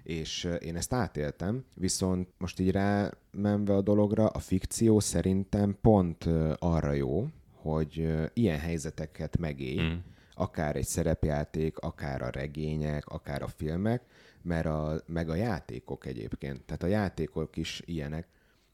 És 0.03 0.49
én 0.61 0.77
ezt 0.77 0.93
átéltem, 0.93 1.65
viszont 1.75 2.29
most 2.39 2.61
így 2.61 2.71
rámenve 2.71 3.75
a 3.75 3.81
dologra, 3.81 4.27
a 4.27 4.39
fikció 4.39 5.01
szerintem 5.01 5.77
pont 5.81 6.25
arra 6.59 6.93
jó, 6.93 7.29
hogy 7.53 8.09
ilyen 8.35 8.59
helyzeteket 8.59 9.39
megélj, 9.39 9.81
Mm. 9.81 9.97
Akár 10.41 10.77
egy 10.77 10.87
szerepjáték, 10.87 11.79
akár 11.79 12.23
a 12.23 12.31
regények, 12.31 13.07
akár 13.07 13.43
a 13.43 13.49
filmek, 13.49 14.03
mert 14.43 14.67
a, 14.67 15.03
meg 15.07 15.29
a 15.29 15.35
játékok 15.35 16.07
egyébként. 16.07 16.63
Tehát 16.63 16.83
a 16.83 16.87
játékok 16.87 17.57
is 17.57 17.83
ilyenek. 17.85 18.29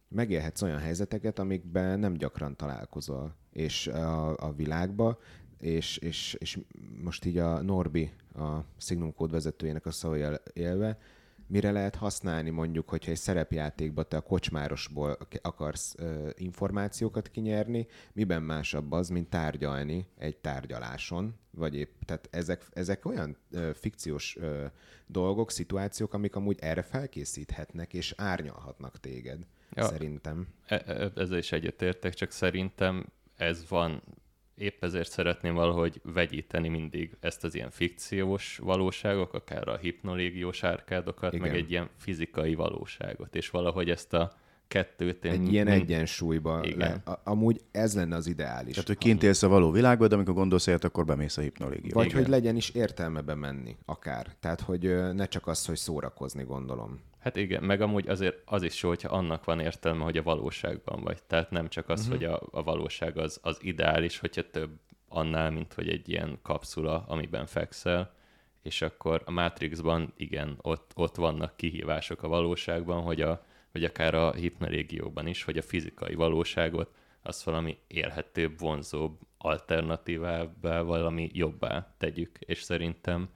Megélhetsz 0.09 0.63
olyan 0.63 0.79
helyzeteket, 0.79 1.39
amikben 1.39 1.99
nem 1.99 2.13
gyakran 2.13 2.57
találkozol, 2.57 3.35
és 3.53 3.87
a, 3.87 4.37
a 4.37 4.53
világba, 4.53 5.19
és, 5.59 5.97
és, 5.97 6.37
és 6.39 6.59
most 7.03 7.25
így 7.25 7.39
a 7.39 7.63
Norbi, 7.63 8.11
a 8.35 8.59
Signum 8.77 9.15
Code 9.15 9.33
vezetőjének 9.33 9.87
a 9.87 9.91
szavai 9.91 10.25
élve, 10.53 10.99
mire 11.47 11.71
lehet 11.71 11.95
használni 11.95 12.51
mondjuk, 12.51 12.89
hogyha 12.89 13.11
egy 13.11 13.17
szerepjátékba 13.17 14.03
te 14.03 14.17
a 14.17 14.21
kocsmárosból 14.21 15.19
akarsz 15.43 15.95
ö, 15.99 16.29
információkat 16.37 17.29
kinyerni, 17.29 17.87
miben 18.13 18.43
másabb 18.43 18.93
az, 18.93 19.09
mint 19.09 19.29
tárgyalni 19.29 20.07
egy 20.19 20.37
tárgyaláson, 20.37 21.35
vagy 21.51 21.75
épp, 21.77 22.03
tehát 22.05 22.29
ezek, 22.31 22.67
ezek 22.73 23.05
olyan 23.05 23.37
ö, 23.51 23.71
fikciós 23.75 24.37
ö, 24.37 24.65
dolgok, 25.07 25.51
szituációk, 25.51 26.15
amik 26.15 26.37
amúgy 26.37 26.59
erre 26.61 26.83
felkészíthetnek, 26.83 27.95
és 27.95 28.15
árnyalhatnak 28.17 29.01
téged, 29.01 29.39
Ja. 29.75 29.83
ja. 29.83 29.89
szerintem. 29.89 30.47
E- 30.67 30.83
e- 30.87 31.13
ezzel 31.15 31.39
is 31.39 31.53
egyetértek, 31.53 32.15
csak 32.15 32.31
szerintem 32.31 33.07
ez 33.37 33.69
van 33.69 34.03
épp 34.57 34.85
ezért 34.85 35.11
szeretném 35.11 35.55
valahogy 35.55 36.01
vegyíteni 36.03 36.69
mindig 36.69 37.17
ezt 37.21 37.45
az 37.45 37.55
ilyen 37.55 37.71
fikciós 37.71 38.59
valóságok, 38.63 39.35
akár 39.35 39.69
a 39.69 39.77
hipnolégiós 39.77 40.63
árkádokat, 40.63 41.33
Igen. 41.33 41.47
meg 41.47 41.57
egy 41.57 41.71
ilyen 41.71 41.89
fizikai 41.97 42.55
valóságot, 42.55 43.35
és 43.35 43.51
valahogy 43.51 43.91
ezt 43.91 44.13
a 44.13 44.33
kettőt 44.69 45.25
én... 45.25 45.33
Egy 45.33 45.53
ilyen 45.53 45.67
mind... 45.67 45.81
egyensúlyba. 45.81 46.61
Igen. 46.65 47.03
Le, 47.05 47.19
amúgy 47.25 47.61
ez 47.71 47.95
lenne 47.95 48.17
az 48.17 48.27
ideális. 48.27 48.73
Tehát, 48.73 48.89
hogy 48.89 48.99
kint 48.99 49.23
élsz 49.23 49.43
a 49.43 49.49
való 49.49 49.71
világban, 49.71 50.09
de 50.09 50.15
amikor 50.15 50.35
gondolsz 50.35 50.67
ilyet, 50.67 50.85
akkor 50.85 51.05
bemész 51.05 51.37
a 51.37 51.41
hipnolégióba. 51.41 51.95
Vagy 51.95 52.07
Igen. 52.07 52.19
hogy 52.19 52.29
legyen 52.29 52.57
is 52.57 52.69
értelmebe 52.69 53.35
menni, 53.35 53.77
akár. 53.85 54.35
Tehát, 54.41 54.61
hogy 54.61 55.13
ne 55.15 55.27
csak 55.27 55.47
az, 55.47 55.67
hogy 55.67 55.77
szórakozni, 55.77 56.45
gondolom. 56.45 57.01
Hát 57.27 57.37
igen, 57.37 57.63
meg 57.63 57.81
amúgy 57.81 58.09
azért 58.09 58.43
az 58.45 58.63
is 58.63 58.83
jó, 58.83 58.89
hogyha 58.89 59.17
annak 59.17 59.45
van 59.45 59.61
értelme, 59.61 60.05
hogy 60.05 60.17
a 60.17 60.23
valóságban 60.23 61.03
vagy. 61.03 61.23
Tehát 61.23 61.51
nem 61.51 61.69
csak 61.69 61.89
az, 61.89 62.01
uh-huh. 62.01 62.17
hogy 62.17 62.25
a, 62.25 62.41
a 62.51 62.63
valóság 62.63 63.19
az, 63.19 63.41
az 63.43 63.59
ideális, 63.61 64.19
hogyha 64.19 64.51
több 64.51 64.71
annál, 65.09 65.51
mint 65.51 65.73
hogy 65.73 65.89
egy 65.89 66.09
ilyen 66.09 66.39
kapszula, 66.43 67.05
amiben 67.09 67.47
fekszel, 67.47 68.15
és 68.63 68.83
akkor 68.83 69.23
a 69.25 69.31
Matrixban 69.31 70.13
igen, 70.17 70.59
ott, 70.63 70.91
ott 70.95 71.17
vannak 71.17 71.57
kihívások 71.57 72.23
a 72.23 72.29
valóságban, 72.29 73.03
hogy 73.03 73.21
a, 73.21 73.45
vagy 73.73 73.85
akár 73.85 74.15
a 74.15 74.33
hipnorégióban 74.33 75.27
is, 75.27 75.43
hogy 75.43 75.59
a 75.59 75.63
fizikai 75.63 76.15
valóságot 76.15 76.95
azt 77.23 77.43
valami 77.43 77.79
élhetőbb, 77.87 78.59
vonzóbb 78.59 79.19
alternatívává, 79.39 80.81
valami 80.81 81.31
jobbá 81.33 81.95
tegyük, 81.99 82.39
és 82.41 82.63
szerintem 82.63 83.29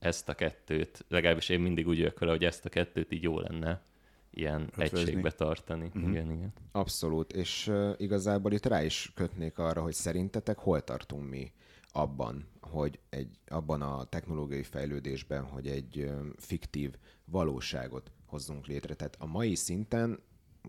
ezt 0.00 0.28
a 0.28 0.34
kettőt, 0.34 1.04
legalábbis 1.08 1.48
én 1.48 1.60
mindig 1.60 1.88
úgy 1.88 1.98
vagyok 1.98 2.18
vele, 2.18 2.32
hogy 2.32 2.44
ezt 2.44 2.64
a 2.64 2.68
kettőt 2.68 3.12
így 3.12 3.22
jó 3.22 3.38
lenne 3.38 3.82
ilyen 4.30 4.60
Ötvözni. 4.62 4.98
egységbe 4.98 5.30
tartani. 5.30 5.86
Uh-huh. 5.86 6.10
Igen, 6.10 6.30
igen. 6.30 6.52
Abszolút, 6.72 7.32
és 7.32 7.66
uh, 7.66 7.94
igazából 7.96 8.52
itt 8.52 8.66
rá 8.66 8.82
is 8.82 9.12
kötnék 9.14 9.58
arra, 9.58 9.82
hogy 9.82 9.92
szerintetek 9.92 10.58
hol 10.58 10.84
tartunk 10.84 11.30
mi 11.30 11.52
abban, 11.92 12.46
hogy 12.60 12.98
egy, 13.08 13.38
abban 13.46 13.82
a 13.82 14.04
technológiai 14.04 14.62
fejlődésben, 14.62 15.42
hogy 15.42 15.66
egy 15.68 15.98
uh, 15.98 16.26
fiktív 16.36 16.94
valóságot 17.24 18.10
hozzunk 18.26 18.66
létre. 18.66 18.94
Tehát 18.94 19.16
a 19.18 19.26
mai 19.26 19.54
szinten 19.54 20.18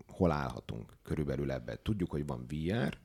hol 0.06 0.30
állhatunk 0.30 0.92
körülbelül 1.02 1.50
ebben? 1.50 1.78
Tudjuk, 1.82 2.10
hogy 2.10 2.26
van 2.26 2.46
VR, 2.48 2.98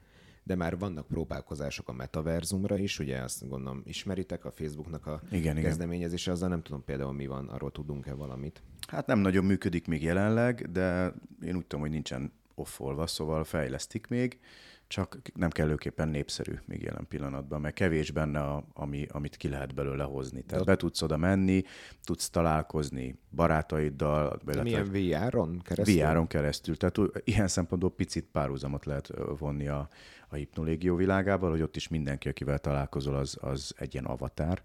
de 0.48 0.56
már 0.56 0.78
vannak 0.78 1.08
próbálkozások 1.08 1.90
a 1.90 1.94
metaverzumra 1.94 2.78
is, 2.78 3.00
ugye 3.00 3.18
azt 3.20 3.50
gondolom 3.50 3.82
ismeritek, 3.86 4.46
a 4.46 4.52
Facebooknak 4.52 5.06
a 5.06 5.22
igen, 5.32 5.62
kezdeményezése, 5.62 6.22
igen. 6.22 6.34
azzal 6.34 6.50
nem 6.50 6.62
tudom 6.62 6.84
például 6.84 7.14
mi 7.14 7.28
van, 7.28 7.48
arról 7.48 7.72
tudunk-e 7.72 8.14
valamit? 8.14 8.62
Hát 8.88 9.08
nem 9.08 9.20
nagyon 9.20 9.46
működik 9.46 9.88
még 9.88 10.04
jelenleg, 10.04 10.72
de 10.72 11.14
én 11.42 11.56
úgy 11.56 11.66
tudom, 11.66 11.82
hogy 11.82 11.90
nincsen 11.90 12.32
offolva, 12.56 13.08
szóval 13.08 13.44
fejlesztik 13.44 14.08
még 14.08 14.40
csak 14.88 15.22
nem 15.34 15.50
kellőképpen 15.50 16.08
népszerű 16.08 16.54
még 16.66 16.82
jelen 16.82 17.06
pillanatban, 17.10 17.62
mert 17.62 17.76
kevés 17.76 18.12
benne, 18.12 18.40
a, 18.40 18.64
ami, 18.74 19.06
amit 19.10 19.36
ki 19.36 19.50
lehet 19.50 19.74
belőle 19.74 20.04
hozni. 20.04 20.44
Tehát 20.44 20.66
De 20.66 20.72
be 20.72 20.78
tudsz 20.78 21.02
oda 21.02 21.18
menni, 21.18 21.64
tudsz 22.04 22.30
találkozni 22.30 23.20
barátaiddal. 23.32 24.40
De 24.46 24.64
milyen 24.64 24.92
VR-on 24.92 25.62
keresztül? 25.64 25.96
VR-on 25.96 26.28
keresztül. 26.28 26.78
Tehát 26.78 27.00
ilyen 27.24 27.48
szempontból 27.48 27.92
picit 27.92 28.26
párhuzamot 28.32 28.86
lehet 28.86 29.12
vonni 29.38 29.68
a, 29.68 29.90
a 30.28 30.36
hipnolégió 30.36 30.96
világával, 30.96 31.50
hogy 31.50 31.62
ott 31.62 31.76
is 31.76 31.88
mindenki, 31.88 32.30
akivel 32.30 32.60
találkozol, 32.60 33.16
az, 33.16 33.38
az 33.42 33.74
egy 33.78 33.94
ilyen 33.94 34.06
avatár. 34.06 34.62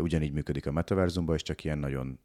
Ugyanígy 0.00 0.32
működik 0.32 0.66
a 0.66 0.72
metaverzumban, 0.72 1.34
és 1.34 1.42
csak 1.42 1.64
ilyen 1.64 1.78
nagyon 1.78 2.18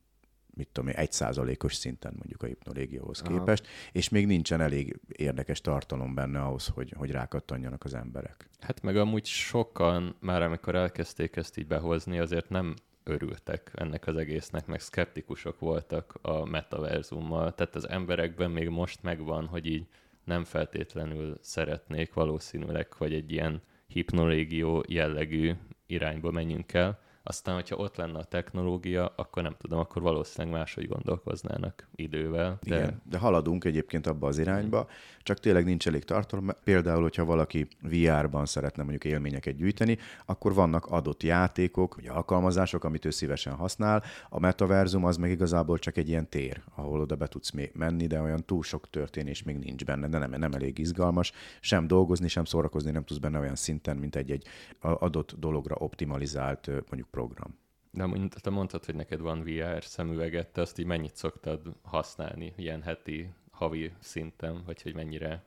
mit 0.56 0.68
tudom 0.72 0.90
én, 0.90 0.96
egy 0.96 1.12
százalékos 1.12 1.74
szinten 1.76 2.14
mondjuk 2.16 2.44
a 2.44 2.46
hipnolégióhoz 2.46 3.22
Aha. 3.22 3.38
képest, 3.38 3.68
és 3.92 4.10
még 4.10 4.28
nincsen 4.28 4.62
elég 4.62 5.00
érdekes 5.08 5.62
tartalom 5.62 6.14
benne 6.14 6.42
ahhoz, 6.42 6.68
hogy, 6.68 6.94
hogy 6.98 7.12
rákattanjanak 7.12 7.84
az 7.84 7.94
emberek. 7.94 8.50
Hát 8.60 8.82
meg 8.82 8.98
amúgy 8.98 9.26
sokan 9.26 10.16
már 10.20 10.42
amikor 10.42 10.76
elkezdték 10.76 11.36
ezt 11.36 11.58
így 11.58 11.68
behozni, 11.68 12.20
azért 12.20 12.50
nem 12.50 12.76
örültek 13.04 13.72
ennek 13.74 14.08
az 14.08 14.16
egésznek, 14.16 14.66
meg 14.66 14.80
szkeptikusok 14.80 15.60
voltak 15.60 16.18
a 16.22 16.46
metaverzummal. 16.46 17.54
Tehát 17.54 17.76
az 17.76 17.90
emberekben 17.90 18.52
még 18.52 18.70
most 18.70 19.04
megvan, 19.04 19.46
hogy 19.46 19.66
így 19.66 19.88
nem 20.24 20.44
feltétlenül 20.44 21.38
szeretnék 21.42 22.14
valószínűleg, 22.14 22.94
hogy 22.94 23.14
egy 23.14 23.32
ilyen 23.32 23.62
hipnolégió 23.88 24.84
jellegű 24.88 25.54
irányba 25.86 26.32
menjünk 26.32 26.74
el, 26.74 27.02
aztán, 27.24 27.56
hogyha 27.56 27.76
ott 27.76 27.96
lenne 27.96 28.18
a 28.18 28.24
technológia, 28.24 29.14
akkor 29.16 29.44
nem 29.44 29.56
tudom, 29.58 29.80
akkor 29.80 30.02
valószínűleg 30.02 30.58
máshogy 30.58 30.88
gondolkoznának 30.88 31.88
idővel. 31.96 32.60
De... 32.62 32.76
Igen, 32.76 33.02
de 33.10 33.18
haladunk 33.18 33.64
egyébként 33.64 34.08
abba 34.08 34.28
az 34.28 34.38
irányba, 34.38 34.88
csak 35.24 35.40
tényleg 35.40 35.66
nincs 35.66 35.88
elég 35.88 36.04
tartalom. 36.04 36.50
Például, 36.64 37.02
hogyha 37.02 37.26
valaki 37.26 37.68
VR-ban 37.82 38.46
szeretne 38.46 38.84
mondjuk 38.84 39.06
élményeket 39.06 39.56
gyűjteni, 39.56 39.98
akkor 40.26 40.54
vannak 40.54 40.86
adott 40.86 41.24
játékok, 41.24 41.96
vagy 41.96 42.08
alkalmazások, 42.08 42.84
amit 42.84 43.06
ő 43.06 43.10
szívesen 43.10 43.54
használ. 43.54 44.04
A 44.30 44.40
metaverzum 44.40 45.06
az 45.06 45.18
meg 45.18 45.32
igazából 45.32 45.78
csak 45.78 45.98
egy 45.98 46.10
ilyen 46.10 46.30
tér, 46.30 46.62
ahol 46.76 47.00
oda 47.00 47.16
be 47.16 47.28
tudsz 47.28 47.52
menni, 47.74 48.08
de 48.08 48.22
olyan 48.22 48.46
túl 48.46 48.64
sok 48.64 48.90
történés 48.90 49.44
még 49.44 49.58
nincs 49.58 49.86
benne, 49.86 50.08
de 50.08 50.18
nem, 50.18 50.32
nem 50.32 50.54
elég 50.54 50.78
izgalmas. 50.78 51.32
Sem 51.60 51.88
dolgozni, 51.88 52.28
sem 52.28 52.46
szórakozni 52.46 52.92
nem 52.92 53.04
tudsz 53.04 53.20
benne 53.20 53.40
olyan 53.40 53.56
szinten, 53.56 53.98
mint 53.98 54.16
egy-egy 54.16 54.48
adott 54.80 55.36
dologra 55.40 55.76
optimalizált 55.76 56.68
mondjuk 56.68 57.12
program. 57.14 57.58
De 57.92 58.08
te 58.42 58.50
mondtad, 58.50 58.86
hogy 58.86 58.96
neked 58.96 59.20
van 59.20 59.44
VR 59.44 59.84
szemüveget, 59.84 60.48
te 60.48 60.62
azt 60.62 60.80
így 60.80 60.86
mennyit 60.86 61.16
szoktad 61.16 61.62
használni, 61.82 62.54
ilyen 62.58 62.82
heti, 62.82 63.30
havi 63.52 63.92
szinten, 64.00 64.64
vagy 64.66 64.82
hogy 64.82 64.96
mennyire 64.96 65.44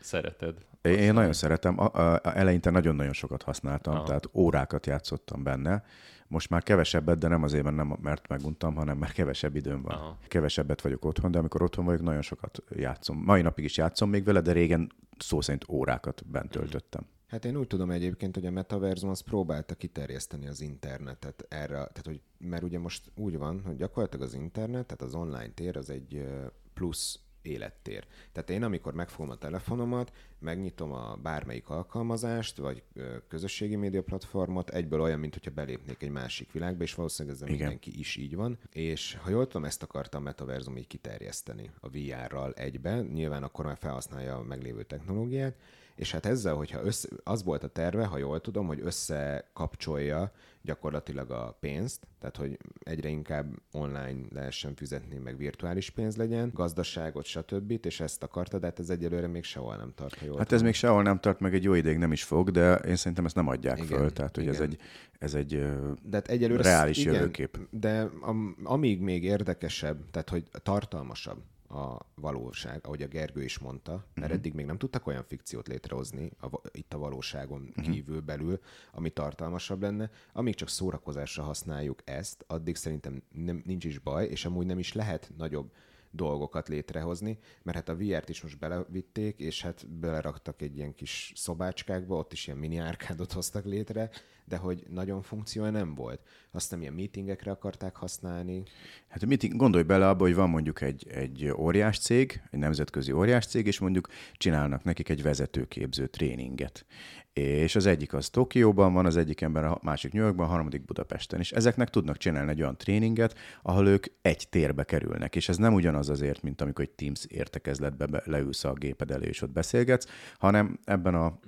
szereted? 0.00 0.54
Használni? 0.82 1.02
Én 1.02 1.12
nagyon 1.12 1.32
szeretem. 1.32 1.80
A, 1.80 1.90
a, 1.92 2.12
a 2.12 2.36
eleinte 2.36 2.70
nagyon-nagyon 2.70 3.12
sokat 3.12 3.42
használtam, 3.42 3.94
Aha. 3.94 4.04
tehát 4.04 4.28
órákat 4.32 4.86
játszottam 4.86 5.42
benne. 5.42 5.84
Most 6.28 6.50
már 6.50 6.62
kevesebbet, 6.62 7.18
de 7.18 7.28
nem 7.28 7.42
azért, 7.42 7.64
mert, 7.64 7.76
nem, 7.76 7.96
mert 8.02 8.28
meguntam, 8.28 8.74
hanem 8.74 8.98
mert 8.98 9.12
kevesebb 9.12 9.56
időm 9.56 9.82
van. 9.82 9.94
Aha. 9.94 10.18
Kevesebbet 10.28 10.80
vagyok 10.80 11.04
otthon, 11.04 11.30
de 11.30 11.38
amikor 11.38 11.62
otthon 11.62 11.84
vagyok, 11.84 12.02
nagyon 12.02 12.22
sokat 12.22 12.62
játszom. 12.68 13.22
Mai 13.24 13.42
napig 13.42 13.64
is 13.64 13.76
játszom 13.76 14.10
még 14.10 14.24
vele, 14.24 14.40
de 14.40 14.52
régen 14.52 14.92
szó 15.18 15.40
szerint 15.40 15.68
órákat 15.68 16.22
bent 16.26 16.48
mhm. 16.48 16.58
töltöttem. 16.58 17.02
Mm. 17.02 17.19
Hát 17.30 17.44
én 17.44 17.56
úgy 17.56 17.66
tudom 17.66 17.90
egyébként, 17.90 18.34
hogy 18.34 18.46
a 18.46 18.50
metaverzum 18.50 19.10
az 19.10 19.20
próbálta 19.20 19.74
kiterjeszteni 19.74 20.46
az 20.46 20.60
internetet 20.60 21.46
erre, 21.48 21.74
tehát 21.74 22.02
hogy, 22.04 22.20
mert 22.38 22.62
ugye 22.62 22.78
most 22.78 23.10
úgy 23.16 23.38
van, 23.38 23.62
hogy 23.62 23.76
gyakorlatilag 23.76 24.26
az 24.26 24.34
internet, 24.34 24.86
tehát 24.86 25.02
az 25.02 25.14
online 25.14 25.50
tér 25.54 25.76
az 25.76 25.90
egy 25.90 26.26
plusz 26.74 27.18
élettér. 27.42 28.06
Tehát 28.32 28.50
én, 28.50 28.62
amikor 28.62 28.94
megfogom 28.94 29.30
a 29.30 29.36
telefonomat, 29.36 30.12
megnyitom 30.38 30.92
a 30.92 31.16
bármelyik 31.22 31.68
alkalmazást, 31.68 32.56
vagy 32.56 32.82
közösségi 33.28 33.76
média 33.76 34.02
platformot, 34.02 34.70
egyből 34.70 35.00
olyan, 35.00 35.18
mint 35.18 35.34
hogyha 35.34 35.50
belépnék 35.50 36.02
egy 36.02 36.10
másik 36.10 36.52
világba, 36.52 36.82
és 36.82 36.94
valószínűleg 36.94 37.42
ez 37.42 37.48
mindenki 37.48 37.98
is 37.98 38.16
így 38.16 38.34
van. 38.34 38.58
És 38.72 39.14
ha 39.14 39.30
jól 39.30 39.46
tudom, 39.46 39.64
ezt 39.64 39.82
akarta 39.82 40.18
a 40.18 40.20
metaverzum 40.20 40.76
így 40.76 40.86
kiterjeszteni 40.86 41.70
a 41.80 41.88
VR-ral 41.88 42.52
egybe, 42.52 43.00
nyilván 43.00 43.42
akkor 43.42 43.64
már 43.64 43.78
felhasználja 43.78 44.36
a 44.36 44.42
meglévő 44.42 44.82
technológiát, 44.82 45.56
és 45.94 46.12
hát 46.12 46.26
ezzel, 46.26 46.54
hogyha 46.54 46.82
össze, 46.82 47.08
az 47.24 47.44
volt 47.44 47.64
a 47.64 47.68
terve, 47.68 48.04
ha 48.04 48.18
jól 48.18 48.40
tudom, 48.40 48.66
hogy 48.66 48.80
összekapcsolja 48.82 50.32
gyakorlatilag 50.62 51.30
a 51.30 51.56
pénzt, 51.60 52.06
tehát 52.18 52.36
hogy 52.36 52.58
egyre 52.82 53.08
inkább 53.08 53.46
online 53.72 54.20
lehessen 54.32 54.74
fizetni, 54.74 55.18
meg 55.18 55.36
virtuális 55.36 55.90
pénz 55.90 56.16
legyen, 56.16 56.50
gazdaságot, 56.54 57.24
stb. 57.24 57.86
És 57.86 58.00
ezt 58.00 58.22
akarta, 58.22 58.58
de 58.58 58.66
hát 58.66 58.78
ez 58.78 58.90
egyelőre 58.90 59.26
még 59.26 59.44
sehol 59.44 59.76
nem 59.76 59.92
tart. 59.94 60.18
Ha 60.18 60.24
jól 60.24 60.36
hát 60.36 60.46
tudom. 60.46 60.58
ez 60.58 60.64
még 60.64 60.74
sehol 60.74 61.02
nem 61.02 61.20
tart, 61.20 61.40
meg 61.40 61.54
egy 61.54 61.64
jó 61.64 61.74
ideig 61.74 61.98
nem 61.98 62.12
is 62.12 62.24
fog, 62.24 62.50
de 62.50 62.74
én 62.74 62.96
szerintem 62.96 63.24
ezt 63.24 63.34
nem 63.34 63.48
adják 63.48 63.76
igen, 63.76 63.98
föl, 63.98 64.12
tehát 64.12 64.34
hogy 64.34 64.44
igen. 64.44 64.54
ez 64.54 64.60
egy, 64.60 64.78
ez 65.18 65.34
egy 65.34 65.58
de 66.02 66.16
hát 66.16 66.28
egyelőre 66.28 66.62
reális 66.62 66.98
igen, 66.98 67.14
jövőkép. 67.14 67.58
De 67.70 68.10
am, 68.20 68.56
amíg 68.64 69.00
még 69.00 69.24
érdekesebb, 69.24 70.10
tehát 70.10 70.28
hogy 70.28 70.44
tartalmasabb, 70.62 71.42
a 71.70 72.06
valóság, 72.14 72.80
ahogy 72.86 73.02
a 73.02 73.06
Gergő 73.06 73.42
is 73.42 73.58
mondta, 73.58 73.92
mert 73.92 74.06
uh-huh. 74.16 74.32
eddig 74.32 74.54
még 74.54 74.66
nem 74.66 74.78
tudtak 74.78 75.06
olyan 75.06 75.24
fikciót 75.24 75.68
létrehozni 75.68 76.30
a, 76.40 76.60
itt 76.72 76.94
a 76.94 76.98
valóságon 76.98 77.62
uh-huh. 77.68 77.84
kívül 77.84 78.20
belül, 78.20 78.58
ami 78.92 79.10
tartalmasabb 79.10 79.82
lenne. 79.82 80.10
Amíg 80.32 80.54
csak 80.54 80.68
szórakozásra 80.68 81.42
használjuk 81.42 82.02
ezt, 82.04 82.44
addig 82.46 82.76
szerintem 82.76 83.22
nem, 83.32 83.62
nincs 83.66 83.84
is 83.84 83.98
baj, 83.98 84.26
és 84.26 84.44
amúgy 84.44 84.66
nem 84.66 84.78
is 84.78 84.92
lehet 84.92 85.32
nagyobb 85.36 85.72
dolgokat 86.10 86.68
létrehozni, 86.68 87.38
mert 87.62 87.76
hát 87.76 87.88
a 87.88 87.96
VR-t 87.96 88.28
is 88.28 88.42
most 88.42 88.58
belevitték, 88.58 89.38
és 89.38 89.62
hát 89.62 89.88
beleraktak 89.88 90.62
egy 90.62 90.76
ilyen 90.76 90.94
kis 90.94 91.32
szobácskákba, 91.36 92.16
ott 92.16 92.32
is 92.32 92.46
ilyen 92.46 92.58
mini 92.58 92.76
árkádot 92.76 93.32
hoztak 93.32 93.64
létre, 93.64 94.10
de 94.50 94.56
hogy 94.56 94.84
nagyon 94.88 95.22
funkciója 95.22 95.70
nem 95.70 95.94
volt. 95.94 96.20
Azt 96.50 96.70
nem 96.70 96.80
ilyen 96.80 96.92
meetingekre 96.92 97.50
akarták 97.50 97.96
használni. 97.96 98.62
Hát 99.08 99.22
a 99.22 99.26
meeting, 99.26 99.56
gondolj 99.56 99.84
bele 99.84 100.08
abba, 100.08 100.24
hogy 100.24 100.34
van 100.34 100.50
mondjuk 100.50 100.80
egy, 100.80 101.06
egy 101.08 101.50
óriás 101.56 101.98
cég, 101.98 102.42
egy 102.50 102.58
nemzetközi 102.58 103.12
óriás 103.12 103.46
cég, 103.46 103.66
és 103.66 103.78
mondjuk 103.78 104.08
csinálnak 104.32 104.84
nekik 104.84 105.08
egy 105.08 105.22
vezetőképző 105.22 106.06
tréninget 106.06 106.86
és 107.32 107.76
az 107.76 107.86
egyik 107.86 108.14
az 108.14 108.30
Tokióban 108.30 108.92
van, 108.92 109.06
az 109.06 109.16
egyik 109.16 109.40
ember 109.40 109.64
a 109.64 109.78
másik 109.82 110.12
New 110.12 110.22
Yorkban, 110.22 110.46
a 110.46 110.50
harmadik 110.50 110.84
Budapesten. 110.84 111.40
És 111.40 111.52
ezeknek 111.52 111.90
tudnak 111.90 112.16
csinálni 112.16 112.50
egy 112.50 112.60
olyan 112.60 112.76
tréninget, 112.76 113.34
ahol 113.62 113.86
ők 113.86 114.06
egy 114.22 114.46
térbe 114.50 114.84
kerülnek. 114.84 115.36
És 115.36 115.48
ez 115.48 115.56
nem 115.56 115.74
ugyanaz 115.74 116.08
azért, 116.08 116.42
mint 116.42 116.60
amikor 116.60 116.84
egy 116.84 116.90
Teams 116.90 117.24
értekezletbe 117.24 118.22
leülsz 118.24 118.64
a 118.64 118.72
géped 118.72 119.22
és 119.24 119.42
ott 119.42 119.50
beszélgetsz, 119.50 120.06
hanem 120.38 120.78
ebben 120.84 121.14
a 121.14 121.40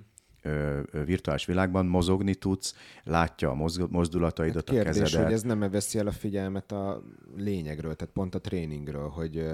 virtuális 1.04 1.44
világban 1.44 1.86
mozogni 1.86 2.34
tudsz, 2.34 2.74
látja 3.04 3.50
a 3.50 3.54
mozdulataidat, 3.90 4.68
Hát 4.68 4.78
a 4.78 4.82
kérdés, 4.82 5.02
kezedet. 5.02 5.24
hogy 5.24 5.34
ez 5.34 5.42
nem 5.42 5.70
veszi 5.70 5.98
el 5.98 6.06
a 6.06 6.12
figyelmet 6.12 6.72
a 6.72 7.02
lényegről, 7.36 7.94
tehát 7.94 8.14
pont 8.14 8.34
a 8.34 8.40
tréningről, 8.40 9.08
hogy 9.08 9.44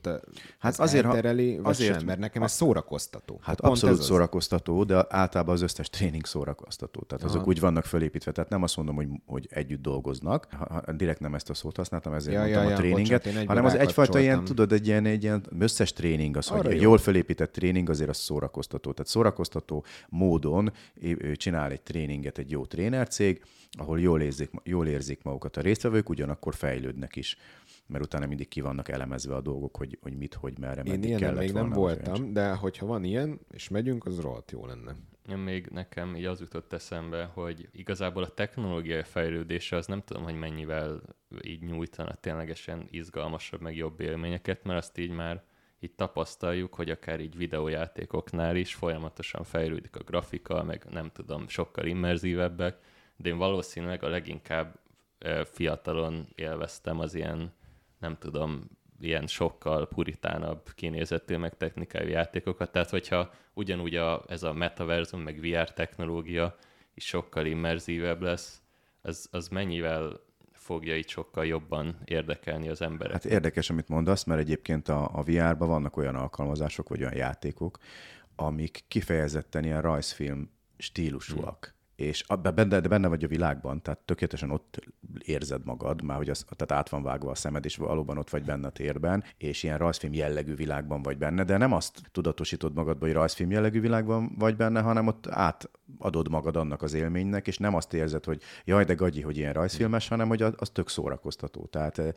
tehát 0.00 0.20
a, 0.20 0.28
Hát 0.58 0.80
azért, 0.80 1.04
eltereli, 1.04 1.60
azért- 1.62 1.94
sem, 1.96 2.06
mert 2.06 2.18
nekem 2.18 2.42
ez 2.42 2.52
szórakoztató. 2.52 3.38
Hát 3.42 3.60
Pont 3.60 3.72
abszolút 3.72 3.94
ez 3.94 4.00
az. 4.00 4.06
szórakoztató, 4.06 4.84
de 4.84 5.06
általában 5.08 5.54
az 5.54 5.62
összes 5.62 5.90
tréning 5.90 6.26
szórakoztató. 6.26 7.00
Tehát 7.00 7.24
azok 7.24 7.40
Aha. 7.40 7.48
úgy 7.48 7.60
vannak 7.60 7.84
fölépítve, 7.84 8.32
tehát 8.32 8.50
nem 8.50 8.62
azt 8.62 8.76
mondom, 8.76 8.94
hogy, 8.94 9.08
hogy 9.26 9.46
együtt 9.50 9.82
dolgoznak, 9.82 10.46
ha, 10.50 10.82
ha, 10.86 10.92
direkt 10.92 11.20
nem 11.20 11.34
ezt 11.34 11.50
a 11.50 11.54
szót 11.54 11.76
használtam, 11.76 12.12
ezért 12.12 12.34
Ja, 12.36 12.40
mondtam 12.42 12.64
ja, 12.64 12.74
a 12.74 12.76
tréninget, 12.78 13.24
bocsánat, 13.24 13.46
hanem 13.46 13.64
az 13.64 13.74
egyfajta 13.74 14.18
ilyen, 14.18 14.44
tudod, 14.44 14.72
egy 14.72 14.86
ilyen, 14.86 15.06
egy 15.06 15.22
ilyen 15.22 15.44
összes 15.58 15.92
tréning, 15.92 16.36
az, 16.36 16.46
hogy 16.46 16.58
Arra 16.58 16.68
egy 16.70 16.76
jó. 16.76 16.82
jól 16.82 16.98
fölépített 16.98 17.52
tréning 17.52 17.90
azért 17.90 18.08
az 18.10 18.16
szórakoztató. 18.16 18.92
Tehát 18.92 19.10
szórakoztató 19.10 19.84
módon 20.08 20.72
csinál 21.34 21.70
egy 21.70 21.82
tréninget 21.82 22.38
egy 22.38 22.50
jó 22.50 22.66
trénercég, 22.66 23.42
ahol 23.78 24.00
jól 24.00 24.20
érzik, 24.20 24.50
jól 24.64 24.86
érzik 24.86 25.22
magukat 25.22 25.56
a 25.56 25.60
résztvevők, 25.60 26.08
ugyanakkor 26.08 26.54
fejlődnek 26.54 27.16
is 27.16 27.36
mert 27.92 28.04
utána 28.04 28.26
mindig 28.26 28.48
ki 28.48 28.60
vannak 28.60 28.88
elemezve 28.88 29.34
a 29.34 29.40
dolgok, 29.40 29.76
hogy, 29.76 29.98
hogy 30.00 30.16
mit, 30.16 30.34
hogy 30.34 30.58
merre, 30.58 30.82
Én 30.82 30.90
meddig 30.90 31.08
ilyen 31.08 31.20
kellett 31.20 31.38
még 31.38 31.52
nem 31.52 31.68
volna, 31.68 31.94
vagy 31.94 32.06
voltam, 32.06 32.32
de 32.32 32.52
hogyha 32.54 32.86
van 32.86 33.04
ilyen, 33.04 33.40
és 33.50 33.68
megyünk, 33.68 34.06
az 34.06 34.20
rohadt 34.20 34.50
jó 34.50 34.66
lenne. 34.66 34.94
Én 35.28 35.36
még 35.36 35.66
nekem 35.66 36.16
így 36.16 36.24
az 36.24 36.40
jutott 36.40 36.72
eszembe, 36.72 37.24
hogy 37.24 37.68
igazából 37.72 38.22
a 38.22 38.34
technológiai 38.34 39.02
fejlődése 39.02 39.76
az 39.76 39.86
nem 39.86 40.02
tudom, 40.04 40.22
hogy 40.22 40.34
mennyivel 40.34 41.00
így 41.42 41.62
nyújtana 41.62 42.14
ténylegesen 42.14 42.88
izgalmasabb, 42.90 43.60
meg 43.60 43.76
jobb 43.76 44.00
élményeket, 44.00 44.64
mert 44.64 44.78
azt 44.78 44.98
így 44.98 45.10
már 45.10 45.42
így 45.80 45.94
tapasztaljuk, 45.94 46.74
hogy 46.74 46.90
akár 46.90 47.20
így 47.20 47.36
videójátékoknál 47.36 48.56
is 48.56 48.74
folyamatosan 48.74 49.44
fejlődik 49.44 49.96
a 49.96 50.02
grafika, 50.02 50.62
meg 50.62 50.86
nem 50.90 51.10
tudom, 51.12 51.48
sokkal 51.48 51.86
immerzívebbek, 51.86 52.78
de 53.16 53.28
én 53.28 53.36
valószínűleg 53.36 54.02
a 54.02 54.08
leginkább 54.08 54.80
fiatalon 55.44 56.26
élveztem 56.34 56.98
az 56.98 57.14
ilyen, 57.14 57.52
nem 58.02 58.16
tudom, 58.18 58.70
ilyen 59.00 59.26
sokkal 59.26 59.88
puritánabb 59.88 60.70
kinézetű, 60.74 61.36
meg 61.36 61.56
technikai 61.56 62.10
játékokat. 62.10 62.72
Tehát, 62.72 62.90
hogyha 62.90 63.32
ugyanúgy 63.54 63.96
a, 63.96 64.24
ez 64.28 64.42
a 64.42 64.52
metaverzum, 64.52 65.20
meg 65.20 65.40
VR 65.40 65.72
technológia 65.72 66.56
is 66.94 67.06
sokkal 67.06 67.46
immerzívebb 67.46 68.22
lesz, 68.22 68.62
az, 69.02 69.28
az 69.30 69.48
mennyivel 69.48 70.20
fogja 70.52 70.96
így 70.96 71.08
sokkal 71.08 71.46
jobban 71.46 71.98
érdekelni 72.04 72.68
az 72.68 72.82
embereket. 72.82 73.22
Hát 73.22 73.32
érdekes, 73.32 73.70
amit 73.70 73.88
mondasz, 73.88 74.24
mert 74.24 74.40
egyébként 74.40 74.88
a, 74.88 75.10
a 75.12 75.22
VR-ban 75.22 75.68
vannak 75.68 75.96
olyan 75.96 76.14
alkalmazások, 76.14 76.88
vagy 76.88 77.00
olyan 77.00 77.16
játékok, 77.16 77.78
amik 78.36 78.84
kifejezetten 78.88 79.64
ilyen 79.64 79.82
rajzfilm 79.82 80.50
stílusúak. 80.76 81.64
Hmm. 81.64 81.80
És 82.02 82.24
benne, 82.54 82.80
de 82.80 82.88
benne 82.88 83.08
vagy 83.08 83.24
a 83.24 83.28
világban, 83.28 83.82
tehát 83.82 84.00
tökéletesen 84.00 84.50
ott 84.50 84.78
érzed 85.24 85.64
magad, 85.64 86.02
már 86.02 86.16
hogy 86.16 86.30
az, 86.30 86.46
tehát 86.56 86.82
át 86.82 86.88
van 86.88 87.02
vágva 87.02 87.30
a 87.30 87.34
szemed, 87.34 87.64
és 87.64 87.76
valóban 87.76 88.18
ott 88.18 88.30
vagy 88.30 88.44
benne 88.44 88.66
a 88.66 88.70
térben, 88.70 89.24
és 89.36 89.62
ilyen 89.62 89.78
rajzfilm 89.78 90.12
jellegű 90.12 90.54
világban 90.54 91.02
vagy 91.02 91.18
benne, 91.18 91.44
de 91.44 91.56
nem 91.56 91.72
azt 91.72 92.00
tudatosítod 92.12 92.74
magadba, 92.74 93.04
hogy 93.04 93.14
rajzfilm 93.14 93.50
jellegű 93.50 93.80
világban 93.80 94.34
vagy 94.38 94.56
benne, 94.56 94.80
hanem 94.80 95.06
ott 95.06 95.26
átadod 95.26 96.28
magad 96.28 96.56
annak 96.56 96.82
az 96.82 96.92
élménynek, 96.92 97.46
és 97.46 97.58
nem 97.58 97.74
azt 97.74 97.94
érzed, 97.94 98.24
hogy 98.24 98.42
jaj, 98.64 98.84
de 98.84 98.94
gagyi, 98.94 99.20
hogy 99.20 99.36
ilyen 99.36 99.52
rajzfilmes, 99.52 100.08
hanem 100.08 100.28
hogy 100.28 100.42
az, 100.42 100.70
tök 100.72 100.88
szórakoztató. 100.88 101.66
Tehát 101.66 102.14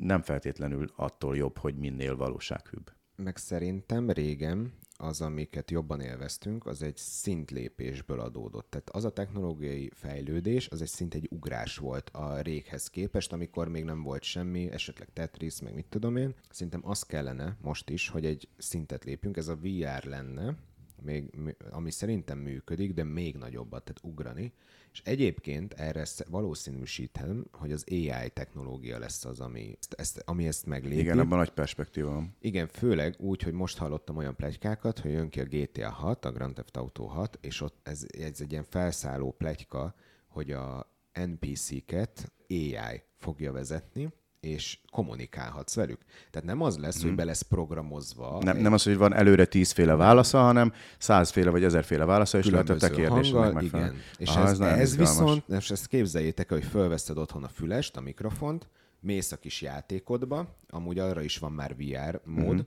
nem 0.00 0.22
feltétlenül 0.22 0.90
attól 0.96 1.36
jobb, 1.36 1.58
hogy 1.58 1.74
minél 1.74 2.16
valósághűbb. 2.16 2.92
Meg 3.16 3.36
szerintem 3.36 4.10
régen 4.10 4.72
az, 4.98 5.20
amiket 5.20 5.70
jobban 5.70 6.00
élveztünk, 6.00 6.66
az 6.66 6.82
egy 6.82 6.96
szintlépésből 6.96 8.20
adódott. 8.20 8.70
Tehát 8.70 8.90
az 8.90 9.04
a 9.04 9.12
technológiai 9.12 9.90
fejlődés, 9.94 10.68
az 10.68 10.82
egy 10.82 10.88
szint 10.88 11.14
egy 11.14 11.28
ugrás 11.30 11.76
volt 11.76 12.10
a 12.10 12.40
réghez 12.40 12.90
képest, 12.90 13.32
amikor 13.32 13.68
még 13.68 13.84
nem 13.84 14.02
volt 14.02 14.22
semmi, 14.22 14.70
esetleg 14.70 15.08
Tetris, 15.12 15.60
meg 15.60 15.74
mit 15.74 15.86
tudom 15.86 16.16
én. 16.16 16.34
Szerintem 16.50 16.88
az 16.88 17.02
kellene 17.02 17.56
most 17.60 17.90
is, 17.90 18.08
hogy 18.08 18.24
egy 18.24 18.48
szintet 18.56 19.04
lépjünk, 19.04 19.36
ez 19.36 19.48
a 19.48 19.56
VR 19.56 20.04
lenne, 20.04 20.56
még, 21.02 21.30
mi- 21.36 21.56
ami 21.70 21.90
szerintem 21.90 22.38
működik, 22.38 22.94
de 22.94 23.04
még 23.04 23.36
nagyobbat, 23.36 23.84
tehát 23.84 24.14
ugrani. 24.14 24.52
És 24.96 25.02
egyébként 25.04 25.72
erre 25.72 26.04
sz- 26.04 26.26
valószínűsítem, 26.28 27.46
hogy 27.52 27.72
az 27.72 27.84
AI 27.90 28.30
technológia 28.32 28.98
lesz 28.98 29.24
az, 29.24 29.40
ami 29.40 29.76
ezt, 29.78 29.92
ezt, 29.92 30.22
ami 30.24 30.46
ezt 30.46 30.66
meglépi. 30.66 30.98
Igen, 31.00 31.18
abban 31.18 31.38
nagy 31.38 31.50
perspektíva 31.50 32.10
van. 32.10 32.36
Igen, 32.40 32.66
főleg 32.66 33.14
úgy, 33.18 33.42
hogy 33.42 33.52
most 33.52 33.78
hallottam 33.78 34.16
olyan 34.16 34.36
plegykákat, 34.36 34.98
hogy 34.98 35.10
jön 35.10 35.28
ki 35.28 35.40
a 35.40 35.44
GTA 35.44 35.90
6, 35.90 36.24
a 36.24 36.32
Grand 36.32 36.54
Theft 36.54 36.76
Auto 36.76 37.04
6, 37.04 37.38
és 37.40 37.60
ott 37.60 37.76
ez, 37.82 38.06
ez 38.18 38.40
egy 38.40 38.50
ilyen 38.50 38.64
felszálló 38.64 39.32
plegyka, 39.32 39.94
hogy 40.28 40.50
a 40.50 40.90
NPC-ket 41.12 42.32
AI 42.48 43.02
fogja 43.16 43.52
vezetni, 43.52 44.12
és 44.46 44.78
kommunikálhatsz 44.90 45.74
velük. 45.74 46.00
Tehát 46.30 46.48
nem 46.48 46.60
az 46.62 46.78
lesz, 46.78 47.02
hogy 47.02 47.14
be 47.14 47.24
lesz 47.24 47.42
programozva. 47.42 48.38
Nem, 48.42 48.56
egy 48.56 48.62
nem 48.62 48.72
az, 48.72 48.82
hogy 48.82 48.96
van 48.96 49.14
előre 49.14 49.44
tízféle 49.44 49.94
válasza, 49.94 50.38
hanem 50.40 50.72
százféle 50.98 51.50
vagy 51.50 51.64
ezerféle 51.64 52.04
válasza, 52.04 52.38
és 52.38 52.46
lehet 52.46 52.68
a 52.68 52.76
te 52.76 52.88
megfelelni. 53.52 53.92
igen. 53.92 54.02
És 54.18 54.28
Aha, 54.28 54.48
ez, 54.48 54.60
ez 54.60 54.90
izgalmas. 54.92 55.18
viszont, 55.18 55.62
és 55.62 55.70
ezt 55.70 55.86
képzeljétek 55.86 56.50
el, 56.50 56.58
hogy 56.58 56.66
fölveszed 56.66 57.18
otthon 57.18 57.44
a 57.44 57.48
fülest, 57.48 57.96
a 57.96 58.00
mikrofont, 58.00 58.68
mész 59.00 59.32
a 59.32 59.36
kis 59.36 59.62
játékodba, 59.62 60.56
amúgy 60.68 60.98
arra 60.98 61.22
is 61.22 61.38
van 61.38 61.52
már 61.52 61.76
VR 61.76 62.20
mód, 62.24 62.44
Mhm. 62.44 62.50
mm-hmm. 62.52 62.60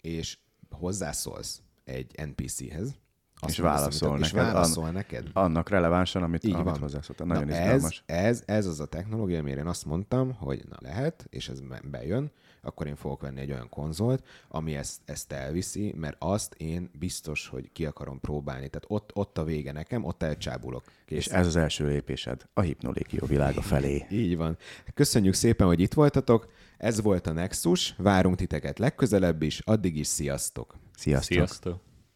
és 0.00 0.38
hozzászólsz 0.70 1.60
egy 1.84 2.14
NPC-hez, 2.26 2.94
azt 3.42 3.52
És 3.52 3.58
válaszol 3.58 4.08
amit- 4.10 4.24
és 4.24 4.32
neked. 4.32 4.52
válaszol 4.52 4.84
An- 4.84 4.92
neked. 4.92 5.26
Annak 5.32 5.68
relevánsan, 5.68 6.22
amit, 6.22 6.44
Így 6.44 6.52
amit 6.52 6.64
van. 6.64 6.78
hozzászóltál. 6.78 7.26
Nagyon 7.26 7.46
na 7.46 7.54
izgalmas. 7.60 8.02
ez, 8.06 8.24
ez, 8.24 8.42
ez 8.46 8.66
az 8.66 8.80
a 8.80 8.86
technológia, 8.86 9.38
amire 9.38 9.60
én 9.60 9.66
azt 9.66 9.84
mondtam, 9.84 10.32
hogy 10.34 10.62
na 10.68 10.76
lehet, 10.80 11.26
és 11.30 11.48
ez 11.48 11.60
be- 11.60 11.80
bejön, 11.90 12.30
akkor 12.62 12.86
én 12.86 12.96
fogok 12.96 13.20
venni 13.20 13.40
egy 13.40 13.50
olyan 13.50 13.68
konzolt, 13.68 14.24
ami 14.48 14.74
ezt, 14.76 15.00
ezt 15.04 15.32
elviszi, 15.32 15.94
mert 15.96 16.16
azt 16.18 16.54
én 16.54 16.90
biztos, 16.98 17.48
hogy 17.48 17.70
ki 17.72 17.86
akarom 17.86 18.20
próbálni. 18.20 18.68
Tehát 18.68 18.84
ott, 18.88 19.10
ott 19.14 19.38
a 19.38 19.44
vége 19.44 19.72
nekem, 19.72 20.04
ott 20.04 20.22
elcsábulok. 20.22 20.84
Kész. 21.06 21.18
És 21.18 21.26
ez 21.26 21.46
az 21.46 21.56
első 21.56 21.86
lépésed 21.86 22.42
a 22.54 22.60
hipnolékió 22.60 23.26
világa 23.26 23.62
felé. 23.62 24.06
Így 24.10 24.36
van. 24.36 24.56
Köszönjük 24.94 25.34
szépen, 25.34 25.66
hogy 25.66 25.80
itt 25.80 25.94
voltatok. 25.94 26.48
Ez 26.78 27.00
volt 27.00 27.26
a 27.26 27.32
Nexus. 27.32 27.94
Várunk 27.98 28.36
titeket 28.36 28.78
legközelebb 28.78 29.42
is. 29.42 29.60
Addig 29.60 29.96
is 29.96 30.06
sziasztok! 30.06 30.74
Sziasztok! 30.96 31.36
Sziasztok! 31.36 31.80